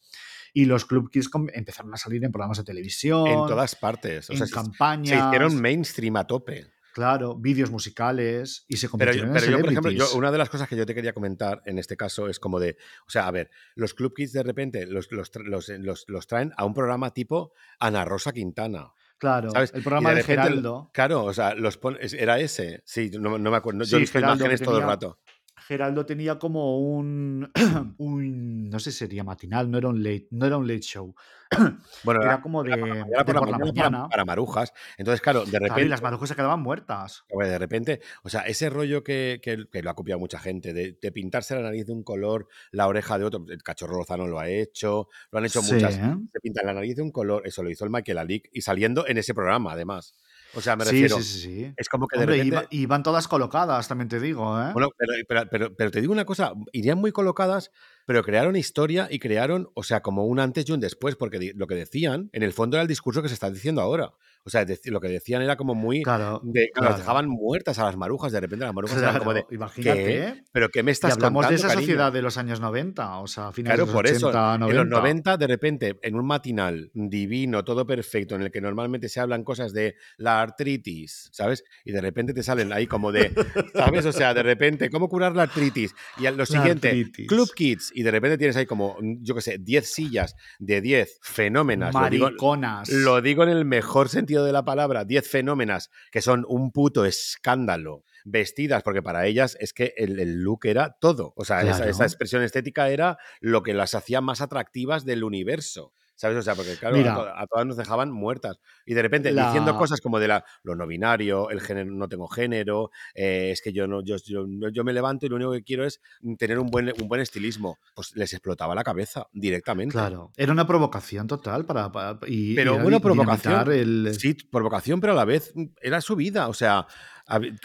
y 0.54 0.66
los 0.66 0.86
club 0.86 1.12
kids 1.12 1.30
empezaron 1.54 1.94
a 1.94 1.98
salir 1.98 2.24
en 2.24 2.32
programas 2.32 2.58
de 2.58 2.64
televisión, 2.64 3.28
En 3.28 3.46
todas 3.48 3.76
partes. 3.76 4.30
O 4.30 4.34
en 4.34 4.38
sea, 4.40 4.48
se- 4.48 4.54
campañas, 4.54 5.20
se 5.22 5.28
hicieron 5.28 5.62
mainstream 5.62 6.16
a 6.16 6.26
tope. 6.26 6.66
Claro, 6.98 7.36
vídeos 7.36 7.70
musicales 7.70 8.66
y 8.68 8.78
se 8.78 8.88
Pero, 8.88 8.92
convirtieron 8.92 9.34
pero 9.34 9.46
en 9.46 9.52
yo, 9.52 9.60
por 9.60 9.70
ejemplo, 9.70 9.92
yo- 9.92 10.16
una 10.16 10.32
de 10.32 10.40
las 10.40 10.50
cosas 10.50 10.68
que 10.68 10.76
yo 10.76 10.84
te 10.84 10.96
quería 10.96 11.14
comentar 11.14 11.62
en 11.68 11.78
este 11.78 11.96
caso 11.96 12.28
es 12.28 12.40
como 12.40 12.60
de, 12.60 12.76
o 13.06 13.10
sea, 13.12 13.28
a 13.28 13.32
ver, 13.32 13.52
los 13.76 13.94
Club 13.94 14.16
Kids 14.16 14.34
de 14.34 14.42
repente 14.42 14.88
los, 14.88 15.12
los, 15.12 15.32
tra- 15.32 15.44
los, 15.46 15.70
los- 16.08 16.26
traen 16.28 16.54
a 16.58 16.66
un 16.66 16.74
programa 16.74 17.14
tipo 17.14 17.54
Ana 17.80 18.04
Rosa 18.04 18.32
Quintana. 18.34 18.94
Claro, 19.20 19.52
¿sabes? 19.52 19.72
el 19.76 19.82
Y 19.82 19.84
programa 19.84 20.10
de, 20.10 20.16
repente, 20.22 20.42
Geraldo. 20.42 20.90
Claro, 20.92 21.24
o 21.26 21.34
sea, 21.34 21.54
los 21.54 21.78
pon- 21.78 21.98
era 22.02 22.40
ese. 22.40 22.82
Sí, 22.84 23.12
no, 23.20 23.38
no 23.38 23.52
me 23.52 23.58
acuerdo. 23.58 23.84
Yo 23.84 23.98
he 23.98 24.00
visto 24.00 24.18
Geraldo, 24.18 24.36
imágenes 24.44 24.62
todo 24.62 24.80
el 24.80 24.84
rato. 24.86 25.20
Geraldo 25.68 26.06
tenía 26.06 26.40
como 26.40 26.80
un, 26.80 27.52
un, 27.98 28.70
no 28.70 28.80
sé 28.80 28.92
si 28.92 29.00
sería 29.00 29.24
matinal, 29.24 29.70
no 29.70 29.78
era 29.78 29.90
un 29.90 30.02
late, 30.02 30.28
no 30.32 30.46
era 30.46 30.58
un 30.58 30.66
late 30.66 30.80
show, 30.82 31.14
Bueno, 32.04 32.22
era 32.22 32.34
era, 32.34 32.42
como 32.42 32.64
de, 32.64 32.72
era 32.72 32.80
por 32.80 32.90
la 32.90 32.96
de 32.96 33.02
por 33.04 33.34
la 33.36 33.40
por 33.40 33.50
la 33.50 33.58
mañana 33.58 33.74
para- 33.74 33.90
mañana. 33.90 34.10
para 34.10 34.26
marujas. 34.26 34.74
Entonces, 34.98 35.22
claro, 35.22 35.42
de 35.46 35.50
Claro, 35.52 35.66
y 35.66 35.70
repente, 35.70 35.90
las 35.90 36.02
marujas 36.02 36.30
se 36.30 36.36
quedaban 36.36 36.62
muertas. 36.62 37.26
Hombre, 37.30 37.50
de 37.50 37.58
repente, 37.58 38.02
o 38.24 38.30
sea, 38.30 38.42
ese 38.42 38.70
rollo 38.70 39.04
que, 39.04 39.40
que- 39.44 39.66
que 39.70 39.82
lo 39.84 39.90
ha 39.90 39.96
copiado 39.96 40.20
mucha 40.20 40.40
gente, 40.40 40.74
de, 40.74 40.98
de 41.02 41.12
pintarse 41.12 41.54
la 41.56 41.62
nariz 41.62 41.86
de 41.86 41.94
un 41.94 42.04
color, 42.04 42.48
la 42.72 42.88
oreja 42.88 43.18
de 43.20 43.26
otro, 43.26 43.46
el 43.50 43.62
cachorro 43.64 43.98
Lozano 43.98 44.26
lo 44.28 44.40
ha 44.40 44.50
hecho, 44.50 45.08
lo 45.32 45.40
han 45.40 45.46
hecho 45.46 45.62
Sí, 45.62 45.74
muchas, 45.74 45.96
¿eh? 45.98 46.16
se 46.32 46.40
pintan 46.40 46.66
la 46.66 46.74
nariz 46.74 46.96
de 46.96 47.02
un 47.02 47.12
color, 47.12 47.46
eso 47.46 47.62
lo 47.64 47.70
hizo 47.70 47.84
el 47.84 47.92
Michael 47.92 48.18
Alick 48.20 48.50
y 48.54 48.62
saliendo 48.62 49.06
en 49.08 49.18
ese 49.18 49.34
programa, 49.34 49.74
además. 49.74 50.16
O 50.56 50.62
sea, 50.62 50.76
me 50.76 50.86
Sí, 50.86 50.92
refiero, 50.92 51.18
sí, 51.18 51.24
sí, 51.24 51.40
sí. 51.42 51.74
es 51.76 51.90
como 51.90 52.08
que 52.08 52.18
de 52.20 52.26
repente... 52.26 52.48
iba- 52.48 52.66
iban 52.72 53.04
todas 53.04 53.28
colocadas, 53.28 53.88
también 53.88 54.08
te 54.10 54.20
digo, 54.20 54.60
¿eh? 54.62 54.72
Bueno, 54.74 54.90
pero, 54.98 55.14
pero- 55.28 55.50
pero- 55.50 55.76
pero 55.76 55.92
te 55.92 56.02
digo 56.02 56.14
una 56.14 56.26
cosa, 56.26 56.54
irían 56.72 56.98
muy 57.00 57.12
colocadas 57.12 57.72
pero 58.08 58.24
crearon 58.24 58.56
historia 58.56 59.08
y 59.12 59.20
crearon, 59.20 59.70
o 59.76 59.84
sea, 59.84 60.02
como 60.02 60.26
un 60.26 60.40
antes 60.40 60.68
y 60.68 60.72
un 60.72 60.80
después, 60.80 61.16
porque 61.18 61.52
lo 61.56 61.68
que 61.68 61.76
decían, 61.76 62.30
en 62.32 62.42
el 62.42 62.54
fondo 62.54 62.78
era 62.78 62.82
el 62.82 62.88
discurso 62.88 63.22
que 63.22 63.28
se 63.28 63.34
está 63.36 63.52
diciendo 63.52 63.82
ahora. 63.82 64.14
O 64.44 64.50
sea, 64.50 64.66
lo 64.86 65.02
que 65.02 65.10
decían 65.10 65.42
era 65.42 65.58
como 65.58 65.76
muy... 65.76 66.04
Claro, 66.04 66.40
de- 66.42 66.70
claro, 66.74 66.86
las 66.86 66.96
claro. 66.96 66.98
dejaban 67.00 67.28
muertas 67.28 67.80
a 67.80 67.84
las 67.84 67.98
marujas, 67.98 68.32
de 68.32 68.40
repente 68.40 68.64
las 68.64 68.74
marujas 68.74 68.98
eran 68.98 69.18
como 69.20 69.34
de... 69.34 69.46
Imagínate. 69.52 70.04
¿qué? 70.06 70.44
¿Pero 70.54 70.70
qué 70.70 70.84
me 70.84 70.92
Y 70.92 70.94
estás 70.94 71.16
hablamos 71.16 71.50
de 71.50 71.56
esa 71.56 71.68
cariño? 71.68 71.82
sociedad 71.82 72.14
de 72.14 72.22
los 72.22 72.38
años 72.38 72.62
90, 72.62 73.18
o 73.20 73.28
sea, 73.28 73.52
finales 73.52 73.76
Claro, 73.76 73.86
de 73.88 73.92
los 73.92 73.94
por 73.94 74.06
80, 74.06 74.18
eso, 74.18 74.32
90. 74.60 74.68
en 74.70 74.76
los 74.78 74.88
90, 74.88 75.36
de 75.38 75.48
repente, 75.48 76.00
en 76.02 76.16
un 76.16 76.26
matinal 76.26 76.90
divino, 76.94 77.66
todo 77.66 77.86
perfecto, 77.86 78.36
en 78.36 78.44
el 78.44 78.50
que 78.52 78.62
normalmente 78.62 79.10
se 79.10 79.20
hablan 79.20 79.44
cosas 79.44 79.74
de 79.74 79.96
la 80.16 80.40
artritis, 80.42 81.30
¿sabes? 81.34 81.66
Y 81.84 81.92
de 81.92 82.00
repente 82.00 82.34
te 82.34 82.42
salen 82.42 82.72
ahí 82.72 82.88
como 82.88 83.12
de, 83.12 83.34
¿sabes? 83.74 84.06
O 84.06 84.14
sea, 84.14 84.34
de 84.34 84.44
repente, 84.44 84.90
¿cómo 84.90 85.10
curar 85.10 85.36
la 85.36 85.44
artritis? 85.44 85.94
Y 86.20 86.24
lo 86.24 86.32
La 86.38 86.46
siguiente, 86.46 86.88
artritis. 86.88 87.28
Club 87.28 87.54
Kids, 87.54 87.92
y 87.98 88.04
de 88.04 88.12
repente 88.12 88.38
tienes 88.38 88.56
ahí 88.56 88.68
como, 88.68 88.96
yo 89.02 89.34
qué 89.34 89.42
sé, 89.42 89.58
10 89.58 89.92
sillas 89.92 90.36
de 90.60 90.82
10 90.82 91.18
fenómenas. 91.24 91.96
Lo 91.96 92.08
digo, 92.12 92.26
Mariconas. 92.26 92.90
lo 92.90 93.24
digo 93.24 93.42
en 93.42 93.50
el 93.50 93.66
mejor 93.66 94.10
sentido 94.10 94.46
de 94.46 94.52
la 94.52 94.64
palabra, 94.64 95.04
10 95.04 95.28
fenómenas 95.28 95.90
que 96.12 96.22
son 96.22 96.46
un 96.48 96.72
puto 96.72 97.06
escándalo. 97.06 98.04
Vestidas, 98.24 98.84
porque 98.84 99.02
para 99.02 99.26
ellas 99.26 99.58
es 99.60 99.74
que 99.74 99.96
el, 99.98 100.20
el 100.20 100.44
look 100.44 100.66
era 100.66 100.98
todo. 101.00 101.34
O 101.38 101.44
sea, 101.44 101.62
esa, 101.62 101.90
esa 101.90 102.04
expresión 102.04 102.44
estética 102.44 102.90
era 102.90 103.18
lo 103.40 103.64
que 103.64 103.74
las 103.74 103.96
hacía 103.96 104.22
más 104.22 104.42
atractivas 104.42 105.04
del 105.04 105.24
universo. 105.24 105.92
¿Sabes? 106.20 106.36
O 106.38 106.42
sea, 106.42 106.56
porque 106.56 106.76
claro, 106.76 106.98
Mira. 106.98 107.14
a, 107.14 107.16
to- 107.16 107.30
a 107.38 107.48
todas 107.48 107.66
nos 107.68 107.78
dejaban 107.78 108.12
muertas. 108.12 108.58
Y 108.86 108.96
de 108.96 109.02
repente 109.04 109.32
La- 109.32 109.46
diciendo 109.46 109.78
cosas 109.78 110.02
como 110.02 110.20
de 110.20 110.28
la, 110.28 110.44
lo 110.64 110.76
no 110.76 110.86
binario, 110.88 111.50
el 111.52 111.62
género, 111.62 111.92
no 111.92 112.10
tengo 112.10 112.28
género, 112.28 112.90
eh, 113.16 113.52
es 113.52 113.62
que 113.62 113.72
yo 113.72 113.88
no, 113.88 114.04
yo, 114.04 114.16
yo, 114.26 114.46
yo 114.74 114.84
me 114.84 114.94
levanto 114.94 115.26
y 115.26 115.30
lo 115.30 115.36
único 115.36 115.52
que 115.52 115.64
quiero 115.64 115.86
es 115.86 116.02
tener 116.40 116.58
un 116.60 116.68
buen, 116.68 116.92
un 117.00 117.08
buen 117.08 117.22
estilismo. 117.22 117.78
Pues 117.96 118.16
les 118.16 118.34
explotaba 118.34 118.74
la 118.76 118.84
cabeza 118.84 119.28
directamente. 119.32 119.94
Claro, 119.94 120.32
era 120.36 120.52
una 120.52 120.66
provocación 120.66 121.28
total 121.28 121.66
para, 121.66 121.92
para- 121.92 122.18
y, 122.28 122.56
Pero 122.56 122.76
y 122.82 122.86
una 122.88 123.00
provocación. 123.00 123.72
el- 123.72 124.16
Sí, 124.20 124.34
provocación, 124.52 125.00
pero 125.00 125.14
a 125.14 125.16
la 125.16 125.26
vez 125.26 125.54
era 125.82 126.02
su 126.02 126.16
vida. 126.16 126.48
O 126.48 126.54
sea, 126.56 126.88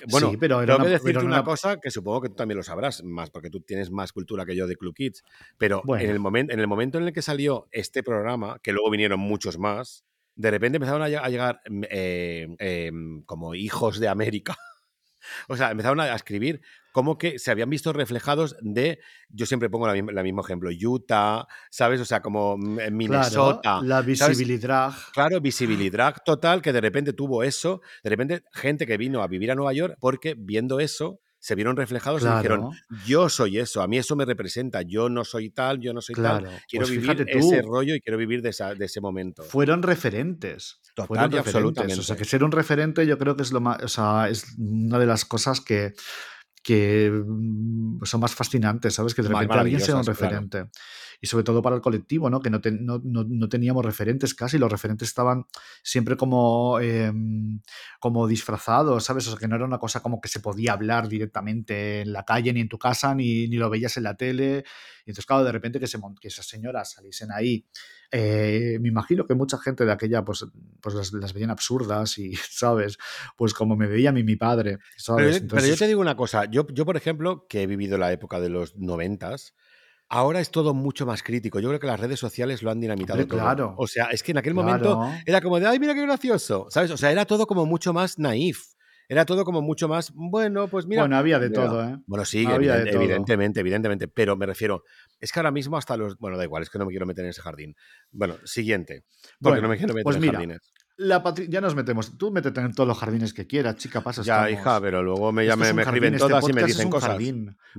bueno, 0.09 0.31
Sí, 0.31 0.37
pero 0.39 0.65
tengo 0.67 0.83
que 0.85 0.89
decirte 0.91 1.19
una, 1.19 1.37
una- 1.37 1.45
cosa 1.45 1.77
que 1.81 1.91
supongo 1.91 2.23
que 2.23 2.29
tú 2.31 2.35
también 2.35 2.57
lo 2.57 2.63
sabrás 2.63 3.03
más, 3.05 3.31
porque 3.31 3.51
tú 3.51 3.61
tienes 3.61 3.91
más 3.91 4.13
cultura 4.13 4.45
que 4.45 4.57
yo 4.57 4.67
de 4.67 4.77
Club 4.77 4.95
Kids. 4.95 5.23
Pero 5.59 5.83
Bueno. 5.85 6.05
en, 6.05 6.11
el 6.11 6.19
momento, 6.19 6.53
en 6.53 6.61
el 6.61 6.67
momento 6.67 6.99
en 6.99 7.05
el 7.05 7.13
que 7.13 7.23
salió 7.23 7.69
este 7.71 8.03
programa, 8.03 8.59
que 8.63 8.73
luego 8.73 8.91
vinieron 8.91 9.21
muchos 9.21 9.59
más, 9.59 10.05
de 10.35 10.51
repente 10.51 10.77
empezaron 10.77 11.03
a, 11.03 11.09
lle- 11.09 11.21
a 11.23 11.29
llegar 11.29 11.61
mm, 11.69 11.83
eh, 11.91 12.49
em, 12.59 13.23
como 13.25 13.55
hijos 13.55 13.99
de 14.01 14.09
América. 14.09 14.57
O 15.49 15.57
sea, 15.57 15.71
empezaron 15.71 16.01
a 16.01 16.13
escribir 16.17 16.63
como 16.93 17.19
que 17.19 17.39
se 17.39 17.51
habían 17.51 17.71
visto 17.71 17.93
reflejados 17.93 18.57
de, 18.61 18.99
yo 19.29 19.47
siempre 19.47 19.69
pongo 19.71 19.87
la 19.87 19.95
el 19.95 20.23
mismo 20.25 20.43
ejemplo, 20.43 20.71
Utah, 20.71 21.47
¿sabes? 21.71 22.01
O 22.01 22.05
sea, 22.05 22.21
como 22.21 22.57
Minnesota. 22.59 23.81
Claro, 23.81 23.87
la 23.87 23.97
¿sabes? 24.17 24.39
visibilidad. 24.39 24.93
Claro, 25.13 25.41
visibilidad 25.41 26.17
total 26.25 26.63
que 26.63 26.73
de 26.73 26.81
repente 26.81 27.13
tuvo 27.13 27.43
eso, 27.43 27.81
de 28.05 28.11
repente 28.11 28.45
gente 28.53 28.87
que 28.87 28.97
vino 28.97 29.23
a 29.23 29.27
vivir 29.29 29.51
a 29.51 29.55
Nueva 29.55 29.73
York 29.73 29.97
porque 30.01 30.35
viendo 30.39 30.81
eso 30.81 31.21
se 31.39 31.57
vieron 31.57 31.75
reflejados 31.77 32.23
y 32.23 32.27
dijeron, 32.29 32.71
yo 33.05 33.29
soy 33.29 33.59
eso, 33.59 33.83
a 33.83 33.89
mí 33.89 33.99
eso 33.99 34.15
me 34.15 34.25
representa, 34.25 34.83
yo 34.83 35.09
no 35.09 35.25
soy 35.25 35.51
tal, 35.51 35.81
yo 35.81 35.93
no 35.93 36.01
soy 36.01 36.15
tal, 36.15 36.45
quiero 36.69 36.87
Pues 36.87 36.91
vivir 36.91 37.27
ese 37.29 37.63
rollo 37.63 37.97
y 37.97 38.01
quiero 38.01 38.17
vivir 38.17 38.43
de, 38.43 38.51
esa- 38.51 38.77
de 38.77 38.85
ese 38.85 39.01
momento. 39.01 39.43
fueron 39.43 39.83
referentes. 39.83 40.79
Total 40.95 41.09
fueron 41.09 41.25
y 41.25 41.29
referentes. 41.39 41.55
absolutamente. 41.57 42.01
O 42.01 42.03
sea, 42.05 42.17
que 42.17 42.25
ser 42.27 42.45
un 42.45 42.53
referente 42.53 43.05
yo 43.09 43.19
creo 43.19 43.35
que 43.35 43.43
es 43.43 43.51
lo 43.51 43.61
más, 43.61 43.83
o 43.83 43.89
sea, 43.89 44.29
es 44.29 44.55
una 44.57 45.01
de 45.01 45.07
las 45.07 45.25
cosas 45.25 45.61
que, 45.61 45.95
que 46.63 47.11
mm, 47.11 48.05
son 48.05 48.21
más 48.21 48.35
fascinantes, 48.35 48.95
¿sabes? 48.95 49.15
Que 49.15 49.23
de 49.23 49.29
repente 49.29 49.59
alguien 49.59 49.81
sea 49.81 49.97
un 49.97 50.05
claro. 50.05 50.19
referente. 50.19 50.71
Y 51.21 51.27
sobre 51.27 51.45
todo 51.45 51.63
para 51.63 51.77
el 51.77 51.83
colectivo, 51.83 52.29
¿no? 52.31 52.41
Que 52.41 52.51
no, 52.51 52.61
no, 52.81 53.01
no- 53.05 53.25
no 53.25 53.49
teníamos 53.49 53.85
referentes 53.85 54.35
casi, 54.35 54.59
los 54.59 54.71
referentes 54.71 55.09
estaban 55.09 55.47
siempre 55.83 56.17
como, 56.17 56.81
em, 56.81 57.61
como 58.01 58.27
disfrazados, 58.27 59.05
¿sabes? 59.05 59.27
O 59.29 59.31
sea, 59.31 59.39
que 59.39 59.47
no 59.49 59.57
era 59.57 59.65
una 59.65 59.79
cosa 59.79 60.01
como 60.01 60.21
que 60.21 60.29
se 60.29 60.41
podía 60.41 60.73
hablar 60.73 61.09
directamente 61.09 62.01
en 62.03 62.13
la 62.13 62.25
calle, 62.25 62.53
ni 62.53 62.61
en 62.61 62.69
tu 62.69 62.79
casa, 62.79 63.15
ni, 63.15 63.49
ni 63.49 63.57
lo 63.57 63.71
veías 63.71 63.97
en 63.97 64.03
la 64.05 64.17
tele. 64.17 64.65
Y 65.07 65.11
entonces, 65.11 65.27
claro, 65.27 65.45
de 65.45 65.53
repente 65.53 65.79
que, 65.79 65.87
se, 65.87 65.99
que 66.21 66.29
esas 66.29 66.47
señoras 66.47 66.93
saliesen 66.93 67.31
ahí 67.33 67.65
eh, 68.13 68.79
me 68.81 68.89
imagino 68.89 69.27
que 69.27 69.35
mucha 69.35 69.59
gente 69.59 69.85
de 69.85 69.93
aquella 69.93 70.25
pues, 70.25 70.45
pues 70.81 70.95
las, 70.95 71.13
las 71.13 71.33
veían 71.33 71.51
absurdas 71.51 72.19
y, 72.19 72.35
¿sabes? 72.51 72.99
Pues 73.37 73.55
como 73.55 73.75
me 73.77 73.87
veía 73.89 74.11
a 74.11 74.13
mí 74.13 74.23
mi 74.23 74.37
padre, 74.37 74.79
Pero, 75.17 75.31
¿sabes? 75.31 75.41
yo- 75.41 75.49
pero 75.49 75.67
yo 75.67 75.77
te 75.77 75.87
digo 75.89 76.01
una 76.01 76.17
cosa, 76.17 76.45
yo, 76.47 76.67
yo 76.69 76.85
por 76.85 76.97
ejemplo, 76.97 77.47
que 77.49 77.63
he 77.63 77.67
vivido 77.67 77.99
la 77.99 78.13
época 78.13 78.39
de 78.41 78.49
los 78.51 78.77
noventas, 78.77 79.55
ahora 80.09 80.41
es 80.41 80.51
todo 80.51 80.75
mucho 80.75 81.07
más 81.07 81.23
crítico. 81.23 81.59
Yo 81.61 81.69
creo 81.69 81.81
que 81.81 81.87
las 81.87 81.99
redes 82.01 82.21
sociales 82.21 82.63
lo 82.63 82.71
han 82.71 82.81
dinamitado 82.81 83.21
Hombre, 83.23 83.29
todo. 83.29 83.41
claro. 83.41 83.75
O 83.79 83.87
sea, 83.87 84.07
es 84.07 84.23
que 84.23 84.33
en 84.33 84.39
aquel 84.39 84.55
momento 84.55 85.01
era 85.27 85.41
como 85.41 85.59
de, 85.59 85.67
ay, 85.67 85.79
mira 85.79 85.95
qué 85.95 86.03
gracioso, 86.03 86.67
¿sabes? 86.71 86.91
O 86.91 86.97
sea, 86.97 87.11
era 87.11 87.25
todo 87.25 87.47
como 87.47 87.65
mucho 87.67 87.93
más 87.93 88.19
naif. 88.19 88.75
Era 89.09 89.25
todo 89.27 89.45
como 89.45 89.61
mucho 89.63 89.89
más, 89.89 90.11
bueno, 90.15 90.69
pues 90.69 90.87
mira. 90.87 91.03
bueno, 91.03 91.17
había 91.17 91.39
de 91.39 91.51
mira. 91.51 91.63
todo, 91.63 91.85
¿eh? 91.85 91.99
Bueno, 92.07 92.25
sí, 92.25 92.45
Había 92.47 92.77
de 92.77 92.85
evident- 92.85 92.93
todo. 92.93 93.03
evidentemente, 93.03 93.61
evidentemente, 93.61 94.09
pero 94.09 94.37
me 94.37 94.47
refiero, 94.47 94.85
es 95.21 95.33
que 95.33 95.39
ahora 95.41 95.51
mismo 95.51 95.77
hasta 95.77 95.97
los, 95.97 96.17
bueno, 96.19 96.37
da 96.39 96.45
igual, 96.45 96.63
es 96.63 96.71
que 96.71 96.79
no 96.79 96.87
me 96.87 96.91
quiero 96.91 97.05
meter 97.07 97.25
en 97.25 97.31
ese 97.31 97.43
jardín. 97.43 97.75
Bueno, 98.11 98.37
siguiente, 98.45 99.05
porque 99.41 99.61
no 99.61 99.63
Bueno, 99.63 99.69
me 99.69 99.77
quiero 99.77 99.93
meter 99.95 100.05
pues 100.05 100.17
en 100.17 100.23
mira, 100.23 100.33
jardines. 100.35 100.73
La 101.03 101.23
patri- 101.23 101.49
ya 101.49 101.61
nos 101.61 101.75
metemos. 101.75 102.17
Tú 102.17 102.31
métete 102.31 102.61
en 102.61 102.73
todos 102.73 102.87
los 102.89 102.99
jardines 102.99 103.33
que 103.35 103.47
quieras, 103.47 103.77
chica, 103.77 104.01
pasa, 104.01 104.23
Ya, 104.23 104.47
estamos. 104.49 104.61
hija, 104.61 104.81
pero 104.81 105.03
luego 105.03 105.33
me, 105.33 105.45
Esto 105.45 105.57
me, 105.57 105.65
es 105.67 105.71
un 105.71 105.77
me 105.77 105.85
jardín, 105.85 105.97
escriben 106.05 106.15
este 106.15 106.29
todas 106.29 106.49
y 106.49 106.53
me 106.53 106.65
dicen 106.65 106.87
un 106.87 106.91
cosas. 106.93 107.19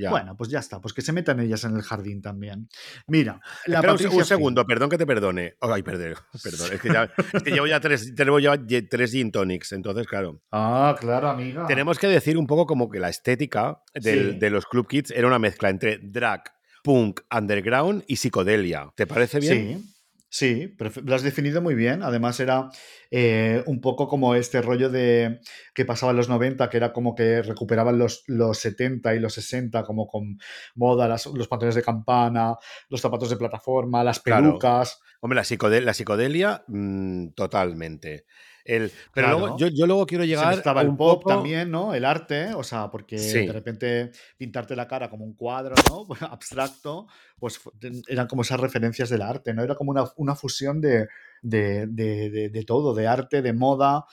Bueno, 0.10 0.36
pues 0.38 0.50
ya 0.50 0.60
está, 0.60 0.80
pues 0.82 0.94
que 0.94 1.02
se 1.02 1.12
metan 1.14 1.40
ellas 1.40 1.64
en 1.64 1.76
el 1.76 1.82
jardín 1.82 2.22
también. 2.22 2.68
Mira, 3.08 3.40
la 3.66 3.76
Espera 3.78 3.94
un, 3.94 3.98
se- 4.00 4.04
Patricia 4.06 4.20
un 4.20 4.26
segundo, 4.26 4.66
perdón 4.66 4.90
que 4.90 4.98
te 4.98 5.06
perdone. 5.06 5.56
Ay, 5.62 5.84
perdón, 5.84 6.16
perdón. 6.44 6.70
Es 6.74 6.82
que, 6.82 6.90
ya, 6.90 7.10
es 7.34 7.44
que 7.44 7.52
llevo 7.52 7.68
ya 7.68 7.80
tres, 7.80 8.14
llevo 8.16 8.40
ya 8.40 8.58
tres 8.90 9.12
gin 9.12 9.32
tonics, 9.32 9.72
entonces, 9.72 10.08
claro. 10.08 10.42
Ah, 10.52 10.96
claro, 11.00 11.30
amiga. 11.30 11.66
Tenemos 11.68 12.00
que 12.00 12.08
decir 12.08 12.38
un 12.38 12.48
poco 12.48 12.66
como 12.66 12.90
que 12.90 13.00
la 13.00 13.10
estética 13.10 13.82
del- 13.94 14.34
Sí. 14.34 14.40
de 14.40 14.50
los 14.50 14.66
Club 14.66 14.88
Kids 14.88 15.12
era 15.12 15.28
una 15.28 15.40
mezcla 15.40 15.70
entre 15.70 16.00
drag, 16.02 16.44
punk, 16.84 17.22
underground 17.34 18.04
y 18.08 18.18
psicodelia. 18.18 18.92
¿Te 18.96 19.08
parece 19.08 19.40
bien? 19.40 19.80
Sí, 19.82 19.93
sí, 20.34 20.76
lo 21.06 21.14
has 21.16 21.22
definido 21.22 21.62
muy 21.62 21.76
bien. 21.76 22.02
Además 22.02 22.40
era 22.40 22.70
eh, 23.12 23.64
un 23.68 23.80
poco 23.82 24.08
como 24.08 24.34
este 24.34 24.64
rollo 24.64 24.90
de 24.90 25.40
que 25.76 25.86
pasaba 25.86 26.10
en 26.10 26.18
los 26.18 26.28
90, 26.28 26.72
que 26.72 26.78
era 26.78 26.92
como 26.92 27.14
que 27.14 27.44
recuperaban 27.44 28.00
los, 28.00 28.24
los 28.26 28.58
70 28.58 29.14
y 29.14 29.20
los 29.20 29.36
60, 29.36 29.84
como 29.84 30.08
con 30.08 30.40
moda, 30.74 31.08
las- 31.08 31.28
los 31.28 31.48
pantalones 31.48 31.76
de 31.76 31.84
campana, 31.84 32.56
los 32.90 33.00
zapatos 33.00 33.30
de 33.30 33.38
plataforma, 33.38 34.04
las 34.04 34.20
Claro. 34.20 34.48
pelucas. 34.48 35.00
Hombre, 35.22 35.38
la 35.38 35.94
psicodelia, 35.94 36.64
mm, 36.68 37.28
totalmente. 37.36 38.26
El, 38.66 38.92
pero 39.14 39.28
Claro. 39.28 39.40
luego, 39.40 39.58
yo, 39.58 39.68
yo 39.68 39.86
luego 39.88 40.06
quiero 40.06 40.24
llegar 40.24 40.54
mezclaba 40.56 40.82
a 40.82 40.84
el 40.84 40.90
pop 40.96 41.22
poco... 41.24 41.30
también, 41.30 41.70
¿no? 41.70 41.94
El 41.94 42.06
arte, 42.06 42.54
o 42.54 42.64
sea, 42.64 42.90
porque 42.90 43.18
Sí. 43.18 43.46
de 43.46 43.52
repente 43.52 44.12
pintarte 44.38 44.76
la 44.76 44.88
cara 44.88 45.10
como 45.10 45.26
un 45.26 45.34
cuadro, 45.34 45.76
¿no? 45.90 46.08
Abstracto, 46.32 47.08
pues 47.40 47.60
eran 48.08 48.28
como 48.28 48.42
esas 48.44 48.60
referencias 48.60 49.10
del 49.10 49.22
arte, 49.22 49.54
¿no? 49.54 49.64
Era 49.64 49.76
como 49.76 49.92
una, 49.92 50.06
una 50.16 50.36
fusión 50.36 50.80
de, 50.80 51.08
de- 51.42 51.88
de- 51.88 52.50
de 52.50 52.64
todo, 52.64 52.94
de 52.94 53.06
arte, 53.08 53.42
de 53.42 53.52
moda, 53.54 54.06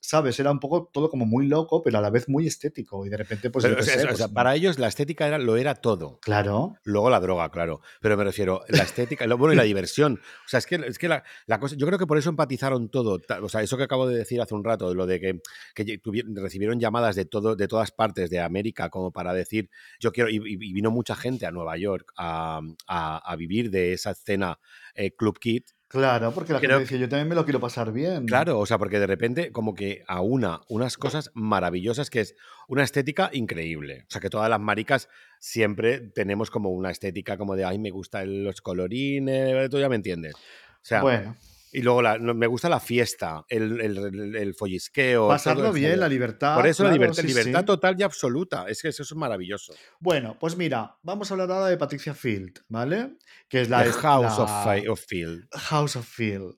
¿sabes? 0.00 0.38
Era 0.40 0.50
un 0.50 0.60
poco 0.60 0.88
todo 0.92 1.10
como 1.10 1.26
muy 1.26 1.46
loco, 1.46 1.82
pero 1.82 1.98
a 1.98 2.00
la 2.00 2.10
vez 2.10 2.28
muy 2.28 2.46
estético. 2.46 3.04
Y 3.04 3.08
de 3.08 3.16
repente, 3.16 3.50
pues 3.50 3.64
pero, 3.64 3.74
o 3.74 3.78
qué 3.78 3.84
sea, 3.84 3.94
sé, 3.94 4.00
o 4.00 4.16
sea, 4.16 4.26
pues, 4.26 4.34
para 4.34 4.54
ellos 4.54 4.78
la 4.78 4.88
estética 4.88 5.26
era, 5.26 5.38
lo 5.38 5.56
era 5.56 5.74
todo. 5.74 6.18
Claro, 6.22 6.76
Luego 6.84 7.10
la 7.10 7.20
droga, 7.20 7.50
claro. 7.50 7.80
Pero 8.00 8.16
me 8.16 8.24
refiero, 8.24 8.62
la 8.68 8.82
estética, 8.84 9.26
lo 9.26 9.36
bueno 9.38 9.52
y 9.54 9.56
la 9.56 9.62
diversión. 9.64 10.20
O 10.46 10.48
sea, 10.48 10.58
es 10.58 10.66
que, 10.66 10.76
es 10.76 10.98
que 10.98 11.08
la, 11.08 11.24
la 11.46 11.58
cosa, 11.60 11.76
yo 11.76 11.86
creo 11.86 11.98
que 11.98 12.06
por 12.06 12.18
eso 12.18 12.30
empatizaron 12.30 12.88
todo. 12.90 13.20
O 13.42 13.48
sea, 13.48 13.62
eso 13.62 13.76
que 13.76 13.84
acabo 13.84 14.06
de 14.06 14.16
decir 14.16 14.40
hace 14.40 14.54
un 14.54 14.64
rato, 14.64 14.94
lo 14.94 15.06
de 15.06 15.20
que, 15.20 15.40
que 15.74 16.00
recibieron 16.34 16.80
llamadas 16.80 17.16
de 17.16 17.24
todo, 17.24 17.56
de 17.56 17.68
todas 17.68 17.90
partes 17.90 18.30
de 18.30 18.40
América, 18.40 18.90
como 18.90 19.12
para 19.12 19.32
decir, 19.34 19.68
yo 20.00 20.12
quiero, 20.12 20.30
y, 20.30 20.36
y- 20.36 20.40
y 20.68 20.72
vino 20.72 20.90
mucha 20.90 21.14
gente 21.16 21.46
a 21.46 21.50
Nueva 21.50 21.76
York 21.76 22.12
a, 22.16 22.60
a- 22.86 23.18
a 23.32 23.36
vivir 23.36 23.70
de 23.70 23.92
esa 23.92 24.12
escena 24.12 24.58
eh, 24.94 25.12
Club 25.14 25.38
Kid. 25.38 25.62
Claro, 25.88 26.32
porque 26.32 26.52
la 26.52 26.60
Creo 26.60 26.78
gente 26.78 26.84
decía, 26.84 26.98
yo 26.98 27.08
también 27.08 27.28
me 27.28 27.34
lo 27.34 27.44
quiero 27.44 27.60
pasar 27.60 27.92
bien. 27.92 28.26
Claro, 28.26 28.58
o 28.58 28.66
sea, 28.66 28.78
porque 28.78 28.98
de 29.00 29.06
repente 29.06 29.52
como 29.52 29.74
que 29.74 30.04
aúna 30.06 30.60
unas 30.68 30.96
cosas 30.96 31.30
maravillosas 31.34 32.10
que 32.10 32.20
es 32.20 32.36
una 32.68 32.84
estética 32.84 33.30
increíble. 33.32 34.04
O 34.08 34.10
sea, 34.10 34.20
que 34.20 34.30
todas 34.30 34.48
las 34.48 34.60
maricas 34.60 35.08
siempre 35.38 36.00
tenemos 36.00 36.50
como 36.50 36.70
una 36.70 36.90
estética 36.90 37.36
como 37.36 37.56
de, 37.56 37.64
ay, 37.64 37.78
me 37.78 37.90
gustan 37.90 38.44
los 38.44 38.60
colorines, 38.60 39.70
tú 39.70 39.78
ya 39.78 39.88
me 39.88 39.96
entiendes. 39.96 40.34
O 40.34 40.84
sea, 40.88 41.02
Bueno, 41.02 41.36
y 41.72 41.82
luego 41.82 42.02
la- 42.02 42.18
me 42.18 42.46
gusta 42.46 42.68
la 42.68 42.80
fiesta, 42.80 43.44
el, 43.48 43.80
el, 43.80 43.98
el- 43.98 44.36
el 44.36 44.54
follisqueo. 44.54 45.28
pasarlo 45.28 45.72
bien, 45.72 46.00
la 46.00 46.08
libertad. 46.08 46.56
Por 46.56 46.66
eso 46.66 46.84
la 46.84 46.92
libertad, 46.92 47.22
sí, 47.22 47.28
libertad 47.28 47.60
sí. 47.60 47.66
total 47.66 47.96
y 47.98 48.02
absoluta. 48.02 48.66
Es 48.68 48.82
que 48.82 48.88
eso 48.88 49.02
es 49.02 49.14
maravilloso. 49.14 49.74
Bueno, 50.00 50.36
pues 50.38 50.56
mira, 50.56 50.96
vamos 51.02 51.30
a 51.30 51.34
hablar 51.34 51.50
ahora 51.50 51.66
de 51.66 51.76
Patricia 51.76 52.14
Field, 52.14 52.60
¿vale? 52.68 53.16
Que 53.48 53.62
es 53.62 53.68
la, 53.68 53.82
The 53.84 53.92
House 53.92 54.38
of, 54.38 54.48
la- 54.50 54.74
Fi- 54.80 54.88
of 54.88 55.00
Field. 55.06 55.48
House 55.52 55.96
of 55.96 56.06
Field. 56.06 56.54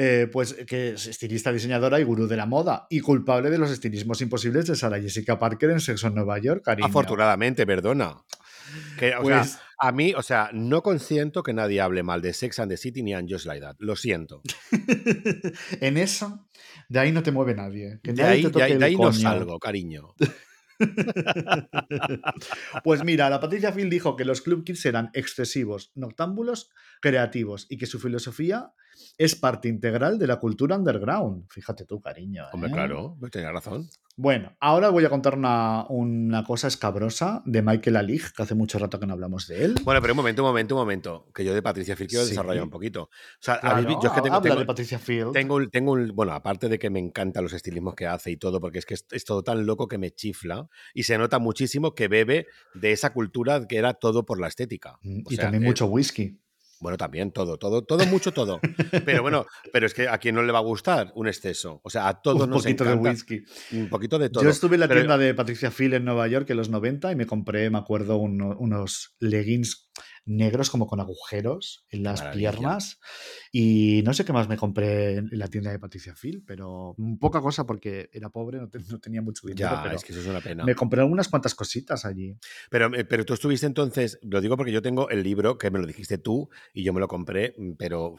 Eh, 0.00 0.28
pues 0.32 0.54
que 0.66 0.90
es 0.90 1.06
estilista, 1.08 1.50
diseñadora 1.50 1.98
y 1.98 2.04
gurú 2.04 2.28
de 2.28 2.36
la 2.36 2.46
moda 2.46 2.86
y 2.88 3.00
culpable 3.00 3.50
de 3.50 3.58
los 3.58 3.70
estilismos 3.72 4.20
imposibles 4.20 4.66
de 4.66 4.76
Sarah 4.76 5.00
Jessica 5.00 5.40
Parker 5.40 5.70
en 5.70 5.80
Sexo 5.80 6.06
en 6.06 6.14
Nueva 6.14 6.38
York, 6.38 6.62
cariño. 6.64 6.86
Afortunadamente, 6.86 7.66
perdona. 7.66 8.16
Que, 8.96 9.16
o 9.16 9.22
Pues- 9.22 9.50
sea, 9.52 9.60
a 9.78 9.92
mí, 9.92 10.12
o 10.16 10.22
sea, 10.22 10.50
no 10.52 10.82
consiento 10.82 11.42
que 11.42 11.52
nadie 11.52 11.80
hable 11.80 12.02
mal 12.02 12.20
de 12.20 12.32
Sex 12.32 12.58
and 12.58 12.70
the 12.70 12.76
City 12.76 13.02
ni 13.02 13.14
and 13.14 13.30
Just 13.30 13.46
Like 13.46 13.60
That. 13.60 13.76
Lo 13.78 13.94
siento. 13.94 14.42
en 15.80 15.96
eso, 15.96 16.48
de 16.88 16.98
ahí 16.98 17.12
no 17.12 17.22
te 17.22 17.30
mueve 17.30 17.54
nadie. 17.54 18.00
Que 18.02 18.12
De 18.12 18.22
nadie 18.22 18.34
ahí, 18.34 18.42
te 18.42 18.48
de 18.48 18.52
toque 18.52 18.64
ahí, 18.64 18.72
el 18.72 18.78
de 18.80 18.84
ahí 18.86 18.96
no 18.96 19.12
salgo, 19.12 19.58
cariño. 19.58 20.14
Pues 22.84 23.02
mira, 23.02 23.28
la 23.28 23.40
Patricia 23.40 23.72
Phil 23.72 23.90
dijo 23.90 24.14
que 24.14 24.24
los 24.24 24.42
Club 24.42 24.62
Kids 24.62 24.86
eran 24.86 25.10
excesivos, 25.12 25.90
noctámbulos, 25.96 26.70
creativos 27.00 27.66
y 27.68 27.78
que 27.78 27.86
su 27.86 27.98
filosofía 27.98 28.70
es 29.16 29.34
parte 29.34 29.68
integral 29.68 30.18
de 30.18 30.26
la 30.26 30.36
cultura 30.36 30.76
underground. 30.76 31.46
Fíjate 31.48 31.84
tú, 31.84 32.00
cariño. 32.00 32.44
Hombre, 32.52 32.70
¿eh? 32.70 32.72
claro, 32.72 33.16
tenía 33.30 33.52
razón. 33.52 33.88
Bueno, 34.20 34.56
ahora 34.58 34.88
voy 34.88 35.04
a 35.04 35.10
contar 35.10 35.36
una, 35.38 35.86
una 35.90 36.42
cosa 36.42 36.66
escabrosa 36.66 37.40
de 37.46 37.62
Michael 37.62 37.94
Alig, 37.94 38.32
que 38.34 38.42
hace 38.42 38.56
mucho 38.56 38.76
rato 38.80 38.98
que 38.98 39.06
no 39.06 39.12
hablamos 39.12 39.46
de 39.46 39.64
él. 39.64 39.74
Bueno, 39.84 40.00
pero 40.00 40.12
un 40.12 40.16
momento, 40.16 40.42
un 40.42 40.48
momento, 40.48 40.74
un 40.74 40.80
momento. 40.80 41.28
Que 41.32 41.44
yo 41.44 41.54
de 41.54 41.62
Patricia 41.62 41.94
Phil 41.94 42.08
quiero 42.08 42.24
Sí. 42.24 42.30
desarrollar 42.30 42.64
un 42.64 42.70
poquito. 42.70 43.02
O 43.04 43.08
sea, 43.38 43.60
Claro, 43.60 43.76
habéis 43.76 43.86
vi- 43.88 43.94
yo 44.02 44.08
es 44.08 44.12
que 44.14 44.20
tengo, 44.22 44.34
habla 44.36 44.48
tengo- 44.50 44.60
de 44.60 44.66
Patricia 44.66 44.98
Field. 44.98 45.32
tengo 45.32 45.54
un, 45.54 45.70
tengo 45.70 45.92
un- 45.92 46.08
bueno, 46.16 46.32
aparte 46.32 46.68
de 46.68 46.80
que 46.80 46.90
me 46.90 46.98
encantan 46.98 47.44
los 47.44 47.52
estilismos 47.52 47.94
que 47.94 48.08
hace 48.08 48.32
y 48.32 48.36
todo, 48.36 48.60
porque 48.60 48.80
es 48.80 48.86
que 48.86 48.94
es, 48.94 49.06
es 49.12 49.24
todo 49.24 49.44
tan 49.44 49.64
loco 49.66 49.86
que 49.86 49.98
me 49.98 50.10
chifla 50.10 50.68
y 50.94 51.04
se 51.04 51.16
nota 51.16 51.38
muchísimo 51.38 51.94
que 51.94 52.08
bebe 52.08 52.46
de 52.74 52.90
esa 52.90 53.12
cultura 53.12 53.68
que 53.68 53.76
era 53.76 53.94
todo 53.94 54.26
por 54.26 54.40
la 54.40 54.48
estética. 54.48 54.98
Mm, 55.02 55.20
O 55.26 55.32
y 55.32 55.36
sea, 55.36 55.44
también 55.44 55.62
eh, 55.62 55.66
mucho 55.66 55.86
whisky. 55.86 56.40
Bueno, 56.80 56.96
también 56.96 57.32
todo, 57.32 57.56
todo, 57.58 57.82
todo, 57.82 58.06
mucho 58.06 58.32
todo. 58.32 58.60
Pero 59.04 59.22
bueno, 59.22 59.46
pero 59.72 59.86
es 59.86 59.94
que 59.94 60.08
a 60.08 60.18
quien 60.18 60.34
no 60.36 60.42
le 60.42 60.52
va 60.52 60.58
a 60.58 60.62
gustar 60.62 61.12
un 61.16 61.26
exceso. 61.26 61.80
O 61.82 61.90
sea, 61.90 62.06
a 62.08 62.20
todos 62.22 62.42
Un 62.44 62.50
nos 62.50 62.62
poquito 62.62 62.84
de 62.84 62.94
whisky. 62.94 63.42
un 63.72 63.88
poquito 63.88 64.18
de 64.18 64.30
todo. 64.30 64.44
Yo 64.44 64.50
estuve 64.50 64.76
en 64.76 64.80
la 64.80 64.88
Pero- 64.88 65.00
tienda 65.00 65.18
de 65.18 65.34
Patricia 65.34 65.70
Phil 65.70 65.94
en 65.94 66.04
Nueva 66.04 66.28
York 66.28 66.48
en 66.50 66.56
los 66.56 66.68
90 66.68 67.10
y 67.10 67.16
me 67.16 67.26
compré, 67.26 67.68
me 67.70 67.78
acuerdo, 67.78 68.16
uno- 68.18 68.56
unos 68.58 69.16
leggings 69.18 69.87
negros 70.24 70.70
como 70.70 70.86
con 70.86 71.00
agujeros 71.00 71.84
en 71.90 72.02
las 72.02 72.20
maravilla. 72.20 72.50
piernas. 72.50 73.00
Y 73.52 74.02
no 74.04 74.12
sé 74.14 74.24
qué 74.24 74.32
más 74.32 74.48
me 74.48 74.56
compré 74.56 75.16
en 75.16 75.28
la 75.32 75.48
tienda 75.48 75.70
de 75.70 75.78
Patricia 75.78 76.14
Phil, 76.14 76.42
pero 76.46 76.94
poca 77.20 77.40
cosa 77.40 77.66
porque 77.66 78.10
era 78.12 78.28
pobre, 78.30 78.58
no, 78.58 78.68
te- 78.68 78.78
no 78.80 78.98
tenía 79.00 79.22
mucho 79.22 79.46
dinero. 79.46 79.70
Ya, 79.76 79.82
pero 79.82 79.96
es 79.96 80.04
que 80.04 80.12
eso 80.12 80.20
es 80.20 80.26
una 80.26 80.40
pena. 80.40 80.64
Me 80.64 80.74
compré 80.74 81.02
unas 81.02 81.28
cuantas 81.28 81.54
cositas 81.54 82.04
allí. 82.04 82.36
Pero, 82.70 82.94
eh, 82.94 83.04
pero 83.04 83.24
tú 83.24 83.34
estuviste 83.34 83.66
entonces, 83.66 84.18
lo 84.22 84.40
digo 84.40 84.56
porque 84.56 84.72
yo 84.72 84.82
tengo 84.82 85.08
el 85.10 85.22
libro 85.22 85.58
que 85.58 85.70
me 85.70 85.78
lo 85.78 85.86
dijiste 85.86 86.18
tú 86.18 86.48
y 86.72 86.82
yo 86.84 86.92
me 86.92 87.00
lo 87.00 87.08
compré, 87.08 87.54
mm, 87.56 87.72
pero 87.72 88.14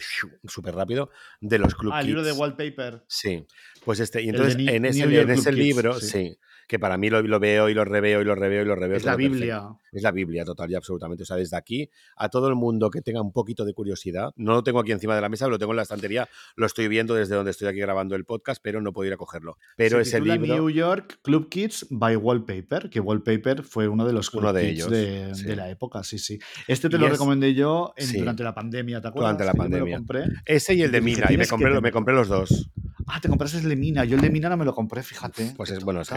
súper 0.46 0.76
rápido, 0.76 1.10
de 1.42 1.60
los 1.60 1.76
Club 1.76 1.94
Ah, 1.94 2.02
el 2.02 2.08
libro 2.08 2.24
de 2.24 2.32
wallpaper. 2.32 3.04
Sí, 3.08 3.46
pues 3.84 4.00
este, 4.00 4.22
y 4.22 4.30
entonces 4.30 4.56
en 4.58 4.86
ese, 4.86 5.04
en 5.22 5.30
ese 5.30 5.52
libro, 5.52 6.00
sí. 6.00 6.08
sí. 6.08 6.38
Que 6.70 6.78
para 6.78 6.98
mí 7.00 7.10
lo, 7.10 7.22
lo 7.24 7.40
veo 7.40 7.68
y 7.68 7.74
lo 7.74 7.84
reveo 7.84 8.22
y 8.22 8.24
lo 8.24 8.36
reveo 8.36 8.62
y 8.62 8.66
lo 8.66 8.76
reveo. 8.76 8.96
Es 8.96 9.04
la 9.04 9.14
perfecto. 9.16 9.34
Biblia. 9.34 9.64
Es 9.92 10.04
la 10.04 10.12
Biblia 10.12 10.46
total 10.46 10.70
y 10.70 10.76
absolutamente. 10.76 11.24
O 11.24 11.26
sea, 11.26 11.36
desde 11.36 11.58
aquí 11.58 11.90
a 12.16 12.30
todo 12.30 12.48
el 12.48 12.54
mundo 12.54 12.92
que 12.92 13.02
tenga 13.02 13.22
un 13.24 13.34
poquito 13.34 13.66
de 13.66 13.74
curiosidad, 13.74 14.32
no 14.36 14.54
lo 14.54 14.64
tengo 14.64 14.80
aquí 14.80 14.92
encima 14.92 15.16
de 15.16 15.22
la 15.22 15.30
mesa, 15.30 15.48
lo 15.48 15.58
tengo 15.58 15.72
en 15.72 15.78
la 15.78 15.82
estantería, 15.82 16.30
lo 16.56 16.68
estoy 16.68 16.88
viendo 16.88 17.16
desde 17.16 17.34
donde 17.36 17.50
estoy 17.52 17.68
aquí 17.70 17.80
grabando 17.80 18.16
el 18.16 18.24
podcast, 18.24 18.62
pero 18.64 18.82
no 18.82 18.94
puedo 18.94 19.08
ir 19.08 19.14
a 19.14 19.18
cogerlo. 19.18 19.58
Pero 19.78 19.98
Se 19.98 20.04
ese 20.04 20.18
titula 20.18 20.36
libro... 20.36 20.56
New 20.58 20.70
York 20.70 21.20
Club 21.24 21.50
Kids 21.50 21.88
by 21.90 22.16
Wallpaper, 22.18 22.92
que 22.92 23.00
Wallpaper 23.00 23.64
fue 23.64 23.88
uno 23.88 24.06
de 24.06 24.14
los 24.14 24.30
Club 24.30 24.44
Uno 24.44 24.54
de 24.54 24.62
Kids 24.62 24.74
ellos, 24.76 24.92
de, 24.92 25.34
sí. 25.34 25.44
de 25.46 25.56
la 25.56 25.70
época, 25.72 26.04
sí, 26.04 26.20
sí. 26.20 26.38
Este 26.68 26.88
te 26.88 26.98
Y 26.98 27.00
lo 27.00 27.08
es- 27.08 27.14
recomendé 27.14 27.56
yo 27.56 27.94
en- 27.98 28.06
sí. 28.06 28.20
durante 28.20 28.44
la 28.44 28.54
pandemia, 28.54 29.02
¿te 29.02 29.08
acuerdas? 29.08 29.38
Durante 29.38 29.46
la 29.46 29.52
Que 29.54 29.58
yo 29.58 29.64
me 29.64 29.70
lo 29.70 29.98
pandemia. 29.98 29.98
compré. 29.98 30.42
Ese 30.46 30.76
y 30.76 30.84
el 30.84 30.92
de 30.92 31.02
Mina, 31.02 31.18
y 31.18 31.22
me 31.22 31.28
"Tienes 31.30 31.48
que 31.48 31.50
compré, 31.50 31.70
me 31.70 31.76
tenerlo". 31.78 31.92
compré 31.94 32.14
los 32.14 32.28
dos. 32.28 32.70
Ah, 33.12 33.20
te 33.20 33.28
compraste 33.28 33.58
el 33.58 33.68
de 33.70 33.76
Mina. 33.76 34.06
Yo 34.06 34.18
el 34.18 34.22
de 34.22 34.30
Mina 34.30 34.50
no 34.50 34.58
me 34.58 34.66
lo 34.66 34.76
compré, 34.76 35.02
fíjate. 35.02 35.54
Pues 35.58 35.72
es 35.72 35.84
bueno, 35.84 36.02
es 36.02 36.10
que. 36.10 36.16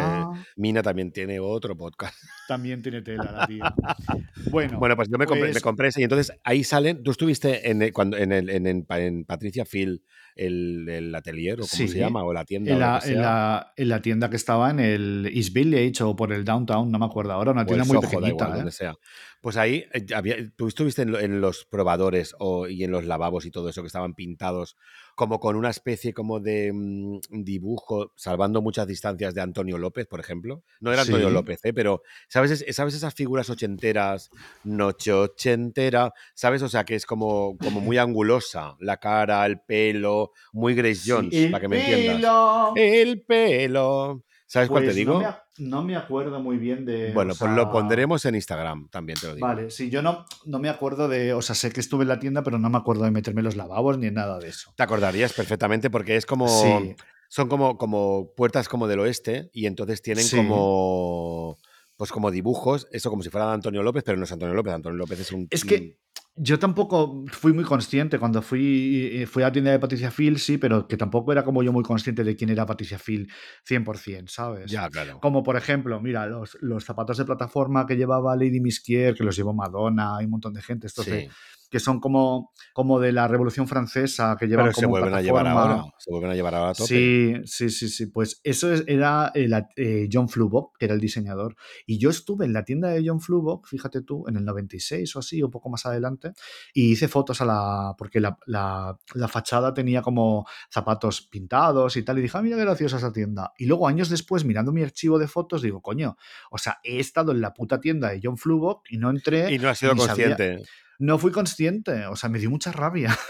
Mina 0.57 0.83
también 0.83 1.13
tiene 1.13 1.41
otro 1.41 1.77
podcast. 1.77 2.15
También 2.49 2.83
tiene 2.83 3.03
tela 3.03 3.31
la 3.33 3.47
tía. 3.47 3.75
Bueno, 4.51 4.79
Bueno, 4.79 4.97
pues 4.97 5.09
yo 5.09 5.17
me 5.19 5.27
compré, 5.27 5.47
me 5.47 5.53
pues- 5.53 5.63
compré 5.63 5.89
ese 5.89 6.01
y 6.01 6.05
entonces 6.05 6.37
ahí 6.45 6.65
salen. 6.65 7.03
Tú 7.03 7.11
estuviste 7.13 7.71
en, 7.71 7.81
el- 7.83 7.93
cuando, 7.93 8.17
en, 8.19 8.33
el, 8.33 8.51
en, 8.51 8.67
en- 8.67 8.87
en 8.89 9.25
Patricia 9.25 9.65
Phil, 9.65 10.03
el, 10.35 10.87
el 10.89 11.15
atelier, 11.15 11.55
o 11.55 11.63
como 11.63 11.69
Sí. 11.69 11.89
se 11.89 11.99
llama, 11.99 12.25
o 12.25 12.33
la 12.33 12.45
tienda. 12.45 12.73
en 12.73 12.79
la, 12.79 13.01
en, 13.05 13.21
la, 13.21 13.73
en 13.77 13.89
la 13.89 14.03
tienda 14.03 14.29
que 14.31 14.37
estaba 14.37 14.71
en 14.71 14.81
el 14.81 15.31
East 15.33 15.53
Village 15.55 16.03
o 16.03 16.17
por 16.17 16.33
el 16.33 16.45
Downtown, 16.45 16.91
no 16.91 16.99
me 16.99 17.07
acuerdo 17.07 17.33
ahora, 17.33 17.53
una 17.53 17.63
o 17.63 17.67
tienda 17.67 17.85
el 17.85 17.89
muy 17.89 17.95
Soho, 17.97 18.11
pequeñita. 18.11 18.29
igual, 18.45 18.51
¿eh? 18.53 18.57
donde 18.57 18.73
sea. 18.73 18.95
Pues 19.41 19.57
ahí 19.57 19.85
eh, 19.93 20.07
había, 20.15 20.37
tú 20.57 20.69
estuviste 20.69 21.03
en 21.03 21.41
los 21.41 21.65
probadores 21.65 22.35
o, 22.39 22.67
y 22.69 22.85
en 22.85 22.91
los 22.91 23.05
lavabos 23.05 23.45
y 23.47 23.51
todo 23.51 23.69
eso 23.69 23.83
que 23.83 23.87
estaban 23.89 24.15
pintados 24.15 24.77
como 25.15 25.39
con 25.41 25.57
una 25.57 25.71
especie 25.71 26.13
como 26.15 26.41
de 26.41 26.73
mm, 26.73 27.21
dibujo, 27.31 28.13
salvando 28.17 28.63
muchas 28.63 28.87
distancias 28.87 29.35
de 29.35 29.41
Antonio 29.41 29.79
López, 29.79 30.07
por 30.07 30.21
ejemplo. 30.21 30.63
No 30.81 30.93
era 30.93 31.03
Antonio 31.03 31.29
Sí. 31.29 31.35
López, 31.35 31.61
¿eh? 31.65 31.73
pero 31.73 32.03
¿sabes, 32.29 32.51
es- 32.63 32.77
¿sabes 32.77 32.95
esas 32.95 33.15
figuras 33.15 33.51
ochenteras, 33.51 34.31
noche 34.65 35.13
ochentera? 35.13 36.13
¿Sabes? 36.35 36.63
O 36.63 36.69
sea, 36.69 36.85
que 36.85 36.95
es 36.95 37.07
como, 37.07 37.57
como 37.59 37.81
muy 37.81 37.99
angulosa, 37.99 38.77
la 38.81 38.97
cara, 38.99 39.45
el 39.47 39.61
pelo, 39.61 40.33
muy 40.53 40.75
Grace 40.75 41.03
Jones, 41.07 41.35
Sí, 41.35 41.47
para 41.49 41.61
que 41.61 41.69
me 41.69 41.77
el 41.77 41.83
entiendas. 41.83 42.17
pelo. 42.17 42.73
El 42.77 43.23
pelo. 43.23 44.25
¿Sabes 44.53 44.69
cuál 44.69 44.83
te 44.83 44.89
Pues 44.89 44.97
digo? 44.97 45.15
No 45.15 45.19
me, 45.21 45.25
ac- 45.27 45.43
no 45.61 45.83
me 45.83 45.97
acuerdo 45.97 46.39
muy 46.39 46.59
bien 46.59 46.85
de. 46.85 47.11
Bueno, 47.15 47.33
o 47.33 47.37
pues 47.37 47.51
lo 47.53 47.71
pondremos 47.71 48.23
en 48.27 48.35
Instagram, 48.35 48.87
también 48.91 49.19
te 49.19 49.29
lo 49.29 49.35
digo. 49.35 49.47
Vale, 49.47 49.71
sí, 49.71 49.89
yo 49.89 50.03
no, 50.03 50.27
no 50.45 50.59
me 50.59 50.69
acuerdo 50.69 51.09
de. 51.09 51.33
O 51.33 51.41
sea, 51.41 51.55
sé 51.55 51.73
que 51.73 51.81
estuve 51.81 52.03
en 52.03 52.09
la 52.09 52.19
tienda, 52.19 52.43
pero 52.43 52.59
no 52.59 52.69
me 52.69 52.77
acuerdo 52.77 53.05
de 53.05 53.11
meterme 53.13 53.41
en 53.41 53.47
los 53.47 53.57
lavabos 53.57 53.97
ni 53.97 54.11
nada 54.11 54.39
de 54.39 54.49
eso. 54.49 54.75
Te 54.77 54.83
acordarías 54.83 55.33
perfectamente 55.33 55.89
porque 55.89 56.17
es 56.17 56.27
como. 56.27 56.49
Sí, 56.49 56.95
Son 57.31 57.49
como, 57.49 57.79
como 57.79 58.35
puertas 58.37 58.69
como 58.69 58.87
del 58.89 59.01
oeste 59.01 59.49
y 59.55 59.65
entonces 59.65 60.03
tienen 60.03 60.25
Sí. 60.25 60.37
como. 60.37 61.57
Pues 61.97 62.11
como 62.13 62.31
dibujos, 62.31 62.89
eso 62.91 63.09
como 63.09 63.23
si 63.23 63.31
fuera 63.31 63.47
de 63.47 63.55
Antonio 63.55 63.83
López, 63.83 64.03
pero 64.05 64.19
no 64.19 64.25
es 64.25 64.33
Antonio 64.33 64.55
López. 64.55 64.75
Antonio 64.75 64.99
López 64.99 65.21
es 65.21 65.33
un. 65.33 65.47
Es 65.51 65.65
que 65.65 65.97
yo 66.37 66.59
tampoco 66.59 67.25
fui 67.31 67.53
muy 67.53 67.65
consciente 67.65 68.19
cuando 68.19 68.41
fui, 68.43 69.11
eh, 69.13 69.27
fui 69.27 69.43
a 69.43 69.47
la 69.47 69.53
tienda 69.53 69.71
de 69.71 69.79
Patricia 69.79 70.11
Phil, 70.11 70.39
sí, 70.39 70.57
pero 70.59 70.89
que 70.89 70.97
tampoco 70.97 71.31
era 71.33 71.45
como 71.45 71.63
yo 71.63 71.73
muy 71.73 71.83
consciente 71.85 72.25
de 72.25 72.35
quién 72.37 72.51
era 72.51 72.65
Patricia 72.67 72.99
Phil 72.99 73.31
100%, 73.69 74.29
¿sabes? 74.29 74.71
Ya, 74.71 74.89
claro. 74.89 75.21
Como 75.21 75.43
por 75.43 75.57
ejemplo, 75.57 76.01
mira, 76.01 76.27
los, 76.27 76.57
los 76.61 76.85
zapatos 76.85 77.19
de 77.19 77.25
plataforma 77.25 77.87
que 77.87 77.97
llevaba 77.97 78.35
Lady 78.37 78.61
Miskier, 78.61 79.15
que 79.15 79.25
los 79.25 79.37
llevó 79.37 79.53
Madonna, 79.53 80.17
hay 80.17 80.25
un 80.25 80.31
montón 80.33 80.55
de 80.55 80.63
gente, 80.63 80.87
estos 80.87 81.07
de- 81.07 81.21
Sí. 81.23 81.29
Que 81.73 81.81
son 81.81 81.99
como, 81.99 82.53
como 82.75 83.01
de 83.01 83.11
la 83.13 83.27
Revolución 83.27 83.67
Francesa, 83.67 84.37
que 84.39 84.47
llevan 84.47 84.67
Pero 84.67 84.75
se 84.75 84.83
como 84.83 84.91
vuelven 84.91 85.15
a 85.15 85.23
llevar 85.23 85.45
plataforma. 85.45 85.81
ahora. 85.81 85.95
Se 85.99 86.11
vuelven 86.11 86.31
a 86.31 86.35
llevar 86.35 86.55
ahora 86.55 86.71
a 86.71 86.75
tope. 86.75 86.87
Sí, 86.87 87.35
sí, 87.47 87.71
sí, 87.71 87.89
sí. 87.89 88.07
Pues 88.07 88.41
eso 88.45 88.71
es- 88.73 88.85
era 88.87 89.33
el, 89.35 89.53
eh, 89.77 90.09
John 90.13 90.29
Flubock, 90.29 90.77
que 90.79 90.85
era 90.85 90.95
el 90.95 91.01
diseñador. 91.01 91.57
Y 91.87 91.99
yo 91.99 92.11
estuve 92.11 92.45
en 92.45 92.53
la 92.53 92.65
tienda 92.65 92.91
de 92.91 93.03
John 93.05 93.21
Flubock, 93.21 93.67
fíjate 93.67 94.03
tú, 94.03 94.29
en 94.29 94.37
el 94.37 94.45
96 94.45 95.17
o 95.17 95.21
así, 95.21 95.43
un 95.43 95.51
poco 95.51 95.71
más 95.71 95.87
adelante, 95.87 96.33
y 96.75 96.93
hice 96.93 97.09
fotos 97.09 97.41
a 97.41 97.47
la. 97.47 97.95
porque 97.97 98.21
la, 98.21 98.37
la- 98.47 98.99
la 99.15 99.29
fachada 99.29 99.73
tenía 99.73 100.03
como 100.03 100.47
zapatos 100.71 101.23
pintados 101.23 101.97
y 101.97 102.03
tal. 102.03 102.19
Y 102.19 102.23
dije, 102.23 102.37
ah, 102.37 102.43
mira 102.43 102.57
qué 102.59 102.63
graciosa 102.65 102.99
esa 102.99 103.13
tienda. 103.13 103.53
Y 103.57 103.65
luego, 103.67 103.89
años 103.89 104.11
después, 104.11 104.45
mirando 104.45 104.73
mi 104.73 104.83
archivo 104.83 105.19
de 105.19 105.27
fotos, 105.27 105.63
digo, 105.63 105.81
coño, 105.81 106.17
o 106.51 106.59
sea, 106.59 106.79
he 106.85 107.01
estado 107.01 107.33
en 107.33 107.41
la 107.41 107.55
puta 107.55 107.81
tienda 107.81 108.11
de 108.11 108.21
John 108.23 108.37
Flubock 108.37 108.83
y 108.91 108.99
no 108.99 109.09
entré. 109.09 109.51
Y 109.55 109.59
no 109.59 109.69
has 109.71 109.79
sido 109.79 109.95
ni 109.95 110.01
sabía- 110.03 110.29
consciente. 110.37 110.63
No 110.99 111.19
fui 111.19 111.33
consciente, 111.33 112.07
o 112.07 112.17
sea, 112.17 112.29
me 112.29 112.39
dio 112.39 112.51
mucha 112.51 112.73
rabia. 112.73 113.17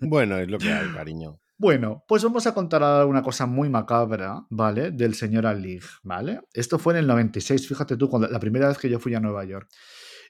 Bueno, 0.00 0.36
es 0.38 0.48
lo 0.50 0.58
que 0.58 0.72
hay, 0.72 0.88
cariño. 0.92 1.38
Bueno, 1.58 2.02
pues 2.08 2.24
vamos 2.24 2.44
a 2.48 2.52
contar 2.54 2.82
ahora 2.82 3.06
una 3.06 3.22
cosa 3.22 3.46
muy 3.46 3.68
macabra, 3.68 4.44
¿vale? 4.50 4.90
Del 4.90 5.14
señor 5.14 5.46
Alig, 5.46 5.84
¿vale? 6.02 6.40
Esto 6.52 6.80
fue 6.80 6.94
en 6.94 6.98
el 6.98 7.06
96, 7.06 7.68
fíjate 7.68 7.96
tú, 7.96 8.10
cuando, 8.10 8.26
la 8.28 8.40
primera 8.40 8.66
vez 8.66 8.78
que 8.78 8.90
yo 8.90 8.98
fui 8.98 9.14
a 9.14 9.20
Nueva 9.20 9.44
York. 9.44 9.68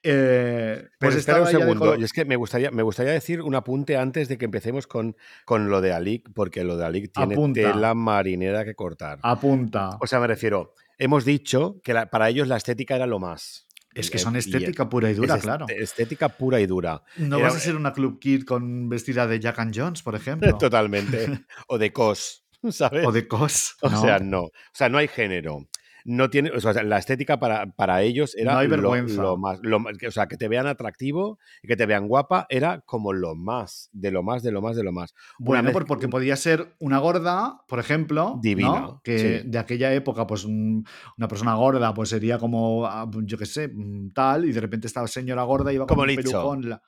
Eh, 0.02 0.76
Pero 0.98 1.10
pues 1.10 1.16
espera 1.16 1.38
un 1.40 1.46
de 1.46 1.50
segundo. 1.52 1.96
Y 1.96 2.04
es 2.04 2.12
que 2.12 2.24
me 2.24 2.36
gustaría, 2.36 2.70
me 2.70 2.82
gustaría 2.82 3.12
decir 3.12 3.42
un 3.42 3.54
apunte 3.54 3.96
antes 3.96 4.28
de 4.28 4.38
que 4.38 4.44
empecemos 4.44 4.86
con, 4.86 5.16
con 5.44 5.68
lo 5.70 5.80
de 5.80 5.92
Alic, 5.92 6.28
porque 6.34 6.62
lo 6.62 6.76
de 6.76 6.84
Alic 6.84 7.12
tiene 7.12 7.34
Apunta. 7.34 7.60
tela 7.72 7.94
marinera 7.94 8.64
que 8.64 8.74
cortar. 8.74 9.18
Apunta. 9.22 9.96
O 10.00 10.06
sea, 10.06 10.20
me 10.20 10.26
refiero, 10.26 10.74
hemos 10.98 11.24
dicho 11.24 11.80
que 11.82 11.94
la- 11.94 12.10
para 12.10 12.28
ellos 12.28 12.46
la 12.46 12.56
estética 12.56 12.94
era 12.94 13.06
lo 13.06 13.18
más. 13.18 13.66
Es 14.00 14.10
que 14.10 14.18
son 14.18 14.36
estética 14.36 14.88
pura 14.88 15.10
y 15.10 15.14
dura, 15.14 15.36
es 15.36 15.42
claro. 15.42 15.66
est- 15.68 15.80
Estética 15.80 16.28
pura 16.28 16.60
y 16.60 16.66
dura. 16.66 17.02
No 17.16 17.38
era- 17.38 17.46
vas 17.48 17.56
a 17.56 17.60
ser 17.60 17.76
una 17.76 17.92
club 17.92 18.18
kid 18.18 18.44
con 18.44 18.88
vestida 18.88 19.26
de 19.26 19.40
Jack 19.40 19.58
and 19.58 19.74
Jones, 19.76 20.02
por 20.02 20.14
ejemplo. 20.14 20.56
Totalmente. 20.58 21.44
o 21.68 21.78
de 21.78 21.92
cos, 21.92 22.44
¿sabes? 22.70 23.06
o 23.06 23.12
de 23.12 23.26
cos. 23.26 23.76
O 23.82 23.88
¿no? 23.90 24.00
sea, 24.00 24.18
no. 24.18 24.42
O 24.44 24.52
sea, 24.72 24.88
no 24.88 24.98
hay 24.98 25.08
género. 25.08 25.66
No 26.08 26.30
tiene, 26.30 26.50
o 26.50 26.60
sea, 26.60 26.72
la 26.84 26.98
estética 26.98 27.40
para, 27.40 27.66
para 27.66 28.00
ellos 28.02 28.36
era 28.36 28.52
No 28.52 28.58
hay 28.60 28.68
lo-. 28.68 28.76
Lo, 28.76 29.36
más, 29.36 29.58
lo 29.62 29.80
más- 29.80 29.98
que- 29.98 30.06
o 30.06 30.12
sea, 30.12 30.28
que 30.28 30.36
te 30.36 30.46
vean 30.46 30.68
atractivo 30.68 31.40
y 31.62 31.66
que 31.66 31.76
te 31.76 31.84
vean 31.84 32.06
guapa 32.06 32.46
era 32.48 32.80
como 32.82 33.12
lo 33.12 33.34
más, 33.34 33.90
de 33.92 34.12
lo 34.12 34.22
más, 34.22 34.44
de 34.44 34.52
lo 34.52 34.62
más, 34.62 34.76
de 34.76 34.84
lo 34.84 34.92
más. 34.92 35.14
Una 35.40 35.46
Bueno, 35.62 35.72
por- 35.72 35.84
porque 35.86 36.06
podía 36.08 36.36
ser 36.36 36.76
una 36.78 36.98
gorda, 36.98 37.62
por 37.66 37.80
ejemplo, 37.80 38.38
Divina, 38.40 38.80
¿no? 38.80 39.00
que 39.02 39.40
sí. 39.42 39.48
de 39.48 39.58
aquella 39.58 39.92
época, 39.94 40.26
pues 40.28 40.44
un- 40.44 40.86
una 41.18 41.26
persona 41.26 41.54
gorda, 41.54 41.92
pues 41.92 42.08
sería 42.10 42.38
como, 42.38 42.86
ah, 42.86 43.10
yo 43.24 43.36
qué 43.36 43.46
sé, 43.46 43.66
mm, 43.68 44.10
tal, 44.12 44.44
y 44.44 44.52
de 44.52 44.60
repente 44.60 44.86
esta 44.86 45.04
señora 45.08 45.42
gorda 45.42 45.72
iba 45.72 45.86
Como 45.86 46.02
con 46.02 46.10
un 46.10 46.16
pelucón. 46.16 46.68
la- 46.68 46.82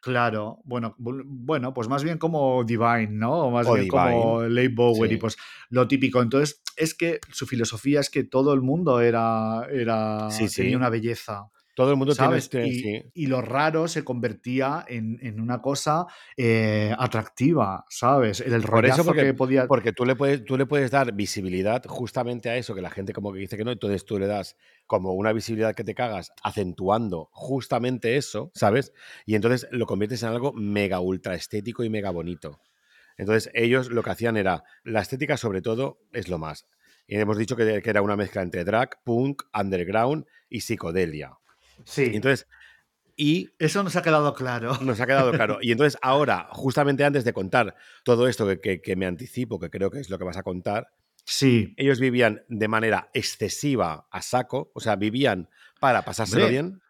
Claro, 0.00 0.60
bueno, 0.64 0.94
bu- 0.98 1.24
bueno, 1.26 1.74
pues 1.74 1.88
más 1.88 2.04
bien 2.04 2.18
como 2.18 2.62
Divine, 2.64 3.08
¿no? 3.10 3.32
O 3.46 3.50
más 3.50 3.66
O 3.66 3.74
bien 3.74 3.88
como 3.88 4.42
Leigh 4.44 4.68
Bowery, 4.74 5.14
sí. 5.14 5.20
pues 5.20 5.36
lo 5.70 5.88
típico. 5.88 6.22
Entonces, 6.22 6.62
es 6.76 6.94
que 6.94 7.18
su 7.32 7.46
filosofía 7.46 7.98
es 8.00 8.08
que 8.08 8.22
todo 8.22 8.54
el 8.54 8.62
mundo 8.62 9.00
era, 9.00 9.66
era 9.72 10.30
Sí, 10.30 10.48
sí. 10.48 10.62
tenía 10.62 10.76
una 10.76 10.88
belleza. 10.88 11.50
Todo 11.78 11.92
el 11.92 11.96
mundo 11.96 12.12
¿sabes? 12.12 12.50
tiene 12.50 12.66
y, 12.66 12.70
este. 12.70 12.82
Sí. 12.82 13.10
y 13.14 13.26
lo 13.28 13.40
raro 13.40 13.86
se 13.86 14.02
convertía 14.02 14.84
en, 14.88 15.16
en 15.22 15.40
una 15.40 15.62
cosa 15.62 16.06
eh, 16.36 16.92
atractiva, 16.98 17.84
¿sabes? 17.88 18.40
El 18.40 18.60
Por 18.64 18.84
eso, 18.84 19.04
porque, 19.04 19.22
que 19.22 19.32
podía. 19.32 19.68
porque 19.68 19.92
tú, 19.92 20.04
le 20.04 20.16
puedes, 20.16 20.44
tú 20.44 20.56
le 20.56 20.66
puedes 20.66 20.90
dar 20.90 21.12
visibilidad 21.12 21.84
justamente 21.86 22.50
a 22.50 22.56
eso, 22.56 22.74
que 22.74 22.82
la 22.82 22.90
gente 22.90 23.12
como 23.12 23.32
que 23.32 23.38
dice 23.38 23.56
que 23.56 23.62
no, 23.62 23.70
entonces 23.70 24.04
tú 24.04 24.18
le 24.18 24.26
das 24.26 24.56
como 24.88 25.12
una 25.12 25.32
visibilidad 25.32 25.76
que 25.76 25.84
te 25.84 25.94
cagas, 25.94 26.32
acentuando 26.42 27.28
justamente 27.30 28.16
eso, 28.16 28.50
¿sabes? 28.56 28.92
Y 29.24 29.36
entonces 29.36 29.68
lo 29.70 29.86
conviertes 29.86 30.24
en 30.24 30.30
algo 30.30 30.52
mega 30.52 30.98
ultra 30.98 31.36
estético 31.36 31.84
y 31.84 31.90
mega 31.90 32.10
bonito. 32.10 32.60
Entonces 33.16 33.52
ellos 33.54 33.88
lo 33.88 34.02
que 34.02 34.10
hacían 34.10 34.36
era, 34.36 34.64
la 34.82 35.00
estética 35.00 35.36
sobre 35.36 35.62
todo 35.62 36.00
es 36.12 36.26
lo 36.26 36.38
más. 36.38 36.66
Y 37.06 37.14
hemos 37.14 37.38
dicho 37.38 37.54
que, 37.54 37.82
que 37.82 37.90
era 37.90 38.02
una 38.02 38.16
mezcla 38.16 38.42
entre 38.42 38.64
drag, 38.64 39.00
punk, 39.04 39.44
underground 39.54 40.26
y 40.48 40.62
psicodelia. 40.62 41.37
Sí, 41.84 42.10
Y 42.12 42.16
entonces, 42.16 42.46
y 43.16 43.50
eso 43.58 43.82
nos 43.82 43.96
ha 43.96 44.02
quedado 44.02 44.32
claro. 44.34 44.76
nos 44.80 45.00
ha 45.00 45.06
quedado 45.06 45.32
claro. 45.32 45.58
Y 45.62 45.72
entonces 45.72 45.98
ahora, 46.02 46.46
justamente 46.50 47.04
antes 47.04 47.24
de 47.24 47.32
contar 47.32 47.74
todo 48.04 48.28
esto 48.28 48.46
que, 48.46 48.60
que- 48.60 48.80
que 48.80 48.96
me 48.96 49.06
anticipo, 49.06 49.58
que 49.58 49.70
creo 49.70 49.90
que 49.90 49.98
es 50.00 50.08
lo 50.10 50.18
que 50.18 50.24
vas 50.24 50.36
a 50.36 50.42
contar, 50.42 50.88
Sí, 51.30 51.74
ellos 51.76 52.00
vivían 52.00 52.42
de 52.48 52.68
manera 52.68 53.10
excesiva 53.12 54.06
a 54.10 54.22
saco, 54.22 54.70
o 54.74 54.80
sea, 54.80 54.96
vivían 54.96 55.50
para 55.78 56.00
pasárselo 56.02 56.44
Hombre, 56.44 56.50
bien. 56.62 56.80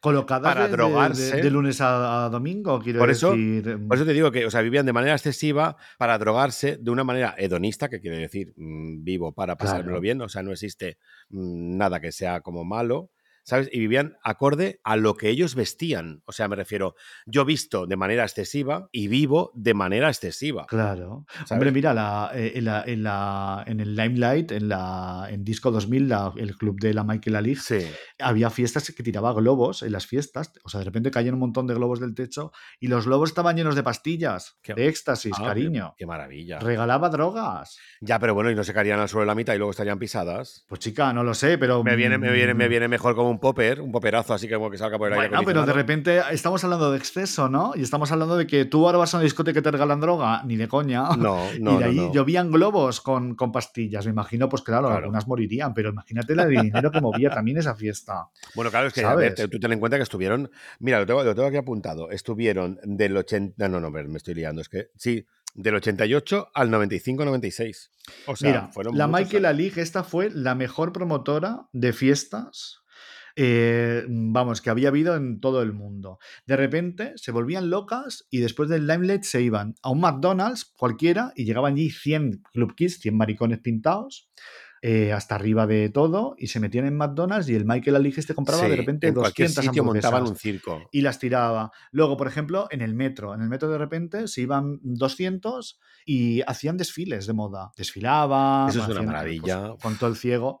colocadas 0.00 0.52
para 0.52 0.66
de, 0.66 0.72
drogarse. 0.72 1.36
de 1.40 1.50
lunes 1.50 1.80
a, 1.80 2.26
a 2.26 2.28
domingo, 2.28 2.78
quiero 2.82 2.98
Por 2.98 3.10
eso- 3.10 3.30
decir. 3.30 3.78
Por 3.88 3.96
eso 3.96 4.04
te 4.04 4.12
digo 4.12 4.30
que, 4.30 4.44
o 4.44 4.50
sea, 4.50 4.60
vivían 4.60 4.84
de 4.84 4.92
manera 4.92 5.14
excesiva 5.14 5.76
para 5.96 6.18
drogarse 6.18 6.76
de 6.76 6.90
una 6.90 7.04
manera 7.04 7.34
hedonista, 7.38 7.88
que 7.88 8.00
quiere 8.02 8.18
decir 8.18 8.52
mm, 8.56 9.02
vivo 9.02 9.32
para 9.32 9.56
pasármelo 9.56 9.92
Claro. 9.92 10.00
bien, 10.02 10.20
o 10.20 10.28
sea, 10.28 10.42
no 10.42 10.52
existe 10.52 10.98
mm, 11.30 11.78
nada 11.78 12.00
que 12.00 12.12
sea 12.12 12.42
como 12.42 12.64
malo, 12.66 13.10
¿sabes? 13.44 13.68
Y 13.72 13.78
vivían 13.78 14.16
acorde 14.24 14.80
a 14.82 14.96
lo 14.96 15.14
que 15.16 15.28
ellos 15.28 15.54
vestían. 15.54 16.22
O 16.26 16.32
sea, 16.32 16.48
me 16.48 16.56
refiero, 16.56 16.96
yo 17.26 17.44
visto 17.44 17.86
de 17.86 17.96
manera 17.96 18.24
excesiva 18.24 18.88
y 18.90 19.08
vivo 19.08 19.52
de 19.54 19.74
manera 19.74 20.08
excesiva. 20.08 20.66
Claro. 20.66 21.26
¿sabes? 21.32 21.52
Hombre, 21.52 21.70
mira, 21.70 21.94
la, 21.94 22.30
eh, 22.34 22.52
en, 22.56 22.64
la, 22.64 22.82
en, 22.86 23.02
la- 23.02 23.64
en 23.66 23.80
el 23.80 23.94
Limelight, 23.94 24.50
en, 24.52 24.68
la, 24.68 25.28
en 25.30 25.44
Disco 25.44 25.70
2000, 25.70 26.08
la- 26.08 26.32
el 26.36 26.56
club 26.56 26.80
de 26.80 26.92
la 26.94 27.04
Michael 27.04 27.36
Ali, 27.36 27.54
Sí. 27.56 27.78
había 28.18 28.50
fiestas 28.50 28.90
que 28.90 29.02
tiraba 29.02 29.32
globos 29.32 29.82
en 29.82 29.92
las 29.92 30.06
fiestas. 30.06 30.52
O 30.64 30.68
sea, 30.68 30.80
de 30.80 30.84
repente 30.84 31.10
caían 31.10 31.34
un 31.34 31.40
montón 31.40 31.66
de 31.66 31.74
globos 31.74 32.00
del 32.00 32.14
techo 32.14 32.50
y 32.80 32.88
los 32.88 33.06
globos 33.06 33.30
estaban 33.30 33.56
llenos 33.56 33.74
de 33.76 33.82
pastillas, 33.82 34.58
Qué- 34.62 34.74
de 34.74 34.88
éxtasis, 34.88 35.32
Ah, 35.36 35.38
qué- 35.40 35.46
cariño. 35.46 35.94
Qué 35.98 36.06
maravilla. 36.06 36.58
Regalaba 36.58 37.08
drogas. 37.10 37.78
Ya, 38.00 38.18
pero 38.18 38.34
bueno, 38.34 38.50
y 38.50 38.54
no 38.54 38.64
se 38.64 38.72
caerían 38.72 39.00
al 39.00 39.08
suelo 39.08 39.26
la 39.26 39.34
mitad 39.34 39.54
y 39.54 39.58
luego 39.58 39.70
estarían 39.70 39.98
pisadas. 39.98 40.64
Pues 40.68 40.80
chica, 40.80 41.12
no 41.12 41.22
lo 41.24 41.34
sé, 41.34 41.58
pero. 41.58 41.82
Me 41.84 41.96
viene, 41.96 42.18
me 42.18 42.32
viene, 42.32 42.54
me 42.54 42.66
mm, 42.66 42.70
viene 42.70 42.88
mejor 42.88 43.14
como 43.14 43.33
un 43.34 43.38
popper, 43.40 43.80
un 43.80 43.92
poperazo 43.92 44.34
así 44.34 44.48
como 44.48 44.70
que 44.70 44.78
salga 44.78 44.96
por 44.98 45.08
el 45.08 45.14
aire 45.14 45.28
Bueno, 45.28 45.44
pero 45.44 45.66
de 45.66 45.72
repente 45.72 46.20
estamos 46.30 46.64
hablando 46.64 46.90
de 46.90 46.98
exceso, 46.98 47.48
¿no? 47.48 47.72
Y 47.76 47.82
estamos 47.82 48.10
hablando 48.12 48.36
de 48.36 48.46
que 48.46 48.64
tú 48.64 48.86
ahora 48.86 48.98
vas 48.98 49.14
a 49.14 49.18
una 49.18 49.24
discoteca 49.24 49.60
y 49.60 49.62
te 49.62 49.70
regalan 49.70 50.00
droga, 50.00 50.42
ni 50.44 50.56
de 50.56 50.68
coña. 50.68 51.08
No, 51.16 51.38
y 51.56 51.60
no, 51.60 51.78
de 51.78 51.80
no, 51.80 51.86
ahí 51.86 51.96
no. 51.96 52.12
llovían 52.12 52.50
globos 52.50 53.00
con, 53.00 53.34
con 53.34 53.52
pastillas. 53.52 54.06
Me 54.06 54.12
imagino, 54.12 54.48
pues 54.48 54.62
claro, 54.62 54.86
Claro. 54.86 54.96
algunas 55.04 55.26
morirían, 55.26 55.74
pero 55.74 55.90
imagínate 55.90 56.34
la 56.34 56.46
de 56.46 56.60
dinero 56.62 56.90
que 56.90 57.00
movía 57.00 57.30
también 57.30 57.58
esa 57.58 57.74
fiesta. 57.74 58.28
Bueno, 58.54 58.70
claro, 58.70 58.88
es 58.88 58.92
que 58.94 59.04
a 59.04 59.14
ver, 59.14 59.34
tú 59.50 59.58
ten 59.60 59.72
en 59.72 59.80
cuenta 59.80 59.96
que 59.96 60.02
estuvieron. 60.04 60.50
Mira, 60.78 60.98
lo 61.00 61.06
tengo, 61.06 61.22
lo 61.22 61.34
tengo 61.34 61.48
aquí 61.48 61.56
apuntado. 61.56 62.10
Estuvieron 62.10 62.78
del 62.84 63.16
80. 63.16 63.68
No, 63.68 63.80
no, 63.80 63.90
me 63.90 64.04
me 64.04 64.16
estoy 64.18 64.34
liando. 64.34 64.60
Es 64.62 64.68
que 64.68 64.88
sí, 64.96 65.26
del 65.54 65.74
88 65.76 66.50
al 66.54 66.70
95-96. 66.70 67.90
O 68.26 68.36
sea, 68.36 68.48
Mira, 68.50 68.68
fueron 68.68 68.96
la 68.98 69.06
Michael 69.06 69.46
años. 69.46 69.54
Ali, 69.54 69.72
esta 69.76 70.04
fue 70.04 70.30
la 70.30 70.54
mejor 70.54 70.92
promotora 70.92 71.68
de 71.72 71.92
fiestas. 71.92 72.80
Eh, 73.36 74.04
vamos, 74.08 74.60
que 74.60 74.70
había 74.70 74.88
habido 74.88 75.16
en 75.16 75.40
todo 75.40 75.62
el 75.62 75.72
mundo. 75.72 76.18
De 76.46 76.56
repente 76.56 77.12
se 77.16 77.32
volvían 77.32 77.70
locas 77.70 78.26
y 78.30 78.38
después 78.38 78.68
del 78.68 78.86
Limelight 78.86 79.24
se 79.24 79.42
iban 79.42 79.74
a 79.82 79.90
un 79.90 80.00
McDonald's 80.00 80.64
cualquiera 80.64 81.32
y 81.34 81.44
llegaban 81.44 81.74
allí 81.74 81.90
100 81.90 82.42
Club 82.52 82.74
Kids, 82.74 83.00
100 83.00 83.16
maricones 83.16 83.58
pintados, 83.60 84.28
eh, 84.86 85.14
hasta 85.14 85.34
arriba 85.36 85.66
de 85.66 85.88
todo, 85.88 86.34
y 86.36 86.48
se 86.48 86.60
metían 86.60 86.84
en 86.84 86.94
McDonald's 86.94 87.48
y 87.48 87.54
el 87.54 87.64
Michael 87.64 87.96
Ali 87.96 88.12
este 88.14 88.34
compraba 88.34 88.64
de 88.64 88.76
repente 88.76 89.06
en 89.08 89.14
cualquier 89.14 89.48
200 89.48 89.64
sitio 89.64 89.82
montaban 89.82 90.22
un 90.24 90.36
circo. 90.36 90.88
y 90.92 91.00
las 91.00 91.18
tiraba. 91.18 91.72
Luego, 91.90 92.18
por 92.18 92.26
ejemplo, 92.28 92.66
en 92.70 92.82
el 92.82 92.94
metro. 92.94 93.32
En 93.34 93.40
el 93.40 93.48
metro 93.48 93.70
de 93.70 93.78
repente 93.78 94.28
se 94.28 94.42
iban 94.42 94.80
200 94.82 95.80
y 96.04 96.42
hacían 96.42 96.76
desfiles 96.76 97.26
de 97.26 97.32
moda. 97.32 97.72
Desfilaban. 97.78 98.68
Eso 98.68 98.82
es 98.82 98.88
una 98.90 99.02
maravilla. 99.02 99.68
pues, 99.70 99.82
con 99.82 99.96
todo 99.96 100.10
el 100.10 100.16
ciego. 100.16 100.60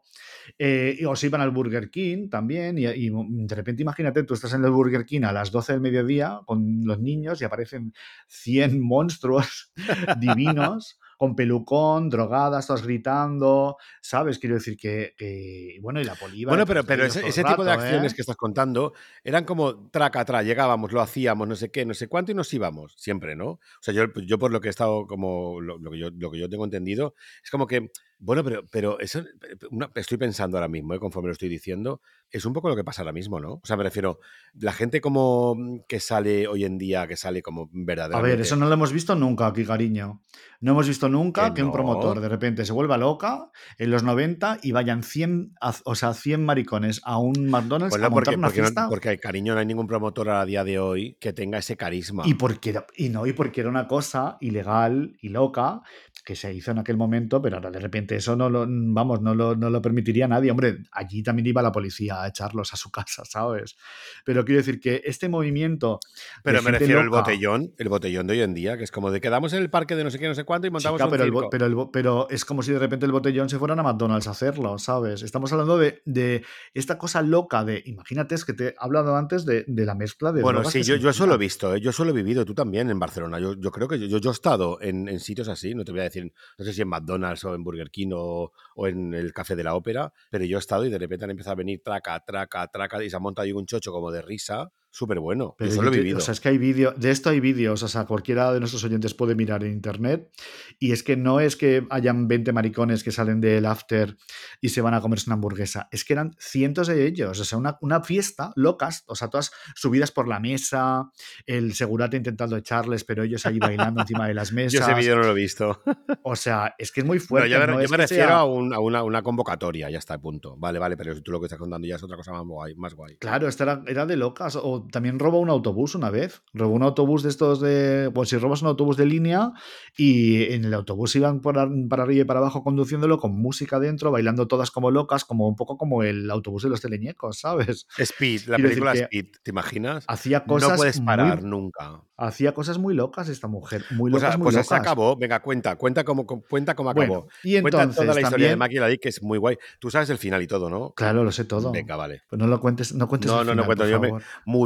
Eh, 0.58 0.96
y- 1.00 1.04
o 1.04 1.14
se 1.16 1.26
iban 1.26 1.42
al 1.42 1.50
Burger 1.50 1.90
King 1.90 2.30
también. 2.30 2.78
Y, 2.78 2.86
y 2.86 3.10
de 3.12 3.54
repente, 3.54 3.82
imagínate, 3.82 4.22
tú 4.22 4.32
estás 4.32 4.54
en 4.54 4.64
el 4.64 4.70
Burger 4.70 5.04
King 5.04 5.24
a 5.24 5.32
las 5.32 5.50
12 5.50 5.72
del 5.72 5.82
mediodía 5.82 6.40
con 6.46 6.80
los 6.84 6.98
niños 6.98 7.42
y 7.42 7.44
aparecen 7.44 7.92
100 8.28 8.80
monstruos 8.80 9.70
divinos. 10.18 10.98
Con 11.18 11.34
pelucón, 11.36 12.10
drogadas, 12.10 12.66
todas 12.66 12.82
gritando, 12.82 13.76
¿sabes? 14.00 14.38
Quiero 14.38 14.56
decir 14.56 14.76
que, 14.76 15.14
que- 15.16 15.78
bueno, 15.80 16.00
y 16.00 16.04
la 16.04 16.14
poliva. 16.14 16.50
Bueno, 16.50 16.66
pero, 16.66 16.84
pero 16.84 17.04
ese, 17.04 17.26
ese 17.26 17.44
tipo 17.44 17.64
de 17.64 17.70
¿eh? 17.70 17.74
acciones 17.74 18.14
que 18.14 18.22
estás 18.22 18.36
contando 18.36 18.92
eran 19.22 19.44
como 19.44 19.88
traca 19.90 20.20
atrás, 20.20 20.44
llegábamos, 20.44 20.92
lo 20.92 21.00
hacíamos, 21.00 21.48
no 21.48 21.56
sé 21.56 21.70
qué, 21.70 21.84
no 21.84 21.94
sé 21.94 22.08
cuánto 22.08 22.32
y 22.32 22.34
nos 22.34 22.52
íbamos, 22.52 22.94
siempre, 22.96 23.36
¿no? 23.36 23.46
O 23.48 23.60
sea, 23.80 23.94
yo, 23.94 24.04
yo 24.26 24.38
por 24.38 24.50
lo 24.50 24.60
que 24.60 24.68
he 24.68 24.70
estado 24.70 25.06
como, 25.06 25.60
lo, 25.60 25.78
lo 25.78 25.90
que 25.90 25.98
yo, 25.98 26.10
lo 26.10 26.30
que 26.30 26.38
yo 26.38 26.48
tengo 26.48 26.64
entendido, 26.64 27.14
es 27.42 27.50
como 27.50 27.66
que, 27.66 27.90
bueno, 28.18 28.42
pero, 28.44 28.62
pero 28.70 28.98
eso, 29.00 29.22
una- 29.70 29.90
estoy 29.94 30.18
pensando 30.18 30.56
ahora 30.56 30.68
mismo, 30.68 30.94
¿eh? 30.94 30.98
conforme 30.98 31.28
lo 31.28 31.32
estoy 31.32 31.48
diciendo, 31.48 32.00
es 32.30 32.44
un 32.44 32.52
poco 32.52 32.68
lo 32.68 32.76
que 32.76 32.84
pasa 32.84 33.02
ahora 33.02 33.12
mismo, 33.12 33.38
¿no? 33.40 33.54
O 33.54 33.60
sea, 33.64 33.76
me 33.76 33.82
refiero, 33.84 34.18
la 34.54 34.72
gente 34.72 35.00
como 35.00 35.56
que 35.88 36.00
sale 36.00 36.48
hoy 36.48 36.64
en 36.64 36.78
día, 36.78 37.06
que 37.06 37.16
sale 37.16 37.42
como 37.42 37.62
A 37.64 37.68
verdaderamente... 37.72 38.30
ver, 38.36 38.40
eso 38.40 38.56
no 38.56 38.66
lo 38.66 38.74
hemos 38.74 38.92
visto 38.92 39.14
nunca 39.14 39.46
aquí, 39.46 39.64
cariño. 39.64 40.22
No 40.60 40.72
hemos 40.72 40.88
visto 40.88 41.08
nunca 41.08 41.48
Que 41.48 41.54
que, 41.56 41.62
un 41.62 41.72
promotor 41.72 42.20
de 42.20 42.28
repente 42.28 42.64
se 42.64 42.72
vuelva 42.72 42.96
loca 42.96 43.50
en 43.78 43.90
los 43.90 44.02
90 44.02 44.58
y 44.62 44.72
vayan 44.72 45.02
100, 45.02 45.52
a- 45.60 45.74
o 45.84 45.94
sea, 45.94 46.14
100 46.14 46.44
maricones 46.44 47.00
a 47.04 47.18
un 47.18 47.50
McDonald's 47.50 47.94
a 47.94 47.98
montar 47.98 48.10
porque, 48.12 48.36
una 48.36 48.46
porque, 48.48 48.60
no- 48.60 48.66
fiesta. 48.66 48.88
porque, 48.88 49.18
cariño, 49.18 49.52
no 49.54 49.60
hay 49.60 49.66
ningún 49.66 49.86
promotor 49.86 50.30
a 50.30 50.44
día 50.46 50.64
de 50.64 50.78
hoy 50.78 51.16
que 51.20 51.32
tenga 51.32 51.58
ese 51.58 51.76
carisma. 51.76 52.22
Y 52.26 52.34
porque, 52.34 52.74
y, 52.96 53.10
no, 53.10 53.26
y 53.26 53.32
porque 53.34 53.60
era 53.60 53.68
una 53.70 53.86
cosa 53.86 54.38
ilegal 54.40 55.16
y 55.20 55.28
loca 55.28 55.82
que 56.24 56.34
se 56.34 56.52
hizo 56.54 56.70
en 56.70 56.78
aquel 56.78 56.96
momento, 56.96 57.42
pero 57.42 57.56
ahora 57.56 57.70
de 57.70 57.78
repente 57.78 58.16
eso 58.16 58.34
no 58.34 58.48
lo, 58.48 58.66
vamos, 58.68 59.20
no 59.20 59.34
lo, 59.34 59.54
no 59.54 59.68
lo 59.68 59.82
permitiría 59.82 60.26
nadie. 60.26 60.50
Hombre, 60.50 60.78
allí 60.92 61.22
también 61.22 61.46
iba 61.46 61.60
la 61.60 61.70
policía 61.70 62.22
a 62.22 62.28
echarlos 62.28 62.72
a 62.72 62.76
su 62.76 62.90
casa, 62.90 63.24
¿sabes? 63.28 63.76
Pero 64.24 64.44
quiero 64.44 64.60
decir 64.60 64.80
que 64.80 65.02
este 65.04 65.28
movimiento. 65.28 66.00
Pero 66.42 66.62
me 66.62 66.70
refiero 66.70 67.00
al 67.00 67.10
botellón, 67.10 67.74
el 67.76 67.88
botellón 67.88 68.26
de 68.26 68.34
hoy 68.34 68.40
en 68.40 68.54
día, 68.54 68.78
que 68.78 68.84
es 68.84 68.90
como 68.90 69.10
de 69.10 69.20
quedamos 69.20 69.52
en 69.52 69.60
el 69.60 69.70
parque 69.70 69.96
de 69.96 70.04
no 70.04 70.10
sé 70.10 70.18
qué, 70.18 70.26
no 70.28 70.34
sé 70.34 70.44
cuánto 70.44 70.66
y 70.66 70.70
montamos 70.70 70.98
Chica, 70.98 71.04
un 71.04 71.10
pero, 71.10 71.24
el 71.24 71.30
circo. 71.30 71.50
pero, 71.50 71.66
el 71.66 71.76
pero 71.92 72.28
es 72.30 72.44
como 72.44 72.62
si 72.62 72.72
de 72.72 72.78
repente 72.78 73.04
el 73.04 73.12
botellón 73.12 73.48
se 73.48 73.58
fueran 73.58 73.78
a 73.80 73.82
McDonald's 73.82 74.26
a 74.26 74.30
hacerlo, 74.30 74.78
¿sabes? 74.78 75.22
Estamos 75.22 75.52
hablando 75.52 75.76
de, 75.76 76.00
de 76.06 76.42
esta 76.72 76.96
cosa 76.96 77.20
loca 77.20 77.64
de, 77.64 77.82
imagínate, 77.84 78.34
es 78.34 78.44
que 78.44 78.54
te 78.54 78.68
he 78.68 78.74
hablado 78.78 79.16
antes 79.16 79.44
de, 79.44 79.64
de 79.66 79.84
la 79.84 79.94
mezcla 79.94 80.32
de... 80.32 80.40
Bueno, 80.40 80.64
sí, 80.64 80.82
yo, 80.82 80.96
yo 80.96 81.10
eso 81.10 81.26
lo 81.26 81.34
he 81.34 81.38
visto, 81.38 81.74
¿eh? 81.74 81.80
yo 81.80 81.90
eso 81.90 82.04
lo 82.04 82.10
he 82.10 82.14
vivido, 82.14 82.44
tú 82.44 82.54
también 82.54 82.88
en 82.88 82.98
Barcelona. 82.98 83.38
Yo, 83.38 83.54
yo 83.54 83.70
creo 83.70 83.88
que 83.88 83.98
yo, 83.98 84.06
yo, 84.06 84.18
yo 84.18 84.30
he 84.30 84.32
estado 84.32 84.80
en, 84.80 85.08
en 85.08 85.20
sitios 85.20 85.48
así, 85.48 85.74
no 85.74 85.84
te 85.84 85.92
voy 85.92 86.00
a 86.00 86.04
decir, 86.04 86.13
no 86.22 86.64
sé 86.64 86.72
si 86.72 86.82
en 86.82 86.88
McDonald's 86.88 87.44
o 87.44 87.54
en 87.54 87.64
Burger 87.64 87.90
King 87.90 88.10
o, 88.14 88.52
o 88.74 88.86
en 88.86 89.14
el 89.14 89.32
Café 89.32 89.56
de 89.56 89.64
la 89.64 89.74
Ópera, 89.74 90.12
pero 90.30 90.44
yo 90.44 90.58
he 90.58 90.60
estado 90.60 90.84
y 90.84 90.90
de 90.90 90.98
repente 90.98 91.24
han 91.24 91.30
empezado 91.30 91.52
a 91.52 91.56
venir 91.56 91.82
traca, 91.82 92.22
traca, 92.24 92.66
traca 92.68 93.02
y 93.02 93.10
se 93.10 93.16
ha 93.16 93.20
montado 93.20 93.44
ahí 93.44 93.52
un 93.52 93.66
chocho 93.66 93.92
como 93.92 94.10
de 94.10 94.22
risa, 94.22 94.72
súper 94.96 95.18
bueno. 95.18 95.56
Pero 95.58 95.70
yo 95.70 95.76
yo 95.76 95.82
lo 95.82 95.92
he 95.92 95.96
vivido. 95.96 96.18
O 96.18 96.20
sea, 96.20 96.32
es 96.32 96.40
que 96.40 96.48
hay 96.50 96.58
vídeos, 96.58 96.94
de 96.96 97.10
esto 97.10 97.30
hay 97.30 97.40
vídeos, 97.40 97.82
o 97.82 97.88
sea, 97.88 98.04
cualquiera 98.04 98.52
de 98.52 98.60
nuestros 98.60 98.84
oyentes 98.84 99.12
puede 99.12 99.34
mirar 99.34 99.64
en 99.64 99.72
internet. 99.72 100.30
Y 100.78 100.92
es 100.92 101.02
que 101.02 101.16
no 101.16 101.40
es 101.40 101.56
que 101.56 101.84
hayan 101.90 102.28
20 102.28 102.52
maricones 102.52 103.02
que 103.02 103.10
salen 103.10 103.40
del 103.40 103.66
after 103.66 104.16
y 104.60 104.68
se 104.68 104.80
van 104.80 104.94
a 104.94 105.00
comerse 105.00 105.28
una 105.28 105.34
hamburguesa, 105.34 105.88
es 105.90 106.04
que 106.04 106.12
eran 106.12 106.36
cientos 106.38 106.86
de 106.86 107.06
ellos, 107.06 107.40
o 107.40 107.44
sea, 107.44 107.58
una, 107.58 107.76
una 107.80 108.02
fiesta 108.02 108.52
locas, 108.54 109.02
o 109.06 109.16
sea, 109.16 109.28
todas 109.28 109.50
subidas 109.74 110.12
por 110.12 110.28
la 110.28 110.38
mesa, 110.38 111.10
el 111.46 111.74
segurate 111.74 112.16
intentando 112.16 112.56
echarles, 112.56 113.02
pero 113.04 113.24
ellos 113.24 113.44
ahí 113.46 113.58
bailando 113.58 114.00
encima 114.02 114.28
de 114.28 114.34
las 114.34 114.50
yo 114.50 114.54
mesas. 114.56 114.88
ese 114.88 114.94
vídeo 114.94 115.16
no 115.16 115.22
lo 115.22 115.30
he 115.32 115.34
visto. 115.34 115.82
O 116.22 116.36
sea, 116.36 116.74
es 116.78 116.92
que 116.92 117.00
es 117.00 117.06
muy 117.06 117.18
fuerte. 117.18 117.50
yo 117.50 117.58
me, 117.58 117.66
no 117.66 117.82
yo 117.82 117.88
me 117.88 117.96
refiero 117.96 118.26
sea- 118.26 118.38
a, 118.38 118.44
un- 118.44 118.72
a 118.72 118.78
una, 118.78 119.02
una 119.02 119.22
convocatoria, 119.22 119.90
ya 119.90 119.98
está, 119.98 120.18
punto. 120.20 120.56
Vale, 120.56 120.78
vale, 120.78 120.96
pero 120.96 121.20
tú 121.20 121.32
lo 121.32 121.40
que 121.40 121.46
estás 121.46 121.58
contando 121.58 121.86
ya 121.88 121.96
es 121.96 122.02
otra 122.02 122.16
cosa 122.16 122.32
más 122.32 122.42
guay. 122.44 122.74
Más 122.76 122.94
guay. 122.94 123.16
Claro, 123.16 123.48
esta 123.48 123.64
era, 123.64 123.82
era 123.86 124.06
de 124.06 124.16
locas. 124.16 124.56
O 124.56 124.83
también 124.90 125.18
robó 125.18 125.40
un 125.40 125.50
autobús 125.50 125.94
una 125.94 126.10
vez. 126.10 126.42
Robó 126.52 126.74
un 126.74 126.82
autobús 126.82 127.22
de 127.22 127.28
estos 127.30 127.60
de. 127.60 128.10
Pues 128.14 128.28
si 128.28 128.36
robas 128.36 128.62
un 128.62 128.68
autobús 128.68 128.96
de 128.96 129.06
línea 129.06 129.52
y 129.96 130.52
en 130.52 130.64
el 130.64 130.74
autobús 130.74 131.14
iban 131.16 131.40
por 131.40 131.58
ar- 131.58 131.68
para 131.88 132.02
arriba 132.04 132.22
y 132.22 132.24
para 132.24 132.40
abajo 132.40 132.62
conduciéndolo 132.62 133.18
con 133.18 133.32
música 133.34 133.78
dentro, 133.80 134.10
bailando 134.10 134.46
todas 134.48 134.70
como 134.70 134.90
locas, 134.90 135.24
como 135.24 135.48
un 135.48 135.56
poco 135.56 135.76
como 135.78 136.02
el 136.02 136.30
autobús 136.30 136.62
de 136.62 136.68
los 136.70 136.80
teleñecos, 136.80 137.38
¿sabes? 137.40 137.86
Speed, 137.98 138.42
la 138.46 138.56
Quiero 138.56 138.68
película 138.70 138.92
Speed, 138.94 139.26
¿te 139.42 139.50
imaginas? 139.50 140.04
Hacía 140.08 140.44
cosas. 140.44 140.70
no 140.70 140.76
puedes 140.76 140.98
muy- 140.98 141.06
parar 141.06 141.42
nunca. 141.42 142.02
hacía 142.16 142.54
cosas 142.54 142.78
muy 142.78 142.94
locas 142.94 143.28
esta 143.28 143.48
mujer. 143.48 143.84
Muy 143.90 144.10
Pues, 144.10 144.22
locas, 144.22 144.34
a- 144.34 144.38
muy 144.38 144.44
pues 144.44 144.54
locas. 144.54 144.68
se 144.68 144.74
acabó. 144.76 145.16
Venga, 145.16 145.40
cuenta, 145.40 145.76
cuenta 145.76 146.04
cómo, 146.04 146.24
cuenta 146.26 146.74
cómo 146.76 146.90
acabó. 146.90 147.06
Bueno, 147.06 147.26
y 147.42 147.60
cuenta 147.60 147.82
entonces 147.82 147.96
toda 148.02 148.14
la 148.14 148.20
historia 148.20 148.46
de 148.48 148.52
también. 148.54 148.58
Maki 148.58 148.74
la 148.76 148.86
Di, 148.88 148.98
que 148.98 149.08
es 149.08 149.22
muy 149.22 149.38
guay. 149.38 149.56
Tú 149.80 149.90
sabes 149.90 150.10
el 150.10 150.18
final 150.18 150.40
y 150.42 150.46
todo, 150.46 150.70
¿no? 150.70 150.92
Claro, 150.94 151.24
lo 151.24 151.32
sé 151.32 151.44
todo. 151.44 151.72
Venga, 151.72 151.96
vale. 151.96 152.22
Pues 152.28 152.38
no 152.38 152.46
lo 152.46 152.60
cuentes, 152.60 152.94
no 152.94 153.08
cuentes 153.08 153.30
No, 153.30 153.40
el 153.40 153.46
no, 153.48 153.54
no 153.54 153.64
cuento, 153.64 153.86
yo 153.88 153.98
me- 154.00 154.08
favor. 154.08 154.22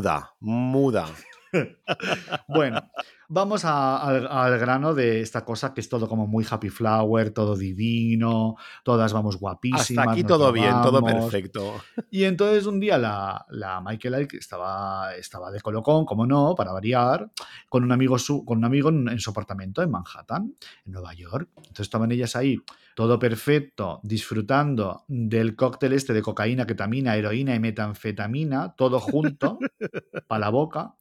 Muda, 0.09 0.33
muda. 0.41 1.07
Bueno, 2.49 2.81
vamos 3.29 3.64
a- 3.64 3.99
al, 3.99 4.26
al 4.26 4.59
grano 4.59 4.95
de 4.95 5.20
esta 5.20 5.45
cosa 5.45 5.72
que 5.74 5.81
es 5.81 5.89
todo 5.89 6.09
como 6.09 6.26
muy 6.26 6.47
happy 6.49 6.70
flower, 6.70 7.31
todo 7.31 7.57
divino, 7.57 8.57
todas 8.83 9.12
vamos 9.12 9.37
guapísimas. 9.39 9.83
Hasta 9.91 10.11
aquí 10.12 10.22
todo 10.24 10.53
bien, 10.53 10.81
todo 10.83 11.03
perfecto. 11.05 11.74
Y 12.11 12.24
entonces 12.24 12.66
un 12.66 12.81
día 12.81 12.97
la, 12.99 13.45
la 13.51 13.81
Michael 13.81 14.14
Ike 14.14 14.39
estaba, 14.39 15.14
estaba 15.16 15.51
de 15.51 15.61
colocón, 15.61 16.05
como 16.07 16.26
no, 16.26 16.55
para 16.57 16.72
variar, 16.72 17.31
con 17.68 17.85
un 17.85 17.93
amigo, 17.93 18.18
su, 18.18 18.45
con 18.45 18.59
un 18.59 18.64
amigo 18.64 18.89
en, 18.89 19.09
en 19.09 19.18
su 19.20 19.31
apartamento 19.31 19.83
en 19.83 19.91
Manhattan, 19.91 20.55
en 20.87 20.93
Nueva 20.93 21.12
York. 21.14 21.49
Entonces 21.57 21.81
estaban 21.81 22.11
ellas 22.12 22.35
ahí, 22.35 22.57
todo 22.95 23.18
perfecto, 23.18 24.01
disfrutando 24.03 25.05
del 25.07 25.55
cóctel 25.55 25.93
este 25.93 26.12
de 26.14 26.22
cocaína, 26.22 26.66
ketamina, 26.66 27.14
heroína 27.16 27.55
y 27.55 27.61
metanfetamina, 27.61 28.74
todo 28.76 28.99
junto, 29.01 29.59
para 30.26 30.41
la 30.41 30.49
boca. 30.49 30.95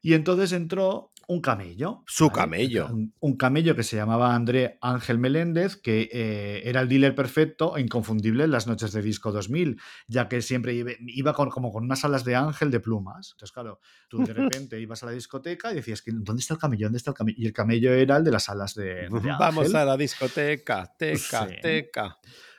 Y 0.00 0.14
entonces 0.14 0.52
entró 0.52 1.12
un 1.30 1.42
camello. 1.42 2.04
Su 2.06 2.30
camello. 2.30 2.86
Un, 2.86 3.12
un 3.20 3.36
camello 3.36 3.76
que 3.76 3.82
se 3.82 3.96
llamaba 3.96 4.34
André 4.34 4.78
Ángel 4.80 5.18
Meléndez, 5.18 5.76
que 5.76 6.08
eh, 6.10 6.62
era 6.64 6.80
el 6.80 6.88
dealer 6.88 7.14
perfecto 7.14 7.76
e 7.76 7.82
inconfundible 7.82 8.44
en 8.44 8.50
las 8.50 8.66
noches 8.66 8.92
de 8.92 9.02
Disco 9.02 9.30
2000, 9.30 9.78
ya 10.06 10.26
que 10.28 10.40
siempre 10.40 10.72
iba, 11.00 11.32
con, 11.34 11.50
como 11.50 11.70
con 11.70 11.84
unas 11.84 12.02
alas 12.06 12.24
de 12.24 12.34
ángel 12.34 12.70
de 12.70 12.80
plumas. 12.80 13.32
Entonces, 13.32 13.52
claro, 13.52 13.78
tú 14.08 14.24
de 14.24 14.32
repente 14.62 14.80
ibas 14.80 15.02
a 15.02 15.06
la 15.06 15.12
discoteca 15.12 15.70
y 15.70 15.74
decías, 15.74 16.00
que 16.00 16.12
¿dónde 16.14 16.40
está 16.40 16.54
el 16.54 16.60
camello? 16.60 16.86
¿Dónde 16.86 16.96
está 16.98 17.10
el 17.10 17.16
camello? 17.16 17.36
Y 17.38 17.44
el 17.46 17.52
camello 17.52 17.92
era 17.92 18.16
el 18.16 18.24
de 18.24 18.30
las 18.30 18.48
alas 18.48 18.74
de, 18.74 18.84
de 18.84 19.08
Vamos 19.38 19.66
ángel. 19.66 19.76
a 19.76 19.84
la 19.84 19.96
discoteca, 19.98 20.94
teca, 20.98 21.46
Sí. 21.46 21.54
teca. 21.60 22.16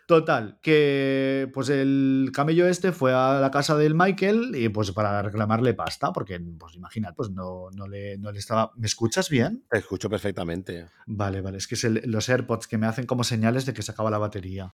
Total, 0.09 0.57
que 0.63 1.51
pues 1.53 1.69
el 1.69 2.31
camello 2.33 2.67
este 2.67 2.91
fue 2.91 3.13
a 3.13 3.39
la 3.39 3.51
casa 3.51 3.77
del 3.77 3.93
Michael 3.93 4.55
y 4.55 4.67
pues 4.69 4.91
para 4.91 5.21
reclamarle 5.21 5.75
pasta, 5.75 6.11
porque 6.11 6.41
pues 6.57 6.73
imagina, 6.73 7.13
pues 7.13 7.29
no, 7.29 7.69
no, 7.75 7.85
le, 7.87 8.17
no 8.17 8.31
le 8.31 8.39
estaba... 8.39 8.71
¿Me 8.75 8.87
escuchas 8.87 9.29
bien? 9.29 9.63
Te 9.69 9.77
escucho 9.77 10.09
perfectamente. 10.09 10.87
Vale, 11.05 11.41
vale, 11.41 11.59
es 11.59 11.67
que 11.67 11.75
es 11.75 11.83
el- 11.83 12.01
los 12.07 12.27
AirPods 12.27 12.65
que 12.65 12.79
me 12.79 12.87
hacen 12.87 13.05
como 13.05 13.23
señales 13.23 13.67
de 13.67 13.73
que 13.75 13.83
se 13.83 13.91
acaba 13.91 14.09
la 14.09 14.17
batería. 14.17 14.73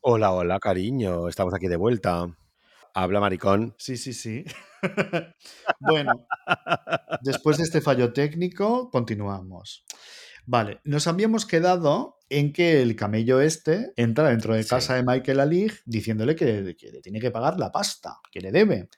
Hola, 0.00 0.30
hola, 0.30 0.60
cariño. 0.60 1.26
Estamos 1.26 1.52
aquí 1.54 1.66
de 1.66 1.74
vuelta. 1.76 2.24
Habla, 2.94 3.18
maricón. 3.18 3.74
Sí, 3.78 3.96
sí, 3.96 4.12
sí. 4.12 4.44
bueno, 5.80 6.24
después 7.20 7.56
de 7.58 7.64
este 7.64 7.80
fallo 7.80 8.12
técnico, 8.12 8.90
continuamos. 8.92 9.84
Vale, 10.52 10.80
nos 10.82 11.06
habíamos 11.06 11.46
quedado 11.46 12.18
en 12.28 12.52
que 12.52 12.82
el 12.82 12.96
camello 12.96 13.40
este 13.40 13.92
entra 13.94 14.30
dentro 14.30 14.52
de 14.52 14.64
Sí. 14.64 14.70
casa 14.70 14.96
de 14.96 15.04
Michael 15.04 15.38
Alig 15.38 15.74
diciéndole 15.84 16.34
que, 16.34 16.74
que 16.76 16.90
le 16.90 17.00
tiene 17.00 17.20
que 17.20 17.30
pagar 17.30 17.56
la 17.60 17.70
pasta, 17.70 18.18
que 18.32 18.40
le 18.40 18.50
debe. 18.50 18.88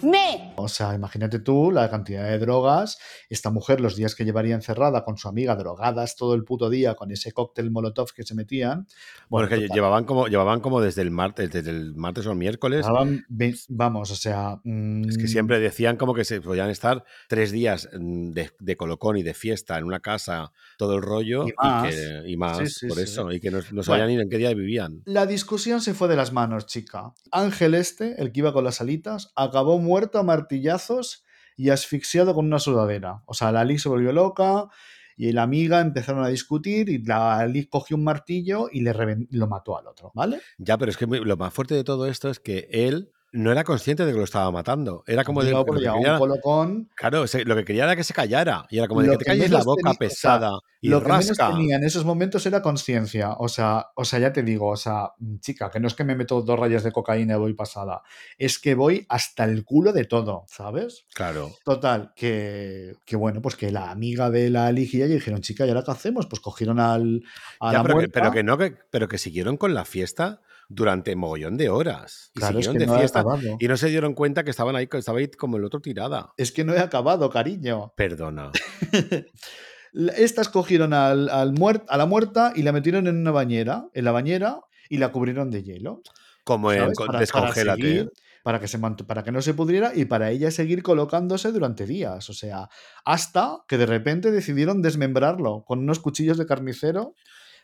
Págame. 0.00 0.52
O 0.56 0.68
sea, 0.68 0.94
imagínate 0.94 1.38
tú 1.40 1.70
la 1.72 1.90
cantidad 1.90 2.24
de 2.28 2.38
drogas, 2.38 2.98
esta 3.28 3.50
mujer 3.50 3.80
los 3.80 3.96
días 3.96 4.14
que 4.14 4.24
llevaría 4.24 4.54
encerrada 4.54 5.04
con 5.04 5.16
su 5.16 5.28
amiga, 5.28 5.56
drogadas 5.56 6.16
todo 6.16 6.34
el 6.34 6.44
puto 6.44 6.70
día 6.70 6.94
con 6.94 7.10
ese 7.10 7.32
cóctel 7.32 7.70
molotov 7.70 8.12
que 8.14 8.22
se 8.22 8.34
metían. 8.34 8.86
Bueno, 9.28 9.46
es 9.48 9.50
que 9.54 9.60
total, 9.62 9.74
llevaban 9.74 10.04
como, 10.04 10.28
llevaban 10.28 10.60
como 10.60 10.80
desde 10.80 11.02
el 11.02 11.10
martes, 11.10 11.50
desde 11.50 11.70
el 11.70 11.94
martes 11.96 12.26
o 12.26 12.32
el 12.32 12.38
miércoles. 12.38 12.86
llevaban 12.86 13.24
vamos, 13.68 14.10
o 14.10 14.16
sea... 14.16 14.60
Es 15.08 15.18
que 15.18 15.26
siempre 15.28 15.58
decían 15.60 15.96
como 15.96 16.14
que 16.14 16.24
se 16.24 16.40
podían 16.40 16.70
estar 16.70 17.04
tres 17.28 17.50
días 17.50 17.88
mm, 17.98 18.30
de, 18.30 18.50
de 18.58 18.76
colocón 18.76 19.16
y 19.16 19.22
de 19.22 19.34
fiesta 19.34 19.78
en 19.78 19.84
una 19.84 20.00
casa, 20.00 20.52
todo 20.78 20.96
el 20.96 21.02
rollo, 21.02 21.46
Y 21.46 21.50
y, 21.50 21.54
más. 21.56 21.94
que, 21.94 22.22
y 22.26 22.36
más, 22.36 22.58
Sí, 22.58 22.66
sí, 22.68 22.86
por 22.86 22.96
sí. 22.98 23.02
eso, 23.04 23.32
y 23.32 23.40
que 23.40 23.50
no, 23.50 23.58
no 23.58 23.64
Bueno. 23.70 23.82
sabían 23.82 24.08
ni 24.08 24.20
en 24.20 24.28
qué 24.28 24.38
día 24.38 24.54
vivían. 24.54 25.02
La 25.04 25.26
discusión 25.26 25.80
se 25.80 25.94
fue 25.94 26.08
de 26.08 26.16
las 26.16 26.32
manos, 26.32 26.66
chica. 26.66 27.12
Ángel 27.32 27.74
este, 27.74 28.20
el 28.22 28.32
que 28.32 28.40
iba 28.40 28.52
con 28.52 28.64
las 28.64 28.80
alitas, 28.80 29.32
acabó 29.34 29.78
muerto 29.94 30.18
a 30.18 30.24
martillazos 30.24 31.24
y 31.56 31.70
asfixiado 31.70 32.34
con 32.34 32.46
una 32.46 32.58
sudadera. 32.58 33.22
O 33.26 33.34
sea, 33.34 33.52
la 33.52 33.64
Liz 33.64 33.82
se 33.82 33.88
volvió 33.88 34.10
loca 34.12 34.66
y 35.16 35.30
la 35.30 35.44
amiga 35.44 35.80
empezaron 35.80 36.24
a 36.24 36.28
discutir 36.28 36.88
y 36.88 36.98
la 36.98 37.46
Liz 37.46 37.68
cogió 37.70 37.96
un 37.96 38.02
martillo 38.02 38.68
y 38.72 38.80
le 38.80 38.92
lo 39.30 39.46
mató 39.46 39.78
al 39.78 39.86
otro, 39.86 40.10
¿vale? 40.12 40.40
Ya, 40.58 40.76
pero 40.78 40.90
es 40.90 40.96
que 40.96 41.06
lo 41.06 41.36
más 41.36 41.54
fuerte 41.54 41.76
de 41.76 41.84
todo 41.84 42.08
esto 42.08 42.28
es 42.28 42.40
que 42.40 42.66
él 42.72 43.12
no 43.34 43.50
era 43.50 43.64
consciente 43.64 44.06
de 44.06 44.12
que 44.12 44.18
lo 44.18 44.24
estaba 44.24 44.50
matando. 44.52 45.02
Era 45.08 45.24
como 45.24 45.42
de, 45.42 45.50
lo 45.50 45.64
un 45.64 46.18
colocón. 46.18 46.88
Claro, 46.94 47.24
lo 47.44 47.56
que 47.56 47.64
quería 47.64 47.82
era 47.84 47.96
que 47.96 48.04
se 48.04 48.14
callara. 48.14 48.64
Y 48.70 48.78
era 48.78 48.86
como 48.86 49.02
de 49.02 49.10
que 49.10 49.16
te 49.18 49.24
calles 49.24 49.50
la 49.50 49.64
boca 49.64 49.80
tenía- 49.82 49.90
o 49.90 49.94
sea, 49.94 49.98
pesada 49.98 50.58
y 50.80 50.88
Lo 50.88 51.02
que 51.02 51.08
menos 51.08 51.28
rasca. 51.28 51.50
tenía 51.50 51.76
en 51.76 51.82
esos 51.84 52.04
momentos 52.04 52.46
era 52.46 52.62
conciencia. 52.62 53.32
O 53.38 53.48
sea, 53.48 53.86
o 53.96 54.04
sea, 54.04 54.20
ya 54.20 54.32
te 54.32 54.44
digo, 54.44 54.68
o 54.68 54.76
sea, 54.76 55.10
mm, 55.18 55.38
chica, 55.40 55.68
que 55.68 55.80
no 55.80 55.88
es 55.88 55.94
que 55.94 56.04
me 56.04 56.14
meto 56.14 56.42
dos 56.42 56.58
rayas 56.58 56.84
de 56.84 56.92
cocaína 56.92 57.34
y 57.34 57.38
voy 57.38 57.54
pasada. 57.54 58.02
Es 58.38 58.60
que 58.60 58.76
voy 58.76 59.04
hasta 59.08 59.44
el 59.44 59.64
culo 59.64 59.92
de 59.92 60.04
todo, 60.04 60.44
¿sabes? 60.46 61.04
Claro. 61.12 61.50
Total, 61.64 62.12
que, 62.14 62.94
que 63.04 63.16
bueno, 63.16 63.42
pues 63.42 63.56
que 63.56 63.72
la 63.72 63.90
amiga 63.90 64.30
de 64.30 64.48
la 64.50 64.70
Ligia 64.70 65.06
y 65.06 65.08
dijeron, 65.08 65.40
chica, 65.40 65.66
¿y 65.66 65.70
ahora 65.70 65.82
qué 65.84 65.90
hacemos? 65.90 66.26
Pues 66.28 66.38
cogieron 66.40 66.78
al, 66.78 67.22
a 67.58 67.72
Ya, 67.72 67.78
la 67.78 67.82
pero, 67.82 67.94
que, 67.94 67.98
muerta. 67.98 68.20
pero 68.20 68.30
que 68.32 68.42
no, 68.44 68.58
que, 68.58 68.76
pero 68.90 69.08
que 69.08 69.18
siguieron 69.18 69.56
con 69.56 69.74
la 69.74 69.84
fiesta 69.84 70.40
durante 70.68 71.14
mogollón 71.16 71.56
de 71.56 71.68
horas. 71.68 72.30
Y 72.34 72.40
Claro, 72.40 72.58
es 72.58 72.64
siguieron 72.66 72.74
que 72.74 72.78
de 72.80 72.86
no 72.86 72.94
he 72.96 72.98
fiesta. 73.00 73.20
acabado. 73.20 73.56
Y 73.58 73.68
no 73.68 73.76
se 73.76 73.88
dieron 73.88 74.14
cuenta 74.14 74.44
que 74.44 74.50
estaban 74.50 74.76
ahí, 74.76 74.86
que 74.86 74.98
estaba 74.98 75.18
ahí 75.18 75.28
como 75.28 75.56
el 75.56 75.64
otro 75.64 75.80
tirada. 75.80 76.32
Es 76.36 76.52
que 76.52 76.64
no 76.64 76.74
he 76.74 76.78
acabado, 76.80 77.28
cariño. 77.30 77.92
Perdona. 77.96 78.50
Estas 80.16 80.48
cogieron 80.48 80.92
al, 80.92 81.28
al 81.28 81.52
muer- 81.52 81.84
a 81.88 81.96
la 81.96 82.06
muerta 82.06 82.52
y 82.54 82.62
la 82.62 82.72
metieron 82.72 83.06
en 83.06 83.16
una 83.16 83.30
bañera, 83.30 83.86
en 83.94 84.04
la 84.04 84.10
bañera, 84.12 84.60
y 84.88 84.98
la 84.98 85.12
cubrieron 85.12 85.50
de 85.50 85.62
hielo. 85.62 86.02
Como 86.42 86.72
en 86.72 86.92
Para, 86.92 87.20
Descongélate. 87.20 87.80
seguir, 87.82 88.12
para 88.42 88.60
que, 88.60 88.68
se 88.68 88.78
para 88.78 89.22
que 89.22 89.32
no 89.32 89.40
se 89.40 89.54
pudriera 89.54 89.92
y 89.94 90.04
para 90.04 90.30
ella 90.30 90.50
seguir 90.50 90.82
colocándose 90.82 91.52
durante 91.52 91.86
días. 91.86 92.28
O 92.28 92.34
sea, 92.34 92.68
hasta 93.04 93.58
que 93.68 93.78
de 93.78 93.86
repente 93.86 94.30
decidieron 94.30 94.82
desmembrarlo 94.82 95.64
con 95.66 95.78
unos 95.78 96.00
cuchillos 96.00 96.36
de 96.38 96.46
carnicero. 96.46 97.14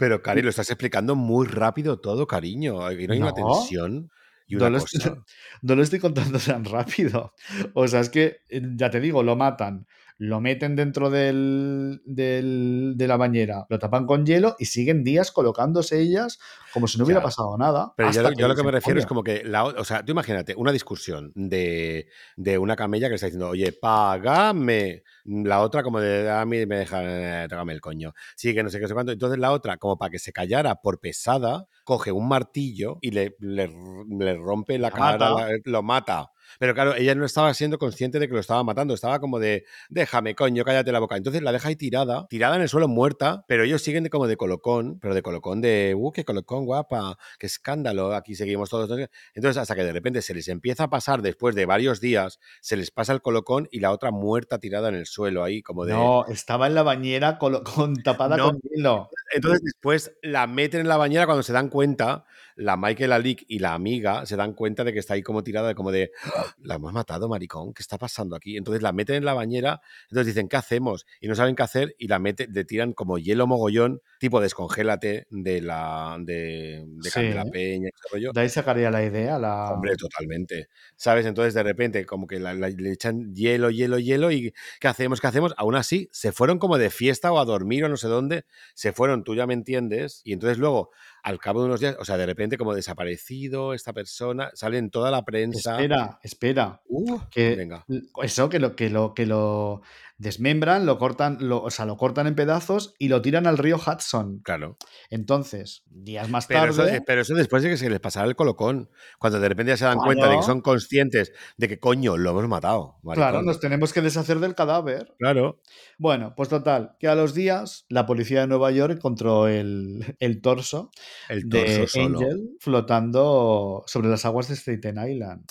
Pero, 0.00 0.22
Cari, 0.22 0.40
lo 0.40 0.48
estás 0.48 0.70
explicando 0.70 1.14
muy 1.14 1.46
rápido 1.46 2.00
todo, 2.00 2.26
cariño. 2.26 2.82
Aquí 2.86 3.06
no 3.06 3.12
hay 3.12 3.20
una 3.20 3.34
tensión 3.34 4.10
y 4.46 4.54
No 4.56 4.62
una 4.62 4.70
lo, 4.70 4.80
cosa. 4.80 4.96
estoy, 4.96 5.12
no 5.62 5.74
lo 5.76 5.82
estoy 5.82 5.98
contando 5.98 6.38
tan 6.38 6.64
rápido. 6.64 7.34
O 7.74 7.86
sea, 7.86 8.00
es 8.00 8.08
que, 8.08 8.38
eh, 8.48 8.62
ya 8.76 8.88
te 8.90 8.98
digo, 8.98 9.22
lo 9.22 9.36
matan, 9.36 9.86
lo 10.22 10.38
meten 10.42 10.76
dentro 10.76 11.08
del, 11.08 12.02
del- 12.04 12.92
de 12.96 13.08
la 13.08 13.16
bañera, 13.16 13.64
lo 13.70 13.78
tapan 13.78 14.04
con 14.04 14.26
hielo 14.26 14.54
y 14.58 14.66
siguen 14.66 15.02
días 15.02 15.32
colocándose 15.32 15.98
ellas 15.98 16.38
como 16.74 16.86
si 16.86 16.98
no 16.98 17.04
hubiera 17.04 17.22
pasado 17.22 17.56
nada. 17.56 17.94
Pero 17.96 18.10
yo, 18.12 18.30
yo 18.32 18.46
lo 18.46 18.54
que 18.54 18.62
me 18.62 18.70
refiero 18.70 19.00
es 19.00 19.06
como 19.06 19.24
que, 19.24 19.42
la, 19.44 19.64
o 19.64 19.82
sea, 19.84 20.04
tú 20.04 20.12
imagínate 20.12 20.54
una 20.56 20.72
discusión 20.72 21.32
de, 21.34 22.06
de 22.36 22.58
una 22.58 22.76
camella 22.76 23.08
que 23.08 23.14
está 23.14 23.26
diciendo, 23.28 23.48
oye, 23.48 23.72
págame. 23.72 25.02
La 25.24 25.60
otra 25.62 25.82
como 25.82 26.00
de, 26.00 26.30
a 26.30 26.44
mí 26.44 26.66
me 26.66 26.76
deja, 26.76 27.44
eh, 27.44 27.48
trágame 27.48 27.72
el 27.72 27.80
coño. 27.80 28.12
Sí, 28.36 28.54
que 28.54 28.62
no 28.62 28.68
sé 28.68 28.78
qué, 28.78 28.88
sé 28.88 28.94
cuánto. 28.94 29.12
Entonces 29.12 29.38
la 29.38 29.52
otra, 29.52 29.78
como 29.78 29.96
para 29.96 30.10
que 30.10 30.18
se 30.18 30.32
callara 30.32 30.76
por 30.76 31.00
pesada, 31.00 31.66
coge 31.84 32.12
un 32.12 32.28
martillo 32.28 32.98
y 33.00 33.10
le, 33.12 33.36
le, 33.40 33.72
le 34.18 34.36
rompe 34.36 34.78
la, 34.78 34.90
La 34.90 34.94
cara, 34.96 35.30
mata. 35.30 35.48
la- 35.48 35.58
lo 35.64 35.82
mata. 35.82 36.30
Pero 36.58 36.74
claro, 36.74 36.94
ella 36.94 37.14
no 37.14 37.24
estaba 37.24 37.52
siendo 37.54 37.78
consciente 37.78 38.18
de 38.18 38.28
que 38.28 38.34
lo 38.34 38.40
estaba 38.40 38.62
matando, 38.64 38.94
estaba 38.94 39.20
como 39.20 39.38
de, 39.38 39.64
déjame, 39.88 40.34
coño, 40.34 40.64
cállate 40.64 40.92
la 40.92 40.98
boca. 40.98 41.16
Entonces 41.16 41.42
la 41.42 41.52
deja 41.52 41.68
ahí 41.68 41.76
tirada, 41.76 42.26
tirada 42.28 42.56
en 42.56 42.62
el 42.62 42.68
suelo 42.68 42.88
muerta, 42.88 43.44
pero 43.48 43.64
ellos 43.64 43.82
siguen 43.82 44.04
de 44.04 44.10
como 44.10 44.26
de 44.26 44.36
colocón, 44.36 44.98
pero 45.00 45.14
de 45.14 45.22
colocón 45.22 45.60
de, 45.60 45.94
uh, 45.96 46.12
qué 46.12 46.24
colocón, 46.24 46.64
guapa, 46.64 47.16
qué 47.38 47.46
escándalo, 47.46 48.14
aquí 48.14 48.34
seguimos 48.34 48.70
todos. 48.70 48.90
Entonces 49.34 49.56
hasta 49.56 49.74
que 49.74 49.84
de 49.84 49.92
repente 49.92 50.22
se 50.22 50.34
les 50.34 50.48
empieza 50.48 50.84
a 50.84 50.90
pasar 50.90 51.22
después 51.22 51.54
de 51.54 51.66
varios 51.66 52.00
días, 52.00 52.38
se 52.60 52.76
les 52.76 52.90
pasa 52.90 53.12
el 53.12 53.22
colocón 53.22 53.68
y 53.70 53.80
la 53.80 53.92
otra 53.92 54.10
muerta 54.10 54.58
tirada 54.58 54.88
en 54.88 54.94
el 54.96 55.06
suelo 55.06 55.44
ahí, 55.44 55.62
como 55.62 55.84
de... 55.84 55.92
No, 55.92 56.26
estaba 56.26 56.66
en 56.66 56.74
la 56.74 56.82
bañera 56.82 57.38
colo- 57.38 57.62
con, 57.62 57.94
tapada 58.02 58.36
No. 58.36 58.46
con 58.50 58.60
hielo. 58.60 59.08
Entonces 59.34 59.62
después 59.62 60.12
la 60.22 60.46
meten 60.46 60.80
en 60.80 60.88
la 60.88 60.96
bañera 60.96 61.26
cuando 61.26 61.42
se 61.42 61.52
dan 61.52 61.68
cuenta, 61.68 62.24
la 62.60 62.76
Michael 62.76 63.12
Alick 63.12 63.44
y 63.48 63.58
la 63.58 63.74
amiga 63.74 64.26
se 64.26 64.36
dan 64.36 64.52
cuenta 64.52 64.84
de 64.84 64.92
que 64.92 64.98
está 64.98 65.14
ahí 65.14 65.22
como 65.22 65.42
tirada, 65.42 65.68
de 65.68 65.74
como 65.74 65.90
de, 65.90 66.12
"¡Ah! 66.24 66.44
la 66.62 66.74
hemos 66.76 66.92
matado, 66.92 67.28
maricón, 67.28 67.72
¿qué 67.72 67.82
está 67.82 67.96
pasando 67.98 68.36
aquí? 68.36 68.56
Entonces 68.56 68.82
la 68.82 68.92
meten 68.92 69.16
en 69.16 69.24
la 69.24 69.34
bañera, 69.34 69.80
entonces 70.10 70.26
dicen, 70.34 70.48
¿qué 70.48 70.56
hacemos? 70.56 71.06
Y 71.20 71.28
no 71.28 71.34
saben 71.34 71.56
qué 71.56 71.62
hacer 71.62 71.94
y 71.98 72.08
la 72.08 72.18
meten, 72.18 72.52
le 72.52 72.64
tiran 72.64 72.92
como 72.92 73.18
hielo 73.18 73.46
mogollón, 73.46 74.02
tipo 74.18 74.40
descongélate 74.40 75.26
de 75.30 75.60
la 75.62 76.16
de, 76.20 76.84
de 76.86 77.02
Sí. 77.10 77.14
Candela 77.14 77.44
Peña, 77.46 77.88
ese 77.88 78.12
rollo. 78.12 78.32
De 78.32 78.40
ahí 78.42 78.48
sacaría 78.48 78.90
la 78.90 79.02
idea. 79.04 79.38
La... 79.38 79.72
Hombre, 79.72 79.96
totalmente. 79.96 80.68
¿Sabes? 80.96 81.26
Entonces 81.26 81.54
de 81.54 81.62
repente 81.62 82.04
como 82.06 82.26
que 82.26 82.38
la- 82.38 82.54
la- 82.54 82.68
le 82.68 82.92
echan 82.92 83.34
hielo, 83.34 83.70
hielo, 83.70 83.98
hielo 83.98 84.30
y 84.30 84.52
¿qué 84.80 84.88
hacemos? 84.88 85.20
¿Qué 85.20 85.26
hacemos? 85.26 85.54
Aún 85.56 85.74
así, 85.76 86.08
se 86.12 86.30
fueron 86.32 86.58
como 86.58 86.76
de 86.78 86.90
fiesta 86.90 87.32
o 87.32 87.38
a 87.38 87.44
dormir 87.44 87.84
o 87.84 87.88
no 87.88 87.96
sé 87.96 88.08
dónde, 88.08 88.44
se 88.74 88.92
fueron, 88.92 89.24
tú 89.24 89.34
ya 89.34 89.46
me 89.46 89.54
entiendes, 89.54 90.20
y 90.24 90.32
entonces 90.34 90.58
luego, 90.58 90.90
al 91.22 91.38
cabo 91.38 91.60
de 91.60 91.66
unos 91.66 91.80
días, 91.80 91.96
o 91.98 92.04
sea, 92.04 92.16
de 92.16 92.26
repente 92.26 92.56
como 92.56 92.74
desaparecido 92.74 93.74
esta 93.74 93.92
persona, 93.92 94.50
sale 94.54 94.78
en 94.78 94.90
toda 94.90 95.10
la 95.10 95.24
prensa. 95.24 95.72
Espera, 95.72 96.18
espera. 96.22 96.80
Uh, 96.88 97.18
Que 97.30 97.56
venga. 97.56 97.84
eso, 98.22 98.48
que 98.48 98.58
lo, 98.58 98.74
que 98.76 98.90
lo, 98.90 99.14
que 99.14 99.26
lo 99.26 99.82
desmembran, 100.20 100.84
lo 100.84 100.98
cortan, 100.98 101.38
lo, 101.40 101.62
o 101.62 101.70
sea, 101.70 101.86
lo 101.86 101.96
cortan 101.96 102.26
en 102.26 102.34
pedazos 102.34 102.94
y 102.98 103.08
lo 103.08 103.22
tiran 103.22 103.46
al 103.46 103.56
río 103.56 103.76
Hudson. 103.76 104.40
Claro. 104.44 104.76
Entonces, 105.08 105.82
días 105.86 106.28
más 106.28 106.46
Pero 106.46 106.74
tarde. 106.74 106.96
eh, 106.96 107.00
pero 107.04 107.22
eso 107.22 107.34
después 107.34 107.62
de 107.62 107.70
que 107.70 107.78
se 107.78 107.88
les 107.88 108.00
pasara 108.00 108.28
el 108.28 108.36
colocón, 108.36 108.90
cuando 109.18 109.40
de 109.40 109.48
repente 109.48 109.70
ya 109.72 109.78
se 109.78 109.86
dan 109.86 109.98
cuenta 109.98 110.28
de 110.28 110.36
que 110.36 110.42
son 110.42 110.60
conscientes 110.60 111.32
de 111.56 111.68
que 111.68 111.78
coño, 111.80 112.18
lo 112.18 112.30
hemos 112.30 112.46
matado. 112.48 112.98
Claro, 113.14 113.40
nos 113.42 113.60
tenemos 113.60 113.94
que 113.94 114.02
deshacer 114.02 114.40
del 114.40 114.54
cadáver. 114.54 115.14
Claro. 115.18 115.62
Bueno, 115.98 116.34
pues 116.36 116.50
total, 116.50 116.96
que 117.00 117.08
a 117.08 117.14
los 117.14 117.32
días 117.32 117.86
la 117.88 118.04
policía 118.04 118.42
de 118.42 118.46
Nueva 118.46 118.70
York 118.72 118.92
encontró 118.96 119.48
el, 119.48 120.16
el 120.20 120.42
torso 120.42 120.90
El 121.30 121.48
de 121.48 121.86
solo. 121.88 122.18
Angel 122.18 122.50
flotando 122.60 123.84
sobre 123.86 124.08
las 124.10 124.26
aguas 124.26 124.48
de 124.48 124.56
Staten 124.56 124.98
Island. 125.10 125.46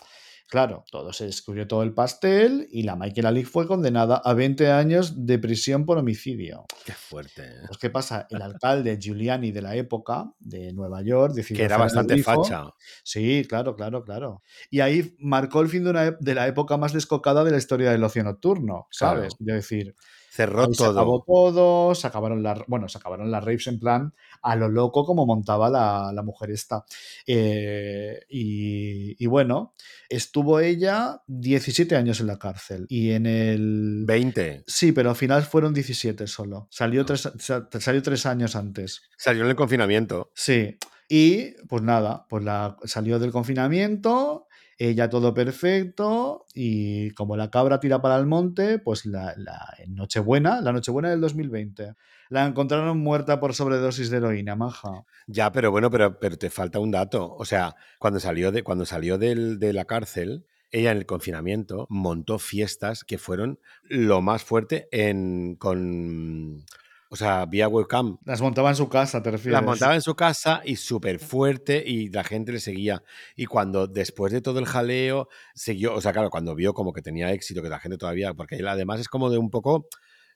Claro, 0.49 0.83
todo 0.91 1.13
se 1.13 1.25
descubrió 1.25 1.67
todo 1.67 1.83
el 1.83 1.93
pastel 1.93 2.67
y 2.71 2.81
la 2.81 2.95
Michael 2.95 3.27
Alick 3.27 3.45
fue 3.47 3.67
condenada 3.67 4.19
a 4.23 4.33
20 4.33 4.71
años 4.71 5.25
de 5.27 5.37
prisión 5.37 5.85
por 5.85 5.99
homicidio. 5.99 6.65
Qué 6.85 6.91
fuerte. 6.93 7.43
¿eh? 7.43 7.61
Pues, 7.67 7.77
¿qué 7.77 7.91
pasa? 7.91 8.25
El 8.31 8.41
alcalde 8.41 8.97
Giuliani 8.99 9.51
de 9.51 9.61
la 9.61 9.75
época 9.75 10.33
de 10.39 10.73
Nueva 10.73 11.03
York 11.03 11.33
decidió 11.35 11.59
Que 11.59 11.65
era 11.65 11.77
bastante 11.77 12.15
grifo. 12.15 12.43
facha. 12.43 12.63
Sí, 13.03 13.45
claro, 13.47 13.75
claro, 13.75 14.03
claro. 14.03 14.41
Y 14.71 14.79
ahí 14.79 15.15
marcó 15.19 15.61
el 15.61 15.69
fin 15.69 15.83
de, 15.83 15.91
una, 15.91 16.07
ep- 16.07 16.17
de 16.19 16.33
la 16.33 16.47
época 16.47 16.77
más 16.77 16.93
descocada 16.93 17.43
de 17.43 17.51
la 17.51 17.57
historia 17.57 17.91
del 17.91 18.03
ocio 18.03 18.23
nocturno, 18.23 18.87
¿sabes? 18.89 19.35
Claro. 19.35 19.59
Es 19.59 19.69
decir, 19.69 19.95
Cerró 20.39 20.61
ahí 20.65 20.73
se 20.73 20.83
acabó 20.85 21.23
todo. 21.25 21.51
todo, 21.53 21.95
se 21.95 22.07
acabaron 22.07 22.41
las, 22.41 22.59
bueno, 22.67 22.87
se 22.87 22.97
acabaron 22.97 23.29
las 23.29 23.43
raves 23.43 23.67
en 23.67 23.79
plan 23.79 24.13
a 24.41 24.55
lo 24.55 24.69
loco 24.69 25.05
como 25.05 25.25
montaba 25.25 25.69
la, 25.69 26.11
la 26.13 26.23
mujer 26.23 26.51
esta. 26.51 26.85
Eh, 27.27 28.19
y, 28.29 29.21
y 29.23 29.27
bueno, 29.27 29.73
estuvo 30.09 30.59
ella 30.59 31.21
17 31.27 31.95
años 31.95 32.19
en 32.21 32.27
la 32.27 32.39
cárcel 32.39 32.85
y 32.89 33.11
en 33.11 33.25
el... 33.25 34.03
20. 34.07 34.63
Sí, 34.67 34.91
pero 34.91 35.09
al 35.09 35.15
final 35.15 35.43
fueron 35.43 35.73
17 35.73 36.25
solo. 36.27 36.67
Salió 36.71 37.05
tres, 37.05 37.29
sa- 37.39 37.67
salió 37.79 38.01
tres 38.01 38.25
años 38.25 38.55
antes. 38.55 39.01
Salió 39.17 39.43
en 39.43 39.49
el 39.49 39.55
confinamiento. 39.55 40.31
Sí. 40.35 40.77
Y 41.09 41.51
pues 41.67 41.81
nada, 41.81 42.25
pues 42.29 42.43
la 42.43 42.77
salió 42.83 43.17
del 43.19 43.31
confinamiento, 43.31 44.47
ella 44.79 45.09
todo 45.09 45.33
perfecto, 45.33 46.45
y 46.55 47.11
como 47.11 47.37
la 47.37 47.51
cabra 47.51 47.79
tira 47.79 48.01
para 48.01 48.17
el 48.17 48.25
monte, 48.25 48.79
pues 48.79 49.05
la, 49.05 49.33
la 49.37 49.75
en 49.77 49.93
Nochebuena, 49.95 50.61
la 50.61 50.71
Nochebuena 50.71 51.09
del 51.09 51.21
2020, 51.21 51.93
la 52.29 52.45
encontraron 52.45 52.97
muerta 52.97 53.39
por 53.39 53.53
sobredosis 53.53 54.09
de 54.09 54.17
heroína, 54.17 54.55
maja. 54.55 55.03
Ya, 55.27 55.51
pero 55.51 55.69
bueno, 55.71 55.91
pero, 55.91 56.19
pero 56.19 56.37
te 56.37 56.49
falta 56.49 56.79
un 56.79 56.91
dato. 56.91 57.35
O 57.35 57.45
sea, 57.45 57.75
cuando 57.99 58.19
salió 58.19 58.51
de, 58.51 58.63
cuando 58.63 58.85
salió 58.85 59.17
del- 59.17 59.59
de 59.59 59.73
la 59.73 59.85
cárcel, 59.85 60.45
ella 60.71 60.91
en 60.91 60.97
el 60.97 61.05
confinamiento 61.05 61.87
montó 61.89 62.39
fiestas 62.39 63.03
que 63.03 63.17
fueron 63.17 63.59
lo 63.83 64.21
más 64.21 64.43
fuerte 64.43 64.87
en 64.91 65.55
con. 65.55 66.63
O 67.11 67.15
sea, 67.15 67.45
vía 67.45 67.67
webcam. 67.67 68.17
Las 68.23 68.39
montaba 68.39 68.69
en 68.69 68.75
su 68.75 68.87
casa, 68.87 69.23
te 69.23 69.31
refieres. 69.31 69.53
Las 69.53 69.63
montaba 69.63 69.95
en 69.95 70.01
su 70.01 70.15
casa 70.15 70.61
y 70.63 70.75
súper 70.75 71.19
fuerte 71.19 71.83
y 71.85 72.09
la 72.09 72.23
gente 72.23 72.51
le 72.51 72.59
seguía. 72.59 73.03
Y 73.35 73.47
cuando 73.47 73.87
después 73.87 74.31
de 74.31 74.41
todo 74.41 74.59
el 74.59 74.65
jaleo, 74.65 75.27
siguió, 75.55 75.95
o 75.95 76.01
sea, 76.01 76.13
claro, 76.13 76.29
cuando 76.29 76.53
vio 76.53 76.73
como 76.73 76.93
que 76.93 77.01
tenía 77.01 77.31
éxito, 77.31 77.63
que 77.63 77.69
la 77.69 77.79
gente 77.79 77.97
todavía, 77.97 78.35
porque 78.35 78.57
él 78.57 78.67
además 78.67 78.99
es 78.99 79.07
como 79.07 79.31
de 79.31 79.39
un 79.39 79.49
poco 79.49 79.87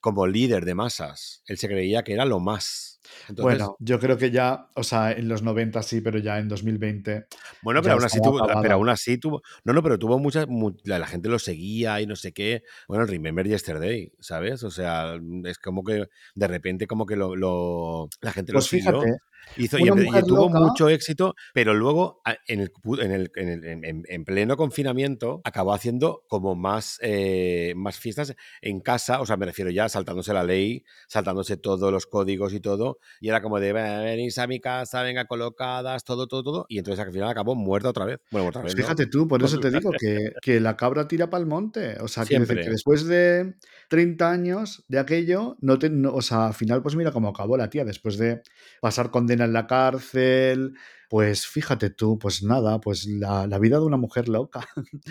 como 0.01 0.25
líder 0.25 0.65
de 0.65 0.73
masas. 0.73 1.43
Él 1.45 1.57
se 1.57 1.67
creía 1.67 2.03
que 2.03 2.13
era 2.13 2.25
lo 2.25 2.39
más. 2.39 2.99
Entonces, 3.30 3.59
Bueno, 3.59 3.75
yo 3.80 3.99
creo 3.99 4.17
que 4.17 4.31
ya, 4.31 4.67
o 4.75 4.84
sea, 4.84 5.11
en 5.11 5.27
los 5.27 5.43
90 5.43 5.84
sí, 5.84 6.01
pero 6.01 6.19
ya 6.19 6.39
en 6.39 6.47
2020. 6.47 7.25
Bueno, 7.61 7.81
pero 7.81 7.93
aún 7.95 8.03
así 8.03 8.21
tuvo, 8.21 8.38
acabada. 8.38 8.61
pero 8.61 8.75
aún 8.75 8.89
así 8.89 9.17
tuvo, 9.17 9.41
no, 9.63 9.73
no, 9.73 9.84
pero 9.84 9.97
tuvo 9.99 10.19
muchas, 10.19 10.47
mu- 10.47 10.75
la, 10.84 10.99
la 10.99 11.07
gente 11.07 11.30
lo 11.30 11.39
seguía 11.39 12.01
y 12.01 12.05
no 12.07 12.15
sé 12.15 12.31
qué. 12.34 12.63
Bueno, 12.88 13.05
Remember 13.05 13.47
Yesterday, 13.47 14.11
¿sabes? 14.19 14.63
O 14.63 14.71
sea, 14.71 15.15
es 15.45 15.57
como 15.59 15.84
que 15.84 16.05
de 16.35 16.47
repente 16.47 16.88
como 16.88 17.05
que 17.05 17.15
lo, 17.15 17.35
lo- 17.35 18.09
la 18.21 18.31
gente 18.31 18.51
Pues 18.53 18.65
lo 18.65 18.69
siguió. 18.69 18.99
fíjate, 19.01 19.17
Hizo, 19.57 19.77
y, 19.77 19.84
y 19.84 20.23
tuvo 20.25 20.49
mucho 20.49 20.88
éxito, 20.89 21.35
pero 21.53 21.73
luego 21.73 22.21
a- 22.25 22.38
en, 22.47 22.61
el, 22.61 22.71
en, 22.99 23.11
el- 23.11 23.31
en 23.35 23.49
el- 23.49 23.85
en- 23.85 24.03
en 24.07 24.25
pleno 24.25 24.55
confinamiento 24.57 25.41
acabó 25.43 25.73
haciendo 25.73 26.23
como 26.30 26.55
más, 26.55 26.97
eh, 27.01 27.73
más 27.75 27.97
fiestas 27.99 28.35
en 28.61 28.80
casa, 28.80 29.19
o 29.21 29.25
sea, 29.25 29.35
me 29.38 29.45
refiero 29.45 29.69
ya 29.69 29.89
saltándose 29.89 30.34
la 30.34 30.43
ley, 30.43 30.84
saltándose 31.07 31.57
todos 31.57 31.91
los 31.91 32.07
códigos 32.07 32.53
y 32.53 32.61
todo, 32.61 32.92
y 33.21 33.29
era 33.29 33.41
como 33.41 33.59
de 33.59 33.73
"Ven- 33.73 34.03
venís 34.03 34.37
a 34.37 34.47
mi 34.47 34.59
casa, 34.59 35.01
venga 35.03 35.25
colocadas, 35.25 36.03
todo, 36.03 36.27
todo, 36.27 36.43
todo, 36.43 36.65
y 36.69 36.77
entonces 36.77 37.05
al 37.05 37.11
final 37.11 37.29
acabó 37.29 37.55
muerta 37.55 37.89
otra 37.89 38.05
vez. 38.05 38.19
Bueno, 38.31 38.47
otra 38.47 38.61
Pues 38.61 38.73
vez. 38.73 38.81
¿no? 38.81 38.83
fíjate 38.87 39.07
tú, 39.07 39.27
por 39.27 39.39
No, 39.41 39.47
eso 39.47 39.59
te 39.59 39.69
digo 39.71 39.91
que, 39.99 40.33
que 40.41 40.59
la 40.59 40.75
cabra 40.77 41.07
tira 41.07 41.29
para 41.29 41.41
el 41.41 41.47
monte. 41.49 41.97
O 42.01 42.07
sea, 42.07 42.23
decir 42.25 42.45
que 42.47 42.69
después 42.69 43.05
de 43.05 43.55
30 43.89 44.31
años 44.31 44.83
de 44.87 44.99
aquello, 44.99 45.57
no 45.61 45.77
te, 45.79 45.89
no- 45.89 46.13
o 46.13 46.21
sea, 46.21 46.47
al 46.47 46.53
final, 46.53 46.81
pues 46.81 46.95
mira 46.95 47.11
cómo 47.11 47.29
acabó 47.29 47.57
la 47.57 47.69
tía, 47.69 47.85
después 47.85 48.17
de 48.17 48.41
pasar 48.81 49.11
condena 49.11 49.45
en 49.45 49.53
la 49.53 49.67
cárcel. 49.67 50.73
Pues 51.09 51.45
fíjate 51.45 51.91
tú, 51.91 52.17
pues 52.17 52.41
nada, 52.41 52.79
pues 52.79 53.05
la, 53.05 53.45
la 53.45 53.59
vida 53.59 53.77
de 53.77 53.85
una 53.85 53.97
mujer 53.97 54.27
loca. 54.29 54.67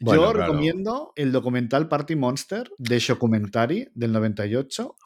Bueno, 0.00 0.22
Yo 0.22 0.32
claro. 0.32 0.46
recomiendo 0.46 1.12
el 1.16 1.32
documental 1.32 1.88
Party 1.88 2.16
Monster 2.16 2.70
de 2.78 2.98
Shokumentary 2.98 3.88
del 3.94 4.12
98 4.12 4.96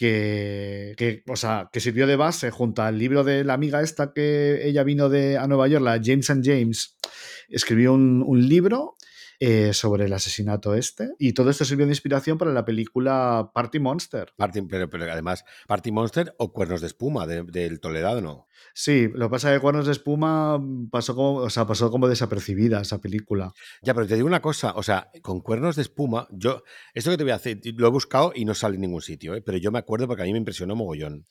que, 0.00 0.94
que, 0.96 1.22
o 1.28 1.36
sea, 1.36 1.68
que 1.70 1.78
sirvió 1.78 2.06
de 2.06 2.16
base 2.16 2.50
junto 2.50 2.80
al 2.80 2.98
libro 2.98 3.22
de 3.22 3.44
la 3.44 3.52
amiga 3.52 3.82
esta 3.82 4.14
que 4.14 4.66
ella 4.66 4.82
vino 4.82 5.10
de, 5.10 5.36
a 5.36 5.46
Nueva 5.46 5.68
York, 5.68 5.84
la 5.84 6.00
James 6.02 6.30
and 6.30 6.42
James, 6.42 6.96
escribió 7.50 7.92
un, 7.92 8.24
un 8.26 8.48
libro 8.48 8.96
eh, 9.40 9.72
sobre 9.72 10.04
el 10.04 10.12
asesinato 10.12 10.74
este 10.74 11.10
y 11.18 11.32
todo 11.32 11.48
esto 11.50 11.64
sirvió 11.64 11.86
de 11.86 11.92
inspiración 11.92 12.36
para 12.38 12.52
la 12.52 12.64
película 12.64 13.50
Party 13.54 13.78
Monster. 13.78 14.32
Party- 14.36 14.62
pero, 14.68 14.88
pero 14.90 15.10
además, 15.10 15.44
Party 15.66 15.90
Monster 15.90 16.34
o 16.38 16.52
Cuernos 16.52 16.82
de 16.82 16.86
Espuma 16.88 17.26
de- 17.26 17.42
del 17.44 17.80
Toledano. 17.80 18.46
Sí, 18.74 19.08
lo 19.14 19.26
que 19.26 19.30
pasa 19.30 19.50
es 19.50 19.56
que 19.56 19.62
Cuernos 19.62 19.86
de 19.86 19.92
Espuma 19.92 20.60
pasó 20.90 21.14
como, 21.16 21.36
o 21.36 21.50
sea, 21.50 21.66
pasó 21.66 21.90
como 21.90 22.06
desapercibida 22.06 22.82
esa 22.82 23.00
película. 23.00 23.52
Ya, 23.82 23.94
pero 23.94 24.06
te 24.06 24.14
digo 24.16 24.26
una 24.26 24.42
cosa, 24.42 24.72
o 24.76 24.82
sea, 24.82 25.10
con 25.22 25.40
cuernos 25.40 25.76
de 25.76 25.82
espuma, 25.82 26.28
yo, 26.30 26.62
esto 26.94 27.10
que 27.10 27.16
te 27.16 27.22
voy 27.24 27.32
a 27.32 27.36
hacer, 27.36 27.58
lo 27.76 27.86
he 27.86 27.90
buscado 27.90 28.32
y 28.34 28.44
no 28.44 28.54
sale 28.54 28.74
en 28.74 28.82
ningún 28.82 29.00
sitio, 29.02 29.34
¿eh? 29.34 29.40
pero 29.40 29.56
yo 29.56 29.72
me 29.72 29.78
acuerdo 29.78 30.06
porque 30.06 30.22
a 30.22 30.26
mí 30.26 30.32
me 30.32 30.38
impresionó 30.38 30.76
mogollón. 30.76 31.24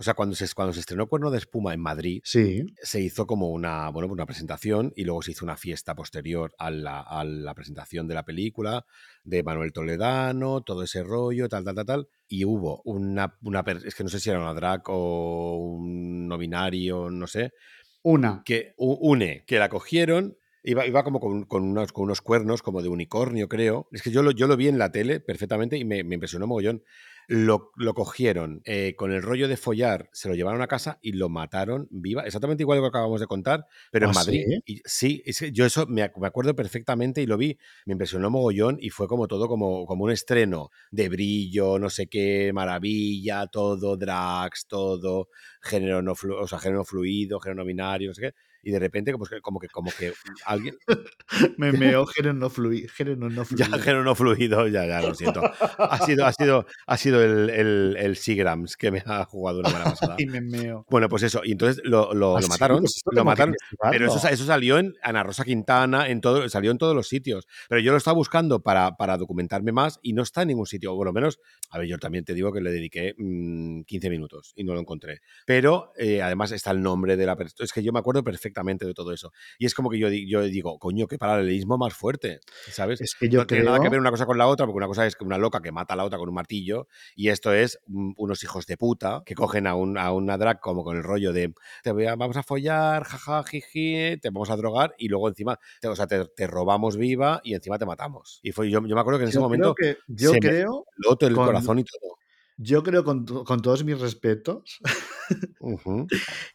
O 0.00 0.02
sea, 0.02 0.14
cuando 0.14 0.34
se, 0.34 0.48
cuando 0.54 0.72
se 0.72 0.80
estrenó 0.80 1.08
Cuerno 1.08 1.30
de 1.30 1.36
Espuma 1.36 1.74
en 1.74 1.80
Madrid, 1.80 2.22
Sí, 2.24 2.64
se 2.82 3.02
hizo 3.02 3.26
como 3.26 3.50
una, 3.50 3.90
bueno, 3.90 4.10
una 4.10 4.24
presentación 4.24 4.94
y 4.96 5.04
luego 5.04 5.20
se 5.20 5.32
hizo 5.32 5.44
una 5.44 5.58
fiesta 5.58 5.94
posterior 5.94 6.54
a 6.56 6.70
la, 6.70 7.02
a 7.02 7.22
la 7.22 7.52
presentación 7.52 8.08
de 8.08 8.14
la 8.14 8.24
película 8.24 8.86
de 9.24 9.42
Manuel 9.42 9.74
Toledano, 9.74 10.62
todo 10.62 10.84
ese 10.84 11.02
rollo, 11.02 11.50
tal, 11.50 11.64
tal, 11.64 11.74
tal, 11.74 11.84
tal. 11.84 12.08
Y 12.28 12.46
hubo 12.46 12.80
una, 12.86 13.36
una 13.42 13.62
es 13.84 13.94
que 13.94 14.02
no 14.02 14.08
sé 14.08 14.20
si 14.20 14.30
era 14.30 14.40
una 14.40 14.54
drag 14.54 14.80
o 14.86 15.58
un 15.58 16.26
no 16.26 16.38
binario, 16.38 17.10
no 17.10 17.26
sé, 17.26 17.52
una. 18.00 18.40
que 18.46 18.72
une, 18.78 19.44
que 19.46 19.58
la 19.58 19.68
cogieron, 19.68 20.38
iba, 20.62 20.86
iba 20.86 21.04
como 21.04 21.20
con, 21.20 21.44
con 21.44 21.62
unos, 21.62 21.92
con 21.92 22.04
unos 22.04 22.22
cuernos, 22.22 22.62
como 22.62 22.80
de 22.80 22.88
unicornio, 22.88 23.50
creo. 23.50 23.86
Es 23.92 24.00
que 24.00 24.10
yo 24.10 24.22
lo, 24.22 24.30
yo 24.30 24.46
lo 24.46 24.56
vi 24.56 24.68
en 24.68 24.78
la 24.78 24.92
tele 24.92 25.20
perfectamente 25.20 25.76
y 25.76 25.84
me, 25.84 26.04
me 26.04 26.14
impresionó 26.14 26.46
mogollón. 26.46 26.82
Lo, 27.28 27.70
lo 27.76 27.94
cogieron 27.94 28.60
eh, 28.64 28.94
con 28.96 29.12
el 29.12 29.22
rollo 29.22 29.46
de 29.46 29.56
follar, 29.56 30.08
se 30.12 30.28
lo 30.28 30.34
llevaron 30.34 30.62
a 30.62 30.66
casa 30.66 30.98
y 31.00 31.12
lo 31.12 31.28
mataron 31.28 31.86
viva, 31.90 32.22
exactamente 32.24 32.62
igual 32.64 32.76
que 32.78 32.80
lo 32.80 32.90
que 32.90 32.96
acabamos 32.98 33.20
de 33.20 33.26
contar, 33.28 33.66
pero 33.92 34.06
en 34.06 34.10
¿Ah, 34.10 34.12
Madrid. 34.12 34.46
sí? 34.46 34.60
Y, 34.64 34.82
sí, 34.84 35.22
es 35.24 35.38
que 35.38 35.52
yo 35.52 35.64
eso 35.64 35.86
me, 35.86 36.10
me 36.16 36.26
acuerdo 36.26 36.56
perfectamente 36.56 37.22
y 37.22 37.26
lo 37.26 37.36
vi, 37.36 37.56
me 37.86 37.92
impresionó 37.92 38.30
mogollón 38.30 38.78
y 38.80 38.90
fue 38.90 39.06
como 39.06 39.28
todo 39.28 39.46
como, 39.48 39.86
como 39.86 40.04
un 40.04 40.10
estreno 40.10 40.70
de 40.90 41.08
brillo, 41.08 41.78
no 41.78 41.88
sé 41.90 42.08
qué, 42.08 42.50
maravilla, 42.52 43.46
todo, 43.46 43.96
drags, 43.96 44.66
todo, 44.66 45.28
género 45.62 46.02
no, 46.02 46.14
flu- 46.14 46.36
o 46.40 46.48
sea, 46.48 46.58
género 46.58 46.84
fluido, 46.84 47.38
género 47.40 47.62
no 47.62 47.66
binario, 47.66 48.08
no 48.10 48.14
sé 48.14 48.22
qué. 48.22 48.34
Y 48.62 48.70
de 48.70 48.78
repente 48.78 49.12
como 49.12 49.24
que, 49.26 49.40
como 49.40 49.60
que, 49.60 49.68
como 49.68 49.90
que 49.96 50.12
alguien... 50.44 50.76
Me 51.56 51.72
meo 51.72 52.06
género 52.14 52.34
no 52.34 52.50
fluido. 52.50 52.88
No 53.16 53.28
Ya, 53.28 53.44
fluido. 53.44 53.78
género 53.78 54.04
no 54.04 54.14
fluido, 54.14 54.68
ya, 54.68 54.86
ya, 54.86 55.00
lo 55.00 55.14
siento. 55.14 55.40
Ha 55.78 56.04
sido, 56.04 56.26
ha 56.26 56.32
sido, 56.32 56.66
ha 56.86 56.96
sido 56.96 57.22
el, 57.22 57.50
el, 57.50 57.96
el 57.98 58.16
Seagrams 58.16 58.76
que 58.76 58.90
me 58.90 59.02
ha 59.06 59.24
jugado 59.24 59.60
una 59.60 59.70
mala 59.70 59.84
pasada. 59.84 60.16
Y 60.18 60.26
me 60.26 60.40
meo. 60.40 60.84
Bueno, 60.90 61.08
pues 61.08 61.22
eso, 61.22 61.42
y 61.44 61.52
entonces 61.52 61.80
lo, 61.84 62.12
lo, 62.14 62.36
Ah, 62.36 62.40
lo 62.40 62.48
mataron, 62.48 62.80
pues 62.80 63.00
lo 63.10 63.24
mataron, 63.24 63.54
pero 63.90 64.06
eso, 64.06 64.28
eso 64.28 64.44
salió 64.44 64.78
en 64.78 64.94
Ana 65.02 65.22
Rosa 65.22 65.44
Quintana, 65.44 66.08
en 66.08 66.20
todo, 66.20 66.48
salió 66.48 66.70
en 66.70 66.78
todos 66.78 66.94
los 66.94 67.08
sitios. 67.08 67.46
Pero 67.68 67.80
yo 67.80 67.92
lo 67.92 67.98
estaba 67.98 68.14
buscando 68.14 68.60
para, 68.62 68.96
para 68.96 69.16
documentarme 69.16 69.72
más 69.72 69.98
y 70.02 70.12
no 70.12 70.22
está 70.22 70.42
en 70.42 70.48
ningún 70.48 70.66
sitio. 70.66 70.92
O 70.92 70.96
por 70.96 71.06
lo 71.06 71.12
menos, 71.12 71.40
a 71.70 71.78
ver, 71.78 71.88
yo 71.88 71.98
también 71.98 72.24
te 72.24 72.34
digo 72.34 72.52
que 72.52 72.60
le 72.60 72.70
dediqué 72.70 73.14
mm, 73.16 73.82
15 73.82 74.10
minutos 74.10 74.52
y 74.56 74.64
no 74.64 74.74
lo 74.74 74.80
encontré. 74.80 75.20
Pero 75.46 75.92
eh, 75.96 76.22
además 76.22 76.52
está 76.52 76.70
el 76.72 76.82
nombre 76.82 77.16
de 77.16 77.26
la 77.26 77.36
persona. 77.36 77.64
Es 77.64 77.72
que 77.72 77.82
yo 77.82 77.92
me 77.92 77.98
acuerdo 77.98 78.22
perfectamente 78.24 78.49
de 78.52 78.94
todo 78.94 79.12
eso. 79.12 79.32
Y 79.58 79.66
es 79.66 79.74
como 79.74 79.90
que 79.90 79.98
yo, 79.98 80.08
yo 80.08 80.42
digo, 80.42 80.78
coño, 80.78 81.06
qué 81.06 81.18
paralelismo 81.18 81.78
más 81.78 81.94
fuerte, 81.94 82.40
¿sabes? 82.70 83.00
Es 83.00 83.14
que 83.18 83.28
yo 83.28 83.40
no 83.40 83.46
tiene 83.46 83.62
creo... 83.62 83.72
nada 83.72 83.82
que 83.82 83.88
ver 83.88 84.00
una 84.00 84.10
cosa 84.10 84.26
con 84.26 84.38
la 84.38 84.46
otra, 84.46 84.66
porque 84.66 84.76
una 84.76 84.86
cosa 84.86 85.06
es 85.06 85.16
que 85.16 85.24
una 85.24 85.38
loca 85.38 85.60
que 85.60 85.72
mata 85.72 85.94
a 85.94 85.96
la 85.96 86.04
otra 86.04 86.18
con 86.18 86.28
un 86.28 86.34
martillo, 86.34 86.86
y 87.14 87.28
esto 87.28 87.52
es 87.52 87.80
mm, 87.86 88.12
unos 88.16 88.42
hijos 88.44 88.66
de 88.66 88.76
puta 88.76 89.22
que 89.24 89.34
cogen 89.34 89.66
a, 89.66 89.74
un, 89.74 89.98
a 89.98 90.12
una 90.12 90.36
drag 90.36 90.60
como 90.60 90.84
con 90.84 90.96
el 90.96 91.02
rollo 91.02 91.32
de 91.32 91.52
te 91.82 91.92
voy 91.92 92.06
a, 92.06 92.16
vamos 92.16 92.36
a 92.36 92.42
follar, 92.42 93.04
jaja, 93.04 93.42
jiji, 93.44 94.18
te 94.20 94.30
vamos 94.30 94.50
a 94.50 94.56
drogar, 94.56 94.94
y 94.98 95.08
luego 95.08 95.28
encima, 95.28 95.58
te, 95.80 95.88
o 95.88 95.96
sea, 95.96 96.06
te, 96.06 96.24
te 96.26 96.46
robamos 96.46 96.96
viva 96.96 97.40
y 97.44 97.54
encima 97.54 97.78
te 97.78 97.86
matamos. 97.86 98.40
Y 98.42 98.52
fue, 98.52 98.70
yo, 98.70 98.80
yo 98.86 98.94
me 98.94 99.00
acuerdo 99.00 99.18
que 99.18 99.24
en 99.24 99.30
ese 99.30 99.40
momento 99.40 99.74
que... 99.74 99.96
Yo 100.08 100.30
se 100.30 100.34
me 100.36 100.40
creo... 100.40 100.84
explotó 100.88 101.26
el 101.26 101.34
con- 101.34 101.46
corazón 101.46 101.78
y 101.78 101.84
todo. 101.84 102.16
Yo 102.62 102.82
creo, 102.82 103.04
con, 103.04 103.24
con 103.24 103.62
todos 103.62 103.84
mis 103.84 103.98
respetos, 103.98 104.80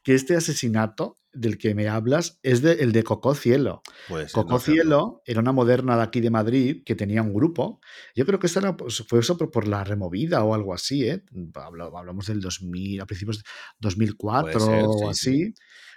que 0.04 0.14
este 0.14 0.36
asesinato 0.36 1.18
del 1.34 1.58
que 1.58 1.74
me 1.74 1.88
hablas 1.88 2.40
es 2.44 2.62
de, 2.62 2.74
el 2.74 2.92
de 2.92 3.04
Cocó 3.04 3.34
Cielo. 3.34 3.82
Pues, 4.08 4.32
Cocó 4.32 4.54
no. 4.54 4.60
Cielo 4.60 5.22
era 5.26 5.40
una 5.42 5.52
moderna 5.52 5.98
de 5.98 6.04
aquí 6.04 6.22
de 6.22 6.30
Madrid 6.30 6.84
que 6.86 6.96
tenía 6.96 7.24
un 7.24 7.34
grupo. 7.34 7.80
Yo 8.16 8.26
creo 8.26 8.38
que 8.40 8.48
esto 8.48 8.60
era, 8.60 8.78
pues, 8.78 9.04
fue 9.08 9.20
eso 9.20 9.36
por, 9.36 9.50
por 9.50 9.68
la 9.68 9.84
removida 9.84 10.44
o 10.44 10.54
algo 10.54 10.74
así, 10.76 11.08
¿eh? 11.08 11.24
Habla- 11.56 11.90
Hablamos 11.94 12.28
del 12.28 12.40
2000, 12.40 13.02
a 13.02 13.06
principios 13.06 13.40
de 13.40 13.44
2004 13.80 14.52
Puede 14.52 14.60
ser, 14.60 14.86
o 14.88 15.14
sí, 15.14 15.32
sí. 15.32 15.54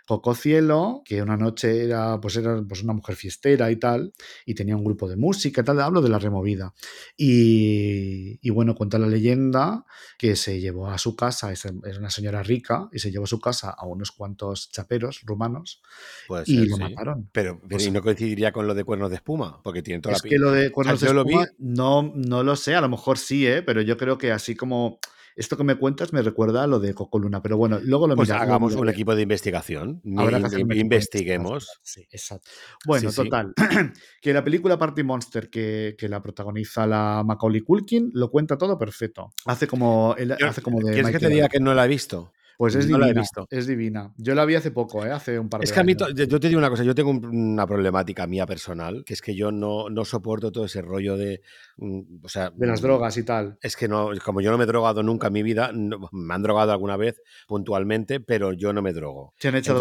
Cocó 0.08 0.34
Cielo, 0.34 1.02
que 1.04 1.20
una 1.20 1.36
noche 1.36 1.84
era, 1.84 2.18
pues 2.18 2.34
era 2.36 2.62
pues 2.66 2.82
una 2.82 2.94
mujer 2.94 3.14
fiestera 3.14 3.70
y 3.70 3.76
tal, 3.76 4.14
y 4.46 4.54
tenía 4.54 4.74
un 4.74 4.82
grupo 4.82 5.06
de 5.06 5.16
música 5.16 5.60
y 5.60 5.64
tal, 5.64 5.78
hablo 5.82 6.00
de 6.00 6.08
la 6.08 6.18
removida. 6.18 6.72
Y, 7.42 8.38
y 8.40 8.50
bueno, 8.50 8.74
cuenta 8.74 8.98
la 8.98 9.06
leyenda 9.06 9.84
que 10.16 10.34
se 10.34 10.60
llevó 10.60 10.88
a 10.88 10.96
su 10.96 11.14
casa, 11.14 11.52
es 11.52 11.64
una 11.66 12.08
señora 12.08 12.42
rica, 12.42 12.88
y 12.90 13.00
se 13.00 13.10
llevó 13.10 13.24
a 13.24 13.28
su 13.28 13.38
casa 13.38 13.68
a 13.70 13.84
unos 13.86 14.10
cuantos 14.10 14.70
chaperos 14.70 15.20
rumanos 15.26 15.82
y 16.46 16.56
ser, 16.56 16.68
lo 16.70 16.76
sí. 16.76 16.82
mataron. 16.84 17.28
Pero, 17.30 17.60
pero 17.68 17.76
O 17.76 17.78
sea- 17.78 17.88
¿y 17.88 17.90
no 17.92 18.00
coincidiría 18.00 18.50
con 18.50 18.66
lo 18.66 18.74
de 18.74 18.84
cuernos 18.84 19.10
de 19.10 19.16
espuma? 19.16 19.60
Porque 19.62 19.82
tienen 19.82 20.00
toda 20.00 20.14
Es 20.16 20.22
la 20.24 20.28
que 20.30 20.36
pinta. 20.36 20.44
lo 20.46 20.52
de 20.52 20.70
cuernos 20.70 21.00
de 21.00 21.12
vi- 21.12 21.18
espuma, 21.18 21.46
no, 21.58 22.12
no 22.14 22.42
lo 22.42 22.56
sé, 22.56 22.74
a 22.74 22.80
lo 22.80 22.88
mejor 22.88 23.18
sí, 23.18 23.46
¿eh? 23.46 23.60
pero 23.62 23.82
yo 23.82 23.98
creo 23.98 24.16
que 24.16 24.32
así 24.32 24.54
como 24.54 25.00
esto 25.38 25.56
que 25.56 25.64
me 25.64 25.76
cuentas 25.76 26.12
me 26.12 26.20
recuerda 26.22 26.64
a 26.64 26.66
lo 26.66 26.80
de 26.80 26.92
Coco 26.94 27.18
Luna, 27.18 27.40
pero 27.42 27.56
bueno, 27.56 27.78
luego 27.82 28.06
lo 28.06 28.16
Pues 28.16 28.28
mira- 28.28 28.38
lo 28.38 28.42
hagamos 28.44 28.74
un 28.74 28.88
equipo 28.88 29.14
de 29.14 29.22
investigación. 29.22 30.02
Habrá 30.16 30.42
que 30.50 30.60
in- 30.60 30.72
investiguemos. 30.72 31.80
Sí, 31.82 32.06
exacto. 32.10 32.48
Bueno, 32.84 33.10
Sí, 33.10 33.16
sí. 33.16 33.22
total. 33.24 33.54
que 34.20 34.32
la 34.32 34.44
película 34.44 34.76
Party 34.78 35.02
Monster 35.02 35.48
que, 35.48 35.94
que 35.98 36.08
la 36.08 36.20
protagoniza 36.22 36.86
la 36.86 37.22
Macaulay 37.24 37.60
Culkin 37.62 38.10
lo 38.14 38.30
cuenta 38.30 38.58
todo 38.58 38.76
perfecto. 38.78 39.32
Hace 39.46 39.66
como, 39.66 40.14
él 40.18 40.34
Yo- 40.38 40.46
hace 40.48 40.60
como 40.62 40.78
de 40.80 40.92
¿Quieres 40.92 41.06
que 41.06 41.12
te 41.12 41.26
Michael 41.26 41.32
diga 41.32 41.48
que 41.48 41.60
no 41.60 41.74
la 41.74 41.84
he 41.84 41.88
visto? 41.88 42.32
Pues 42.58 42.74
es 42.74 42.88
no 42.88 42.98
la 42.98 43.06
he 43.06 43.08
divina, 43.10 43.20
visto. 43.22 43.46
es 43.50 43.66
divina. 43.68 44.12
Yo 44.16 44.34
la 44.34 44.44
vi 44.44 44.56
hace 44.56 44.72
poco, 44.72 45.06
¿eh? 45.06 45.12
hace 45.12 45.38
un 45.38 45.48
par 45.48 45.60
de 45.60 45.64
Es 45.64 45.72
que 45.72 45.78
a 45.78 45.84
mí, 45.84 45.94
yo 45.94 46.40
te 46.40 46.48
digo 46.48 46.58
una 46.58 46.68
cosa, 46.68 46.82
yo 46.82 46.92
tengo 46.94 47.10
un- 47.10 47.24
una 47.24 47.66
problemática 47.68 48.26
mía 48.26 48.46
personal, 48.46 49.04
que 49.06 49.14
es 49.14 49.22
que 49.22 49.36
yo 49.36 49.52
no, 49.52 49.88
no 49.88 50.04
soporto 50.04 50.50
todo 50.50 50.64
ese 50.64 50.82
rollo 50.82 51.16
de, 51.16 51.40
mm, 51.76 52.00
o 52.24 52.28
sea, 52.28 52.50
de 52.50 52.66
las 52.66 52.80
mm, 52.80 52.84
drogas 52.84 53.16
y 53.16 53.22
tal. 53.22 53.56
Es 53.62 53.76
que 53.76 53.86
no, 53.86 54.10
como 54.24 54.40
yo 54.40 54.50
no 54.50 54.58
me 54.58 54.64
he 54.64 54.66
drogado 54.66 55.04
nunca 55.04 55.28
en 55.28 55.34
mi 55.34 55.44
vida, 55.44 55.70
no- 55.72 56.08
me 56.10 56.34
han 56.34 56.42
drogado 56.42 56.72
alguna 56.72 56.96
vez 56.96 57.22
puntualmente, 57.46 58.18
pero 58.18 58.52
yo 58.52 58.72
no 58.72 58.82
me 58.82 58.92
drogo. 58.92 59.34
Se 59.38 59.48
han 59.48 59.54
echado 59.54 59.80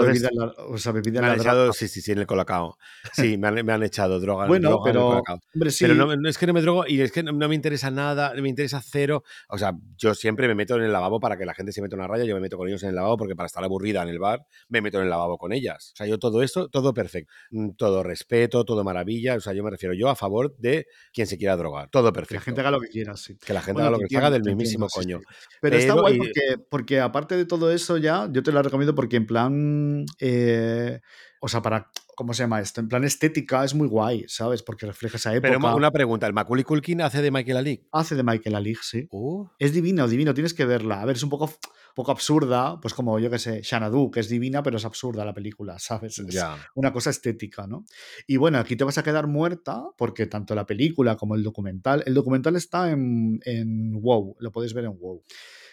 o 0.68 0.78
sea, 0.78 0.94
Me 0.94 1.00
han 1.00 1.14
la 1.30 1.36
echado, 1.36 1.64
droga. 1.64 1.74
sí, 1.74 1.88
sí, 1.88 2.02
sí, 2.02 2.12
en 2.12 2.20
el 2.20 2.28
colacao. 2.28 2.78
Sí, 3.12 3.38
me 3.40 3.48
han, 3.48 3.66
me 3.66 3.74
han 3.74 3.82
echado 3.82 4.20
droga, 4.20 4.46
Bueno, 4.46 4.70
droga 4.70 4.92
en 4.92 4.96
el 4.96 5.02
pero, 5.02 5.10
colacao. 5.10 5.40
hombre, 5.56 5.72
sí. 5.72 5.86
Pero 5.86 5.96
no, 6.16 6.30
es 6.30 6.38
que 6.38 6.46
no 6.46 6.54
me 6.54 6.62
drogo 6.62 6.86
y 6.88 7.02
es 7.02 7.12
que 7.12 7.24
no, 7.24 7.34
me 7.34 7.56
interesa 7.56 7.90
nada, 7.90 8.34
no 8.36 8.42
me 8.44 8.50
interesa 8.50 8.82
cero. 8.86 9.24
O 9.50 9.58
sea, 9.58 9.74
yo 9.98 10.14
siempre 10.14 10.48
me 10.48 10.54
meto 10.54 10.76
en 10.76 10.84
el 10.84 10.92
lavabo 10.94 11.20
para 11.20 11.38
que 11.38 11.46
la 11.46 11.56
gente 11.56 11.72
se 11.72 11.82
meta 11.82 11.96
una 11.96 12.08
raya, 12.08 12.24
yo 12.24 12.36
me 12.36 12.42
meto 12.42 12.56
con 12.58 12.67
ellos 12.68 12.84
en 12.84 12.90
el 12.90 12.96
lavabo 12.96 13.18
porque 13.18 13.36
para 13.36 13.48
estar 13.48 13.64
aburrida 13.64 14.04
en 14.04 14.10
el 14.10 14.20
bar 14.20 14.46
me 14.70 14.82
meto 14.82 14.98
en 14.98 15.06
el 15.06 15.10
lavabo 15.10 15.38
con 15.38 15.54
ellas. 15.54 15.92
O 15.94 15.96
sea, 15.98 16.08
yo 16.08 16.18
todo 16.20 16.44
esto, 16.44 16.70
todo 16.70 16.94
perfecto. 16.94 17.32
Mm, 17.52 17.72
Todo 17.78 18.04
respeto, 18.04 18.64
todo 18.66 18.84
maravilla. 18.84 19.36
O 19.36 19.40
sea, 19.40 19.54
yo 19.54 19.64
me 19.64 19.70
refiero 19.72 19.94
yo 19.96 20.10
a 20.10 20.16
favor 20.16 20.56
de 20.58 20.88
quien 21.14 21.28
se 21.28 21.38
quiera 21.38 21.56
drogar. 21.58 21.90
Todo 21.90 22.12
que 22.12 22.16
perfecto. 22.20 22.36
la 22.36 22.42
gente 22.42 22.62
haga 22.62 22.72
lo 22.72 22.80
que 22.80 22.88
quiera, 22.90 23.16
sí. 23.18 23.38
Que 23.38 23.54
la 23.54 23.62
gente 23.62 23.74
Bueno, 23.82 23.88
haga 23.90 23.98
lo 23.98 24.08
que 24.08 24.18
haga 24.18 24.30
del 24.32 24.44
mismísimo 24.44 24.86
entiendo, 24.86 25.20
coño. 25.20 25.32
sí. 25.40 25.58
Pero, 25.62 25.76
está 25.78 25.94
guay 25.94 26.16
y- 26.16 26.18
porque, 26.18 26.42
porque 26.70 27.00
aparte 27.00 27.36
de 27.38 27.46
todo 27.46 27.72
eso 27.72 27.98
ya, 27.98 28.28
yo 28.32 28.44
te 28.44 28.52
la 28.52 28.62
recomiendo 28.62 28.94
porque 28.96 29.16
en 29.18 29.26
plan, 29.28 30.06
eh, 30.20 31.00
o 31.42 31.48
sea, 31.48 31.62
para, 31.62 31.90
¿cómo 32.18 32.34
se 32.34 32.44
llama 32.44 32.60
esto? 32.60 32.82
En 32.82 32.88
plan 32.88 33.04
estética 33.04 33.64
es 33.64 33.76
muy 33.76 33.88
guay, 33.88 34.26
¿sabes? 34.28 34.64
Porque 34.64 34.88
refleja 34.88 35.18
esa 35.18 35.36
época. 35.36 35.56
Pero 35.56 35.76
una 35.76 35.92
pregunta, 35.92 36.26
¿el 36.26 36.34
Macaulay 36.34 36.64
Culkin 36.64 37.02
hace 37.02 37.22
de 37.22 37.30
Michael 37.30 37.58
Ali? 37.58 37.88
Hace 37.92 38.16
de 38.16 38.24
Michael 38.24 38.56
Alig, 38.56 38.80
sí. 38.82 39.08
Uh, 39.12 39.46
Es 39.60 39.72
divino, 39.72 40.08
divino, 40.08 40.34
tienes 40.34 40.56
que 40.56 40.66
verla. 40.66 41.00
A 41.00 41.06
ver, 41.06 41.16
es 41.16 41.22
un 41.22 41.30
poco, 41.30 41.54
poco 41.96 42.12
absurda, 42.12 42.80
pues 42.82 42.96
como 42.96 43.20
yo 43.20 43.30
que 43.30 43.38
sé, 43.38 43.62
Xanadu, 43.64 44.10
que 44.10 44.20
es 44.20 44.30
divina, 44.30 44.64
pero 44.64 44.78
es 44.78 44.86
absurda 44.86 45.24
la 45.24 45.34
película, 45.36 45.78
¿sabes? 45.80 46.18
Es 46.18 46.34
ya. 46.34 46.58
una 46.74 46.92
cosa 46.92 47.12
estética, 47.12 47.68
¿no? 47.68 47.86
Y 48.26 48.38
bueno, 48.38 48.58
aquí 48.58 48.76
te 48.76 48.84
vas 48.84 48.98
a 48.98 49.04
quedar 49.04 49.28
muerta 49.28 49.84
porque 49.96 50.26
tanto 50.26 50.56
la 50.56 50.66
película 50.66 51.18
como 51.18 51.36
el 51.36 51.44
documental, 51.44 52.02
el 52.08 52.16
documental 52.16 52.56
está 52.56 52.90
en, 52.90 53.40
en 53.46 53.94
WoW, 54.02 54.38
lo 54.40 54.52
podéis 54.52 54.74
ver 54.74 54.86
en 54.86 54.98
WoW. 54.98 55.24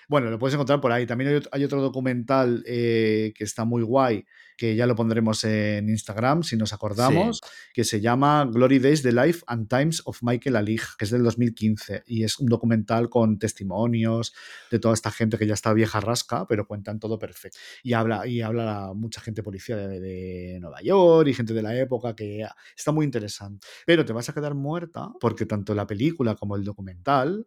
Bueno, 0.08 0.30
lo 0.30 0.38
puedes 0.38 0.54
encontrar 0.54 0.80
por 0.80 0.92
ahí. 0.92 1.06
También 1.06 1.42
hay 1.50 1.64
otro 1.64 1.80
documental 1.80 2.62
eh, 2.66 3.32
que 3.34 3.44
está 3.44 3.64
muy 3.64 3.82
guay, 3.82 4.24
que 4.56 4.76
ya 4.76 4.86
lo 4.86 4.94
pondremos 4.94 5.44
en 5.44 5.88
Instagram, 5.88 6.42
si 6.42 6.56
nos 6.56 6.72
acordamos, 6.72 7.40
que 7.72 7.84
se 7.84 8.00
llama 8.00 8.48
Glory 8.50 8.78
Days, 8.78 9.02
The 9.02 9.12
Life 9.12 9.44
and 9.46 9.68
Times 9.68 10.02
of 10.04 10.18
Michael 10.22 10.56
Alig, 10.56 10.82
que 10.98 11.04
es 11.04 11.10
del 11.10 11.22
2015. 11.22 12.04
Y 12.06 12.24
es 12.24 12.38
un 12.38 12.46
documental 12.46 13.08
con 13.08 13.38
testimonios 13.38 14.34
de 14.70 14.78
toda 14.78 14.94
esta 14.94 15.10
gente 15.10 15.38
que 15.38 15.46
ya 15.46 15.54
está 15.54 15.72
vieja 15.72 16.00
rasca, 16.00 16.46
pero 16.46 16.66
cuentan 16.66 17.00
todo 17.00 17.18
perfecto. 17.18 17.58
Y 17.82 17.92
habla, 17.92 18.26
y 18.26 18.42
habla 18.42 18.92
mucha 18.94 19.20
gente 19.20 19.42
policía 19.42 19.76
de, 19.76 20.00
de 20.00 20.58
Nueva 20.60 20.80
York 20.82 21.28
y 21.28 21.34
gente 21.34 21.54
de 21.54 21.62
la 21.62 21.76
época 21.76 22.14
que 22.14 22.46
está 22.76 22.92
muy 22.92 23.04
interesante. 23.04 23.66
Pero 23.86 24.04
te 24.04 24.12
vas 24.12 24.28
a 24.28 24.34
quedar 24.34 24.54
muerta 24.54 25.10
porque 25.20 25.46
tanto 25.46 25.74
la 25.74 25.86
película 25.86 26.34
como 26.34 26.56
el 26.56 26.64
documental 26.64 27.44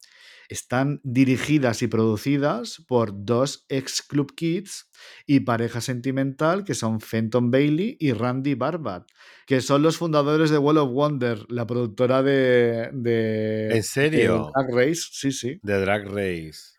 están 0.49 1.01
dirigidas 1.03 1.81
y 1.81 1.87
producidas 1.87 2.83
por 2.87 3.25
dos 3.25 3.65
ex 3.69 4.01
Club 4.01 4.33
Kids 4.35 4.89
y 5.25 5.41
pareja 5.41 5.81
sentimental 5.81 6.63
que 6.63 6.73
son 6.73 7.01
Fenton 7.01 7.51
Bailey 7.51 7.97
y 7.99 8.13
Randy 8.13 8.55
Barbat, 8.55 9.07
que 9.45 9.61
son 9.61 9.81
los 9.81 9.97
fundadores 9.97 10.49
de 10.49 10.57
Wall 10.57 10.77
of 10.77 10.91
Wonder, 10.91 11.45
la 11.49 11.67
productora 11.67 12.23
de... 12.23 12.89
de 12.93 13.75
¿En 13.75 13.83
serio? 13.83 14.51
de 14.55 14.63
Drag 14.63 14.75
Race, 14.75 15.01
sí, 15.11 15.31
sí. 15.31 15.59
De 15.61 15.79
Drag 15.79 16.05
Race. 16.05 16.77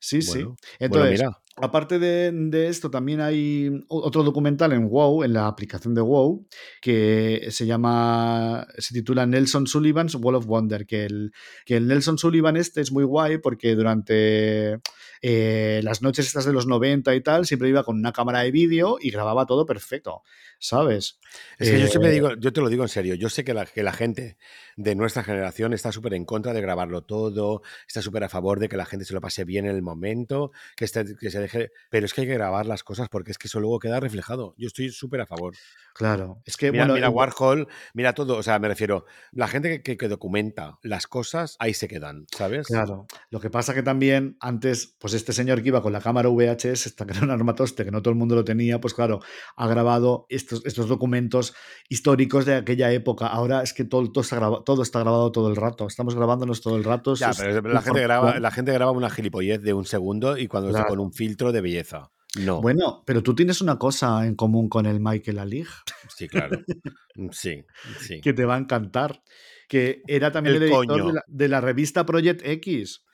Sí, 0.00 0.20
sí. 0.20 0.44
Entonces, 0.78 0.88
bueno, 0.88 1.10
mira. 1.10 1.43
Aparte 1.56 1.98
de, 1.98 2.30
de 2.32 2.68
esto, 2.68 2.90
también 2.90 3.20
hay 3.20 3.84
otro 3.88 4.22
documental 4.24 4.72
en 4.72 4.88
WoW, 4.88 5.24
en 5.24 5.32
la 5.32 5.46
aplicación 5.46 5.94
de 5.94 6.00
WoW, 6.00 6.46
que 6.80 7.46
se 7.50 7.66
llama, 7.66 8.66
se 8.78 8.94
titula 8.94 9.26
Nelson 9.26 9.66
Sullivan's 9.66 10.14
Wall 10.16 10.34
of 10.34 10.46
Wonder, 10.46 10.86
que 10.86 11.04
el, 11.04 11.32
que 11.64 11.76
el 11.76 11.86
Nelson 11.86 12.18
Sullivan 12.18 12.56
este 12.56 12.80
es 12.80 12.90
muy 12.92 13.04
guay 13.04 13.38
porque 13.38 13.74
durante 13.74 14.80
eh, 15.22 15.80
las 15.82 16.02
noches 16.02 16.26
estas 16.26 16.44
de 16.44 16.52
los 16.52 16.66
90 16.66 17.14
y 17.14 17.20
tal, 17.22 17.46
siempre 17.46 17.68
iba 17.68 17.84
con 17.84 17.96
una 17.98 18.12
cámara 18.12 18.40
de 18.40 18.50
vídeo 18.50 18.98
y 19.00 19.10
grababa 19.10 19.46
todo 19.46 19.64
perfecto, 19.64 20.22
¿sabes? 20.58 21.18
Es 21.58 21.70
que 21.70 21.80
yo 21.80 21.86
siempre 21.86 22.10
Eh, 22.10 22.14
digo, 22.14 22.34
yo 22.34 22.52
te 22.52 22.60
lo 22.60 22.68
digo 22.68 22.82
en 22.82 22.88
serio, 22.88 23.14
yo 23.14 23.28
sé 23.28 23.44
que 23.44 23.54
la, 23.54 23.64
que 23.66 23.82
la 23.82 23.92
gente 23.92 24.36
de 24.76 24.94
nuestra 24.94 25.24
generación 25.24 25.72
está 25.72 25.92
súper 25.92 26.14
en 26.14 26.24
contra 26.24 26.52
de 26.52 26.60
grabarlo 26.60 27.02
todo, 27.04 27.62
está 27.86 28.02
súper 28.02 28.24
a 28.24 28.28
favor 28.28 28.58
de 28.60 28.68
que 28.68 28.76
la 28.76 28.84
gente 28.86 29.04
se 29.04 29.14
lo 29.14 29.20
pase 29.20 29.44
bien 29.44 29.66
en 29.66 29.74
el 29.74 29.82
momento, 29.82 30.52
que, 30.76 30.84
esté- 30.84 31.16
que 31.18 31.30
se 31.30 31.40
deje, 31.44 31.70
pero 31.90 32.04
es 32.06 32.12
que 32.12 32.22
hay 32.22 32.26
que 32.26 32.34
grabar 32.34 32.66
las 32.66 32.82
cosas 32.82 33.08
porque 33.08 33.30
es 33.30 33.38
que 33.38 33.46
eso 33.48 33.60
luego 33.60 33.78
queda 33.78 34.00
reflejado. 34.00 34.54
Yo 34.58 34.66
estoy 34.66 34.90
súper 34.90 35.20
a 35.20 35.26
favor. 35.26 35.54
Claro, 35.94 36.42
es 36.44 36.56
que 36.56 36.72
Mira, 36.72 36.84
bueno, 36.84 36.94
mira 36.94 37.08
Warhol, 37.08 37.68
mira 37.94 38.12
todo, 38.14 38.36
o 38.36 38.42
sea, 38.42 38.58
me 38.58 38.66
refiero, 38.66 39.04
la 39.30 39.46
gente 39.46 39.68
que, 39.70 39.82
que- 39.82 39.96
que 39.96 40.08
documenta 40.08 40.78
las 40.82 41.06
cosas, 41.06 41.54
ahí 41.60 41.72
se 41.72 41.86
quedan, 41.86 42.26
¿sabes? 42.36 42.66
Claro, 42.66 43.06
lo 43.30 43.38
que 43.38 43.48
pasa 43.48 43.74
que 43.74 43.82
también 43.84 44.36
antes, 44.40 44.96
pues 44.98 45.14
este 45.14 45.32
señor 45.32 45.62
que 45.62 45.68
iba 45.68 45.82
con 45.82 45.92
la 45.92 46.00
cámara 46.00 46.28
VHS, 46.30 46.86
esta 46.88 47.06
que 47.06 47.12
era 47.12 47.22
un 47.22 47.30
armatoste 47.30 47.84
que 47.84 47.92
no 47.92 48.02
todo 48.02 48.10
el 48.10 48.18
mundo 48.18 48.34
lo 48.34 48.44
tenía, 48.44 48.80
pues 48.80 48.92
claro, 48.92 49.20
ha 49.56 49.68
grabado 49.68 50.26
estos, 50.30 50.66
estos 50.66 50.88
documentos 50.88 51.54
históricos 51.88 52.44
de 52.44 52.56
aquella 52.56 52.90
época. 52.90 53.28
Ahora 53.28 53.62
es 53.62 53.72
que 53.72 53.84
todo, 53.84 54.10
todo, 54.10 54.22
está 54.22 54.36
grabado, 54.36 54.64
todo 54.64 54.82
está 54.82 54.98
grabado 55.00 55.30
todo 55.30 55.48
el 55.48 55.54
rato, 55.56 55.86
estamos 55.86 56.16
grabándonos 56.16 56.60
todo 56.60 56.76
el 56.76 56.82
rato. 56.84 57.14
Ya, 57.14 57.30
pero 57.38 57.60
la 57.68 57.82
gente, 57.82 58.00
graba, 58.02 58.40
la 58.40 58.50
gente 58.50 58.72
graba 58.72 58.90
una 58.90 59.10
gilipollez 59.10 59.62
de 59.62 59.72
un 59.74 59.84
segundo 59.84 60.36
y 60.36 60.48
cuando 60.48 60.70
está 60.70 60.80
Claro. 60.80 60.90
con 60.96 61.00
un 61.00 61.12
filtro 61.12 61.33
de 61.52 61.60
belleza. 61.60 62.10
No. 62.36 62.60
Bueno, 62.60 63.02
pero 63.06 63.22
tú 63.22 63.34
tienes 63.34 63.60
una 63.60 63.78
cosa 63.78 64.26
en 64.26 64.34
común 64.34 64.68
con 64.68 64.86
el 64.86 64.98
Michael 65.00 65.38
Alig 65.38 65.68
Sí, 66.16 66.28
claro. 66.28 66.58
Mm, 67.16 67.28
Sí, 67.30 67.64
sí. 68.00 68.20
que 68.20 68.32
te 68.32 68.44
va 68.44 68.56
a 68.56 68.58
encantar, 68.58 69.22
que 69.68 70.02
era 70.08 70.32
también 70.32 70.56
el, 70.56 70.62
El 70.64 70.68
editor 70.68 71.06
de 71.06 71.12
la, 71.12 71.22
de 71.28 71.48
la 71.48 71.60
revista 71.60 72.04
Project 72.04 72.40
X. 72.44 73.04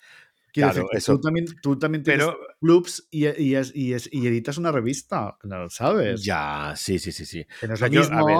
Quiero 0.52 0.70
Claro, 0.72 0.86
decir 0.88 0.98
eso- 0.98 1.12
tú 1.16 1.20
también, 1.20 1.46
tú 1.62 1.78
también 1.78 2.02
tienes 2.02 2.24
Pero- 2.26 2.38
clubs 2.60 3.06
y, 3.10 3.26
y, 3.42 3.54
es- 3.56 3.72
y 3.76 3.92
es- 3.92 4.08
y 4.10 4.26
editas 4.26 4.56
una 4.56 4.72
revista, 4.72 5.36
¿no 5.44 5.58
lo 5.64 5.68
sabes? 5.70 6.24
Ya, 6.24 6.72
sí, 6.76 6.98
sí, 6.98 7.12
sí, 7.12 7.26
sí. 7.26 7.44
No 7.68 7.74
es 7.74 7.80
lo 7.80 7.86
yo- 7.88 8.00
a 8.00 8.04
mismo. 8.08 8.26
ver, 8.26 8.38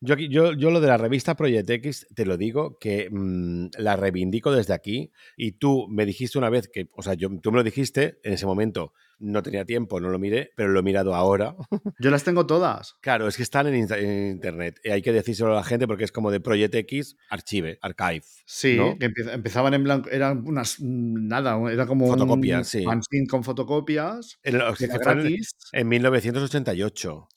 Yo, 0.00 0.14
aquí- 0.14 0.28
yo, 0.28 0.52
yo 0.52 0.70
lo 0.70 0.80
de 0.80 0.86
la 0.88 0.96
revista 0.96 1.34
Project 1.34 1.68
X, 1.70 2.06
te 2.14 2.24
lo 2.24 2.36
digo, 2.36 2.78
que 2.78 3.08
mm, 3.10 3.68
la 3.78 3.96
reivindico 3.96 4.52
desde 4.52 4.72
aquí 4.74 5.10
y 5.36 5.52
tú 5.52 5.86
me 5.88 6.06
dijiste 6.06 6.38
una 6.38 6.50
vez 6.50 6.68
que, 6.72 6.88
o 6.94 7.02
sea, 7.02 7.14
yo, 7.14 7.28
tú 7.42 7.50
me 7.50 7.58
lo 7.58 7.64
dijiste, 7.64 8.18
en 8.22 8.32
ese 8.34 8.46
momento 8.46 8.92
no 9.20 9.42
tenía 9.42 9.64
tiempo, 9.64 9.98
no 9.98 10.10
lo 10.10 10.20
miré, 10.20 10.52
pero 10.54 10.68
lo 10.68 10.78
he 10.78 10.82
mirado 10.84 11.12
ahora. 11.16 11.56
Yo 11.98 12.10
las 12.12 12.22
tengo 12.22 12.46
todas. 12.46 12.94
Claro, 13.00 13.26
es 13.26 13.36
que 13.36 13.42
están 13.42 13.66
en, 13.66 13.74
en 13.92 14.30
internet. 14.30 14.78
Y 14.84 14.90
hay 14.90 15.02
que 15.02 15.12
decírselo 15.12 15.50
a 15.50 15.56
la 15.56 15.64
gente 15.64 15.88
porque 15.88 16.04
es 16.04 16.12
como 16.12 16.30
de 16.30 16.38
Project 16.38 16.72
X, 16.76 17.16
archive, 17.28 17.80
archive. 17.82 18.22
Sí, 18.46 18.76
¿no? 18.76 18.96
que 18.96 19.08
empe- 19.10 19.32
empezaban 19.34 19.74
en 19.74 19.82
blanco, 19.82 20.08
eran 20.10 20.46
unas, 20.46 20.76
mm, 20.78 21.26
nada, 21.26 21.58
era 21.72 21.86
como 21.86 22.06
Fotocopias, 22.06 22.72
un 22.76 23.02
sí. 23.02 23.26
con 23.26 23.42
fotocopias, 23.42 24.38
En, 24.44 24.54
el- 24.54 24.76
que 24.76 24.84
era 24.84 24.98
gratis. 24.98 25.56
en 25.72 25.88
1988. 25.88 27.28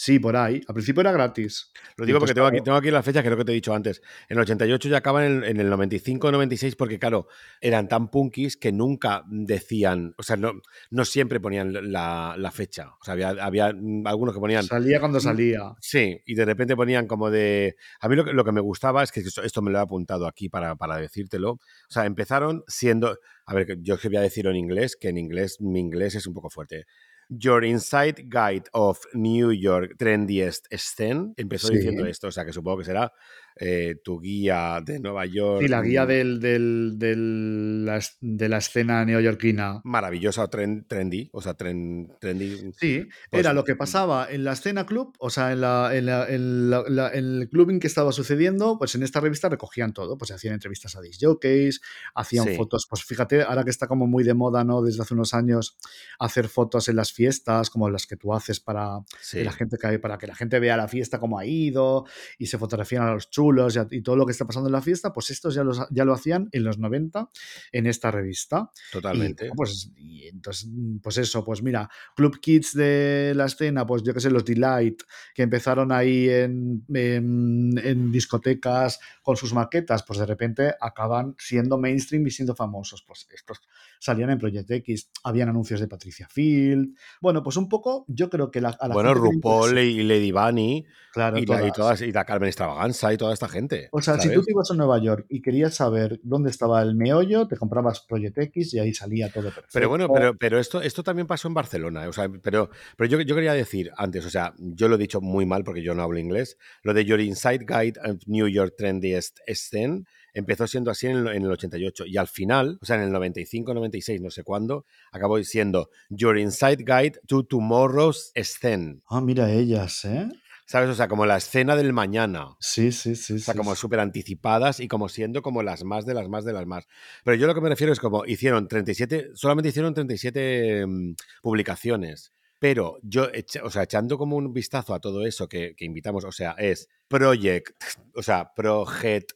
Sí, 0.00 0.20
por 0.20 0.36
ahí. 0.36 0.62
Al 0.68 0.74
principio 0.74 1.00
era 1.00 1.10
gratis. 1.10 1.72
Lo 1.96 2.06
digo 2.06 2.20
porque 2.20 2.32
tengo 2.32 2.46
aquí, 2.46 2.60
tengo 2.60 2.76
aquí 2.76 2.88
la 2.88 3.02
fecha 3.02 3.20
que 3.20 3.26
creo 3.26 3.36
que 3.36 3.44
te 3.44 3.50
he 3.50 3.54
dicho 3.56 3.74
antes. 3.74 4.00
En 4.28 4.36
el 4.36 4.42
88 4.42 4.88
ya 4.88 4.98
acaban 4.98 5.24
en, 5.24 5.42
en 5.42 5.58
el 5.58 5.72
95-96 5.72 6.76
porque, 6.76 7.00
claro, 7.00 7.26
eran 7.60 7.88
tan 7.88 8.08
punkis 8.08 8.56
que 8.56 8.70
nunca 8.70 9.24
decían, 9.26 10.14
o 10.16 10.22
sea, 10.22 10.36
no, 10.36 10.52
no 10.90 11.04
siempre 11.04 11.40
ponían 11.40 11.90
la, 11.90 12.36
la 12.38 12.50
fecha. 12.52 12.90
O 13.00 13.04
sea, 13.04 13.14
había, 13.14 13.30
había 13.30 13.72
mm, 13.74 14.06
algunos 14.06 14.36
que 14.36 14.40
ponían... 14.40 14.62
Salía 14.62 15.00
cuando 15.00 15.18
salía. 15.18 15.74
Sí, 15.80 16.22
y 16.24 16.36
de 16.36 16.44
repente 16.44 16.76
ponían 16.76 17.08
como 17.08 17.28
de... 17.28 17.74
A 17.98 18.08
mí 18.08 18.14
lo 18.14 18.24
que, 18.24 18.32
lo 18.32 18.44
que 18.44 18.52
me 18.52 18.60
gustaba 18.60 19.02
es 19.02 19.10
que 19.10 19.18
esto, 19.18 19.42
esto 19.42 19.62
me 19.62 19.72
lo 19.72 19.78
he 19.78 19.82
apuntado 19.82 20.28
aquí 20.28 20.48
para, 20.48 20.76
para 20.76 20.98
decírtelo. 20.98 21.54
O 21.54 21.60
sea, 21.88 22.06
empezaron 22.06 22.62
siendo... 22.68 23.18
A 23.46 23.54
ver, 23.54 23.78
yo 23.80 23.98
que 23.98 24.06
voy 24.06 24.18
a 24.18 24.20
decirlo 24.20 24.52
en 24.52 24.58
inglés, 24.58 24.94
que 24.94 25.08
en 25.08 25.18
inglés 25.18 25.60
mi 25.60 25.80
inglés 25.80 26.14
es 26.14 26.28
un 26.28 26.34
poco 26.34 26.50
fuerte. 26.50 26.84
Your 27.28 27.64
Insight 27.64 28.28
Guide 28.28 28.64
of 28.72 28.98
New 29.14 29.52
York 29.52 29.96
Trendiest 29.98 30.66
Scene. 30.76 31.34
Empezó 31.36 31.68
Sí. 31.68 31.74
diciendo 31.76 32.06
esto, 32.06 32.28
o 32.28 32.30
sea 32.32 32.44
que 32.44 32.52
supongo 32.52 32.78
que 32.78 32.84
será 32.84 33.12
eh, 33.60 33.96
tu 34.02 34.20
guía 34.20 34.80
de 34.84 35.00
Nueva 35.00 35.26
York. 35.26 35.62
Sí, 35.62 35.68
la 35.68 35.82
guía 35.82 36.04
mm, 36.04 36.08
del, 36.08 36.40
del- 36.40 36.94
del- 36.98 37.84
la 37.84 38.00
de 38.20 38.48
la 38.48 38.58
escena 38.58 39.04
neoyorquina. 39.04 39.80
Maravillosa, 39.84 40.48
tren- 40.48 40.86
trendy, 40.86 41.28
o 41.32 41.40
sea, 41.40 41.56
tren- 41.56 42.08
trendy. 42.20 42.72
Sí, 42.78 43.06
Pues, 43.30 43.40
era 43.40 43.52
lo 43.52 43.64
que 43.64 43.74
pasaba 43.76 44.28
en 44.30 44.44
la 44.44 44.52
escena 44.52 44.86
club, 44.86 45.14
o 45.18 45.30
sea, 45.30 45.52
en, 45.52 45.60
la, 45.60 45.90
en, 45.96 46.06
la- 46.06 46.26
en 46.28 46.70
la- 46.70 47.10
en 47.12 47.24
el 47.40 47.48
clubbing 47.50 47.80
que 47.80 47.86
estaba 47.86 48.12
sucediendo, 48.12 48.78
pues 48.78 48.94
en 48.94 49.02
esta 49.02 49.20
revista 49.20 49.48
recogían 49.48 49.92
todo, 49.92 50.16
pues 50.16 50.30
hacían 50.30 50.54
entrevistas 50.54 50.94
a 50.96 51.00
disc 51.00 51.20
jockeys, 51.22 51.80
hacían 52.14 52.46
Sí. 52.46 52.54
fotos, 52.56 52.86
pues 52.88 53.04
fíjate, 53.04 53.42
ahora 53.42 53.64
que 53.64 53.70
está 53.70 53.86
como 53.88 54.06
muy 54.06 54.22
de 54.24 54.34
moda, 54.34 54.64
¿no? 54.64 54.82
Desde 54.82 55.02
hace 55.02 55.14
unos 55.14 55.34
años, 55.34 55.76
hacer 56.18 56.48
fotos 56.48 56.88
en 56.88 56.96
las 56.96 57.12
fiestas, 57.12 57.70
como 57.70 57.90
las 57.90 58.06
que 58.06 58.16
tú 58.16 58.34
haces 58.34 58.60
para, 58.60 59.00
Sí. 59.20 59.38
que 59.38 59.44
la 59.44 59.52
gente 59.52 59.78
para 59.98 60.18
que 60.18 60.26
la 60.26 60.34
gente 60.34 60.60
vea 60.60 60.76
la 60.76 60.86
fiesta 60.88 61.18
como 61.18 61.38
ha 61.38 61.46
ido 61.46 62.04
y 62.38 62.46
se 62.46 62.58
fotografían 62.58 63.02
a 63.02 63.14
los 63.14 63.30
chulos 63.30 63.47
y, 63.76 63.78
a- 63.78 63.86
y 63.90 64.02
todo 64.02 64.16
lo 64.16 64.26
que 64.26 64.32
está 64.32 64.46
pasando 64.46 64.68
en 64.68 64.72
la 64.72 64.80
fiesta, 64.82 65.12
pues 65.12 65.30
estos 65.30 65.54
ya, 65.54 65.64
los, 65.64 65.80
ya 65.90 66.04
lo 66.04 66.12
hacían 66.12 66.48
en 66.52 66.64
los 66.64 66.78
90 66.78 67.28
en 67.72 67.86
esta 67.86 68.10
revista. 68.10 68.70
Totalmente. 68.92 69.50
pues, 69.56 69.90
y 69.96 70.26
entonces, 70.28 70.68
mm, 70.70 70.98
pues 70.98 71.18
eso, 71.18 71.44
pues 71.44 71.62
mira, 71.62 71.88
Club 72.16 72.38
Kids 72.40 72.74
de 72.74 73.32
la 73.34 73.46
escena, 73.46 73.86
pues 73.86 74.02
yo 74.02 74.12
que 74.14 74.20
sé, 74.20 74.30
los 74.30 74.44
Delight, 74.44 75.02
que 75.34 75.42
empezaron 75.42 75.92
ahí 75.92 76.28
en, 76.28 76.84
en- 76.94 77.78
en 77.82 78.12
discotecas 78.12 78.98
con 79.22 79.36
sus 79.36 79.52
maquetas, 79.54 80.02
pues 80.02 80.18
de 80.18 80.26
repente 80.26 80.74
acaban 80.80 81.34
siendo 81.38 81.78
mainstream 81.78 82.26
y 82.26 82.30
siendo 82.30 82.54
famosos. 82.54 83.02
Pues 83.06 83.26
estos 83.30 83.60
salían 83.98 84.30
en 84.30 84.38
Project 84.38 84.70
X, 84.70 85.10
habían 85.24 85.48
anuncios 85.48 85.80
de 85.80 85.88
Patricia 85.88 86.28
Field. 86.30 86.94
Bueno, 87.20 87.42
pues 87.42 87.56
un 87.56 87.68
poco, 87.68 88.04
yo 88.08 88.30
creo 88.30 88.50
que 88.50 88.60
la, 88.60 88.70
a 88.70 88.88
la 88.88 88.94
bueno, 88.94 89.14
RuPaul 89.14 89.78
y 89.78 90.02
Lady 90.02 90.32
Bunny 90.32 90.86
claro, 91.12 91.38
y, 91.38 91.46
la, 91.46 91.66
y, 91.66 91.72
todas. 91.72 92.00
y 92.02 92.12
la 92.12 92.24
Carmen 92.24 92.48
Extravaganza 92.48 93.12
y 93.12 93.16
toda 93.16 93.34
esta 93.34 93.48
gente. 93.48 93.88
O 93.92 94.02
sea, 94.02 94.18
si 94.18 94.32
tú 94.32 94.42
te 94.42 94.52
ibas 94.52 94.70
a 94.70 94.74
Nueva 94.74 95.00
York 95.00 95.26
y 95.28 95.40
querías 95.42 95.74
saber 95.74 96.20
dónde 96.22 96.50
estaba 96.50 96.82
el 96.82 96.94
meollo, 96.94 97.48
te 97.48 97.56
comprabas 97.56 98.00
Project 98.00 98.38
X 98.38 98.74
y 98.74 98.78
ahí 98.78 98.94
salía 98.94 99.30
todo 99.30 99.44
perfecto. 99.44 99.70
Pero 99.72 99.88
bueno, 99.88 100.08
pero, 100.12 100.36
pero 100.36 100.58
esto, 100.58 100.82
esto 100.82 101.02
también 101.02 101.26
pasó 101.26 101.48
en 101.48 101.54
Barcelona. 101.54 102.04
¿eh? 102.04 102.08
O 102.08 102.12
sea, 102.12 102.28
pero 102.42 102.70
pero 102.96 103.10
yo, 103.10 103.20
yo 103.20 103.34
quería 103.34 103.52
decir 103.52 103.90
antes, 103.96 104.24
o 104.26 104.30
sea, 104.30 104.54
yo 104.58 104.88
lo 104.88 104.96
he 104.96 104.98
dicho 104.98 105.20
muy 105.20 105.46
mal 105.46 105.64
porque 105.64 105.82
yo 105.82 105.94
no 105.94 106.02
hablo 106.02 106.18
inglés. 106.18 106.58
Lo 106.82 106.94
de 106.94 107.04
Your 107.04 107.20
Inside 107.20 107.64
Guide 107.66 108.00
of 108.04 108.18
New 108.26 108.48
York 108.48 108.74
Trendiest 108.76 109.38
Scene 109.46 110.04
empezó 110.34 110.66
siendo 110.66 110.90
así 110.90 111.06
en 111.06 111.16
el, 111.16 111.28
en 111.28 111.44
el 111.44 111.50
88. 111.50 112.06
Y 112.06 112.16
al 112.16 112.28
final, 112.28 112.78
o 112.80 112.86
sea, 112.86 112.96
en 112.96 113.02
el 113.02 113.12
95, 113.12 113.74
96, 113.74 114.20
no 114.20 114.30
sé 114.30 114.42
cuándo, 114.42 114.86
acabó 115.12 115.42
siendo 115.42 115.90
Your 116.08 116.38
Inside 116.38 116.84
Guide 116.84 117.20
to 117.26 117.44
Tomorrow's 117.44 118.32
Scene. 118.34 119.00
Ah, 119.08 119.20
mira 119.20 119.50
ellas, 119.50 120.04
¿eh? 120.04 120.28
¿Sabes? 120.68 120.90
O 120.90 120.94
sea, 120.94 121.08
como 121.08 121.24
la 121.24 121.38
escena 121.38 121.76
del 121.76 121.94
mañana. 121.94 122.54
Sí, 122.60 122.92
sí, 122.92 123.16
sí. 123.16 123.34
O 123.34 123.38
sea, 123.38 123.54
sí, 123.54 123.58
como 123.58 123.74
sí. 123.74 123.80
súper 123.80 124.00
anticipadas 124.00 124.80
y 124.80 124.88
como 124.88 125.08
siendo 125.08 125.40
como 125.40 125.62
las 125.62 125.82
más 125.82 126.04
de 126.04 126.12
las 126.12 126.28
más 126.28 126.44
de 126.44 126.52
las 126.52 126.66
más. 126.66 126.86
Pero 127.24 127.36
yo 127.38 127.46
lo 127.46 127.54
que 127.54 127.62
me 127.62 127.70
refiero 127.70 127.90
es 127.90 127.98
como 127.98 128.26
hicieron 128.26 128.68
37, 128.68 129.30
solamente 129.32 129.70
hicieron 129.70 129.94
37 129.94 130.84
mm, 130.86 131.14
publicaciones. 131.40 132.32
Pero 132.58 132.98
yo, 133.02 133.28
o 133.62 133.70
sea, 133.70 133.84
echando 133.84 134.18
como 134.18 134.36
un 134.36 134.52
vistazo 134.52 134.92
a 134.92 135.00
todo 135.00 135.24
eso 135.24 135.48
que, 135.48 135.74
que 135.74 135.86
invitamos, 135.86 136.24
o 136.24 136.32
sea, 136.32 136.52
es 136.58 136.88
Project, 137.06 137.82
o 138.14 138.22
sea, 138.22 138.52
Project 138.54 139.32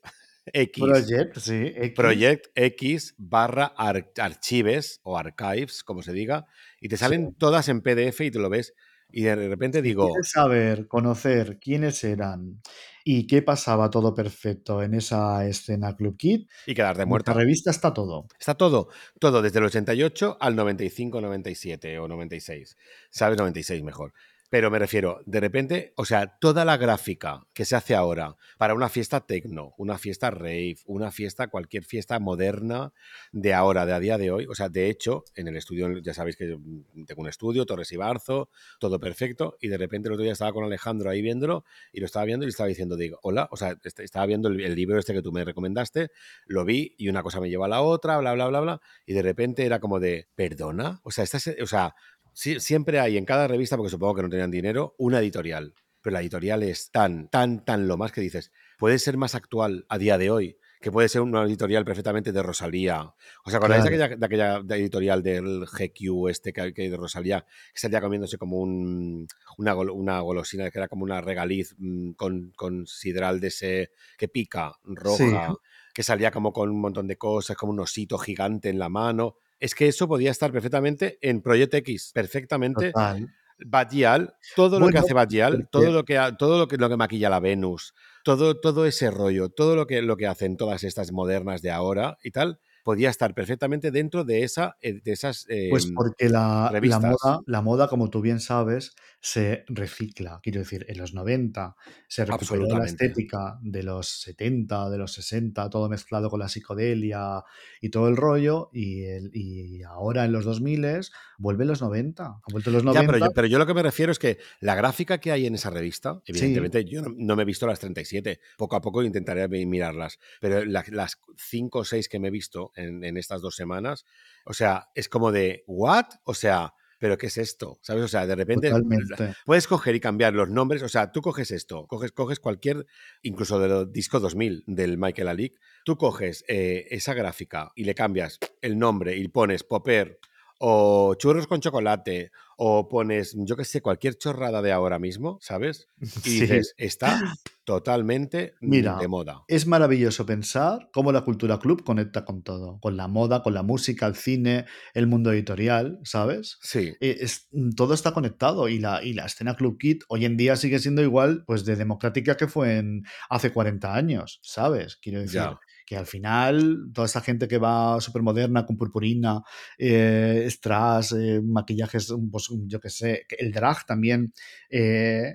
X. 0.47 0.85
Project, 0.85 1.39
sí. 1.39 1.73
X. 1.77 1.93
Project 1.95 2.47
X 2.55 3.15
barra 3.19 3.67
ar- 3.77 4.11
archives 4.19 5.01
o 5.03 5.17
archives, 5.19 5.85
como 5.85 6.03
se 6.03 6.13
diga, 6.13 6.47
y 6.81 6.89
te 6.89 6.97
salen 6.97 7.35
todas 7.35 7.69
en 7.69 7.81
PDF 7.81 8.21
y 8.25 8.31
te 8.31 8.39
lo 8.39 8.49
ves. 8.51 8.75
Y 9.15 9.25
de 9.25 9.37
repente 9.37 9.83
digo, 9.83 10.07
¿Quieres 10.09 10.31
saber, 10.31 10.89
conocer 10.89 11.59
quiénes 11.61 12.03
eran 12.03 12.63
y 13.05 13.27
qué 13.27 13.43
pasaba 13.43 13.91
todo 13.91 14.15
perfecto 14.15 14.83
en 14.83 14.95
esa 14.95 15.47
escena 15.47 15.95
Club 15.97 16.17
Kid? 16.17 16.47
y 16.67 16.75
quedarte 16.75 17.03
En 17.03 17.09
muerta. 17.11 17.33
la 17.33 17.41
revista 17.41 17.71
está 17.71 17.93
todo. 17.93 18.27
Está 18.41 18.55
todo, 18.55 18.89
todo 19.21 19.43
desde 19.43 19.59
el 19.59 19.67
88 19.67 20.39
al 20.41 20.57
95, 20.57 21.21
97 21.21 21.99
o 21.99 22.09
96. 22.09 22.79
¿Sabes? 23.11 23.37
96 23.37 23.83
mejor. 23.83 24.15
Pero 24.53 24.71
me 24.71 24.79
refiero, 24.79 25.23
de 25.25 25.41
repente, 25.41 25.95
o 25.97 26.05
sea, 26.05 26.37
toda 26.39 26.67
la 26.67 26.77
gráfica 26.77 27.47
que 27.55 27.65
se 27.65 27.75
hace 27.75 27.95
ahora 27.95 28.37
para 28.59 28.75
una 28.75 28.91
fiesta 28.91 29.25
tecno, 29.25 29.73
una 29.79 29.97
fiesta 29.97 30.31
rave, 30.31 30.77
una 30.85 31.11
fiesta, 31.11 31.49
cualquier 31.49 31.85
fiesta 31.85 32.19
moderna 32.19 32.93
de 33.33 33.55
ahora, 33.55 33.87
de 33.87 33.95
a 33.95 33.99
día 33.99 34.19
de 34.19 34.31
hoy. 34.31 34.47
O 34.51 34.55
sea, 34.55 34.69
de 34.69 34.91
hecho, 34.91 35.25
en 35.37 35.49
el 35.49 35.57
estudio, 35.57 35.97
ya 36.01 36.13
sabéis 36.13 36.37
que 36.37 36.51
yo 36.51 36.59
tengo 37.07 37.23
un 37.23 37.29
estudio, 37.29 37.65
Torres 37.65 37.93
y 37.93 37.97
Barzo, 37.97 38.51
todo 38.79 39.01
perfecto. 39.01 39.57
Y 39.59 39.69
de 39.69 39.79
repente 39.79 40.09
el 40.09 40.13
otro 40.13 40.23
día 40.25 40.33
estaba 40.35 40.53
con 40.53 40.65
Alejandro 40.65 41.09
ahí 41.09 41.23
viéndolo 41.23 41.65
y 41.91 42.01
lo 42.01 42.07
estaba 42.07 42.27
viendo 42.27 42.45
y 42.45 42.49
le 42.49 42.51
estaba 42.51 42.69
diciendo, 42.69 42.97
digo, 42.97 43.19
hola, 43.23 43.49
o 43.53 43.57
sea, 43.57 43.75
est- 43.83 44.01
estaba 44.01 44.27
viendo 44.27 44.51
el, 44.51 44.61
el 44.61 44.75
libro 44.75 44.99
este 44.99 45.15
que 45.15 45.23
tú 45.23 45.33
me 45.33 45.45
recomendaste, 45.47 46.11
lo 46.45 46.67
vi 46.67 46.95
y 46.99 47.09
una 47.09 47.23
cosa 47.23 47.41
me 47.41 47.49
lleva 47.49 47.67
a 47.67 47.69
la 47.71 47.81
otra, 47.81 48.19
bla, 48.19 48.35
bla, 48.35 48.49
bla, 48.49 48.61
bla. 48.61 48.81
Y 49.07 49.15
de 49.15 49.23
repente 49.23 49.65
era 49.65 49.81
como 49.81 49.99
de, 49.99 50.29
¿perdona? 50.35 51.01
O 51.05 51.11
sea, 51.11 51.25
estás, 51.25 51.49
o 51.63 51.67
sea, 51.67 51.95
sí- 52.33 52.61
siempre 52.61 53.01
hay 53.01 53.17
en 53.17 53.25
cada 53.25 53.49
revista, 53.49 53.77
porque 53.77 53.91
supongo 53.91 54.15
que 54.17 54.23
no 54.23 54.29
tenían 54.29 54.51
dinero, 54.51 54.95
una 54.99 55.21
editorial. 55.21 55.75
Pero 56.03 56.15
la 56.15 56.21
editorial 56.21 56.63
es 56.65 56.91
tan, 56.91 57.29
tan, 57.29 57.65
tan 57.65 57.87
lo 57.87 57.97
más 57.97 58.11
que 58.13 58.21
dices, 58.21 58.51
puede 58.79 58.99
ser 58.99 59.17
más 59.17 59.35
actual 59.37 59.87
a 59.89 59.99
día 59.99 60.19
de 60.19 60.31
hoy, 60.31 60.57
que 60.81 60.91
puede 60.91 61.09
ser 61.09 61.21
una 61.21 61.45
editorial 61.45 61.85
perfectamente 61.85 62.33
de 62.33 62.43
Rosalía. 62.43 63.15
¿Os 63.45 63.55
acordáis 63.55 63.85
de, 63.85 63.89
aquella, 64.05 64.17
de 64.17 64.27
aquella 64.27 64.77
editorial 64.77 65.23
del 65.23 65.65
GQ 65.67 66.29
este 66.29 66.53
que, 66.53 66.75
que 66.75 66.91
de 66.91 66.97
Rosalía, 66.97 67.47
que 67.73 67.79
salía 67.79 68.01
comiéndose 68.01 68.37
como 68.37 68.59
un, 68.59 69.29
una, 69.59 69.75
gol- 69.75 69.91
una 69.91 70.19
golosina, 70.21 70.69
que 70.73 70.79
era 70.81 70.89
como 70.89 71.05
una 71.05 71.21
regaliz 71.21 71.77
mm, 71.79 72.13
con, 72.15 72.51
con 72.57 72.85
sidral 72.89 73.39
de 73.39 73.47
ese 73.47 73.91
que 74.19 74.27
pica, 74.27 74.73
roja, 74.83 75.55
que 75.95 76.03
salía 76.03 76.33
como 76.33 76.53
con 76.53 76.69
un 76.69 76.81
montón 76.81 77.07
de 77.07 77.17
cosas, 77.17 77.57
como 77.57 77.71
un 77.71 77.79
osito 77.79 78.19
gigante 78.19 78.69
en 78.71 78.81
la 78.81 78.89
mano. 78.89 79.37
Es 79.63 79.77
que 79.77 79.87
eso 79.87 80.09
podía 80.09 80.33
estar 80.33 80.51
perfectamente 80.51 81.19
en 81.23 81.41
Project 81.41 81.75
X, 81.75 82.11
perfectamente. 82.13 82.91
Total. 82.91 83.29
Badial, 83.65 84.35
todo 84.57 84.81
lo 84.81 84.89
que 84.89 84.99
hace 84.99 85.15
Badial, 85.15 85.53
porque- 85.53 85.69
todo 85.71 85.93
lo 85.93 86.05
que 86.05 86.21
todo 86.37 86.59
lo 86.59 86.67
que, 86.67 86.77
lo 86.79 86.89
que 86.89 86.97
maquilla 86.97 87.31
la 87.31 87.39
Venus, 87.39 87.95
todo, 88.25 88.59
todo 88.59 88.87
ese 88.87 89.13
rollo, 89.13 89.51
todo 89.51 89.77
lo 89.77 89.87
que, 89.87 90.03
lo 90.03 90.17
que 90.17 90.27
hacen 90.27 90.57
todas 90.57 90.83
estas 90.83 91.13
modernas 91.13 91.63
de 91.63 91.71
ahora 91.71 92.19
y 92.25 92.33
tal, 92.33 92.59
podía 92.83 93.09
estar 93.09 93.35
perfectamente 93.35 93.93
dentro 93.93 94.25
de 94.25 94.43
esa, 94.43 94.75
eh, 94.83 95.01
de 95.05 95.13
esas. 95.13 95.47
Pues 95.71 95.87
em, 95.87 95.95
porque 95.95 96.29
la, 96.29 96.71
la 96.73 96.99
moda, 96.99 97.41
la 97.47 97.63
moda, 97.63 97.87
como 97.87 98.11
tú 98.11 98.21
bien 98.21 98.41
sabes, 98.41 98.97
se 99.25 99.65
recicla. 99.69 100.41
Quiero 100.43 100.59
decir, 100.59 100.85
en 100.89 100.99
los 100.99 101.15
90 101.15 101.77
se 102.09 102.25
recuperó 102.25 102.67
la 102.77 102.85
estética 102.85 103.57
de 103.63 103.85
los 103.85 104.09
70, 104.21 104.91
de 104.91 104.99
los 104.99 105.13
60, 105.13 105.71
todo 105.71 105.89
mezclado 105.89 106.29
con 106.29 106.41
la 106.41 106.49
psicodelia 106.49 107.45
y 107.81 107.89
todo 107.91 108.09
el 108.09 108.17
rollo, 108.17 108.69
y, 108.73 109.05
el- 109.05 109.31
y 109.33 109.83
ahora 109.85 110.25
en 110.25 110.33
los 110.33 110.45
2000 110.45 111.13
vuelve 111.39 111.65
los 111.65 111.81
90. 111.81 112.25
Ha 112.25 112.51
vuelto 112.51 112.73
los 112.73 112.83
Ya, 112.83 112.91
90. 112.95 113.07
pero 113.07 113.19
yo, 113.19 113.33
pero 113.33 113.47
yo 113.47 113.59
lo 113.61 113.67
que 113.67 113.75
me 113.75 113.83
refiero 113.85 114.11
es 114.11 114.19
que 114.19 114.39
la 114.61 114.75
gráfica 114.75 115.19
que 115.19 115.31
hay 115.31 115.47
en 115.47 115.55
esa 115.55 115.71
revista, 115.71 116.21
evidentemente 116.27 116.85
yo 116.85 117.03
no, 117.03 117.15
no 117.17 117.37
me 117.37 117.43
he 117.43 117.47
visto 117.47 117.67
las 117.69 117.79
37, 117.79 118.41
poco 118.59 118.75
a 118.75 118.81
poco 118.81 119.05
intentaré 119.05 119.47
mi- 119.49 119.67
mirarlas, 119.67 120.19
pero 120.41 120.65
la- 120.65 120.85
las 120.91 121.21
5 121.37 121.81
o 121.81 121.85
6 121.85 122.09
que 122.09 122.19
me 122.19 122.27
he 122.29 122.31
visto 122.33 122.73
en, 122.75 123.05
en 123.05 123.17
estas 123.17 123.41
dos 123.41 123.55
semanas, 123.55 124.05
o 124.45 124.53
sea, 124.53 124.89
es 124.97 125.09
como 125.09 125.31
de, 125.31 125.63
¿what? 125.69 126.07
O 126.25 126.35
sea, 126.35 126.75
¿pero 127.03 127.19
qué 127.19 127.27
es 127.27 127.37
esto? 127.37 127.81
¿Sabes? 127.83 128.05
O 128.05 128.07
sea, 128.07 128.29
de 128.29 128.37
repente 128.37 128.69
Totalmente. 128.71 129.35
puedes 129.45 129.67
coger 129.67 129.97
y 129.97 129.99
cambiar 129.99 130.35
los 130.35 130.49
nombres, 130.49 130.85
o 130.85 130.89
sea, 130.89 131.11
tú 131.11 131.21
coges 131.21 131.51
esto, 131.51 131.89
coges, 131.89 132.13
coges 132.13 132.39
cualquier, 132.39 132.87
incluso 133.23 133.59
del 133.59 133.91
disco 133.91 134.21
2000 134.21 134.63
del 134.69 134.99
Michael 134.99 135.27
Alick, 135.27 135.59
tú 135.85 135.97
coges 135.97 136.45
eh, 136.47 136.87
esa 136.93 137.13
gráfica 137.15 137.73
y 137.75 137.87
le 137.87 137.97
cambias 137.97 138.39
el 138.61 138.79
nombre 138.79 139.17
y 139.17 139.27
pones 139.27 139.65
Popper 139.65 140.21
o 140.65 141.15
churros 141.17 141.49
con 141.49 141.61
chocolate 141.61 142.31
o 142.57 142.89
pones, 142.89 143.35
yo 143.37 143.57
qué 143.57 143.65
sé, 143.65 143.81
cualquier 143.83 144.17
chorrada 144.17 144.63
de 144.63 144.71
ahora 144.71 145.01
mismo, 145.01 145.39
¿sabes? 145.41 145.89
Y 146.01 146.21
Sí. 146.21 146.41
dices, 146.43 146.75
está 146.77 147.19
totalmente 147.65 148.55
mm, 148.61 148.69
Mira, 148.71 148.97
de 148.99 149.09
moda. 149.09 149.43
Es 149.49 149.67
maravilloso 149.67 150.25
pensar 150.25 150.89
cómo 150.93 151.11
la 151.11 151.23
cultura 151.23 151.59
club 151.59 151.83
conecta 151.83 152.25
con 152.25 152.43
todo, 152.43 152.79
con 152.81 152.97
la 152.97 153.09
moda, 153.09 153.43
con 153.43 153.55
la 153.55 153.63
música, 153.65 154.07
el 154.07 154.15
cine, 154.15 154.67
el 154.95 155.07
mundo 155.09 155.33
editorial, 155.33 155.99
¿sabes? 156.05 156.59
Sí, 156.63 156.93
Eh, 157.01 157.19
es- 157.21 157.49
todo 157.77 157.95
está 157.95 158.13
conectado 158.13 158.69
y 158.69 158.79
la, 158.79 159.03
y 159.03 159.15
la 159.15 159.27
escena 159.27 159.57
Club 159.57 159.79
Kid 159.79 160.03
hoy 160.09 160.25
en 160.27 160.37
día 160.37 160.55
sigue 160.57 160.79
siendo 160.79 161.03
igual 161.03 161.43
pues 161.47 161.65
de 161.65 161.75
democrática 161.75 162.37
que 162.37 162.47
fue 162.47 162.77
en, 162.79 163.03
hace 163.31 163.53
40 163.53 163.95
años, 163.97 164.39
¿sabes? 164.43 164.97
Quiero 164.97 165.21
decir 165.21 165.41
ya. 165.41 165.59
Que 165.87 165.97
al 165.97 166.07
final 166.07 166.91
toda 166.93 167.07
esa 167.07 167.21
gente 167.21 167.49
que 167.49 167.59
va 167.59 168.01
súper 168.01 168.23
moderna 168.23 168.65
con 168.67 168.77
purpurina, 168.77 169.43
eh, 169.79 170.47
strass, 170.51 171.13
eh, 171.13 171.41
maquillajes, 171.43 172.13
pues, 172.31 172.49
yo 172.67 172.81
qué 172.81 172.91
sé, 172.91 173.27
el 173.39 173.53
drag 173.53 173.85
también, 173.87 174.33
eh, 174.71 175.33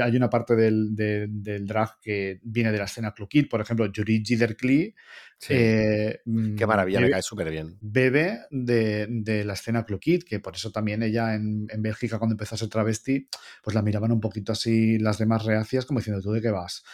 hay 0.00 0.16
una 0.16 0.30
parte 0.30 0.56
del, 0.56 0.94
del- 0.94 1.42
del 1.42 1.66
drag 1.66 1.98
que 2.00 2.40
viene 2.42 2.72
de 2.72 2.78
la 2.78 2.84
escena 2.84 3.12
Club 3.12 3.28
por 3.48 3.60
ejemplo, 3.60 3.86
Judy 3.94 4.22
Giderclee, 4.24 4.94
Sí. 5.40 5.54
eh, 5.54 6.20
Qué 6.54 6.66
mm, 6.66 6.66
maravilla, 6.66 7.00
me 7.00 7.06
bebe- 7.06 7.10
cae 7.10 7.22
súper 7.22 7.50
bien. 7.50 7.78
bebe 7.80 8.40
de, 8.50 9.06
de 9.08 9.44
la 9.44 9.54
escena 9.54 9.86
Kid, 10.00 10.22
que 10.24 10.38
por 10.40 10.54
eso 10.54 10.70
también 10.70 11.02
ella 11.02 11.34
en, 11.34 11.66
en 11.70 11.82
Bélgica 11.82 12.18
cuando 12.18 12.34
empezó 12.34 12.54
a 12.54 12.58
ser 12.58 12.68
travesti, 12.68 13.28
pues 13.62 13.74
la 13.74 13.82
miraban 13.82 14.12
un 14.12 14.20
poquito 14.20 14.52
así 14.52 14.98
las 14.98 15.18
demás 15.18 15.44
reacias 15.44 15.86
como 15.86 16.00
diciendo, 16.00 16.22
¿tú 16.22 16.32
de 16.32 16.42
qué 16.42 16.50
vas? 16.50 16.84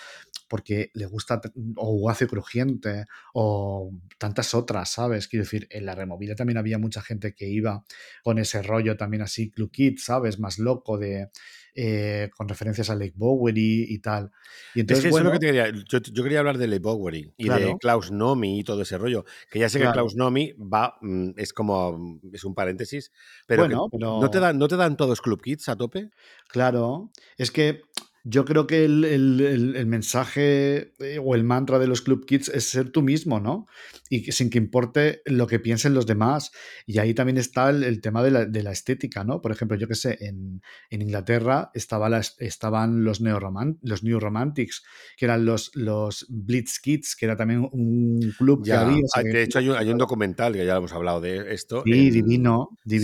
Porque 0.48 0.90
le 0.94 1.06
gusta 1.06 1.40
o 1.76 2.08
hace 2.08 2.28
crujiente 2.28 3.06
o 3.34 3.90
tantas 4.18 4.54
otras, 4.54 4.90
¿sabes? 4.90 5.26
Quiero 5.28 5.44
decir, 5.44 5.66
en 5.70 5.86
la 5.86 5.94
removida 5.96 6.36
también 6.36 6.58
había 6.58 6.78
mucha 6.78 7.02
gente 7.02 7.34
que 7.34 7.48
iba 7.48 7.84
con 8.22 8.38
ese 8.38 8.62
rollo 8.62 8.96
también 8.96 9.22
así 9.22 9.50
Kid, 9.70 9.98
¿sabes? 9.98 10.38
Más 10.38 10.58
loco 10.60 10.98
de... 10.98 11.30
eh, 11.78 12.30
con 12.34 12.48
referencias 12.48 12.88
a 12.88 12.94
Lake 12.94 13.12
Bowery 13.14 13.86
y 13.88 13.98
tal. 13.98 14.32
Y 14.74 14.80
Es 14.80 14.80
entonces, 14.80 15.04
que 15.04 15.08
eso 15.08 15.08
es 15.08 15.10
bueno, 15.10 15.28
lo 15.28 15.32
que 15.32 15.38
te 15.38 15.46
quería. 15.46 15.70
Yo, 15.70 15.98
yo 15.98 16.22
quería 16.22 16.38
hablar 16.38 16.56
de 16.56 16.66
Leigh 16.66 16.80
Bowery 16.80 17.34
y 17.36 17.48
de. 17.48 17.76
Klaus 17.78 18.10
Nomi 18.10 18.60
y 18.60 18.64
todo 18.64 18.80
ese 18.80 18.96
rollo. 18.96 19.26
Que 19.50 19.58
ya 19.58 19.68
sé 19.68 19.78
que. 19.78 19.90
Klaus 19.92 20.16
Nomi 20.16 20.54
va, 20.54 20.96
mm, 21.02 21.32
es 21.36 21.52
como, 21.52 21.92
mm, 21.92 22.20
es 22.32 22.44
un 22.44 22.54
paréntesis, 22.54 23.12
pero, 23.46 23.64
que 23.64 23.76
pero... 23.92 24.20
¿no, 24.20 24.30
te 24.30 24.40
dan, 24.40 24.58
¿no 24.58 24.68
te 24.68 24.76
dan 24.76 24.96
todos 24.96 25.20
Club 25.20 25.42
Kids 25.42 25.68
a 25.68 25.76
tope? 25.76 26.10
Claro, 26.48 27.10
es 27.36 27.50
que 27.50 27.82
yo 28.28 28.44
creo 28.44 28.66
que 28.66 28.84
el, 28.84 29.04
el- 29.04 29.40
el- 29.40 29.76
el 29.76 29.86
mensaje 29.86 30.92
eh, 30.98 31.20
o 31.22 31.34
el 31.36 31.44
mantra 31.44 31.78
de 31.78 31.86
los 31.86 32.02
Club 32.02 32.26
Kids 32.26 32.48
es 32.48 32.64
ser 32.64 32.90
tú 32.90 33.00
mismo, 33.02 33.38
¿no? 33.38 33.66
Y 34.10 34.22
que 34.24 34.32
sin 34.32 34.50
que 34.50 34.58
importe 34.58 35.22
lo 35.26 35.46
que 35.46 35.60
piensen 35.60 35.94
los 35.94 36.06
demás. 36.06 36.50
Y 36.86 36.98
ahí 36.98 37.14
también 37.14 37.38
está 37.38 37.70
el, 37.70 38.00
tema 38.00 38.24
de 38.24 38.30
la, 38.32 38.44
de 38.44 38.62
la 38.64 38.72
estética, 38.72 39.22
¿no? 39.22 39.40
Por 39.40 39.52
ejemplo, 39.52 39.76
yo 39.76 39.86
que 39.86 39.94
sé, 39.94 40.16
en, 40.20 40.60
en 40.90 41.02
Inglaterra 41.02 41.70
estaba 41.74 42.08
la- 42.08 42.22
estaban 42.38 43.04
los, 43.04 43.20
neoroman- 43.22 43.78
los 43.82 44.02
New 44.02 44.18
Romantics, 44.18 44.82
que 45.16 45.24
eran 45.26 45.44
los, 45.44 45.70
los 45.74 46.26
Blitz 46.28 46.80
Kids, 46.80 47.14
que 47.14 47.26
era 47.26 47.36
también 47.36 47.68
un 47.70 48.18
club 48.38 48.64
que 48.64 48.72
había. 48.72 48.96
de 49.32 49.42
hecho 49.44 49.58
hay 49.60 49.68
un, 49.68 49.76
hay 49.76 49.88
un 49.90 49.98
documental 49.98 50.52
que 50.52 50.66
ya 50.66 50.76
hemos 50.76 50.92
hablado 50.92 51.20
de 51.20 51.54
esto. 51.54 51.82
Sí, 51.84 51.92
en- 51.92 52.10
divino, 52.10 52.70
sí. 52.82 52.98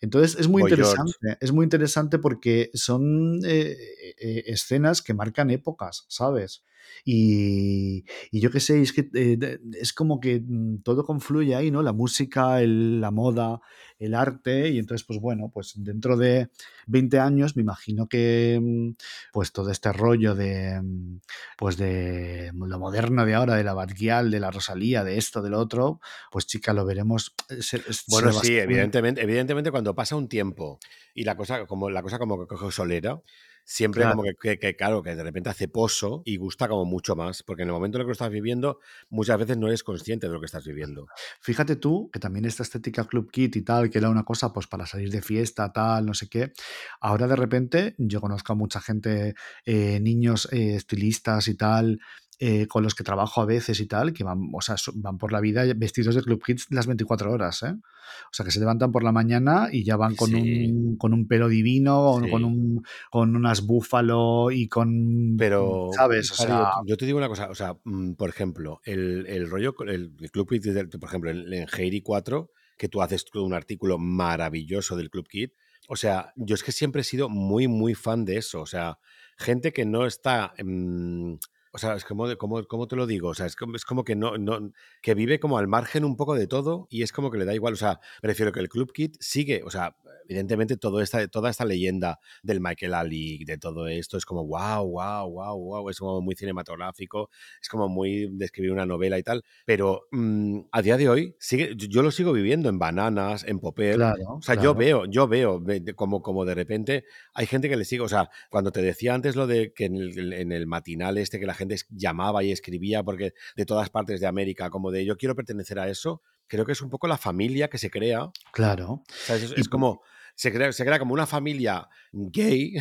Entonces 0.00 0.38
es 0.38 0.48
muy 0.48 0.62
Boy 0.62 0.72
George. 0.72 0.92
interesante, 0.92 1.38
es 1.40 1.52
muy 1.52 1.64
interesante 1.64 2.18
porque 2.18 2.70
son 2.74 3.40
eh, 3.44 3.76
eh, 4.18 4.44
escenas 4.46 5.02
que 5.02 5.14
marcan 5.14 5.50
épocas, 5.50 6.04
¿sabes? 6.08 6.62
Y, 7.04 8.04
y 8.30 8.40
yo 8.40 8.50
qué 8.50 8.60
sé, 8.60 8.80
es 8.82 8.92
que 8.92 9.08
eh, 9.14 9.58
es 9.80 9.92
como 9.92 10.20
que 10.20 10.40
mm, 10.44 10.82
todo 10.82 11.04
confluye 11.04 11.54
ahí, 11.54 11.70
¿no? 11.70 11.82
La 11.82 11.92
música, 11.92 12.60
el- 12.62 13.00
la 13.00 13.10
moda, 13.10 13.60
el 13.98 14.14
arte, 14.14 14.68
y 14.68 14.78
entonces, 14.78 15.04
pues 15.06 15.18
bueno, 15.20 15.50
pues 15.52 15.72
dentro 15.76 16.16
de 16.16 16.50
20 16.86 17.18
años 17.18 17.56
me 17.56 17.62
imagino 17.62 18.08
que 18.08 18.58
mm, 18.62 18.90
pues 19.32 19.52
todo 19.52 19.70
este 19.70 19.92
rollo 19.92 20.34
de 20.34 20.80
mm, 20.82 21.20
pues 21.56 21.76
de 21.76 22.50
lo 22.54 22.78
moderno 22.78 23.24
de 23.26 23.34
ahora, 23.34 23.54
de 23.56 23.64
la 23.64 23.74
Batguial, 23.74 24.30
de 24.30 24.40
la 24.40 24.50
Rosalía, 24.50 25.02
de 25.04 25.18
esto, 25.18 25.42
del 25.42 25.54
otro, 25.54 26.00
pues 26.30 26.46
chica, 26.46 26.72
lo 26.72 26.84
veremos. 26.84 27.34
eh, 27.48 27.62
se- 27.62 27.78
Bueno, 28.08 28.32
sí, 28.42 28.56
evidentemente, 28.58 29.22
evidentemente 29.22 29.70
cuando 29.70 29.94
pasa 29.94 30.16
un 30.16 30.28
tiempo 30.28 30.78
y 31.14 31.24
la 31.24 31.36
cosa 31.36 31.66
como 31.66 31.90
la 31.90 32.02
cosa 32.02 32.18
como 32.18 32.38
que 32.38 32.46
coge 32.46 32.70
solera, 32.70 33.20
siempre 33.70 34.02
Claro. 34.02 34.08
como 34.08 34.22
que, 34.22 34.32
que- 34.40 34.58
que, 34.58 34.74
claro, 34.76 35.02
que 35.02 35.14
de 35.14 35.22
repente 35.22 35.50
hace 35.50 35.68
pozo 35.68 36.22
y 36.24 36.36
gusta 36.38 36.68
como 36.68 36.86
mucho 36.86 37.14
más, 37.16 37.42
porque 37.42 37.62
en 37.64 37.68
el 37.68 37.74
momento 37.74 37.98
en 37.98 38.00
el 38.02 38.06
que 38.06 38.08
lo 38.08 38.12
estás 38.12 38.30
viviendo, 38.30 38.78
muchas 39.10 39.38
veces 39.38 39.58
no 39.58 39.66
eres 39.68 39.82
consciente 39.84 40.26
de 40.26 40.32
lo 40.32 40.40
que 40.40 40.46
estás 40.46 40.64
viviendo. 40.66 41.06
Fíjate 41.40 41.76
tú 41.76 42.08
que 42.10 42.18
también 42.18 42.46
esta 42.46 42.62
estética 42.62 43.04
Club 43.04 43.30
Kit 43.30 43.56
y 43.56 43.62
tal, 43.62 43.90
que 43.90 43.98
era 43.98 44.08
una 44.08 44.24
cosa 44.24 44.52
pues 44.52 44.66
para 44.66 44.86
salir 44.86 45.10
de 45.10 45.20
fiesta, 45.20 45.70
tal, 45.72 46.06
no 46.06 46.14
sé 46.14 46.28
qué. 46.28 46.52
Ahora 47.00 47.26
de 47.26 47.36
repente 47.36 47.94
yo 47.98 48.20
conozco 48.20 48.52
a 48.54 48.56
mucha 48.56 48.80
gente, 48.80 49.34
eh, 49.66 50.00
niños 50.00 50.48
eh, 50.52 50.74
estilistas 50.76 51.48
y 51.48 51.54
tal, 51.56 52.00
eh, 52.40 52.66
con 52.68 52.82
los 52.84 52.94
que 52.94 53.02
trabajo 53.04 53.40
a 53.40 53.46
veces 53.46 53.80
y 53.80 53.86
tal, 53.86 54.12
que 54.12 54.22
van, 54.24 54.50
o 54.52 54.60
sea, 54.60 54.76
van 54.94 55.18
por 55.18 55.32
la 55.32 55.40
vida 55.40 55.64
vestidos 55.76 56.14
de 56.14 56.22
Club 56.22 56.42
Kids 56.44 56.66
las 56.70 56.86
24 56.86 57.32
horas, 57.32 57.62
¿eh? 57.64 57.72
O 57.72 58.32
sea, 58.32 58.44
que 58.44 58.50
se 58.52 58.60
levantan 58.60 58.92
por 58.92 59.02
la 59.02 59.12
mañana 59.12 59.68
y 59.72 59.84
ya 59.84 59.96
van 59.96 60.14
con, 60.16 60.30
Sí. 60.30 60.70
un, 60.70 60.96
con 60.96 61.12
un 61.12 61.26
pelo 61.26 61.48
divino, 61.48 62.20
Sí. 62.22 62.30
con, 62.30 62.44
un, 62.44 62.84
con 63.10 63.34
unas 63.36 63.66
búfalo 63.66 64.50
y 64.50 64.68
con... 64.68 65.36
Pero, 65.36 65.90
¿Sabes? 65.94 66.30
O 66.32 66.34
sea, 66.34 66.70
yo, 66.86 66.96
te 66.96 67.06
digo 67.06 67.18
una 67.18 67.28
cosa, 67.28 67.50
o 67.50 67.54
sea, 67.54 67.76
mm, 67.84 68.12
por 68.14 68.28
ejemplo, 68.30 68.80
el, 68.84 69.26
el 69.26 69.50
rollo, 69.50 69.74
el, 69.86 70.14
el 70.20 70.30
Club 70.30 70.48
Kid, 70.50 70.72
del- 70.72 70.88
por 70.88 71.08
ejemplo, 71.08 71.30
en, 71.30 71.52
en 71.52 71.66
Heidi 71.76 72.00
4, 72.02 72.50
que 72.76 72.88
tú 72.88 73.02
haces 73.02 73.24
un 73.34 73.52
artículo 73.52 73.98
maravilloso 73.98 74.96
del 74.96 75.10
Club 75.10 75.26
Kid, 75.28 75.50
o 75.88 75.96
sea, 75.96 76.32
yo 76.36 76.54
es 76.54 76.62
que 76.62 76.70
siempre 76.72 77.00
he 77.00 77.04
sido 77.04 77.28
muy, 77.28 77.66
muy 77.66 77.94
fan 77.94 78.24
de 78.24 78.36
eso, 78.36 78.60
o 78.60 78.66
sea, 78.66 78.98
gente 79.36 79.72
que 79.72 79.84
no 79.84 80.06
está... 80.06 80.54
mm, 80.62 81.34
o 81.78 81.80
sea, 81.80 81.94
es 81.94 82.04
como, 82.04 82.36
como, 82.38 82.64
¿cómo 82.66 82.88
te 82.88 82.96
lo 82.96 83.06
digo? 83.06 83.28
O 83.28 83.34
sea, 83.34 83.46
es 83.46 83.54
como, 83.54 83.76
es 83.76 83.84
como 83.84 84.02
que 84.02 84.16
no, 84.16 84.36
no, 84.36 84.72
que 85.00 85.14
vive 85.14 85.38
como 85.38 85.58
al 85.58 85.68
margen 85.68 86.04
un 86.04 86.16
poco 86.16 86.34
de 86.34 86.48
todo 86.48 86.88
y 86.90 87.02
es 87.04 87.12
como 87.12 87.30
que 87.30 87.38
le 87.38 87.44
da 87.44 87.54
igual. 87.54 87.74
O 87.74 87.76
sea, 87.76 88.00
prefiero 88.20 88.50
que 88.50 88.58
el 88.58 88.68
Club 88.68 88.92
Kid 88.92 89.14
sigue, 89.20 89.62
o 89.64 89.70
sea, 89.70 89.96
evidentemente 90.28 90.76
todo 90.76 91.00
esta, 91.00 91.26
toda 91.28 91.50
esta 91.50 91.64
leyenda 91.64 92.18
del 92.42 92.60
Michael 92.60 92.94
Ali, 92.94 93.44
de 93.44 93.58
todo 93.58 93.88
esto, 93.88 94.16
es 94.18 94.24
como 94.24 94.46
wow, 94.46 94.86
wow, 94.86 95.28
wow, 95.30 95.58
wow, 95.58 95.90
es 95.90 95.98
como 95.98 96.20
muy 96.20 96.34
cinematográfico, 96.36 97.30
es 97.60 97.68
como 97.68 97.88
muy 97.88 98.28
de 98.30 98.44
escribir 98.44 98.72
una 98.72 98.86
novela 98.86 99.18
y 99.18 99.22
tal, 99.22 99.42
pero 99.64 100.02
mm, 100.12 100.60
a 100.70 100.82
día 100.82 100.96
de 100.96 101.08
hoy 101.08 101.34
sigue, 101.40 101.74
yo, 101.76 101.88
yo 101.88 102.02
lo 102.02 102.10
sigo 102.10 102.32
viviendo 102.32 102.68
en 102.68 102.78
bananas, 102.78 103.44
en 103.44 103.58
popper, 103.58 103.96
claro, 103.96 104.34
o 104.38 104.42
sea, 104.42 104.54
yo 104.56 104.74
claro. 104.74 104.78
veo, 104.78 105.04
yo 105.06 105.26
veo 105.26 105.60
ve- 105.60 105.80
de- 105.80 105.94
como, 105.94 106.22
como 106.22 106.44
de 106.44 106.54
repente 106.54 107.04
hay 107.34 107.46
gente 107.46 107.68
que 107.68 107.76
le 107.76 107.84
sigue, 107.84 108.02
o 108.02 108.08
sea, 108.08 108.28
cuando 108.50 108.70
te 108.70 108.82
decía 108.82 109.14
antes 109.14 109.34
lo 109.34 109.46
de 109.46 109.72
que 109.72 109.86
en 109.86 109.96
el, 109.96 110.32
en 110.34 110.52
el 110.52 110.66
matinal 110.66 111.16
este 111.18 111.40
que 111.40 111.46
la 111.46 111.54
gente 111.54 111.74
es- 111.74 111.86
llamaba 111.88 112.44
y 112.44 112.52
escribía 112.52 113.02
porque 113.02 113.32
de 113.56 113.64
todas 113.64 113.88
partes 113.90 114.20
de 114.20 114.26
América, 114.26 114.68
como 114.70 114.90
de 114.90 115.04
yo 115.06 115.16
quiero 115.16 115.34
pertenecer 115.34 115.78
a 115.78 115.88
eso, 115.88 116.20
creo 116.46 116.64
que 116.66 116.72
es 116.72 116.82
un 116.82 116.90
poco 116.90 117.06
la 117.08 117.16
familia 117.18 117.68
que 117.68 117.78
se 117.78 117.90
crea, 117.90 118.30
Claro. 118.52 119.02
¿sabes? 119.08 119.44
Es, 119.44 119.54
Y 119.56 119.60
es 119.60 119.68
como, 119.68 120.02
se 120.38 120.52
crea, 120.52 120.70
se 120.72 120.84
crea 120.84 121.00
como 121.00 121.14
una 121.14 121.26
familia 121.26 121.88
gay, 122.12 122.74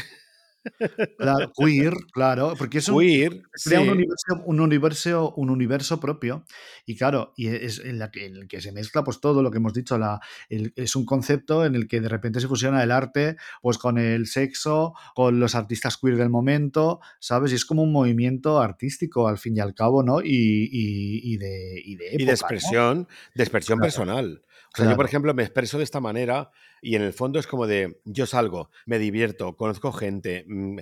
Claro, 1.18 1.52
queer, 1.58 1.94
claro, 2.12 2.54
porque 2.58 2.80
es 2.80 2.90
un, 2.90 3.00
queer, 3.00 3.42
crea 3.64 3.82
un 3.82 3.90
universo, 3.90 4.44
un 4.46 4.60
universo, 4.60 5.34
un 5.36 5.50
universo 5.50 6.00
propio 6.00 6.46
y 6.86 6.96
claro, 6.96 7.34
y 7.38 7.48
es 7.48 7.80
en, 7.80 8.00
la 8.00 8.12
que, 8.12 8.26
en 8.26 8.36
el 8.36 8.48
que 8.48 8.62
se 8.62 8.72
mezcla 8.72 9.04
pues 9.04 9.20
todo 9.20 9.42
lo 9.42 9.50
que 9.50 9.58
hemos 9.58 9.74
dicho, 9.74 9.98
la, 9.98 10.20
el- 10.50 10.74
es 10.76 10.96
un 10.96 11.06
concepto 11.06 11.66
en 11.66 11.76
el 11.76 11.88
que 11.88 12.02
de 12.02 12.10
repente 12.10 12.40
se 12.40 12.48
fusiona 12.48 12.84
el 12.84 12.92
arte 12.92 13.38
pues 13.62 13.78
con 13.78 13.98
el 13.98 14.28
sexo, 14.28 14.94
con 15.16 15.40
los 15.40 15.56
artistas 15.56 15.98
queer 15.98 16.18
del 16.18 16.30
momento, 16.30 17.00
¿sabes? 17.20 17.52
Y 17.52 17.56
es 17.56 17.66
como 17.66 17.84
un 17.84 17.92
movimiento 17.92 18.60
artístico 18.60 19.28
al 19.28 19.38
fin 19.38 19.58
y 19.58 19.60
al 19.62 19.74
cabo, 19.74 20.04
¿no? 20.04 20.22
Y, 20.22 20.28
y- 20.72 21.34
y 21.34 21.38
de, 21.38 21.82
y 21.84 21.96
de 21.96 22.06
y 22.20 22.26
de 22.26 22.32
expresión, 22.32 23.08
de 23.36 23.44
expresión 23.44 23.78
Claro. 23.80 23.88
personal. 23.88 24.42
O 24.74 24.78
sea, 24.78 24.86
yo, 24.92 24.96
por 24.96 25.06
ejemplo, 25.06 25.34
me 25.34 25.44
expreso 25.44 25.78
de 25.80 25.84
esta 25.86 26.00
manera 26.00 26.52
y 26.82 26.96
en 26.96 27.02
el 27.02 27.14
fondo 27.14 27.40
es 27.40 27.48
como 27.48 27.68
de, 27.68 28.00
yo 28.06 28.26
salgo, 28.26 28.70
me 28.86 29.00
divierto, 29.00 29.56
conozco 29.56 29.92
gente, 29.92 30.46
mm, 30.48 30.78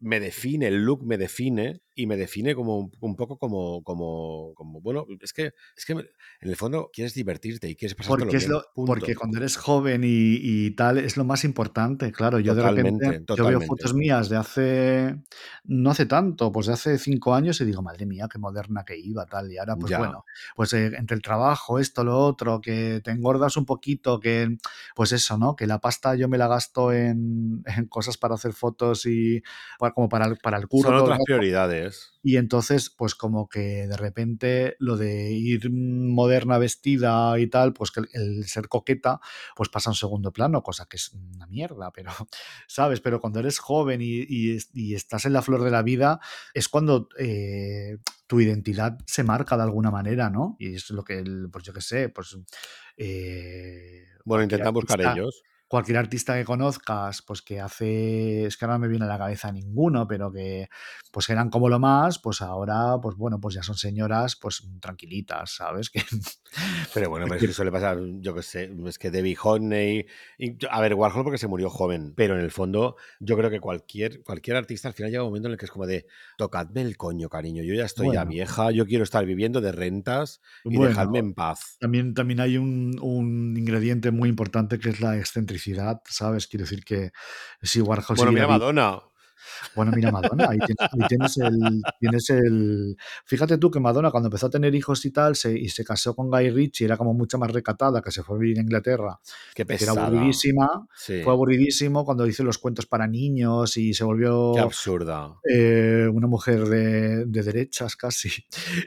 me 0.00 0.20
define, 0.20 0.68
el 0.68 0.84
look 0.84 1.04
me 1.04 1.18
define 1.18 1.80
y 1.94 2.06
me 2.06 2.16
define 2.16 2.54
como 2.54 2.78
un, 2.78 2.92
un 3.00 3.16
poco 3.16 3.38
como, 3.38 3.82
como, 3.82 4.52
como, 4.54 4.80
bueno, 4.80 5.06
es 5.20 5.32
que, 5.32 5.52
es 5.76 5.84
que 5.84 5.92
en 5.94 6.06
el 6.40 6.56
fondo 6.56 6.90
quieres 6.92 7.14
divertirte 7.14 7.68
y 7.68 7.74
quieres 7.76 7.94
pasártelo 7.96 8.30
Porque, 8.30 8.36
bien, 8.38 8.50
lo, 8.50 8.62
punto. 8.72 8.86
porque 8.86 9.14
cuando 9.16 9.38
eres 9.38 9.56
joven 9.56 10.02
y, 10.04 10.08
y 10.40 10.70
tal 10.72 10.98
es 10.98 11.16
lo 11.16 11.24
más 11.24 11.44
importante. 11.44 12.12
Claro, 12.12 12.38
yo 12.38 12.54
de 12.54 12.62
Totalmente, 12.62 13.06
repente 13.06 13.34
yo 13.36 13.46
veo 13.46 13.60
fotos 13.60 13.94
mías 13.94 14.28
de 14.28 14.36
hace, 14.36 15.16
no 15.64 15.90
hace 15.90 16.06
tanto, 16.06 16.52
pues 16.52 16.66
de 16.66 16.74
hace 16.74 16.98
cinco 16.98 17.34
años 17.34 17.60
y 17.60 17.64
digo, 17.64 17.82
madre 17.82 18.06
mía, 18.06 18.28
qué 18.30 18.38
moderna 18.38 18.84
que 18.84 18.96
iba, 18.98 19.26
tal. 19.26 19.50
Y 19.52 19.58
ahora, 19.58 19.76
pues 19.76 19.90
Ya. 19.90 19.98
bueno, 19.98 20.24
pues 20.54 20.72
eh, 20.74 20.86
entre 20.96 21.16
el 21.16 21.22
trabajo, 21.22 21.78
esto, 21.78 22.04
lo 22.04 22.18
otro, 22.18 22.60
que 22.60 23.00
te 23.02 23.10
engordas 23.10 23.56
un 23.56 23.64
poquito, 23.66 24.20
que 24.20 24.56
pues 24.94 25.12
eso, 25.12 25.37
¿no? 25.38 25.56
Que 25.56 25.66
la 25.66 25.78
pasta 25.80 26.14
yo 26.14 26.28
me 26.28 26.38
la 26.38 26.48
gasto 26.48 26.92
en, 26.92 27.62
en 27.66 27.86
cosas 27.86 28.18
para 28.18 28.34
hacer 28.34 28.52
fotos 28.52 29.06
y 29.06 29.42
para- 29.78 29.92
como 29.94 30.08
para 30.08 30.26
el, 30.26 30.36
para 30.38 30.58
el 30.58 30.68
curro. 30.68 30.90
Son 30.90 30.98
otras 30.98 31.18
prioridades. 31.24 32.12
Y 32.22 32.36
entonces, 32.36 32.90
pues 32.90 33.14
como 33.14 33.48
que 33.48 33.86
de 33.86 33.96
repente 33.96 34.76
lo 34.80 34.96
de 34.96 35.30
ir 35.32 35.70
moderna 35.70 36.58
vestida 36.58 37.38
y 37.38 37.46
tal, 37.46 37.72
pues 37.72 37.90
que 37.90 38.00
el, 38.12 38.44
ser 38.44 38.68
coqueta, 38.68 39.20
pues 39.56 39.68
pasa 39.68 39.88
a 39.90 39.92
un 39.92 39.96
segundo 39.96 40.32
plano, 40.32 40.62
cosa 40.62 40.86
que 40.86 40.96
es 40.96 41.12
una 41.12 41.46
mierda, 41.46 41.90
pero, 41.92 42.10
¿sabes? 42.66 43.00
Pero 43.00 43.20
cuando 43.20 43.40
eres 43.40 43.58
joven 43.58 44.00
y, 44.02 44.24
y 44.28 44.56
es- 44.56 44.70
y 44.74 44.94
estás 44.94 45.24
en 45.24 45.32
la 45.32 45.42
flor 45.42 45.62
de 45.62 45.70
la 45.70 45.82
vida, 45.82 46.20
es 46.54 46.68
cuando 46.68 47.08
eh, 47.18 47.98
tu 48.28 48.40
identidad 48.40 48.98
se 49.06 49.24
marca 49.24 49.56
de 49.56 49.64
alguna 49.64 49.90
manera, 49.90 50.30
¿no? 50.30 50.56
Y 50.60 50.76
es 50.76 50.90
lo 50.90 51.04
que, 51.04 51.18
el- 51.18 51.48
pues 51.52 51.64
yo 51.64 51.72
qué 51.74 51.80
sé, 51.82 52.10
pues... 52.10 52.38
eh, 52.96 54.04
Bueno, 54.24 54.44
intentan 54.44 54.74
buscar 54.74 55.00
ellos. 55.02 55.44
Cualquier 55.68 55.98
artista 55.98 56.34
que 56.34 56.44
conozcas, 56.44 57.22
pues 57.22 57.42
que 57.42 57.60
hace, 57.60 58.46
es 58.46 58.56
que 58.56 58.64
ahora 58.64 58.76
no 58.78 58.80
me 58.80 58.88
viene 58.88 59.04
a 59.04 59.08
la 59.08 59.18
cabeza 59.18 59.52
ninguno, 59.52 60.08
pero 60.08 60.32
que 60.32 60.68
pues 61.12 61.28
eran 61.30 61.50
como 61.50 61.68
lo 61.68 61.78
más, 61.78 62.18
pues 62.18 62.40
ahora, 62.42 62.96
pues 63.02 63.16
bueno, 63.16 63.38
pues 63.40 63.54
ya 63.54 63.62
son 63.62 63.76
señoras, 63.76 64.36
pues 64.36 64.66
tranquilitas, 64.80 65.54
¿sabes? 65.56 65.90
Que, 65.98 66.02
Pero 66.94 67.10
bueno, 67.10 67.26
pero 67.26 67.36
es 67.36 67.40
que- 67.42 67.46
que 67.48 67.52
suele 67.52 67.70
pasar, 67.70 67.98
yo 68.20 68.34
qué 68.34 68.42
sé, 68.42 68.72
es 68.86 68.98
que 68.98 69.10
Debbie 69.10 69.36
Hodney, 69.40 70.06
y- 70.38 70.56
a 70.70 70.80
ver, 70.80 70.94
Warhol 70.94 71.22
porque 71.24 71.36
se 71.38 71.46
murió 71.46 71.68
joven, 71.68 72.14
pero 72.16 72.34
en 72.34 72.40
el 72.40 72.50
fondo 72.50 72.96
yo 73.20 73.36
creo 73.36 73.50
que 73.50 73.60
cualquier, 73.60 74.22
cualquier 74.22 74.56
artista 74.56 74.88
al 74.88 74.94
final 74.94 75.10
llega 75.10 75.22
un 75.22 75.28
momento 75.28 75.48
en 75.48 75.52
el 75.52 75.58
que 75.58 75.66
es 75.66 75.70
como 75.70 75.86
de, 75.86 76.06
tocadme 76.38 76.80
el 76.80 76.96
coño, 76.96 77.28
cariño, 77.28 77.62
yo 77.62 77.74
ya 77.74 77.84
estoy 77.84 78.06
ya 78.12 78.20
Bueno. 78.20 78.30
vieja, 78.30 78.70
yo 78.70 78.86
quiero 78.86 79.04
estar 79.04 79.26
viviendo 79.26 79.60
de 79.60 79.72
rentas 79.72 80.40
y 80.64 80.76
Bueno. 80.76 80.88
dejadme 80.88 81.18
en 81.18 81.34
paz. 81.34 81.76
También, 81.80 82.14
también 82.14 82.40
hay 82.40 82.56
un, 82.56 82.98
un 83.02 83.54
ingrediente 83.56 84.10
muy 84.10 84.30
importante 84.30 84.78
que 84.78 84.88
es 84.88 85.00
la 85.00 85.16
excentricidad, 85.18 85.57
¿sabes? 86.08 86.46
Quiero 86.46 86.64
decir 86.64 86.84
que 86.84 87.12
si 87.62 87.80
Warhol 87.80 88.16
Bueno, 88.16 88.32
mira 88.32 88.48
Madonna. 88.48 89.00
Bueno, 89.74 89.92
mira 89.94 90.10
Madonna, 90.10 90.48
ahí 90.50 90.58
tienes, 90.58 90.76
ahí 90.92 91.08
tienes 91.08 91.36
el, 91.38 91.82
tienes 92.00 92.30
el... 92.30 92.96
Fíjate 93.24 93.58
tú 93.58 93.70
que 93.70 93.80
Madonna 93.80 94.10
cuando 94.10 94.28
empezó 94.28 94.46
a 94.46 94.50
tener 94.50 94.74
hijos 94.74 95.04
y 95.04 95.10
tal, 95.10 95.36
se, 95.36 95.58
y 95.58 95.68
se 95.68 95.84
casó 95.84 96.14
con 96.14 96.30
Guy 96.30 96.50
Ritchie, 96.50 96.84
era 96.84 96.96
como 96.96 97.14
mucho 97.14 97.38
más 97.38 97.50
recatada, 97.50 98.02
que 98.02 98.10
se 98.10 98.22
fue 98.22 98.36
a 98.36 98.38
vivir 98.40 98.58
a 98.58 98.62
Inglaterra, 98.62 99.20
Qué 99.54 99.64
que 99.64 99.72
era 99.74 99.78
pesada. 99.92 100.06
aburridísima, 100.06 100.86
Sí, 100.96 101.22
fue 101.22 101.32
aburridísimo 101.32 102.04
cuando 102.04 102.26
hizo 102.26 102.42
los 102.44 102.58
cuentos 102.58 102.86
para 102.86 103.06
niños 103.06 103.76
y 103.76 103.94
se 103.94 104.04
volvió 104.04 104.52
qué 104.54 104.60
absurda. 104.60 105.34
eh, 105.48 106.08
una 106.12 106.26
mujer 106.26 106.64
de, 106.66 107.24
de 107.26 107.42
derechas 107.42 107.96
casi. 107.96 108.30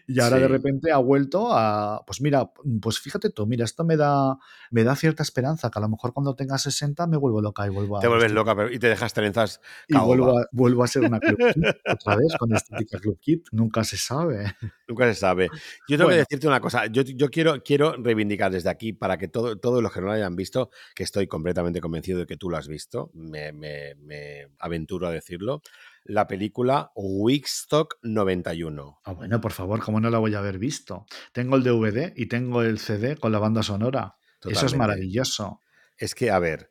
Y 0.07 0.19
ahora 0.19 0.38
de 0.38 0.48
Sí. 0.48 0.52
repente 0.52 0.91
ha 0.91 0.98
vuelto 0.98 1.49
a, 1.52 2.03
pues 2.06 2.22
mira, 2.22 2.49
pues 2.82 2.99
fíjate 2.99 3.30
tú, 3.30 3.45
mira, 3.48 3.65
esto 3.65 3.84
me 3.84 3.98
da, 3.98 4.38
me 4.72 4.84
da 4.84 4.95
cierta 4.95 5.23
esperanza, 5.23 5.69
que 5.69 5.80
a 5.80 5.82
lo 5.82 5.90
mejor 5.90 6.14
cuando 6.14 6.36
tenga 6.36 6.57
60 6.57 7.07
me 7.07 7.18
vuelvo 7.18 7.41
loca 7.41 7.65
y 7.65 7.69
vuelvo 7.69 7.98
a... 7.98 8.02
Te 8.02 8.07
vuelves 8.07 8.32
loca 8.32 8.56
pero- 8.56 8.72
y 8.72 8.80
te 8.80 8.88
dejas 8.88 9.14
trenzas 9.14 9.61
Y 9.88 9.95
vuelvo 9.98 10.26
caoba. 10.28 10.41
A, 10.42 10.48
vuelvo 10.52 10.84
a 10.84 10.88
ser 10.88 11.04
una 11.04 11.20
club 11.20 11.38
kid 11.54 11.64
otra 11.94 12.16
vez 12.18 12.36
con 12.38 12.54
estética 12.54 13.00
club 13.00 13.20
kid, 13.20 13.40
nunca 13.52 13.84
se 13.84 13.98
sabe. 13.98 14.46
Nunca 14.88 15.06
se 15.06 15.16
sabe. 15.20 15.50
Yo 15.88 15.98
tengo 15.98 16.10
que 16.10 16.18
decirte 16.18 16.48
una 16.48 16.60
cosa. 16.60 16.88
Yo, 16.88 17.04
yo 17.04 17.30
quiero, 17.30 17.62
quiero 17.64 17.96
reivindicar 17.98 18.52
desde 18.52 18.70
aquí 18.70 18.94
para 18.94 19.18
que 19.18 19.28
todo, 19.28 19.58
todos 19.58 19.82
los 19.82 19.92
que 19.94 20.02
no 20.02 20.08
lo 20.08 20.12
hayan 20.14 20.36
visto, 20.36 20.70
que 20.96 21.04
estoy 21.04 21.28
completamente 21.28 21.80
convencido 21.80 22.20
de 22.20 22.26
que 22.26 22.36
tú 22.38 22.50
lo 22.50 22.58
has 22.58 22.68
visto, 22.68 23.10
me, 23.14 23.52
me- 23.54 23.96
me 23.96 24.48
aventuro 24.60 25.08
a 25.08 25.12
decirlo, 25.12 25.62
la 26.04 26.28
película 26.28 26.92
Wigstock 26.96 27.98
91. 28.02 29.00
Ah, 29.04 29.14
bueno, 29.14 29.40
por 29.40 29.52
favor, 29.52 29.80
¿cómo 29.82 30.00
no 30.00 30.10
la 30.10 30.18
voy 30.18 30.34
a 30.36 30.40
haber 30.40 30.58
visto? 30.58 31.06
Tengo 31.32 31.56
el 31.56 31.64
DVD 31.64 32.14
y 32.16 32.26
tengo 32.26 32.64
el 32.64 32.80
CD 32.80 33.16
con 33.16 33.32
la 33.32 33.40
banda 33.40 33.64
sonora. 33.64 34.16
Eso 34.44 34.66
es 34.66 34.72
maravilloso. 34.76 35.60
Es 35.98 36.16
que, 36.16 36.32
a 36.32 36.40
ver, 36.40 36.70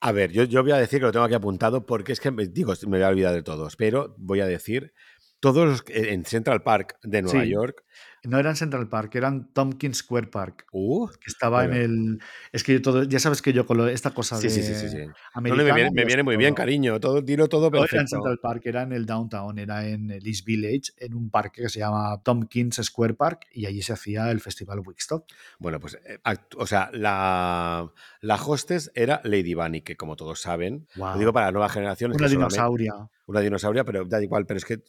a 0.00 0.12
ver, 0.12 0.32
yo, 0.32 0.44
yo 0.44 0.62
voy 0.62 0.72
a 0.72 0.78
decir 0.78 0.98
que 0.98 1.06
lo 1.06 1.12
tengo 1.12 1.26
aquí 1.26 1.34
apuntado 1.34 1.84
porque 1.84 2.12
es 2.12 2.20
que, 2.20 2.30
digo, 2.30 2.72
me 2.86 2.98
voy 2.98 3.02
a 3.04 3.08
olvidar 3.08 3.34
de 3.34 3.42
todos, 3.42 3.76
pero 3.76 4.14
voy 4.18 4.40
a 4.40 4.46
decir 4.46 4.94
todos 5.40 5.82
en 5.88 6.24
Central 6.24 6.62
Park 6.62 6.98
de 7.02 7.22
Nueva 7.22 7.42
Sí. 7.44 7.50
York. 7.50 7.84
No 8.22 8.38
eran 8.38 8.54
Central 8.54 8.86
Park, 8.86 9.14
eran 9.14 9.50
Tompkins 9.54 9.96
Square 9.96 10.26
Park. 10.26 10.66
Uh, 10.72 11.08
que 11.08 11.28
estaba 11.28 11.64
Bueno. 11.64 11.76
en 11.76 11.80
el. 11.82 12.18
Es 12.52 12.62
que 12.62 12.74
yo 12.74 12.82
todo. 12.82 13.04
Ya 13.04 13.18
sabes 13.18 13.40
que 13.40 13.54
yo 13.54 13.64
con 13.64 13.88
esta 13.88 14.10
cosa 14.10 14.36
sí, 14.36 14.42
de. 14.48 14.50
sí, 14.50 14.62
sí, 14.62 14.74
sí, 14.74 14.88
sí. 14.90 14.98
No, 15.34 15.40
me 15.40 15.50
viene, 15.72 15.90
me 15.90 16.22
muy 16.22 16.36
bien, 16.36 16.52
cariño. 16.52 17.00
Todo, 17.00 17.22
dilo 17.22 17.48
todo 17.48 17.70
No 17.70 17.78
era 17.78 17.84
en 17.84 17.88
perfecto. 17.88 18.16
Central 18.16 18.38
Park, 18.42 18.62
era 18.66 18.82
en 18.82 18.92
el 18.92 19.06
downtown, 19.06 19.58
era 19.58 19.86
en 19.88 20.10
el 20.10 20.26
East 20.26 20.44
Village, 20.44 20.92
en 20.98 21.14
un 21.14 21.30
parque 21.30 21.62
que 21.62 21.70
se 21.70 21.78
llama 21.78 22.20
Tompkins 22.22 22.76
Square 22.82 23.14
Park, 23.14 23.46
y 23.54 23.64
allí 23.64 23.80
se 23.80 23.94
hacía 23.94 24.30
el 24.30 24.40
festival 24.42 24.80
Woodstock. 24.80 25.24
Bueno, 25.58 25.80
pues, 25.80 25.94
eh, 26.06 26.18
o 26.58 26.66
sea, 26.66 26.90
la, 26.92 27.90
la 28.20 28.34
hostess 28.34 28.90
era 28.94 29.22
Lady 29.24 29.54
Bunny, 29.54 29.80
que 29.80 29.96
como 29.96 30.16
todos 30.16 30.40
saben, 30.42 30.86
lo 30.94 31.14
digo 31.14 31.30
Wow. 31.30 31.32
para 31.32 31.46
las 31.46 31.52
nuevas 31.54 31.72
generaciones, 31.72 32.18
Una 32.18 32.28
dinosauria. 32.28 32.92
una 33.24 33.40
dinosauria, 33.40 33.84
pero 33.84 34.04
da 34.04 34.22
igual, 34.22 34.44
pero 34.44 34.58
es 34.58 34.66
que 34.66 34.80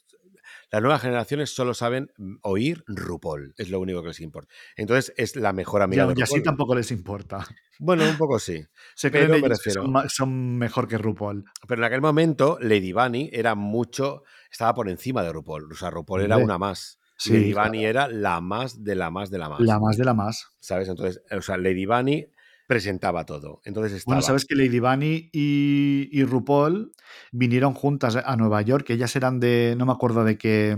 las 0.72 0.82
nuevas 0.82 1.02
generaciones 1.02 1.54
solo 1.54 1.74
saben 1.74 2.12
mm, 2.18 2.36
oír 2.44 2.84
RuPaul, 2.88 3.54
es 3.58 3.70
lo 3.70 3.80
único 3.80 4.02
que 4.02 4.08
les 4.10 4.22
importa. 4.22 4.52
Entonces 4.76 5.14
es 5.18 5.36
la 5.36 5.54
mejor 5.54 5.82
amiga 5.82 6.04
Ya, 6.06 6.14
de 6.14 6.20
y 6.20 6.24
así 6.24 6.32
RuPaul. 6.36 6.44
tampoco 6.44 6.76
les 6.76 6.92
importa. 6.92 7.46
Bueno, 7.78 8.04
un 8.10 8.18
poco 8.18 8.40
sí. 8.40 8.64
Se 8.96 9.12
creen 9.12 9.28
Pero 9.28 9.40
me 9.42 9.48
ellos 9.48 9.60
que 9.62 9.70
refiero- 9.72 10.10
son, 10.10 10.58
mejor 10.58 10.88
que 10.88 10.98
RuPaul. 10.98 11.46
Pero 11.68 11.82
en 11.82 11.86
aquel 11.86 12.02
momento, 12.02 12.58
Lady 12.62 12.94
Bunny 12.94 13.30
era 13.34 13.54
mucho, 13.56 14.24
estaba 14.52 14.74
por 14.74 14.90
encima 14.90 15.24
de 15.24 15.32
RuPaul. 15.34 15.72
O 15.72 15.76
sea, 15.76 15.90
RuPaul 15.90 16.22
era 16.22 16.38
una 16.38 16.58
más. 16.58 17.00
Sí, 17.18 17.34
Lady 17.34 17.52
claro. 17.54 17.70
Bunny 17.70 17.86
era 17.86 18.08
la 18.08 18.42
más 18.42 18.84
de 18.84 18.96
la 18.96 19.12
más 19.12 19.30
de 19.30 19.38
la 19.38 19.50
más. 19.50 19.60
La 19.60 19.80
más 19.80 19.98
de 19.98 20.06
la 20.06 20.14
más. 20.16 20.48
¿Sabes? 20.60 20.88
Entonces, 20.90 21.22
o 21.32 21.42
sea, 21.42 21.58
Lady 21.58 21.86
Bunny 21.86 22.26
presentaba 22.72 23.26
todo. 23.26 23.62
Entonces 23.66 23.92
estaba. 23.92 24.16
Bueno, 24.16 24.22
sabes 24.22 24.46
que 24.46 24.56
Lady 24.56 24.80
Bunny 24.80 25.30
y, 25.34 26.08
y 26.10 26.24
RuPaul 26.24 26.94
vinieron 27.34 27.74
juntas 27.74 28.16
a 28.16 28.38
Nueva 28.38 28.62
York, 28.62 28.86
que 28.86 28.94
ellas 28.94 29.14
eran 29.18 29.42
de, 29.42 29.76
no 29.78 29.86
me 29.86 29.92
acuerdo 29.92 30.24
de 30.24 30.38
qué, 30.38 30.78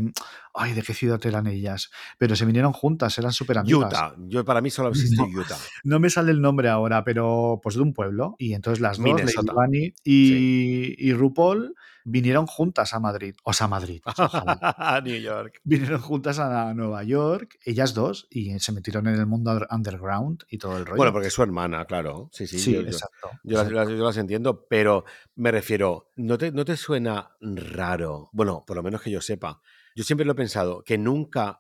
ay, 0.56 0.74
de 0.74 0.82
qué 0.82 0.96
ciudad 0.96 1.24
eran 1.24 1.46
ellas, 1.46 1.92
pero 2.18 2.36
se 2.36 2.46
vinieron 2.46 2.74
juntas, 2.74 3.16
eran 3.20 3.32
súper 3.32 3.60
amigas. 3.60 3.92
Utah. 3.92 4.16
Yo, 4.28 4.44
para 4.44 4.60
mí 4.60 4.72
solo 4.72 4.90
existe 4.94 5.18
No. 5.18 5.26
Utah. 5.26 5.58
No 5.84 6.00
me 6.00 6.10
sale 6.10 6.32
el 6.32 6.42
nombre 6.42 6.68
ahora, 6.68 7.04
pero 7.04 7.60
pues 7.62 7.76
de 7.76 7.84
un 7.84 7.94
pueblo. 7.94 8.36
Y 8.40 8.56
entonces 8.56 8.82
las 8.82 8.98
dos, 8.98 9.06
Lady 9.06 9.14
Minnesota. 9.14 9.54
Bunny 9.54 9.94
y, 10.04 10.96
y 10.98 11.14
RuPaul, 11.14 11.76
vinieron 12.06 12.46
juntas 12.48 12.94
a 12.94 13.00
Madrid. 13.00 13.36
O 13.44 13.54
sea, 13.54 13.66
a 13.66 13.68
Madrid. 13.70 14.02
ojalá. 14.06 15.02
New 15.04 15.20
York. 15.20 15.60
vinieron 15.64 16.02
juntas 16.02 16.40
a 16.40 16.74
Nueva 16.74 17.04
York, 17.04 17.58
ellas 17.66 17.94
dos, 17.94 18.28
y 18.30 18.60
se 18.60 18.72
metieron 18.72 19.08
en 19.08 19.16
el 19.16 19.26
mundo 19.26 19.52
under- 19.52 19.68
underground 19.72 20.44
y 20.50 20.58
todo 20.58 20.78
el 20.78 20.86
rollo. 20.86 20.98
Bueno, 20.98 21.12
porque 21.14 21.28
es 21.28 21.34
su 21.34 21.44
hermana, 21.44 21.86
claro. 21.86 22.30
Sí, 22.32 22.48
sí. 22.48 22.60
sí, 22.60 22.74
yo- 22.74 22.82
exacto. 22.82 23.30
Yo 23.44 23.58
exacto. 23.62 23.74
las- 23.74 23.90
yo 23.90 24.04
las 24.06 24.18
entiendo, 24.18 24.66
pero 24.68 25.06
me 25.36 25.52
refiero, 25.52 26.10
¿no 26.16 26.38
te, 26.38 26.52
¿no 26.52 26.66
te 26.66 26.78
suena 26.78 27.32
raro? 27.42 28.30
Bueno, 28.34 28.64
por 28.66 28.76
lo 28.76 28.84
menos 28.84 29.02
que 29.02 29.12
yo 29.12 29.22
sepa. 29.22 29.62
Yo 29.96 30.04
siempre 30.04 30.26
lo 30.26 30.32
he 30.32 30.36
pensado, 30.36 30.84
que 30.84 30.98
nunca... 30.98 31.60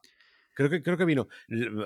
Creo 0.53 0.69
que, 0.69 0.83
creo 0.83 0.97
que 0.97 1.05
vino, 1.05 1.27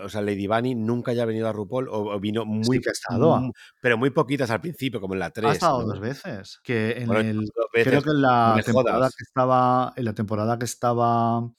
o 0.03 0.09
sea, 0.09 0.21
Lady 0.21 0.47
Bunny 0.47 0.75
nunca 0.75 1.11
haya 1.11 1.25
venido 1.25 1.47
a 1.47 1.53
RuPaul 1.53 1.87
o, 1.89 2.13
o 2.15 2.19
vino 2.19 2.45
muy, 2.45 2.63
Sí 2.77 2.81
que 2.81 2.89
ha 2.89 2.91
estado. 2.91 3.51
pero 3.81 3.97
muy 3.97 4.09
poquitas 4.09 4.49
al 4.51 4.61
principio, 4.61 4.99
como 5.01 5.13
en 5.13 5.19
la 5.21 5.29
3. 5.31 5.49
Ha 5.49 5.53
estado 5.53 5.81
¿no? 5.81 5.87
dos 5.87 5.99
veces. 5.99 6.59
Que 6.63 6.91
en 6.99 7.07
Bueno, 7.07 7.29
el, 7.29 7.49
creo 7.83 8.01
que 8.01 8.09
en 8.09 8.21
la 8.21 8.61
temporada 8.65 8.97
jodas. 8.97 9.15
que 9.15 9.23
estaba, 9.23 9.93
en 9.95 10.05
la 10.05 10.13
temporada 10.13 10.59
que 10.59 10.65
estaba 10.65 11.49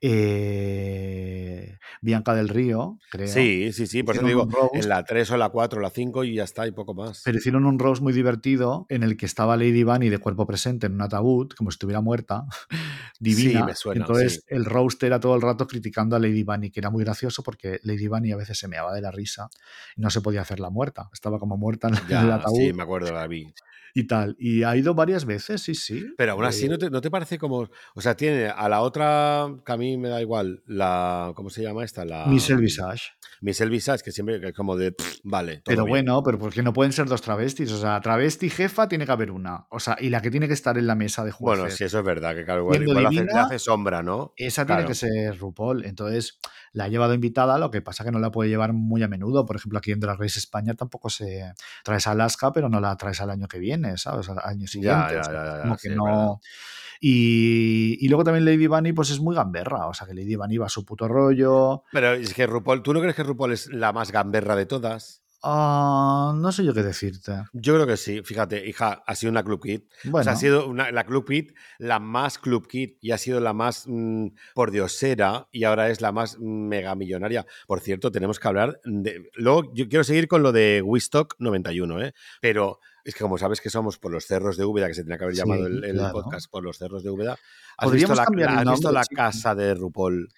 eh, 0.00 1.78
Bianca 2.00 2.34
del 2.34 2.48
Río, 2.48 2.98
creo. 3.10 3.28
Sí, 3.28 3.72
sí, 3.72 3.86
sí, 3.86 4.02
por 4.02 4.14
eso 4.14 4.22
te 4.22 4.28
digo, 4.28 4.48
en 4.72 4.88
la 4.88 5.04
3 5.04 5.30
o 5.32 5.36
la 5.36 5.48
4 5.48 5.78
o 5.78 5.82
la 5.82 5.90
5 5.90 6.24
y 6.24 6.34
ya 6.34 6.44
está, 6.44 6.66
y 6.66 6.72
poco 6.72 6.94
más. 6.94 7.22
Pero 7.24 7.38
hicieron 7.38 7.64
un 7.66 7.78
roast 7.78 8.02
muy 8.02 8.12
divertido 8.12 8.86
en 8.88 9.02
el 9.02 9.16
que 9.16 9.26
estaba 9.26 9.56
Lady 9.56 9.82
Bunny 9.84 10.08
de 10.08 10.18
cuerpo 10.18 10.46
presente 10.46 10.86
en 10.86 10.94
un 10.94 11.02
ataúd, 11.02 11.50
como 11.56 11.70
si 11.70 11.76
estuviera 11.76 12.00
muerta, 12.00 12.44
divina. 13.20 13.64
me 13.64 13.74
suena, 13.74 14.02
Entonces 14.02 14.34
sí. 14.34 14.40
el 14.48 14.64
roast 14.64 15.02
era 15.02 15.20
todo 15.20 15.34
el 15.34 15.42
rato 15.42 15.66
criticando 15.66 16.16
a 16.16 16.18
Lady 16.18 16.42
Bunny, 16.44 16.57
que 16.60 16.80
era 16.80 16.90
muy 16.90 17.04
gracioso 17.04 17.42
porque 17.42 17.80
Lady 17.82 18.08
Bunny 18.08 18.32
a 18.32 18.36
veces 18.36 18.58
se 18.58 18.68
meaba 18.68 18.92
de 18.92 19.00
la 19.00 19.10
risa 19.10 19.48
y 19.96 20.00
no 20.02 20.10
se 20.10 20.20
podía 20.20 20.42
hacer 20.42 20.60
la 20.60 20.70
muerta. 20.70 21.08
Estaba 21.12 21.38
como 21.38 21.56
muerta 21.56 21.88
en, 21.88 21.94
el 21.94 22.30
ataúd 22.32 22.56
sí, 22.58 22.72
me 22.72 22.82
acuerdo, 22.82 23.12
la 23.12 23.26
vi. 23.26 23.52
y 23.94 24.04
tal. 24.06 24.36
Y 24.38 24.62
ha 24.64 24.76
ido 24.76 24.94
varias 24.94 25.24
veces 25.24 25.62
sí, 25.62 25.74
sí. 25.74 26.06
Pero 26.16 26.32
aún 26.32 26.44
así, 26.44 26.66
Eh, 26.66 26.68
¿no 26.68 26.78
te, 26.78 26.90
no 26.90 27.00
te 27.00 27.10
parece 27.10 27.38
como. 27.38 27.68
O 27.94 28.00
sea, 28.00 28.16
tiene 28.16 28.48
a 28.48 28.68
la 28.68 28.80
otra, 28.82 29.46
que 29.64 29.72
a 29.72 29.76
mí 29.76 29.96
me 29.96 30.08
da 30.08 30.20
igual, 30.20 30.62
la. 30.66 31.32
¿Cómo 31.34 31.50
se 31.50 31.62
llama 31.62 31.84
esta? 31.84 32.04
La. 32.04 32.26
Michelle 32.26 32.60
Visage. 32.60 33.12
Michelle 33.40 33.70
Visage, 33.70 34.02
que 34.04 34.12
siempre 34.12 34.40
es 34.48 34.52
como 34.54 34.76
de. 34.76 34.92
pff, 34.92 35.18
vale, 35.24 35.62
Pero 35.64 35.84
bien. 35.84 35.88
bueno, 36.06 36.22
pero 36.22 36.38
porque 36.38 36.62
no 36.62 36.72
pueden 36.72 36.92
ser 36.92 37.06
dos 37.06 37.22
travestis. 37.22 37.70
O 37.72 37.78
sea, 37.78 38.00
travesti 38.00 38.50
jefa 38.50 38.88
tiene 38.88 39.06
que 39.06 39.12
haber 39.12 39.30
una. 39.30 39.66
O 39.70 39.80
sea, 39.80 39.96
y 40.00 40.10
la 40.10 40.20
que 40.22 40.30
tiene 40.30 40.46
que 40.48 40.54
estar 40.54 40.76
en 40.78 40.86
la 40.86 40.94
mesa 40.94 41.24
de 41.24 41.30
jueces. 41.32 41.60
Bueno, 41.60 41.74
sí, 41.76 41.84
eso 41.84 41.98
es 42.00 42.04
verdad, 42.04 42.34
que 42.34 42.44
claro, 42.44 42.60
igual, 42.62 42.82
igual 42.82 43.06
hace- 43.06 43.14
le 43.14 43.20
divina, 43.22 43.42
hace 43.42 43.58
sombra, 43.58 44.02
¿no? 44.02 44.32
Esa 44.36 44.66
Claro. 44.66 44.80
tiene 44.82 44.88
que 44.88 44.94
ser 44.94 45.38
RuPaul. 45.38 45.84
Entonces, 45.84 46.38
la 46.72 46.84
ha 46.84 46.88
llevado 46.88 47.14
invitada, 47.14 47.58
lo 47.58 47.70
que 47.70 47.82
pasa 47.82 48.04
que 48.04 48.10
no 48.10 48.18
la 48.18 48.30
puede 48.30 48.50
llevar 48.50 48.72
muy 48.72 49.02
a 49.02 49.08
menudo. 49.08 49.46
Por 49.46 49.56
ejemplo, 49.56 49.78
aquí 49.78 49.92
en 49.92 50.00
Drag 50.00 50.18
Race 50.18 50.38
España 50.38 50.74
tampoco 50.74 51.10
se 51.10 51.52
traes 51.84 52.06
a 52.06 52.12
Alaska, 52.12 52.52
pero 52.52 52.68
no 52.68 52.80
la 52.80 52.96
traes 52.96 53.20
al 53.20 53.30
año 53.30 53.48
que 53.48 53.58
viene, 53.58 53.96
¿sabes? 53.96 54.28
Al 54.28 54.38
año 54.42 54.66
siguiente. 54.66 55.14
ya, 55.14 55.20
o 55.20 55.24
sea, 55.24 55.32
ya, 55.32 55.56
ya, 55.56 55.62
como 55.62 55.76
que 55.76 55.90
no. 55.90 56.40
Y, 57.00 57.96
y 58.00 58.08
luego 58.08 58.24
también 58.24 58.44
Lady 58.44 58.66
Bunny, 58.66 58.92
pues 58.92 59.10
es 59.10 59.20
muy 59.20 59.34
gamberra. 59.34 59.86
O 59.86 59.94
sea, 59.94 60.06
que 60.06 60.14
Lady 60.14 60.36
Bunny 60.36 60.58
va 60.58 60.66
a 60.66 60.70
su 60.70 60.84
puto 60.84 61.06
rollo. 61.08 61.84
Pero 61.92 62.12
es 62.12 62.34
que 62.34 62.46
RuPaul, 62.46 62.82
¿tú 62.82 62.92
no 62.92 63.00
crees 63.00 63.14
que 63.14 63.22
RuPaul 63.22 63.52
es 63.52 63.72
la 63.72 63.92
más 63.92 64.10
gamberra 64.10 64.56
de 64.56 64.66
todas? 64.66 65.22
Ah, 65.42 66.32
no 66.36 66.50
sé 66.52 66.64
yo 66.64 66.74
qué 66.74 66.82
decirte. 66.82 67.32
Yo 67.52 67.74
creo 67.74 67.86
que 67.86 67.96
sí. 67.96 68.22
Fíjate, 68.24 68.66
hija, 68.68 69.02
ha 69.06 69.14
sido 69.14 69.30
una 69.30 69.44
Club 69.44 69.62
Kid. 69.62 69.82
Bueno, 70.04 70.18
O 70.18 70.24
sea, 70.24 70.32
ha 70.32 70.36
sido 70.36 70.66
una- 70.66 70.90
la 70.90 71.04
Club 71.04 71.26
Kid, 71.28 71.52
la 71.78 71.98
más 72.00 72.38
Club 72.38 72.66
Kid 72.66 72.96
y 73.00 73.12
ha 73.12 73.18
sido 73.18 73.38
la 73.40 73.52
más 73.52 73.84
mm, 73.86 74.28
por 74.54 74.70
diosera 74.70 75.48
y 75.52 75.64
ahora 75.64 75.90
es 75.90 76.00
la 76.00 76.10
más 76.12 76.38
mega 76.40 76.94
millonaria. 76.94 77.46
Por 77.66 77.80
cierto, 77.80 78.10
tenemos 78.10 78.40
que 78.40 78.48
hablar 78.48 78.80
de... 78.84 79.30
Luego, 79.34 79.72
yo 79.74 79.88
quiero 79.88 80.04
seguir 80.04 80.26
con 80.28 80.42
lo 80.42 80.52
de 80.52 80.82
Wistock 80.84 81.34
91, 81.38 82.02
¿eh? 82.02 82.14
Pero 82.40 82.80
es 83.04 83.14
que 83.14 83.20
como 83.20 83.38
sabes 83.38 83.60
que 83.60 83.70
somos 83.70 83.96
por 83.98 84.12
los 84.12 84.26
cerros 84.26 84.56
de 84.56 84.64
Úbeda, 84.64 84.88
que 84.88 84.94
se 84.94 85.02
tenía 85.02 85.18
que 85.18 85.24
haber 85.24 85.36
Sí, 85.36 85.40
llamado 85.40 85.66
el, 85.66 85.84
el 85.84 85.96
claro. 85.96 86.12
podcast 86.14 86.50
por 86.50 86.62
los 86.64 86.76
cerros 86.78 87.02
de 87.04 87.10
Úbeda, 87.10 87.32
¿has 87.32 87.90
visto 87.92 88.08
Podríamos 88.08 88.16
la, 88.18 88.24
cambiar 88.24 88.50
el 88.50 88.58
has 88.58 88.64
visto 88.74 88.92
la 88.92 89.04
casa 89.04 89.54
de 89.54 89.74
RuPaul? 89.74 90.28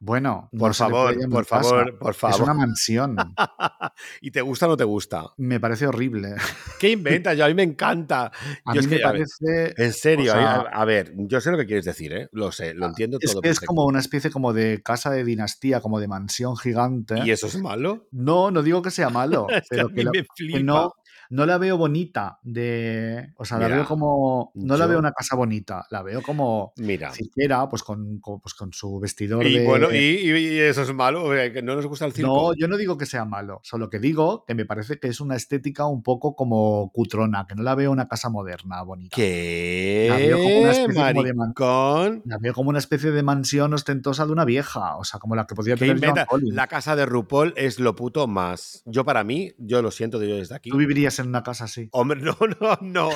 Bueno, 0.00 0.48
no 0.52 0.58
Por 0.58 0.74
favor, 0.74 1.14
por 1.30 1.44
favor, 1.44 1.98
por 1.98 2.10
Es 2.12 2.16
favor. 2.16 2.42
una 2.42 2.54
mansión. 2.54 3.16
¿Y 4.20 4.30
te 4.30 4.40
gusta 4.42 4.66
o 4.66 4.70
no 4.70 4.76
te 4.76 4.84
gusta? 4.84 5.26
Me 5.36 5.58
parece 5.60 5.86
horrible. 5.86 6.34
¿Qué 6.78 6.90
inventas? 6.92 7.36
Yo, 7.36 7.44
a 7.44 7.48
mí 7.48 7.54
me 7.54 7.62
encanta. 7.64 8.30
A 8.64 8.74
Yo 8.74 8.74
mí 8.74 8.78
es 8.80 8.86
que, 8.88 8.94
me 8.96 9.00
parece. 9.00 9.74
en 9.76 9.92
serio, 9.92 10.32
o 10.32 10.36
sea, 10.36 10.54
a, 10.54 10.60
a 10.60 10.84
ver, 10.84 11.12
yo 11.16 11.40
sé 11.40 11.50
lo 11.50 11.58
que 11.58 11.66
quieres 11.66 11.84
decir, 11.84 12.12
¿eh? 12.12 12.28
Lo 12.32 12.52
sé, 12.52 12.74
lo 12.74 12.86
entiendo 12.86 13.18
Es 13.20 13.32
todo. 13.32 13.42
que 13.42 13.48
es 13.50 13.60
como 13.60 13.84
una 13.86 13.98
especie 14.00 14.30
como 14.30 14.52
de 14.52 14.82
casa 14.82 15.10
de 15.10 15.24
dinastía, 15.24 15.80
como 15.80 16.00
de 16.00 16.08
mansión 16.08 16.56
gigante. 16.56 17.16
¿Y 17.24 17.30
eso 17.30 17.46
es 17.46 17.56
malo? 17.60 18.06
No, 18.12 18.50
no 18.50 18.62
digo 18.62 18.82
que 18.82 18.90
sea 18.90 19.10
malo, 19.10 19.46
Es 19.50 19.68
que 19.68 19.80
a 19.80 19.84
pero 19.84 19.88
mí 19.88 19.94
que, 19.94 20.04
me 20.04 20.12
que 20.12 20.26
flipa. 20.36 20.58
no, 20.60 20.92
no 21.30 21.46
la 21.46 21.58
veo 21.58 21.76
bonita 21.76 22.38
de. 22.42 23.32
O 23.36 23.44
sea, 23.44 23.58
la 23.58 23.68
veo 23.68 23.84
como. 23.84 24.50
No 24.54 24.76
la 24.76 24.86
veo 24.86 24.98
una 24.98 25.12
casa 25.12 25.36
bonita, 25.36 25.86
la 25.90 26.02
veo 26.02 26.22
como 26.22 26.72
Mira. 26.76 27.12
cirquera, 27.12 27.68
pues 27.68 27.82
con, 27.82 28.18
con- 28.20 28.40
pues 28.40 28.54
con 28.54 28.72
su 28.72 28.98
vestidor 28.98 29.46
Y 29.46 29.58
de. 29.58 29.66
bueno, 29.66 29.88
y, 29.92 30.58
eso 30.58 30.82
es 30.82 30.94
malo, 30.94 31.30
que 31.52 31.62
no 31.62 31.74
nos 31.74 31.86
gusta 31.86 32.06
el 32.06 32.12
circo. 32.12 32.28
No, 32.50 32.54
yo 32.56 32.68
no 32.68 32.76
digo 32.76 32.96
que 32.96 33.06
sea 33.06 33.24
malo, 33.24 33.60
solo 33.62 33.90
que 33.90 33.98
digo 33.98 34.44
que 34.46 34.54
me 34.54 34.64
parece 34.64 34.98
que 34.98 35.08
es 35.08 35.20
una 35.20 35.36
estética 35.36 35.86
un 35.86 36.02
poco 36.02 36.34
como 36.34 36.90
cutrona, 36.92 37.46
que 37.48 37.54
no 37.54 37.62
la 37.62 37.74
veo 37.74 37.90
una 37.92 38.08
casa 38.08 38.28
moderna, 38.30 38.82
bonita. 38.82 39.16
La 39.18 40.16
veo 40.16 40.38
como 40.38 40.58
una 40.60 40.70
¿Qué? 40.72 40.80
especie 40.82 41.12
como 41.14 41.22
de 41.22 41.34
man-. 41.34 41.54
La 42.24 42.38
veo 42.38 42.54
como 42.54 42.70
una 42.70 42.78
especie 42.78 43.10
de 43.10 43.22
mansión 43.22 43.72
ostentosa 43.74 44.26
de 44.26 44.32
una 44.32 44.44
vieja, 44.44 44.96
o 44.96 45.04
sea, 45.04 45.18
como 45.20 45.34
la 45.34 45.46
que 45.46 45.54
podría 45.54 45.76
¿Qué 45.76 45.86
tener. 45.94 46.26
La 46.44 46.66
casa 46.66 46.96
de 46.96 47.06
RuPaul 47.06 47.52
es 47.56 47.78
lo 47.80 47.94
puto 47.96 48.26
más. 48.26 48.82
Yo 48.86 49.04
para 49.04 49.24
mí, 49.24 49.52
yo 49.58 49.82
lo 49.82 49.90
siento 49.90 50.18
de 50.18 50.28
yo 50.28 50.36
desde 50.36 50.54
aquí. 50.54 50.70
Tú 50.70 50.76
vivirías 50.76 51.17
en 51.18 51.28
una 51.28 51.42
casa 51.42 51.64
así. 51.64 51.88
Hombre, 51.92 52.20
no, 52.22 52.36
no, 52.60 52.78
no. 52.80 53.10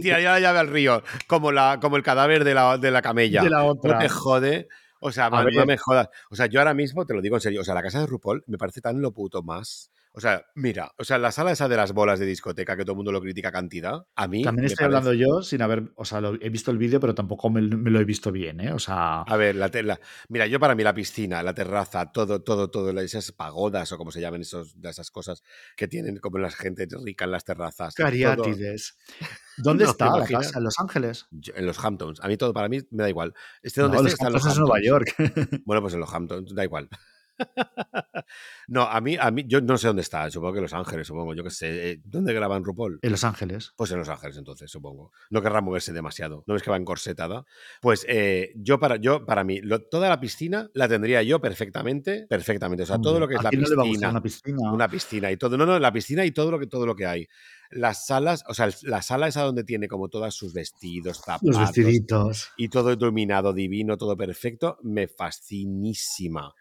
Tiraría 0.00 0.32
la 0.32 0.40
llave 0.40 0.58
al 0.58 0.68
río, 0.68 1.02
como, 1.26 1.52
la, 1.52 1.78
como 1.80 1.96
el 1.96 2.02
cadáver 2.02 2.44
de 2.44 2.54
la, 2.54 2.78
de 2.78 2.90
la 2.90 3.02
camella. 3.02 3.42
De 3.42 3.50
la 3.50 3.58
No 3.58 3.66
otra. 3.68 3.98
te 3.98 4.08
jode. 4.08 4.68
O 5.00 5.12
sea, 5.12 5.30
man, 5.30 5.46
no 5.52 5.64
me 5.64 5.76
jodas. 5.78 6.08
O 6.30 6.34
sea, 6.36 6.46
yo 6.46 6.58
ahora 6.60 6.74
mismo 6.74 7.06
te 7.06 7.14
lo 7.14 7.20
digo 7.20 7.36
en 7.36 7.40
serio. 7.40 7.60
O 7.60 7.64
sea, 7.64 7.74
la 7.74 7.82
casa 7.82 8.00
de 8.00 8.06
RuPaul 8.06 8.42
me 8.48 8.58
parece 8.58 8.80
tan 8.80 9.00
lo 9.00 9.12
puto 9.12 9.42
más. 9.42 9.90
O 10.12 10.20
sea, 10.20 10.44
mira, 10.54 10.90
o 10.98 11.04
sea, 11.04 11.18
la 11.18 11.30
sala 11.32 11.52
esa 11.52 11.68
de 11.68 11.76
las 11.76 11.92
bolas 11.92 12.18
de 12.18 12.26
discoteca 12.26 12.76
que 12.76 12.82
todo 12.82 12.92
el 12.92 12.96
mundo 12.96 13.12
lo 13.12 13.20
critica 13.20 13.52
cantidad, 13.52 14.06
a 14.16 14.26
mí. 14.28 14.42
También 14.42 14.66
estoy 14.66 14.86
hablando 14.86 15.12
yo 15.12 15.42
sin 15.42 15.62
haber, 15.62 15.92
o 15.94 16.04
sea, 16.04 16.20
lo- 16.20 16.34
he 16.40 16.48
visto 16.50 16.70
el 16.70 16.78
vídeo, 16.78 16.98
pero 17.00 17.14
tampoco 17.14 17.50
me, 17.50 17.60
me 17.62 17.90
lo 17.90 18.00
he 18.00 18.04
visto 18.04 18.32
bien, 18.32 18.60
¿eh? 18.60 18.72
O 18.72 18.78
sea, 18.78 19.22
A 19.22 19.36
ver, 19.36 19.54
la, 19.56 19.70
la- 19.82 20.00
mira, 20.28 20.46
yo 20.46 20.58
para 20.58 20.74
mí 20.74 20.82
la 20.82 20.94
piscina, 20.94 21.42
la 21.42 21.54
terraza, 21.54 22.10
todo, 22.10 22.42
todo, 22.42 22.70
todo, 22.70 22.90
esas 23.00 23.30
pagodas 23.32 23.92
o 23.92 23.98
como 23.98 24.10
se 24.10 24.20
llaman 24.20 24.40
esos, 24.40 24.74
esas 24.82 25.10
cosas 25.10 25.42
que 25.76 25.86
tienen 25.88 26.16
como 26.18 26.38
la 26.38 26.50
gente 26.50 26.86
rica 27.04 27.24
en 27.24 27.30
las 27.30 27.44
terrazas. 27.44 27.94
todo- 27.94 28.06
Cariátides. 28.06 28.96
¿Dónde 29.58 29.84
No, 29.84 29.94
¿te 29.94 30.04
está 30.04 30.16
la 30.18 30.26
casa? 30.26 30.58
¿En 30.58 30.64
Los 30.64 30.78
Ángeles? 30.78 31.26
yo- 31.30 31.52
en 31.56 31.66
los 31.66 31.84
Hamptons. 31.84 32.20
A 32.20 32.28
mí 32.28 32.36
todo, 32.36 32.52
para 32.52 32.68
mí 32.68 32.78
me 32.90 33.02
da 33.02 33.08
igual. 33.08 33.34
Este 33.62 33.80
No, 33.80 33.88
donde 33.88 34.10
esté, 34.10 34.10
Los 34.10 34.12
está 34.14 34.26
en 34.28 34.32
los 34.32 34.46
Ángeles 34.46 34.54
es 34.54 34.58
Nueva 34.60 34.76
Hamptons. 34.76 35.48
York. 35.48 35.62
Bueno, 35.64 35.82
pues 35.82 35.94
en 35.94 36.00
los 36.00 36.14
Hamptons, 36.14 36.54
da 36.54 36.64
igual. 36.64 36.88
no, 38.68 38.82
a 38.82 39.00
mí, 39.00 39.16
a 39.18 39.30
mí, 39.30 39.44
yo 39.46 39.60
no 39.60 39.78
sé 39.78 39.86
dónde 39.86 40.02
está, 40.02 40.30
supongo 40.30 40.52
que 40.54 40.58
en 40.58 40.62
Los 40.64 40.72
Ángeles, 40.74 41.06
supongo, 41.06 41.34
yo 41.34 41.44
qué 41.44 41.50
sé. 41.50 41.90
eh, 41.92 42.00
¿Dónde 42.04 42.32
graban 42.32 42.64
RuPaul? 42.64 42.98
en 43.02 43.10
Los 43.10 43.24
Ángeles. 43.24 43.72
Pues 43.76 43.90
en 43.92 43.98
Los 43.98 44.08
Ángeles, 44.08 44.36
entonces, 44.36 44.70
supongo. 44.70 45.12
No 45.30 45.40
querrá 45.42 45.60
moverse 45.60 45.92
demasiado. 45.92 46.44
¿No 46.46 46.54
ves 46.54 46.62
que 46.62 46.70
va 46.70 46.76
encorsetada? 46.76 47.44
Pues 47.80 48.04
eh, 48.08 48.52
yo, 48.56 48.78
para, 48.78 48.96
yo, 48.96 49.24
para 49.24 49.44
mí, 49.44 49.60
lo- 49.60 49.82
toda 49.82 50.08
la 50.08 50.20
piscina 50.20 50.68
la 50.74 50.88
tendría 50.88 51.22
yo 51.22 51.40
perfectamente, 51.40 52.26
perfectamente. 52.28 52.82
O 52.82 52.86
sea, 52.86 52.98
todo 53.00 53.18
lo 53.20 53.28
que 53.28 53.34
es 53.34 53.40
¿a 53.40 53.44
la 53.44 53.50
quién 53.50 53.62
no 53.62 53.68
le 53.68 53.76
va 53.76 53.82
a 53.82 53.86
gustar 53.86 54.10
piscina, 54.10 54.10
una 54.10 54.22
piscina? 54.22 54.72
una 54.72 54.88
piscina 54.88 55.32
y 55.32 55.36
todo. 55.36 55.56
No, 55.56 55.66
no, 55.66 55.78
la 55.78 55.92
piscina 55.92 56.24
y 56.24 56.30
todo 56.32 56.50
lo 56.50 56.58
que, 56.58 56.66
todo 56.66 56.86
lo 56.86 56.94
que 56.94 57.06
hay. 57.06 57.26
Las 57.70 58.06
salas, 58.06 58.44
o 58.48 58.54
sea, 58.54 58.70
la 58.84 59.02
sala 59.02 59.28
esa 59.28 59.42
donde 59.42 59.62
tiene 59.62 59.88
como 59.88 60.08
todos 60.08 60.34
sus 60.34 60.54
vestidos, 60.54 61.18
zapatos 61.18 61.48
Los 61.48 61.58
vestiditos. 61.58 62.50
y 62.56 62.68
todo 62.70 62.92
iluminado, 62.92 63.52
divino, 63.52 63.98
todo 63.98 64.16
perfecto, 64.16 64.78
me 64.82 65.06
fascinísima. 65.06 66.54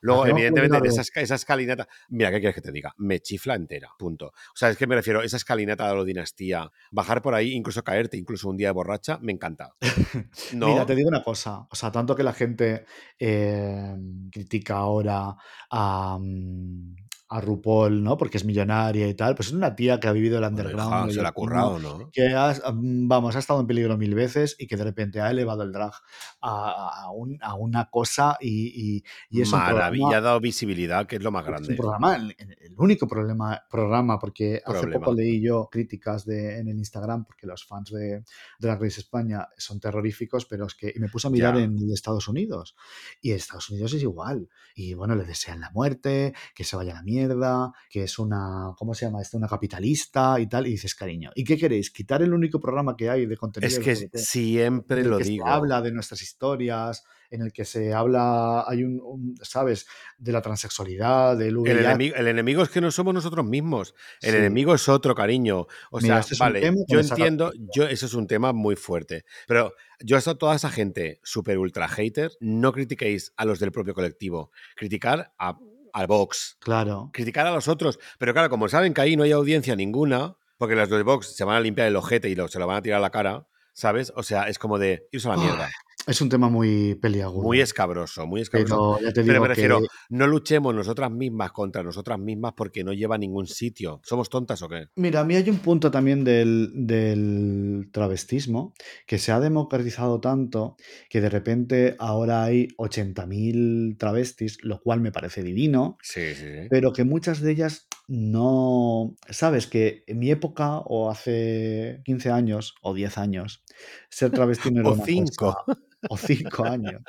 Luego, 0.00 0.26
evidentemente, 0.26 0.76
a 0.76 0.80
esa, 0.80 1.20
esa 1.20 1.34
escalinata. 1.34 1.86
Mira, 2.08 2.30
¿qué 2.30 2.38
quieres 2.38 2.54
que 2.54 2.62
te 2.62 2.72
diga? 2.72 2.94
Me 2.98 3.20
chifla 3.20 3.54
entera. 3.54 3.90
Punto. 3.98 4.26
O 4.28 4.56
sea, 4.56 4.70
es 4.70 4.76
que 4.76 4.86
me 4.86 4.94
refiero, 4.94 5.22
esa 5.22 5.36
escalinata 5.36 5.88
de 5.88 5.96
la 5.96 6.04
dinastía, 6.04 6.70
bajar 6.90 7.22
por 7.22 7.34
ahí, 7.34 7.52
incluso 7.52 7.84
caerte, 7.84 8.16
incluso 8.16 8.48
un 8.48 8.56
día 8.56 8.68
de 8.68 8.72
borracha, 8.72 9.18
me 9.20 9.32
encanta. 9.32 9.74
No, 10.52 10.68
Mira, 10.68 10.86
te 10.86 10.94
digo 10.94 11.08
una 11.08 11.22
cosa. 11.22 11.66
O 11.70 11.76
sea, 11.76 11.92
tanto 11.92 12.14
que 12.16 12.22
la 12.22 12.32
gente 12.32 12.84
eh, 13.18 13.94
critica 14.30 14.76
ahora 14.76 15.36
a, 15.70 16.18
mm, 16.20 16.94
a 17.32 17.40
RuPaul, 17.40 18.02
¿no? 18.02 18.16
Porque 18.16 18.38
es 18.38 18.44
millonaria 18.44 19.06
y 19.06 19.14
tal. 19.14 19.36
Pues 19.36 19.48
es 19.48 19.54
una 19.54 19.76
tía 19.76 20.00
que 20.00 20.08
ha 20.08 20.12
vivido 20.12 20.36
el 20.38 20.42
Bueno, 20.42 20.56
underground. 20.56 20.92
hija, 20.92 21.06
lo 21.06 21.12
se 21.12 21.22
la 21.22 21.28
ha 21.28 21.32
currado, 21.32 21.78
¿no? 21.78 22.10
que 22.12 22.26
has- 22.34 22.60
mm, 22.74 23.06
vamos, 23.06 23.36
ha 23.36 23.38
estado 23.38 23.60
en 23.60 23.68
peligro 23.68 23.96
mil 23.96 24.14
veces 24.16 24.56
y 24.58 24.66
que 24.66 24.76
de 24.76 24.82
repente 24.82 25.20
ha 25.20 25.30
elevado 25.30 25.62
el 25.62 25.70
drag 25.70 25.92
a, 26.40 27.04
a 27.04 27.10
un- 27.12 27.38
a 27.40 27.54
una 27.54 27.88
cosa 27.88 28.36
y, 28.40 28.96
y- 28.98 29.04
y 29.30 29.42
es 29.42 29.50
Maravilla, 29.52 30.18
ha 30.18 30.20
dado 30.20 30.40
visibilidad, 30.40 31.06
que 31.06 31.16
es 31.16 31.22
lo 31.22 31.30
más 31.30 31.44
es 31.44 31.48
un 31.48 31.52
grande. 31.54 31.74
programa, 31.76 32.16
el, 32.16 32.36
el 32.38 32.74
único 32.76 33.06
problema, 33.06 33.62
programa, 33.70 34.18
porque 34.18 34.60
hace 34.66 34.80
Problema. 34.80 35.04
poco 35.04 35.14
leí 35.14 35.40
yo 35.40 35.68
críticas 35.70 36.24
de, 36.24 36.58
en 36.58 36.66
el 36.68 36.78
Instagram, 36.78 37.24
porque 37.24 37.46
los 37.46 37.64
fans 37.64 37.90
de 37.92 38.24
Drag 38.58 38.80
Race 38.82 39.00
España 39.00 39.46
son 39.56 39.78
terroríficos, 39.78 40.46
pero 40.46 40.66
es 40.66 40.74
que 40.74 40.92
y 40.94 40.98
me 40.98 41.08
puse 41.08 41.28
a 41.28 41.30
mirar 41.30 41.56
Ya. 41.56 41.62
en 41.62 41.90
Estados 41.92 42.26
Unidos. 42.26 42.74
Y 43.22 43.30
en 43.30 43.36
Estados 43.36 43.70
Unidos 43.70 43.94
es 43.94 44.02
igual. 44.02 44.48
Y 44.74 44.94
bueno, 44.94 45.14
le 45.14 45.24
desean 45.24 45.60
la 45.60 45.70
muerte, 45.70 46.34
que 46.54 46.64
se 46.64 46.74
vaya 46.76 46.92
a 46.92 46.94
la 46.96 47.02
mierda, 47.28 47.72
que 47.88 48.04
es 48.04 48.18
una, 48.18 48.72
¿cómo 48.76 48.94
se 48.94 49.06
llama 49.06 49.20
esto? 49.22 49.36
Una 49.36 49.48
capitalista 49.48 50.38
y 50.40 50.46
tal. 50.48 50.66
Y 50.66 50.70
dices, 50.72 50.94
cariño, 50.94 51.30
¿y 51.34 51.44
qué 51.44 51.56
queréis? 51.56 51.90
¿Quitar 51.90 52.22
el 52.22 52.32
único 52.32 52.60
programa 52.60 52.96
que 52.96 53.10
hay 53.10 53.26
de 53.26 53.36
contenido 53.36 53.68
Es 53.68 53.78
que 53.84 53.92
LGBT? 53.94 54.16
siempre 54.16 54.98
en 55.00 55.04
el 55.04 55.10
lo 55.10 55.18
que 55.18 55.24
digo. 55.24 55.46
se 55.46 55.52
habla 55.52 55.82
de 55.82 55.92
nuestras 55.92 56.22
historias, 56.22 57.04
en 57.30 57.42
el 57.42 57.52
que 57.52 57.64
se 57.64 57.94
habla, 57.94 58.64
hay 58.66 58.82
un, 58.82 59.00
un, 59.04 59.34
¿sabes? 59.42 59.86
De 60.18 60.32
la 60.32 60.42
transexualidad, 60.42 61.36
del 61.36 61.58
El 61.64 61.78
enemigo, 61.78 62.16
el 62.16 62.26
enemigo 62.26 62.62
es 62.62 62.70
que 62.70 62.80
no 62.80 62.90
somos 62.90 63.14
nosotros 63.14 63.46
mismos. 63.46 63.94
El 64.20 64.32
Sí. 64.32 64.36
enemigo 64.36 64.74
es 64.74 64.88
otro, 64.88 65.14
cariño. 65.14 65.66
O 65.92 66.00
Mira, 66.00 66.22
sea, 66.22 66.32
este 66.32 66.36
vale, 66.42 66.74
yo 66.88 66.98
entiendo, 67.00 67.52
yo, 67.74 67.84
eso 67.84 68.06
es 68.06 68.14
un 68.14 68.26
tema 68.26 68.52
muy 68.52 68.74
fuerte. 68.74 69.24
Pero 69.46 69.72
yo 70.00 70.16
a 70.16 70.34
toda 70.34 70.56
esa 70.56 70.70
gente 70.70 71.20
super 71.22 71.58
ultra 71.58 71.88
hater, 71.88 72.32
no 72.40 72.72
critiquéis 72.72 73.32
a 73.36 73.44
los 73.44 73.58
del 73.60 73.70
propio 73.72 73.94
colectivo. 73.94 74.50
Criticar 74.76 75.32
a, 75.38 75.58
a 75.92 76.06
Vox. 76.06 76.56
Claro. 76.60 77.10
Criticar 77.12 77.46
a 77.46 77.50
los 77.52 77.68
otros. 77.68 77.98
Pero 78.18 78.32
claro, 78.32 78.50
como 78.50 78.68
saben 78.68 78.94
que 78.94 79.00
ahí 79.00 79.16
no 79.16 79.22
hay 79.24 79.32
audiencia 79.32 79.74
ninguna, 79.76 80.36
porque 80.58 80.74
los 80.76 80.88
de 80.90 81.02
Vox 81.02 81.34
se 81.36 81.44
van 81.44 81.56
a 81.56 81.60
limpiar 81.60 81.88
el 81.88 81.96
ojete 81.96 82.28
y 82.28 82.34
lo- 82.34 82.48
se 82.48 82.58
lo 82.58 82.66
van 82.66 82.76
a 82.78 82.82
tirar 82.82 82.98
a 82.98 83.02
la 83.02 83.10
cara, 83.10 83.46
¿sabes? 83.72 84.12
O 84.16 84.22
sea, 84.22 84.48
es 84.48 84.58
como 84.58 84.78
de 84.78 85.06
irse 85.12 85.28
a 85.28 85.32
la 85.32 85.36
mierda. 85.38 85.70
Es 86.06 86.20
un 86.20 86.28
tema 86.28 86.48
muy 86.48 86.94
peliagudo. 86.96 87.42
Muy 87.42 87.60
escabroso, 87.60 88.26
muy 88.26 88.40
escabroso. 88.40 88.96
pero 88.98 89.08
ya 89.08 89.12
te 89.12 89.22
Pero 89.22 89.40
me 89.42 89.48
refiero, 89.48 89.80
que 89.80 89.86
no 90.10 90.26
luchemos 90.26 90.74
nosotras 90.74 91.10
mismas 91.10 91.52
contra 91.52 91.82
nosotras 91.82 92.18
mismas 92.18 92.54
porque 92.56 92.82
no 92.82 92.92
lleva 92.92 93.14
a 93.16 93.18
ningún 93.18 93.46
sitio. 93.46 94.00
¿Somos 94.04 94.28
tontas 94.30 94.62
o 94.62 94.68
qué? 94.68 94.86
Mira, 94.96 95.20
a 95.20 95.24
mí 95.24 95.36
hay 95.36 95.48
un 95.50 95.58
punto 95.58 95.90
también 95.90 96.24
del, 96.24 96.70
del 96.74 97.90
travestismo 97.92 98.72
que 99.06 99.18
se 99.18 99.30
ha 99.30 99.40
democratizado 99.40 100.20
tanto 100.20 100.76
que 101.10 101.20
de 101.20 101.28
repente 101.28 101.96
ahora 101.98 102.44
hay 102.44 102.68
80.000 102.78 103.96
travestis, 103.98 104.58
lo 104.62 104.80
cual 104.80 105.00
me 105.00 105.12
parece 105.12 105.42
divino, 105.42 105.96
Sí, 106.02 106.34
sí, 106.34 106.46
sí. 106.62 106.66
pero 106.70 106.92
que 106.92 107.04
muchas 107.04 107.40
de 107.40 107.52
ellas 107.52 107.86
no, 108.08 109.14
sabes 109.28 109.66
que 109.66 110.02
en 110.06 110.18
mi 110.18 110.30
época 110.30 110.78
o 110.78 111.10
hace 111.10 112.00
15 112.04 112.30
años 112.30 112.74
o 112.82 112.94
10 112.94 113.18
años, 113.18 113.62
ser 114.08 114.30
travesti 114.32 114.70
no 114.72 114.80
era 114.80 114.90
O 114.90 114.94
una 114.94 115.04
cinco. 115.04 115.54
cosa, 115.66 115.80
o 116.08 116.16
5 116.16 116.64
años, 116.64 117.02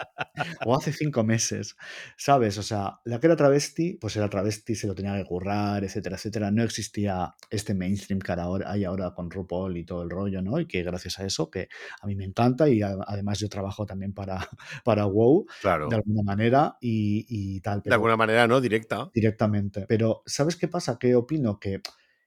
o 0.65 0.75
hace 0.75 0.91
5 0.91 1.23
meses, 1.23 1.75
¿sabes? 2.17 2.57
O 2.57 2.63
sea, 2.63 2.99
la 3.05 3.19
que 3.19 3.27
era 3.27 3.35
travesti, 3.35 3.93
pues 3.99 4.15
era 4.17 4.29
travesti, 4.29 4.75
se 4.75 4.87
lo 4.87 4.95
tenía 4.95 5.15
que 5.17 5.25
currar, 5.25 5.83
etcétera, 5.83 6.15
etcétera. 6.17 6.51
No 6.51 6.63
existía 6.63 7.33
este 7.49 7.73
mainstream 7.73 8.19
que 8.19 8.31
ahora 8.33 8.71
hay 8.71 8.83
ahora 8.83 9.13
con 9.13 9.29
RuPaul 9.31 9.77
y 9.77 9.85
todo 9.85 10.03
el 10.03 10.09
rollo, 10.09 10.41
¿no? 10.41 10.59
Y 10.59 10.65
que 10.67 10.83
gracias 10.83 11.19
a 11.19 11.25
eso, 11.25 11.49
que 11.49 11.69
a 12.01 12.07
mí 12.07 12.15
me 12.15 12.25
encanta 12.25 12.67
y 12.69 12.81
a- 12.81 12.97
además 13.07 13.39
yo 13.39 13.49
trabajo 13.49 13.85
también 13.85 14.13
para, 14.13 14.37
para 14.83 15.05
WoW 15.05 15.45
Claro. 15.61 15.87
de 15.89 15.95
alguna 15.95 16.23
manera 16.23 16.77
y, 16.81 17.25
y 17.29 17.61
tal. 17.61 17.81
De 17.83 17.93
alguna 17.93 18.17
manera, 18.17 18.47
¿no? 18.47 18.59
Directa. 18.61 19.09
directamente. 19.13 19.85
Pero, 19.87 20.23
¿sabes 20.25 20.55
qué 20.55 20.67
pasa? 20.67 20.97
Que 20.99 21.15
opino 21.15 21.59
que, 21.59 21.81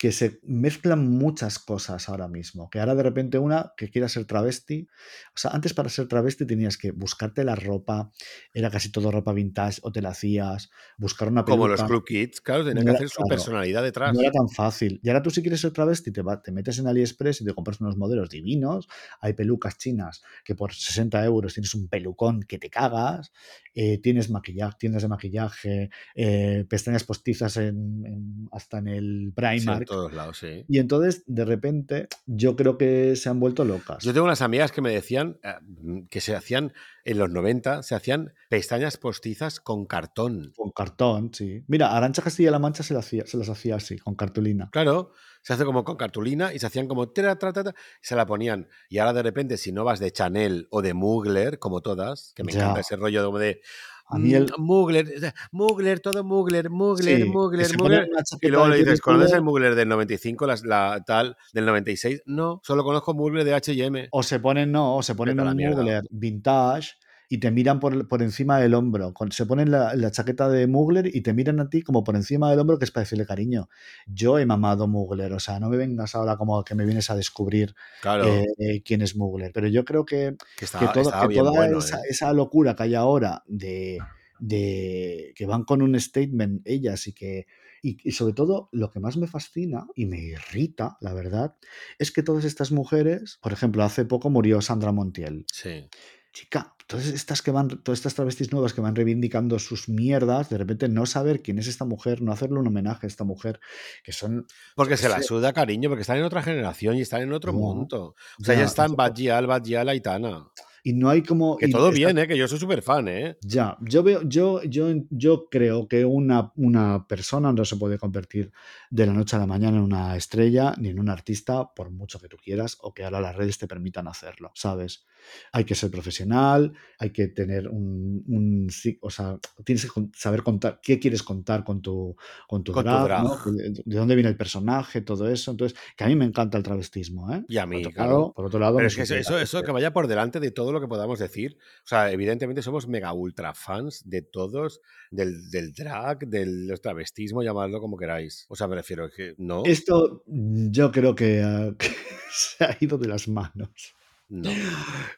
que 0.04 0.12
se 0.12 0.38
mezclan 0.42 1.08
muchas 1.08 1.58
cosas 1.58 2.10
ahora 2.10 2.28
mismo. 2.28 2.68
Que 2.68 2.78
ahora 2.78 2.94
de 2.94 3.02
repente 3.02 3.38
una 3.38 3.72
que 3.74 3.88
quiera 3.88 4.06
ser 4.06 4.26
travesti. 4.26 4.86
O 5.34 5.38
sea, 5.38 5.52
antes 5.52 5.72
para 5.72 5.88
ser 5.88 6.08
travesti 6.08 6.44
tenías 6.46 6.76
que 6.76 6.90
buscarte 6.90 7.42
la 7.42 7.54
ropa, 7.56 8.10
era 8.52 8.68
casi 8.68 8.92
todo 8.92 9.10
ropa 9.10 9.32
vintage, 9.32 9.80
o 9.82 9.90
te 9.92 10.02
la 10.02 10.10
hacías, 10.10 10.68
buscar 10.98 11.28
una 11.28 11.42
Como 11.46 11.68
los 11.68 11.80
peluca. 11.80 11.88
Club 11.88 12.04
Kids, 12.04 12.42
claro, 12.42 12.66
tenían 12.66 12.84
No 12.84 12.92
que 12.92 12.96
hacer 12.96 13.08
su 13.08 13.22
claro, 13.22 13.28
personalidad 13.30 13.82
detrás. 13.82 14.14
No 14.14 14.20
era 14.20 14.30
tan 14.30 14.48
fácil. 14.50 15.00
Y 15.02 15.08
ahora 15.08 15.22
tú 15.22 15.30
si 15.30 15.40
quieres 15.40 15.62
ser 15.62 15.72
travesti, 15.72 16.12
te, 16.12 16.20
va- 16.20 16.42
te 16.42 16.52
metes 16.52 16.78
en 16.78 16.86
AliExpress 16.86 17.40
y 17.40 17.46
te 17.46 17.54
compras 17.54 17.80
unos 17.80 17.96
modelos 17.96 18.28
divinos. 18.28 18.86
Hay 19.22 19.32
pelucas 19.32 19.78
chinas 19.78 20.22
que 20.44 20.54
por 20.54 20.74
60 20.74 21.24
euros 21.24 21.54
tienes 21.54 21.74
un 21.74 21.88
pelucón 21.88 22.42
que 22.42 22.58
te 22.58 22.68
cagas. 22.68 23.32
eh, 23.76 23.98
tienes 24.00 24.30
maquillaje, 24.30 24.76
tiendas 24.78 25.02
de 25.02 25.08
maquillaje, 25.08 25.90
eh, 26.14 26.64
pestañas 26.68 27.02
postizas 27.04 27.56
en, 27.56 28.04
en- 28.06 28.48
hasta 28.52 28.78
en 28.78 28.88
el 28.88 29.32
Sí, 29.32 29.34
Primark. 29.34 29.88
Todos 29.94 30.12
lados, 30.12 30.38
sí. 30.38 30.64
y 30.68 30.78
entonces, 30.78 31.22
de 31.26 31.44
repente, 31.44 32.08
yo 32.26 32.56
creo 32.56 32.76
que 32.78 33.16
se 33.16 33.28
han 33.28 33.40
vuelto 33.40 33.64
locas. 33.64 34.02
Yo 34.04 34.12
tengo 34.12 34.26
unas 34.26 34.42
amigas 34.42 34.72
que 34.72 34.80
me 34.80 34.90
decían 34.92 35.38
eh, 35.42 36.04
que 36.10 36.20
se 36.20 36.34
hacían 36.34 36.72
en 37.04 37.18
los 37.18 37.30
90, 37.30 37.82
se 37.82 37.94
hacían 37.94 38.32
pestañas 38.48 38.96
postizas 38.96 39.60
con 39.60 39.84
cartón. 39.86 40.52
Con 40.56 40.70
cartón, 40.70 41.32
sí. 41.34 41.62
Mira, 41.68 41.96
Arancha 41.96 42.22
Castilla-La 42.22 42.58
Mancha 42.58 42.82
se, 42.82 42.94
la 42.94 43.00
hacía- 43.00 43.26
se 43.26 43.36
las 43.36 43.48
hacía 43.48 43.76
así, 43.76 43.98
con 43.98 44.14
cartulina. 44.14 44.70
Claro, 44.72 45.12
se 45.42 45.52
hace 45.52 45.64
como 45.66 45.84
con 45.84 45.96
cartulina 45.96 46.54
y 46.54 46.58
se 46.58 46.66
hacían 46.66 46.88
como 46.88 47.10
tra, 47.10 47.36
tra, 47.38 47.52
tra, 47.52 47.62
tra, 47.64 47.74
y 48.02 48.06
se 48.06 48.16
la 48.16 48.24
ponían. 48.24 48.68
Y 48.88 48.98
ahora 48.98 49.12
de 49.12 49.22
repente, 49.22 49.58
si 49.58 49.72
no 49.72 49.84
vas 49.84 50.00
de 50.00 50.10
Chanel 50.12 50.66
o 50.70 50.80
de 50.80 50.94
Mugler, 50.94 51.58
como 51.58 51.82
todas, 51.82 52.32
que 52.34 52.42
me 52.44 52.52
Ya. 52.52 52.60
encanta 52.60 52.80
ese 52.80 52.96
rollo 52.96 53.22
como 53.26 53.38
de 53.38 53.60
A 54.06 54.18
mí 54.18 54.34
el... 54.34 54.44
mm, 54.44 54.62
Mugler, 54.62 55.32
Mugler, 55.50 56.00
todo 56.00 56.22
Mugler, 56.24 56.68
Mugler, 56.70 57.22
Sí, 57.22 57.24
Mugler, 57.24 57.78
Mugler. 57.78 58.08
Y 58.40 58.48
luego 58.48 58.68
le 58.68 58.76
dices, 58.78 59.00
¿conoces 59.00 59.32
el 59.32 59.42
Mugler 59.42 59.74
del 59.74 59.88
95, 59.88 60.46
las- 60.46 60.64
la, 60.64 61.02
tal, 61.06 61.36
del 61.52 61.64
96? 61.66 62.22
No, 62.26 62.60
solo 62.62 62.84
conozco 62.84 63.14
Mugler 63.14 63.44
de 63.44 63.54
H&M. 63.54 64.08
O 64.10 64.22
se 64.22 64.40
ponen, 64.40 64.70
no, 64.70 64.96
o 64.96 65.02
se 65.02 65.14
ponen 65.14 65.36
la 65.38 65.44
un 65.50 65.56
mierda. 65.56 65.76
Mugler 65.76 66.04
vintage 66.10 66.90
y 67.34 67.38
te 67.38 67.50
miran 67.50 67.80
por, 67.80 68.06
por 68.06 68.22
encima 68.22 68.60
del 68.60 68.74
hombro. 68.74 69.12
Con- 69.12 69.32
se 69.32 69.44
ponen 69.44 69.70
la, 69.72 69.94
la 69.96 70.10
chaqueta 70.12 70.48
de 70.48 70.68
Mugler 70.68 71.06
y 71.14 71.20
te 71.22 71.32
miran 71.34 71.58
a 71.58 71.68
ti 71.68 71.82
como 71.82 72.04
por 72.04 72.14
encima 72.14 72.48
del 72.48 72.60
hombro, 72.60 72.78
que 72.78 72.84
es 72.84 72.92
para 72.92 73.02
decirle 73.02 73.26
cariño. 73.26 73.68
Yo 74.06 74.38
he 74.38 74.46
mamado 74.46 74.86
Mugler, 74.86 75.32
o 75.32 75.40
sea, 75.40 75.58
no 75.58 75.68
me 75.68 75.76
vengas 75.76 76.14
ahora 76.14 76.36
como 76.36 76.62
que 76.62 76.76
me 76.76 76.84
vienes 76.84 77.10
a 77.10 77.16
descubrir 77.16 77.74
Claro, 78.00 78.24
eh, 78.26 78.44
eh, 78.58 78.82
quién 78.84 79.02
es 79.02 79.16
Mugler. 79.16 79.50
Pero 79.52 79.66
yo 79.66 79.84
creo 79.84 80.04
que, 80.04 80.36
que 80.56 80.86
todo- 80.92 81.10
toda 81.42 81.50
bueno, 81.50 81.78
esa, 81.80 81.96
¿eh? 81.98 82.02
esa 82.10 82.32
locura 82.32 82.76
que 82.76 82.84
hay 82.84 82.94
ahora 82.94 83.42
de, 83.48 83.98
de 84.38 85.32
que 85.34 85.46
van 85.46 85.64
con 85.64 85.82
un 85.82 85.98
statement 85.98 86.62
ellas 86.66 87.06
y 87.08 87.12
que 87.14 87.46
y, 87.82 87.98
y 88.02 88.12
sobre 88.12 88.32
todo 88.32 88.68
lo 88.72 88.90
que 88.90 89.00
más 89.00 89.16
me 89.16 89.26
fascina 89.26 89.86
y 89.94 90.06
me 90.06 90.18
irrita, 90.18 90.96
la 91.00 91.12
verdad, 91.12 91.56
es 91.98 92.12
que 92.12 92.22
todas 92.22 92.44
estas 92.44 92.72
mujeres, 92.72 93.38
por 93.42 93.52
ejemplo, 93.52 93.82
hace 93.82 94.04
poco 94.06 94.30
murió 94.30 94.60
Sandra 94.62 94.90
Montiel. 94.92 95.44
Sí. 95.52 95.86
Chica, 96.34 96.74
todas 96.88 97.06
estas 97.06 97.42
que 97.42 97.52
van, 97.52 97.68
todas 97.68 98.00
estas 98.00 98.16
travestis 98.16 98.52
nuevas 98.52 98.74
que 98.74 98.80
van 98.80 98.96
reivindicando 98.96 99.56
sus 99.60 99.88
mierdas, 99.88 100.50
de 100.50 100.58
repente 100.58 100.88
no 100.88 101.06
saber 101.06 101.42
quién 101.42 101.60
es 101.60 101.68
esta 101.68 101.84
mujer, 101.84 102.22
no 102.22 102.32
hacerle 102.32 102.58
un 102.58 102.66
homenaje 102.66 103.06
a 103.06 103.08
esta 103.08 103.22
mujer, 103.22 103.60
que 104.02 104.12
son 104.12 104.44
Porque 104.74 104.96
se 104.96 105.08
la 105.08 105.22
suda, 105.22 105.52
cariño, 105.52 105.88
porque 105.88 106.02
están 106.02 106.18
en 106.18 106.24
otra 106.24 106.42
generación 106.42 106.96
y 106.96 107.02
están 107.02 107.22
en 107.22 107.32
otro 107.32 107.52
mundo. 107.52 108.16
O 108.40 108.44
sea, 108.44 108.56
ya 108.56 108.62
ya, 108.62 108.66
están 108.66 108.96
Badgial, 108.96 109.46
Badgial, 109.46 109.88
Aitana. 109.88 110.48
Y 110.86 110.92
no 110.92 111.08
hay 111.08 111.22
como 111.22 111.56
Que 111.56 111.68
todo 111.68 111.90
bien, 111.90 112.18
¿eh? 112.18 112.28
Que 112.28 112.36
yo 112.36 112.46
soy 112.46 112.58
súper 112.58 112.82
fan, 112.82 113.08
¿eh? 113.08 113.38
Ya, 113.40 113.78
yo 113.80 114.02
veo, 114.02 114.20
yo, 114.22 114.62
yo, 114.64 114.88
yo 115.08 115.48
creo 115.50 115.88
que 115.88 116.04
una, 116.04 116.52
una 116.56 117.06
persona 117.08 117.52
no 117.54 117.64
se 117.64 117.76
puede 117.76 117.98
convertir 117.98 118.52
de 118.90 119.06
la 119.06 119.14
noche 119.14 119.34
a 119.34 119.38
la 119.38 119.46
mañana 119.46 119.78
en 119.78 119.82
una 119.82 120.14
estrella 120.14 120.74
ni 120.78 120.90
en 120.90 121.00
un 121.00 121.08
artista, 121.08 121.72
por 121.74 121.90
mucho 121.90 122.20
que 122.20 122.28
tú 122.28 122.36
quieras, 122.36 122.76
o 122.82 122.92
que 122.92 123.02
ahora 123.02 123.20
las 123.22 123.34
redes 123.34 123.56
te 123.56 123.66
permitan 123.66 124.06
hacerlo, 124.06 124.52
¿sabes? 124.54 125.06
Hay 125.52 125.64
que 125.64 125.74
ser 125.74 125.90
profesional, 125.90 126.74
hay 126.98 127.08
que 127.10 127.28
tener 127.28 127.66
un, 127.68 128.22
un 128.28 128.68
o 129.00 129.10
sea, 129.10 129.38
tienes 129.64 129.90
que 129.90 130.08
saber 130.14 130.42
contar 130.42 130.80
qué 130.82 130.98
quieres 131.00 131.22
contar 131.22 131.64
con 131.64 131.80
tu, 131.80 132.14
con 132.46 132.62
tu 132.62 132.72
Con 132.72 132.84
tu 132.84 132.90
drag, 132.90 133.04
drag. 133.04 133.24
¿no? 133.24 133.52
De, 133.52 133.70
de 133.82 133.96
dónde 133.96 134.16
viene 134.16 134.28
el 134.28 134.36
personaje, 134.36 135.00
todo 135.00 135.26
eso. 135.30 135.52
Entonces, 135.52 135.78
que 135.96 136.04
a 136.04 136.08
mí 136.08 136.14
me 136.14 136.26
encanta 136.26 136.58
el 136.58 136.62
travestismo, 136.62 137.32
¿eh? 137.32 137.42
Y 137.48 137.56
a 137.56 137.62
Por 137.62 137.70
mí, 137.70 137.78
otro 137.78 137.92
claro. 137.92 138.32
por 138.36 138.44
otro 138.44 138.60
lado, 138.60 138.76
Pero 138.76 138.84
me 138.84 138.88
es 138.88 138.96
que 138.96 139.18
eso, 139.18 139.38
eso, 139.38 139.62
que 139.62 139.72
vaya 139.72 139.94
por 139.94 140.08
delante 140.08 140.40
de 140.40 140.50
todo 140.50 140.73
lo 140.74 140.80
que 140.80 140.88
podamos 140.88 141.18
decir. 141.18 141.56
O 141.84 141.86
sea, 141.86 142.12
evidentemente 142.12 142.62
somos 142.62 142.86
mega 142.86 143.12
ultra 143.12 143.54
fans 143.54 144.02
de 144.04 144.22
todos, 144.22 144.80
del, 145.10 145.50
del 145.50 145.72
drag, 145.72 146.26
del 146.26 146.78
travestismo, 146.82 147.42
llamadlo 147.42 147.80
como 147.80 147.96
queráis. 147.96 148.46
O 148.48 148.56
sea, 148.56 148.68
me 148.68 148.76
refiero 148.76 149.08
que 149.10 149.34
no, 149.38 149.62
Esto 149.64 150.22
yo 150.26 150.92
creo 150.92 151.14
que, 151.14 151.42
ah, 151.42 151.74
que 151.78 151.90
se 152.30 152.64
ha 152.64 152.76
ido 152.80 152.98
de 152.98 153.08
las 153.08 153.28
manos. 153.28 153.94
No. 154.28 154.50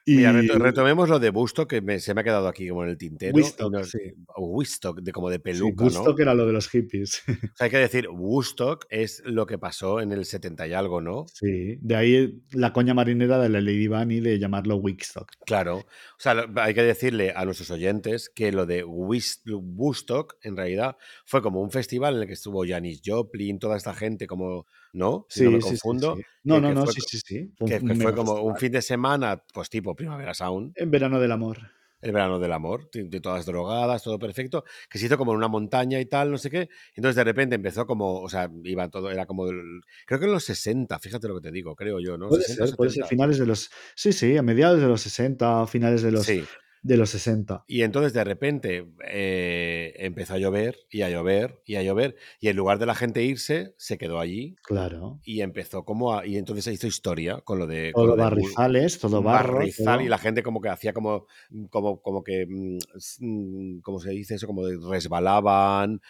Y 0.04 0.16
Mira, 0.16 0.32
reto- 0.32 0.58
retomemos 0.58 1.08
lo 1.08 1.18
de 1.18 1.30
Busto, 1.30 1.66
que 1.66 1.80
me- 1.80 2.00
se 2.00 2.12
me 2.14 2.20
ha 2.20 2.24
quedado 2.24 2.48
aquí 2.48 2.68
como 2.68 2.84
en 2.84 2.90
el 2.90 2.98
tintero. 2.98 3.34
Woodstock, 3.34 3.84
sí. 3.84 3.98
Woodstock, 4.36 5.00
de, 5.00 5.12
como 5.12 5.30
de 5.30 5.36
Sí, 5.36 5.42
peluca, 5.42 5.84
Woodstock 5.84 6.16
¿no? 6.18 6.22
era 6.22 6.34
lo 6.34 6.46
de 6.46 6.52
los 6.52 6.68
hippies. 6.68 7.22
O 7.54 7.56
sea, 7.56 7.64
hay 7.66 7.70
que 7.70 7.78
decir, 7.78 8.08
Woodstock 8.10 8.86
es 8.90 9.22
lo 9.24 9.46
que 9.46 9.58
pasó 9.58 10.00
en 10.00 10.12
el 10.12 10.24
70 10.24 10.66
y 10.66 10.72
algo, 10.74 11.00
¿no? 11.00 11.26
Sí, 11.32 11.78
de 11.80 11.96
ahí 11.96 12.42
la 12.52 12.72
coña 12.72 12.94
marinera 12.94 13.38
de 13.38 13.48
la 13.48 13.60
Lady 13.60 13.88
Bunny 13.88 14.20
de 14.20 14.38
llamarlo 14.38 14.76
Wickstock. 14.76 15.30
Claro. 15.46 15.78
O 15.78 15.86
sea, 16.18 16.46
hay 16.56 16.74
que 16.74 16.82
decirle 16.82 17.32
a 17.34 17.44
nuestros 17.44 17.70
oyentes 17.70 18.28
que 18.28 18.52
lo 18.52 18.66
de 18.66 18.84
Woodstock, 18.84 20.36
en 20.42 20.56
realidad, 20.56 20.96
fue 21.24 21.42
como 21.42 21.60
un 21.62 21.70
festival 21.70 22.16
en 22.16 22.22
el 22.22 22.26
que 22.26 22.34
estuvo 22.34 22.64
Janis 22.66 23.00
Joplin, 23.04 23.58
toda 23.58 23.76
esta 23.76 23.94
gente, 23.94 24.26
como, 24.26 24.66
¿no? 24.97 25.27
Si 25.28 25.44
no 25.44 25.52
me 25.52 25.60
Sí, 25.60 25.68
sí, 25.68 25.77
sí, 25.77 25.81
confundo. 25.81 26.18
No, 26.43 26.60
no, 26.60 26.73
no, 26.73 26.85
fue 26.85 26.94
sí, 26.94 27.01
sí, 27.06 27.18
sí. 27.24 27.52
Que, 27.66 27.81
fue 27.81 28.14
como 28.14 28.35
un 28.43 28.56
fin 28.56 28.73
de 28.73 28.82
semana, 28.82 29.43
pues 29.52 29.68
tipo 29.68 29.94
Primavera 29.94 30.35
Sound, 30.35 30.73
En 30.74 30.90
verano 30.90 31.20
del 31.20 31.32
amor. 31.32 31.59
el 32.01 32.12
verano 32.12 32.39
del 32.39 32.52
amor, 32.52 32.89
de, 32.93 33.20
todas 33.20 33.44
drogadas, 33.47 34.02
todo 34.02 34.18
perfecto, 34.18 34.64
que 34.89 34.98
se 34.98 35.06
hizo 35.06 35.18
como 35.18 35.32
en 35.32 35.39
una 35.39 35.48
montaña 35.48 36.01
y 36.01 36.06
tal, 36.06 36.31
no 36.31 36.39
sé 36.39 36.51
qué. 36.51 36.68
Entonces 36.94 37.16
de 37.16 37.24
repente 37.24 37.56
empezó 37.56 37.86
como, 37.86 38.20
o 38.20 38.28
sea, 38.28 38.51
iba 38.64 38.89
todo, 38.89 39.10
era 39.10 39.27
como, 39.27 39.47
creo 40.06 40.18
que 40.18 40.27
en 40.27 40.32
los 40.32 40.44
60, 40.44 40.98
fíjate 40.98 41.28
lo 41.28 41.36
que 41.36 41.48
te 41.48 41.52
digo, 41.52 41.77
creo 41.77 42.01
yo, 42.01 42.16
¿no? 42.16 42.28
Puede 42.28 42.43
60, 42.44 42.66
ser, 42.66 42.77
puede 42.77 42.90
ser 42.90 43.05
70. 43.05 43.09
finales 43.09 43.39
de 43.39 43.47
los. 43.47 43.70
Sí, 43.94 44.12
sí, 44.12 44.36
a 44.36 44.43
mediados 44.43 44.81
de 44.81 44.86
los 44.86 45.01
60, 45.02 45.66
finales 45.66 46.02
de 46.02 46.12
los, 46.12 46.24
Sí. 46.24 46.44
De 46.82 46.96
los 46.96 47.10
60. 47.10 47.64
Y 47.66 47.82
entonces 47.82 48.12
de 48.12 48.22
repente 48.24 48.86
eh, 49.08 49.94
empezó 49.96 50.34
a 50.34 50.38
llover 50.38 50.76
y 50.90 51.02
a 51.02 51.10
llover 51.10 51.60
y 51.64 51.76
a 51.76 51.82
llover 51.82 52.16
y 52.40 52.48
en 52.48 52.56
lugar 52.56 52.78
de 52.78 52.86
la 52.86 52.94
gente 52.94 53.22
irse, 53.24 53.74
se 53.76 53.98
quedó 53.98 54.20
allí 54.20 54.56
Claro. 54.62 55.18
y 55.24 55.40
empezó 55.40 55.84
como 55.84 56.14
a... 56.14 56.26
Y 56.26 56.36
entonces 56.36 56.64
se 56.64 56.72
hizo 56.72 56.86
historia 56.86 57.40
con 57.40 57.58
lo 57.58 57.66
de... 57.66 57.92
con 57.92 58.04
Todo 58.04 58.16
lo 58.16 58.16
de 58.16 58.22
Bull- 58.22 58.30
barrizales, 58.30 58.98
todo 58.98 59.22
barro. 59.22 59.54
barrizal 59.58 60.00
y 60.00 60.04
todo- 60.04 60.10
la 60.10 60.18
gente 60.18 60.42
como 60.42 60.60
que 60.60 60.68
hacía 60.68 60.92
como 60.92 61.26
como 61.70 62.00
como 62.02 62.22
que 62.22 62.46
mm, 62.48 62.78
mm, 63.20 63.80
como 63.80 63.98
se 64.00 64.10
dice 64.10 64.34
eso 64.36 64.46
como 64.46 64.64
de 64.66 64.78
resbalaban 64.88 66.00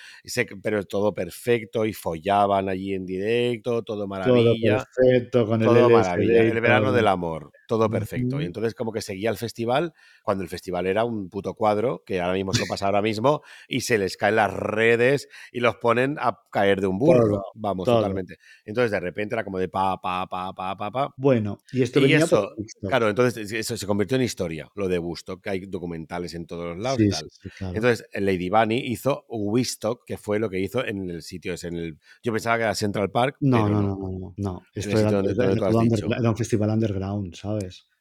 pero 0.63 0.85
todo 0.85 1.15
perfecto 1.15 1.85
y 1.87 1.93
follaban 1.93 2.69
allí 2.69 2.95
en 2.95 3.07
directo 3.07 3.83
todo 3.83 3.97
Todo 3.99 4.07
maravilla 4.09 4.85
perfecto, 4.97 5.47
con 5.47 5.61
el 5.63 5.67
todo 5.69 5.77
LSD 5.89 5.93
maravilla 5.93 6.41
el 6.43 6.61
verano 6.61 6.87
todo. 6.87 6.97
del 6.97 7.07
amor 7.09 7.53
todo 7.67 7.89
perfecto 7.91 8.41
y 8.41 8.45
entonces 8.45 8.75
como 8.75 8.93
que 8.93 9.01
seguía 9.03 9.31
el 9.31 9.37
festival 9.37 9.93
cuando 10.23 10.43
el 10.43 10.49
festival 10.49 10.87
era 10.87 11.05
un 11.05 11.29
puto 11.29 11.55
cuadro 11.55 12.03
que 12.05 12.21
ahora 12.21 12.35
mismo 12.35 12.53
eso 12.53 12.65
pasa 12.69 12.87
ahora 12.87 13.03
mismo 13.03 13.43
y 13.69 13.81
se 13.83 13.99
les 13.99 14.17
caen 14.17 14.37
las 14.37 14.53
redes 14.53 15.29
y 15.53 15.61
los 15.61 15.77
ponen 15.77 16.17
a 16.21 16.39
caer 16.51 16.81
de 16.81 16.87
un 16.87 16.99
burro 16.99 17.43
vamos 17.55 17.85
todo. 17.85 17.97
totalmente 17.97 18.39
entonces 18.65 18.91
de 18.91 19.01
repente 19.01 19.35
era 19.35 19.45
como 19.45 19.59
de 19.59 19.69
pa 19.69 20.01
pa 20.01 20.27
pa 20.27 20.53
pa 20.53 20.77
pa 20.77 20.91
pa 20.91 21.15
Bueno, 21.17 21.59
y 21.73 21.83
esto 21.83 21.99
y 21.99 22.03
venía 22.03 22.19
eso, 22.19 22.49
por 22.49 22.59
Woodstock. 22.59 22.89
claro, 22.89 23.09
entonces 23.09 23.53
eso 23.53 23.77
se 23.77 23.87
convirtió 23.87 24.17
en 24.17 24.23
historia, 24.23 24.69
lo 24.75 24.89
de 24.89 24.99
Woodstock, 24.99 25.43
que 25.43 25.51
hay 25.51 25.61
documentales 25.67 26.35
en 26.35 26.47
todos 26.47 26.65
los 26.67 26.79
lados 26.79 27.01
y 27.01 27.09
tal. 27.11 27.29
sí, 27.31 27.39
sí, 27.43 27.51
claro. 27.57 27.75
Entonces, 27.75 28.07
Lady 28.15 28.49
Bunny 28.51 28.79
hizo 28.79 29.25
Woodstock, 29.29 30.05
que 30.05 30.17
fue 30.19 30.39
lo 30.39 30.49
que 30.51 30.61
hizo 30.61 30.85
en 30.85 31.11
el 31.11 31.23
sitio 31.23 31.55
ese, 31.55 31.69
en 31.69 31.77
el... 31.77 31.99
Yo 32.23 32.33
pensaba 32.33 32.57
que 32.57 32.63
era 32.65 32.75
Central 32.75 33.11
Park, 33.11 33.37
No, 33.41 33.65
pero 33.65 33.69
no, 33.81 33.83
no. 33.83 33.97
no, 33.97 34.19
no, 34.19 34.35
no. 34.37 34.63
Esto 34.75 34.99
era 34.99 36.31
un 36.31 36.37
festival 36.37 36.71
underground, 36.71 37.35
¿sabes? 37.35 37.56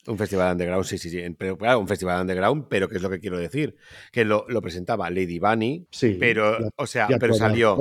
Un 0.07 0.19
festival 0.19 0.51
underground, 0.51 0.85
sí, 0.85 0.99
sí, 0.99 1.09
sí. 1.09 1.19
Pero 1.35 1.57
claro, 1.57 1.79
un 1.79 1.87
festival 1.87 2.21
underground, 2.21 2.67
pero 2.69 2.87
¿qué 2.87 2.97
es 2.97 3.01
lo 3.01 3.09
que 3.09 3.19
quiero 3.19 3.39
decir? 3.39 3.75
Que 4.11 4.23
lo, 4.23 4.45
lo 4.47 4.61
presentaba 4.61 5.09
Lady 5.09 5.39
Bunny, 5.39 5.87
Sí, 5.89 6.17
pero, 6.19 6.59
o 6.75 6.85
sea, 6.85 7.07
pero 7.19 7.33
salió, 7.33 7.75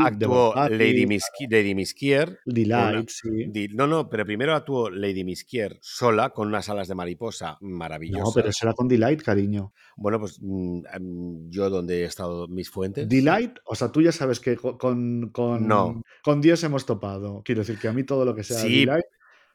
actuó 0.00 0.54
Lady, 0.70 1.06
Miski- 1.06 1.48
Lady 1.48 1.76
Miskier. 1.76 2.40
Delight, 2.44 3.08
sí. 3.10 3.28
Di- 3.48 3.68
No, 3.68 3.86
no, 3.86 4.08
pero 4.08 4.24
primero 4.26 4.54
actuó 4.56 4.90
Lady 4.90 5.22
Miskier 5.22 5.78
sola 5.80 6.30
con 6.30 6.48
unas 6.48 6.68
alas 6.68 6.88
de 6.88 6.96
mariposa 6.96 7.58
No, 7.60 7.76
maravillosas. 7.76 8.32
pero 8.34 8.48
eso 8.48 8.66
era 8.66 8.72
con 8.74 8.88
Delight, 8.88 9.22
cariño. 9.22 9.72
Bueno, 9.96 10.18
pues 10.18 10.38
mm, 10.42 10.80
em, 10.94 11.48
yo 11.48 11.70
donde 11.70 12.00
he 12.02 12.04
estado 12.06 12.48
mis 12.48 12.70
fuentes. 12.70 13.08
Delight, 13.08 13.58
o 13.64 13.76
sea, 13.76 13.92
tú 13.92 14.02
ya 14.02 14.10
sabes 14.10 14.40
que 14.40 14.56
co- 14.56 14.76
con, 14.76 15.30
con, 15.30 15.68
No. 15.68 16.02
con 16.24 16.40
Dios 16.40 16.62
hemos 16.64 16.84
topado. 16.86 17.40
Quiero 17.44 17.60
decir 17.60 17.78
que 17.78 17.86
a 17.86 17.92
mí 17.92 18.02
todo 18.02 18.24
lo 18.24 18.34
que 18.34 18.42
sea 18.42 18.58
Sí, 18.58 18.80
Delight, 18.80 19.04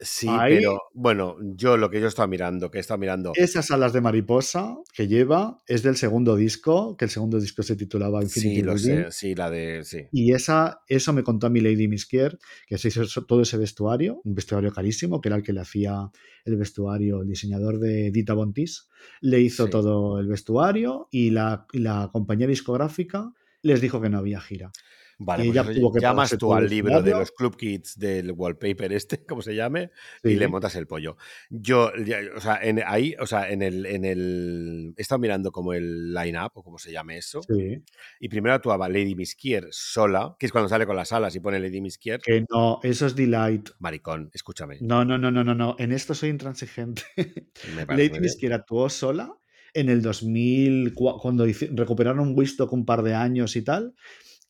Sí, 0.04 0.28
Ahí- 0.30 0.58
pero 0.58 0.80
bueno, 0.94 1.38
yo 1.56 1.78
lo 1.78 1.90
que 1.90 2.00
yo 2.02 2.08
estaba 2.08 2.28
mirando, 2.28 2.70
que 2.70 2.80
estado 2.80 2.98
mirando. 2.98 3.32
esas 3.36 3.72
alas 3.72 3.94
de 3.94 4.02
mariposa 4.02 4.76
que 4.94 5.08
lleva 5.08 5.58
es 5.68 5.84
del 5.84 5.96
segundo 5.98 6.36
disco, 6.36 6.96
que 6.98 7.06
el 7.06 7.12
segundo 7.12 7.40
disco 7.40 7.64
se 7.64 7.76
titulaba 7.76 8.22
Infinity 8.22 8.56
Sí, 8.56 8.62
lo 8.62 8.78
sé, 8.78 9.12
sí, 9.12 9.36
la 9.36 9.50
de. 9.50 9.84
Sí. 9.84 10.00
Y 10.12 10.34
esa, 10.34 10.82
eso 10.88 11.14
me 11.14 11.24
contó 11.24 11.48
a 11.48 11.50
mi 11.50 11.62
Lady 11.62 11.88
Miskier, 11.88 12.38
que 12.68 12.78
se 12.78 12.90
hizo 12.90 13.26
todo 13.26 13.42
ese 13.42 13.58
vestuario, 13.58 14.22
un 14.24 14.36
vestuario 14.36 14.72
carísimo, 14.72 15.22
que 15.22 15.30
era 15.30 15.38
el 15.38 15.44
que 15.44 15.54
le 15.54 15.62
hacía 15.62 16.10
el 16.46 16.56
vestuario, 16.58 17.22
el 17.22 17.28
diseñador 17.28 17.80
de 17.80 18.12
Dita 18.12 18.34
Bontis, 18.34 18.90
le 19.22 19.40
hizo 19.42 19.66
Sí. 19.66 19.72
todo 19.72 20.20
el 20.20 20.28
vestuario 20.28 21.08
y 21.12 21.30
la, 21.32 21.66
y 21.72 21.80
la 21.80 22.10
compañía 22.12 22.48
discográfica 22.48 23.32
les 23.62 23.80
dijo 23.82 24.02
que 24.02 24.10
no 24.10 24.18
había 24.18 24.42
gira. 24.42 24.72
Vale, 25.26 25.44
pues 25.46 25.56
ella 25.58 25.62
eso, 25.72 25.80
tuvo 25.80 25.94
que 25.94 26.00
llamas 26.00 26.38
tú 26.38 26.54
al 26.54 26.70
libro 26.70 27.02
de 27.02 27.12
los 27.12 27.32
Club 27.32 27.56
Kids 27.58 27.98
del 27.98 28.32
wallpaper 28.32 28.94
este, 28.94 29.24
como 29.28 29.42
se 29.42 29.56
llame, 29.56 29.92
y 30.24 30.36
le 30.36 30.48
montas 30.48 30.76
el 30.76 30.88
pollo. 30.88 31.18
Yo, 31.50 31.92
o 32.36 32.40
sea, 32.42 32.60
en, 32.62 32.82
ahí, 32.86 33.16
o 33.20 33.28
sea, 33.28 33.50
en 33.50 33.62
el, 33.62 33.86
en 33.86 34.06
el. 34.06 34.94
He 34.98 35.02
estado 35.02 35.20
mirando 35.20 35.52
como 35.52 35.74
el 35.74 36.14
line-up, 36.14 36.52
o 36.56 36.64
como 36.64 36.78
se 36.78 36.92
llame 36.92 37.18
eso. 37.18 37.42
Sí, 37.44 37.84
Y 38.20 38.30
primero 38.30 38.54
actuaba 38.56 38.90
Lady 38.90 39.16
Miskier 39.16 39.68
sola, 39.72 40.36
que 40.40 40.46
es 40.46 40.52
cuando 40.52 40.70
sale 40.70 40.86
con 40.86 40.96
las 40.96 41.12
alas 41.12 41.36
y 41.36 41.40
pone 41.40 41.60
Lady 41.60 41.82
Miskier. 41.82 42.20
que 42.22 42.46
no, 42.50 42.80
eso 42.84 43.06
es 43.06 43.16
Delight. 43.16 43.70
Maricón, 43.80 44.30
escúchame. 44.34 44.78
No, 44.82 45.06
no, 45.06 45.18
no, 45.18 45.32
no, 45.32 45.44
no, 45.44 45.56
no. 45.56 45.76
En 45.80 45.92
esto 45.92 46.14
soy 46.14 46.30
intransigente. 46.30 47.04
Lady. 47.90 48.20
Miskier 48.20 48.54
actuó 48.54 48.90
sola 48.90 49.34
en 49.74 49.90
el 49.90 50.02
2000, 50.02 50.94
cua- 50.94 51.20
cuando 51.20 51.46
recuperaron 51.72 52.34
Wistock 52.38 52.72
un 52.74 52.86
par 52.86 53.02
de 53.04 53.16
años 53.16 53.56
y 53.56 53.64
tal, 53.64 53.96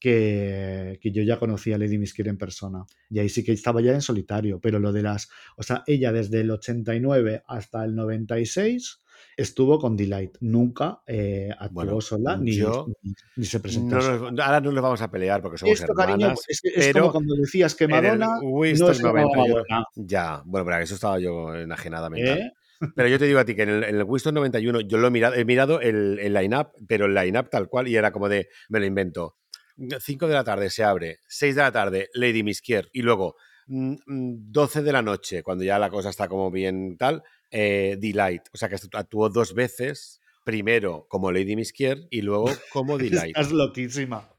que, 0.04 1.00
que 1.02 1.12
yo 1.14 1.24
ya 1.24 1.40
conocía 1.40 1.76
a 1.76 1.78
Lady 1.80 1.98
Miskier 1.98 2.28
en 2.28 2.38
persona. 2.38 2.86
Y 3.10 3.20
ahí 3.20 3.30
sí 3.30 3.42
que 3.42 3.54
estaba 3.54 3.80
ya 3.82 3.94
en 3.94 4.02
solitario, 4.02 4.60
pero 4.60 4.78
lo 4.78 4.92
de 4.92 5.02
las... 5.02 5.30
O 5.56 5.64
sea, 5.64 5.82
ella 5.88 6.12
desde 6.12 6.42
el 6.42 6.52
89 6.52 7.44
hasta 7.48 7.86
el 7.86 7.96
96 7.96 9.00
estuvo 9.38 9.80
con 9.80 9.96
Delight. 9.96 10.36
Nunca 10.42 11.00
eh, 11.08 11.50
actuó 11.58 11.74
Bueno, 11.86 12.02
sola 12.02 12.36
ni, 12.36 12.54
yo- 12.54 12.86
ni, 13.02 13.14
ni 13.38 13.46
se 13.46 13.62
presentó 13.62 13.96
No 13.96 14.32
nos- 14.32 14.40
ahora 14.42 14.60
no 14.60 14.74
nos 14.74 14.84
vamos 14.84 15.02
a 15.02 15.10
pelear 15.10 15.42
porque 15.42 15.58
somos 15.58 15.80
Esto, 15.80 15.94
cariño, 15.94 16.34
es, 16.50 16.60
que 16.62 16.68
es 16.68 16.88
pero 16.88 17.04
como 17.04 17.14
cuando 17.14 17.36
decías 17.36 17.74
que 17.74 17.86
en 17.86 17.92
el 17.92 18.02
Madonna 18.04 18.26
no 18.42 18.48
Winston 18.50 18.92
es 18.92 19.00
una 19.00 19.12
91. 19.14 19.48
Madonna. 19.56 19.86
Ya, 19.96 20.42
bueno, 20.46 20.66
pero 20.66 20.78
eso 20.80 20.96
estaba 20.96 21.18
yo 21.20 21.56
enajenada 21.56 22.10
mental. 22.10 22.40
¿eh? 22.40 22.52
Pero 22.94 23.08
yo 23.08 23.18
te 23.18 23.26
digo 23.26 23.40
a 23.40 23.46
ti 23.46 23.56
que 23.56 23.62
en 23.64 23.70
el, 23.70 23.84
en 23.86 23.96
el 23.96 24.04
Winston 24.04 24.34
91 24.36 24.82
yo 24.82 24.98
lo 24.98 25.08
he 25.08 25.12
mirado, 25.12 25.36
he 25.36 25.46
mirado 25.46 25.80
el, 25.80 26.20
el 26.20 26.34
line-up, 26.34 26.72
pero 26.90 27.06
el 27.06 27.14
line-up 27.14 27.50
tal 27.50 27.70
cual 27.70 27.88
y 27.88 27.96
era 27.96 28.12
como 28.12 28.28
de, 28.28 28.50
me 28.68 28.80
lo 28.82 28.86
invento. 28.86 29.38
5 29.78 30.28
de 30.28 30.34
la 30.34 30.44
tarde 30.44 30.70
se 30.70 30.84
abre, 30.84 31.20
6 31.28 31.56
de 31.56 31.62
la 31.62 31.72
tarde 31.72 32.10
Lady 32.14 32.44
Miskier 32.44 32.90
y 32.94 33.02
luego 33.02 33.36
mm, 33.68 33.96
mm, 34.06 34.52
12 34.52 34.82
de 34.82 34.92
la 34.92 35.02
noche, 35.02 35.44
cuando 35.44 35.64
ya 35.64 35.80
la 35.80 35.90
cosa 35.90 36.10
está 36.10 36.28
como 36.28 36.52
bien 36.52 36.98
tal, 36.98 37.24
eh, 37.52 37.98
Delight. 38.00 38.44
O 38.54 38.58
sea 38.58 38.70
que 38.70 38.78
actuó 38.94 39.30
dos 39.30 39.54
veces, 39.54 40.22
primero 40.44 41.06
como 41.08 41.32
Lady 41.32 41.56
Miskier 41.56 42.08
y 42.10 42.22
luego 42.22 42.50
como 42.72 42.98
Delight. 42.98 43.36
Estás 43.38 43.52
loquísima. 43.52 44.30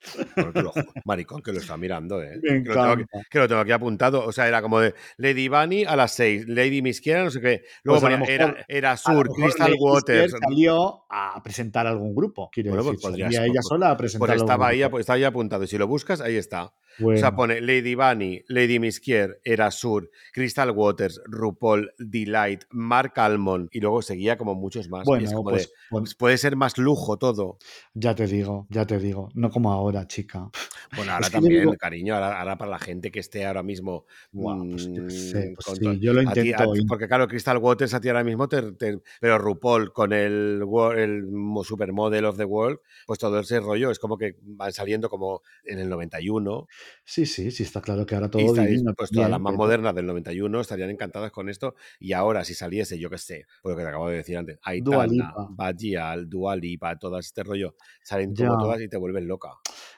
Lo. 0.55 0.73
Maricón, 1.05 1.43
que 1.43 1.53
lo 1.53 1.59
está 1.61 1.77
mirando, 1.77 2.23
¿eh? 2.23 2.39
Que 2.43 2.59
lo, 2.61 2.75
tengo 2.75 2.81
aquí, 2.87 3.03
encanta. 3.03 3.29
que 3.31 3.39
lo 3.39 3.49
tengo 3.49 3.61
aquí 3.61 3.73
apuntado. 3.73 4.25
O 4.25 4.33
sea, 4.33 4.49
era 4.49 4.63
como 4.63 4.81
de 4.81 4.95
Lady 5.17 5.49
Bunny 5.49 5.85
a 5.85 5.97
las 5.97 6.15
6, 6.15 6.49
Lady 6.49 6.83
Miskiera, 6.83 7.25
no 7.25 7.31
sé 7.31 7.41
qué. 7.41 7.63
Luego 7.83 8.01
Pues 8.01 8.15
ponía, 8.19 8.57
era, 8.69 8.97
Sur, 8.97 9.29
Crystal 9.31 9.71
Lady 9.71 9.81
Waters. 9.83 10.35
salió 10.41 11.05
a 11.11 11.41
presentar 11.43 11.87
algún 11.87 12.15
grupo, 12.15 12.51
quiero 12.53 12.71
Bueno, 12.71 12.85
pues 12.85 12.97
decir. 12.97 13.11
podrías- 13.11 13.35
salía 13.35 13.45
ella 13.47 13.53
pues- 13.61 13.67
sola 13.69 13.91
a 13.91 13.97
presentar 13.97 14.21
Pues 14.27 14.31
algún 14.33 14.45
estaba 14.51 14.69
ahí, 14.69 14.79
grupo. 14.81 14.91
pues 14.93 15.01
estaba 15.03 15.17
ahí 15.17 15.25
apuntado. 15.25 15.65
Y 15.65 15.67
si 15.67 15.79
lo 15.79 15.87
buscas, 15.87 16.21
ahí 16.21 16.37
está. 16.37 16.73
O 17.03 17.17
sea, 17.17 17.35
pone 17.35 17.61
Lady 17.61 17.97
Bunny, 17.97 18.45
Lady 18.47 18.79
Miskier, 18.79 19.41
Era 19.43 19.73
Sur, 19.73 20.09
Crystal 20.33 20.71
Waters, 20.71 21.21
RuPaul, 21.27 21.93
Delight, 21.99 22.65
Mark 22.71 23.15
Almond. 23.17 23.69
Y 23.73 23.81
luego 23.81 24.01
seguía 24.01 24.39
como 24.39 24.55
muchos 24.55 24.89
más. 24.89 25.03
y 25.05 25.09
bueno, 25.09 25.25
es 25.25 25.33
como 25.33 25.51
pues, 25.51 25.67
de, 25.67 25.73
pues, 25.91 26.15
puede 26.15 26.39
ser 26.39 26.55
más 26.55 26.79
lujo 26.79 27.17
todo. 27.19 27.59
ya 27.95 28.15
te 28.15 28.29
digo, 28.29 28.67
ya 28.71 28.87
te 28.87 28.99
digo. 29.01 29.29
No 29.35 29.51
como 29.51 29.73
ahora, 29.73 29.94
chica. 30.07 30.51
Bueno, 30.97 31.13
ahora 31.13 31.27
Es 31.27 31.31
que 31.31 31.37
yo 31.37 31.41
también, 31.43 31.61
digo- 31.63 31.77
cariño. 31.79 32.15
Ahora, 32.15 32.41
ahora 32.41 32.59
para 32.59 32.71
la 32.73 32.79
gente 32.79 33.11
que 33.11 33.21
esté 33.21 33.47
ahora 33.47 33.63
mismo. 33.63 34.07
Pues 34.33 34.83
sé, 34.83 35.51
mm, 35.51 35.55
pues 35.55 35.67
con 35.67 35.77
sí, 35.77 35.85
to- 35.85 35.93
yo 35.95 36.13
lo 36.13 36.29
A 36.29 36.33
ti- 36.33 36.41
a 36.41 36.45
intento. 36.45 36.73
ti- 36.73 36.85
porque 36.87 37.07
claro, 37.09 37.29
Crystal 37.29 37.59
Waters 37.59 37.95
a 37.95 38.01
ti 38.01 38.09
ahora 38.09 38.25
mismo, 38.25 38.49
te, 38.49 38.73
te- 38.73 39.01
pero 39.21 39.39
RuPaul 39.39 39.93
con 39.93 40.13
el, 40.13 40.63
el 40.97 41.23
mo- 41.27 41.63
Supermodel 41.65 42.25
of 42.25 42.37
the 42.37 42.45
World, 42.45 42.79
pues 43.07 43.19
todo 43.19 43.39
ese 43.41 43.61
rollo 43.61 43.91
es 43.91 43.99
como 43.99 44.19
que 44.19 44.37
van 44.43 44.73
saliendo 44.73 45.09
como 45.09 45.43
en 45.65 45.79
el 45.79 45.89
91. 45.89 46.67
Sí, 47.05 47.27
sí, 47.27 47.51
sí, 47.51 47.63
está 47.63 47.81
claro 47.81 48.05
que 48.07 48.15
ahora 48.17 48.31
todo 48.31 48.43
divino 48.53 48.95
pues 48.97 49.11
todas 49.11 49.31
las 49.31 49.41
más 49.41 49.53
modernas 49.55 49.95
del 49.95 50.07
91 50.07 50.61
estarían 50.61 50.91
encantadas 50.91 51.31
con 51.31 51.49
esto. 51.49 51.75
Y 52.01 52.13
ahora, 52.13 52.45
si 52.45 52.55
saliese, 52.55 52.99
yo 52.99 53.11
qué 53.11 53.19
sé, 53.19 53.47
por 53.63 53.73
lo 53.73 53.77
que 53.79 53.83
te 53.85 53.89
acabo 53.89 54.09
de 54.09 54.17
decir 54.17 54.37
antes, 54.37 54.59
Aitana, 54.63 55.07
Lipa. 55.07 55.49
Bajia, 55.51 56.15
Dua 56.27 56.57
Lipa, 56.57 56.99
todo 56.99 57.19
este 57.19 57.43
rollo, 57.43 57.77
salen 58.03 58.35
como 58.35 58.59
todas 58.59 58.81
y 58.81 58.89
te 58.89 58.97
vuelven 58.97 59.27
loca. 59.29 59.51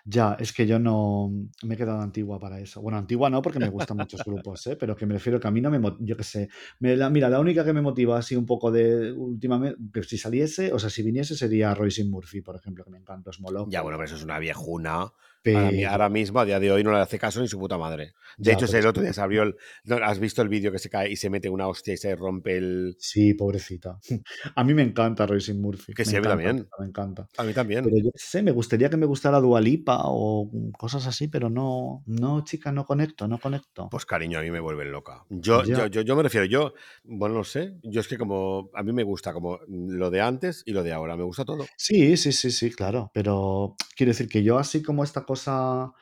Ya, 0.04 0.36
es 0.38 0.52
que 0.52 0.66
yo 0.66 0.78
no 0.78 1.30
me 1.62 1.74
he 1.74 1.76
quedado 1.76 2.00
antigua 2.00 2.38
para 2.38 2.60
eso. 2.60 2.80
Bueno, 2.80 2.98
antigua 2.98 3.30
no, 3.30 3.42
porque 3.42 3.58
me 3.58 3.68
gustan 3.68 3.96
muchos 3.96 4.22
grupos, 4.24 4.66
¿eh? 4.66 4.76
pero 4.76 4.96
que 4.96 5.06
me 5.06 5.14
refiero 5.14 5.40
que 5.40 5.48
a 5.48 5.50
mí 5.50 5.60
no 5.60 5.70
me, 5.70 5.80
yo 6.00 6.16
qué 6.16 6.24
sé. 6.24 6.48
Me 6.80 6.96
la, 6.96 7.10
mira, 7.10 7.28
la 7.28 7.40
única 7.40 7.64
que 7.64 7.72
me 7.72 7.82
motiva 7.82 8.18
así 8.18 8.36
un 8.36 8.46
poco 8.46 8.70
de 8.70 9.12
últimamente, 9.12 10.02
si 10.04 10.18
saliese, 10.18 10.72
o 10.72 10.78
sea, 10.78 10.90
si 10.90 11.02
viniese 11.02 11.36
sería 11.36 11.74
Royce 11.74 12.04
Murphy, 12.04 12.40
por 12.40 12.56
ejemplo, 12.56 12.84
que 12.84 12.90
me 12.90 12.98
encanta, 12.98 13.30
es 13.30 13.40
moloco. 13.40 13.70
Ya, 13.70 13.82
bueno, 13.82 13.98
pero 13.98 14.06
eso 14.06 14.16
es 14.16 14.24
una 14.24 14.38
viejuna. 14.38 15.12
Ahora, 15.54 15.90
ahora 15.90 16.08
mismo, 16.08 16.40
a 16.40 16.44
día 16.44 16.58
de 16.58 16.72
hoy, 16.72 16.82
no 16.82 16.92
le 16.92 16.98
hace 16.98 17.18
caso 17.18 17.40
ni 17.40 17.48
su 17.48 17.58
puta 17.58 17.78
madre. 17.78 18.14
De 18.36 18.50
Ya, 18.50 18.52
hecho, 18.52 18.76
el 18.76 18.86
otro 18.86 19.02
día 19.02 19.12
se 19.12 19.20
abrió 19.20 19.42
el. 19.42 19.56
¿no? 19.84 19.96
¿Has 19.96 20.18
visto 20.18 20.42
el 20.42 20.48
vídeo 20.48 20.72
que 20.72 20.78
se 20.78 20.90
cae 20.90 21.10
y 21.10 21.16
se 21.16 21.30
mete 21.30 21.48
una 21.48 21.68
hostia 21.68 21.94
y 21.94 21.96
se 21.96 22.14
rompe 22.16 22.56
el. 22.56 22.96
Sí, 22.98 23.34
pobrecita. 23.34 23.98
A 24.54 24.64
mí 24.64 24.74
me 24.74 24.82
encanta 24.82 25.26
Royce 25.26 25.54
Murphy. 25.54 25.92
Que 25.92 26.04
me 26.04 26.10
sí, 26.10 26.16
a 26.16 26.20
mí 26.20 26.26
también. 26.26 26.68
Me 26.78 26.86
encanta. 26.86 27.28
A 27.36 27.42
mí 27.44 27.52
también. 27.52 27.84
Pero 27.84 27.96
yo 27.96 28.10
sé, 28.14 28.42
me 28.42 28.50
gustaría 28.52 28.88
que 28.90 28.96
me 28.96 29.06
gustara 29.06 29.40
Dualipa 29.40 30.02
o 30.04 30.50
cosas 30.78 31.06
así, 31.06 31.28
pero 31.28 31.50
no, 31.50 32.02
no, 32.06 32.44
chica, 32.44 32.72
no 32.72 32.84
conecto, 32.84 33.28
no 33.28 33.38
conecto. 33.38 33.88
Pues 33.90 34.06
cariño, 34.06 34.38
a 34.38 34.42
mí 34.42 34.50
me 34.50 34.60
vuelven 34.60 34.92
loca. 34.92 35.24
Yo, 35.28 35.64
yo, 35.64 35.86
yo 35.86 36.16
me 36.16 36.22
refiero, 36.22 36.46
yo, 36.46 36.74
bueno, 37.04 37.34
no 37.34 37.44
sé, 37.44 37.74
yo 37.82 38.00
es 38.00 38.08
que 38.08 38.18
como, 38.18 38.70
a 38.74 38.82
mí 38.82 38.92
me 38.92 39.02
gusta 39.02 39.32
como 39.32 39.58
lo 39.68 40.10
de 40.10 40.20
antes 40.20 40.62
y 40.66 40.72
lo 40.72 40.82
de 40.82 40.92
ahora, 40.92 41.16
me 41.16 41.24
gusta 41.24 41.44
todo. 41.44 41.66
Sí, 41.76 42.16
sí, 42.16 42.32
sí, 42.32 42.50
sí, 42.50 42.70
claro. 42.70 43.10
Pero 43.14 43.76
quiero 43.96 44.10
decir 44.10 44.28
que 44.28 44.42
yo 44.42 44.58
así 44.58 44.82
como 44.82 45.04
esta 45.04 45.24
cosa 45.24 45.35
啥？ 45.36 45.92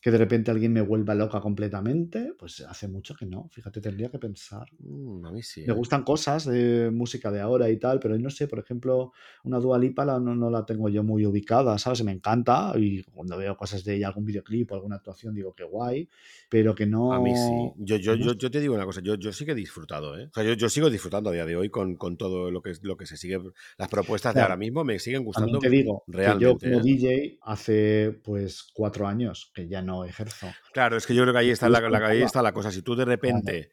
Que 0.00 0.10
de 0.10 0.18
repente 0.18 0.50
alguien 0.50 0.72
me 0.72 0.80
vuelva 0.82 1.14
loca 1.14 1.40
completamente, 1.40 2.34
pues 2.38 2.60
hace 2.60 2.88
mucho 2.88 3.14
que 3.14 3.26
no. 3.26 3.48
Fíjate, 3.50 3.80
tendría 3.80 4.10
que 4.10 4.18
pensar. 4.18 4.66
Mm, 4.78 5.26
a 5.26 5.32
mí 5.32 5.42
sí. 5.42 5.62
Me 5.64 5.72
¿eh? 5.72 5.76
gustan 5.76 6.02
cosas 6.02 6.46
de 6.46 6.90
música 6.90 7.30
de 7.30 7.40
ahora 7.40 7.68
y 7.68 7.78
tal, 7.78 7.98
pero 8.00 8.16
no 8.18 8.30
sé, 8.30 8.48
por 8.48 8.58
ejemplo, 8.60 9.12
una 9.44 9.58
Dua 9.58 9.78
Lipa 9.78 10.04
la- 10.04 10.18
no, 10.18 10.34
no 10.34 10.50
la 10.50 10.64
tengo 10.64 10.88
yo 10.88 11.02
muy 11.02 11.26
ubicada, 11.26 11.76
¿sabes? 11.78 12.02
Me 12.04 12.12
encanta 12.12 12.72
y 12.76 13.02
cuando 13.04 13.36
veo 13.36 13.56
cosas 13.56 13.84
de 13.84 13.96
ella, 13.96 14.08
algún 14.08 14.24
videoclip 14.24 14.70
o 14.72 14.74
alguna 14.76 14.96
actuación, 14.96 15.34
digo 15.34 15.54
que 15.54 15.64
guay, 15.64 16.08
pero 16.48 16.74
que 16.74 16.86
no... 16.86 17.12
A 17.14 17.20
mí 17.20 17.34
sí. 17.34 17.72
Yo, 17.78 17.96
yo, 17.96 18.14
yo, 18.14 18.32
yo 18.34 18.50
te 18.50 18.60
digo 18.60 18.74
una 18.74 18.84
cosa, 18.84 19.00
yo, 19.02 19.14
yo 19.16 19.32
sí 19.32 19.44
que 19.44 19.52
he 19.52 19.54
disfrutado, 19.54 20.18
¿eh? 20.18 20.26
O 20.30 20.34
sea, 20.34 20.44
yo, 20.44 20.52
yo 20.54 20.68
sigo 20.68 20.90
disfrutando 20.90 21.30
a 21.30 21.32
día 21.32 21.46
de 21.46 21.56
hoy 21.56 21.70
con, 21.70 21.96
con 21.96 22.16
todo 22.16 22.50
lo 22.50 22.60
que, 22.62 22.72
lo 22.82 22.96
que 22.96 23.06
se 23.06 23.16
sigue. 23.16 23.38
Las 23.78 23.88
propuestas 23.88 24.34
de 24.34 24.40
Claro. 24.40 24.48
ahora 24.48 24.56
mismo 24.56 24.84
me 24.84 24.98
siguen 24.98 25.24
gustando 25.24 25.58
te 25.58 25.70
digo 25.70 26.04
que 26.20 26.36
yo 26.36 26.48
realmente. 26.48 26.66
como 26.66 26.80
¿eh? 26.80 26.82
DJ 26.82 27.38
hace 27.42 28.12
pues 28.24 28.64
cuatro 28.74 29.06
años 29.06 29.50
que 29.54 29.68
ya 29.68 29.82
no 29.82 29.87
ejerzo. 30.04 30.52
Claro, 30.72 30.96
es 30.96 31.06
que 31.06 31.14
yo 31.14 31.22
creo 31.22 31.32
que 31.34 31.40
ahí 31.40 31.50
está 31.50 31.68
la, 31.68 31.80
la- 31.80 32.06
ahí 32.06 32.22
está 32.22 32.42
la 32.42 32.52
cosa. 32.52 32.70
Si 32.72 32.82
tú 32.82 32.94
de 32.96 33.04
repente 33.04 33.70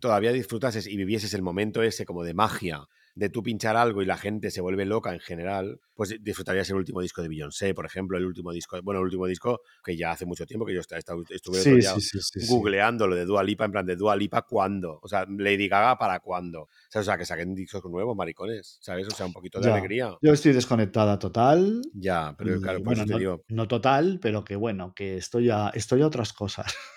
todavía 0.00 0.32
disfrutases 0.32 0.86
y 0.86 0.96
vivieses 0.96 1.34
el 1.34 1.42
momento 1.42 1.82
ese 1.82 2.04
como 2.06 2.22
de 2.24 2.34
magia, 2.34 2.86
de 3.16 3.30
tú 3.30 3.42
pinchar 3.42 3.76
algo 3.76 4.02
y 4.02 4.06
la 4.06 4.18
gente 4.18 4.50
se 4.50 4.60
vuelve 4.60 4.84
loca 4.84 5.12
en 5.12 5.20
general, 5.20 5.80
pues 5.94 6.14
disfrutarías 6.20 6.68
el 6.68 6.76
último 6.76 7.00
disco 7.00 7.22
de 7.22 7.28
Beyoncé, 7.28 7.72
por 7.74 7.86
ejemplo, 7.86 8.18
el 8.18 8.26
último 8.26 8.52
disco, 8.52 8.78
bueno, 8.82 9.00
el 9.00 9.06
último 9.06 9.26
disco 9.26 9.62
que 9.82 9.96
ya 9.96 10.12
hace 10.12 10.26
mucho 10.26 10.44
tiempo 10.46 10.66
que 10.66 10.74
yo 10.74 10.80
estuve 10.80 11.58
Sí, 11.58 11.80
sí, 11.82 12.18
sí, 12.20 12.46
googleando 12.46 13.06
lo 13.06 13.16
de 13.16 13.24
Dua 13.24 13.42
Lipa, 13.42 13.64
en 13.64 13.72
plan 13.72 13.86
de 13.86 13.96
Dua 13.96 14.14
Lipa, 14.14 14.42
¿cuándo? 14.42 15.00
O 15.02 15.08
sea, 15.08 15.24
Lady 15.28 15.66
Gaga, 15.66 15.96
¿para 15.96 16.20
cuándo? 16.20 16.62
O 16.62 16.68
sea, 16.90 17.00
o 17.00 17.04
sea, 17.04 17.16
que 17.16 17.24
saquen 17.24 17.54
discos 17.54 17.82
nuevos, 17.86 18.14
maricones, 18.14 18.78
¿sabes? 18.82 19.08
O 19.08 19.10
sea, 19.12 19.24
un 19.24 19.32
poquito 19.32 19.60
de 19.60 19.66
Ya. 19.66 19.72
alegría. 19.74 20.14
Yo 20.20 20.32
estoy 20.32 20.52
desconectada 20.52 21.18
total. 21.18 21.80
Ya, 21.94 22.34
pero 22.36 22.60
claro, 22.60 22.78
por 22.80 22.86
bueno, 22.88 23.02
eso 23.02 23.06
te 23.06 23.12
no, 23.14 23.18
digo, 23.18 23.44
no 23.48 23.66
total, 23.66 24.18
pero 24.20 24.44
que 24.44 24.56
bueno, 24.56 24.92
que 24.94 25.16
estoy 25.16 25.48
a, 25.48 25.70
estoy 25.70 26.02
a 26.02 26.06
otras 26.06 26.34
cosas. 26.34 26.66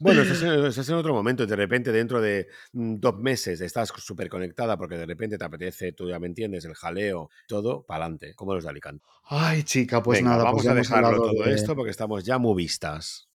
Bueno, 0.00 0.22
eso 0.22 0.32
es, 0.34 0.42
en- 0.88 0.92
en 0.92 0.98
otro 0.98 1.14
momento. 1.14 1.44
y 1.44 1.46
De 1.46 1.56
repente, 1.56 1.92
dentro 1.92 2.20
de 2.20 2.48
mm, 2.72 2.96
dos 2.98 3.18
meses, 3.18 3.60
estás 3.60 3.88
súper 3.96 4.28
conectada 4.28 4.76
porque 4.76 4.96
de 4.96 5.06
repente 5.06 5.38
te 5.38 5.44
apetece, 5.44 5.92
tú 5.92 6.08
ya 6.08 6.18
me 6.18 6.26
entiendes, 6.26 6.64
el 6.64 6.74
jaleo, 6.74 7.30
todo, 7.46 7.82
para 7.84 8.04
adelante, 8.04 8.34
como 8.34 8.54
los 8.54 8.64
de 8.64 8.70
Alicante. 8.70 9.04
Ay, 9.24 9.62
chica, 9.62 10.02
pues 10.02 10.18
Venga, 10.20 10.32
nada, 10.32 10.44
vamos 10.44 10.62
pues 10.64 10.70
a 10.70 10.74
dejarlo 10.74 11.22
todo 11.22 11.44
de- 11.44 11.54
esto 11.54 11.74
porque 11.74 11.90
estamos 11.90 12.24
ya 12.24 12.38
muy 12.38 12.54
vistas. 12.56 13.28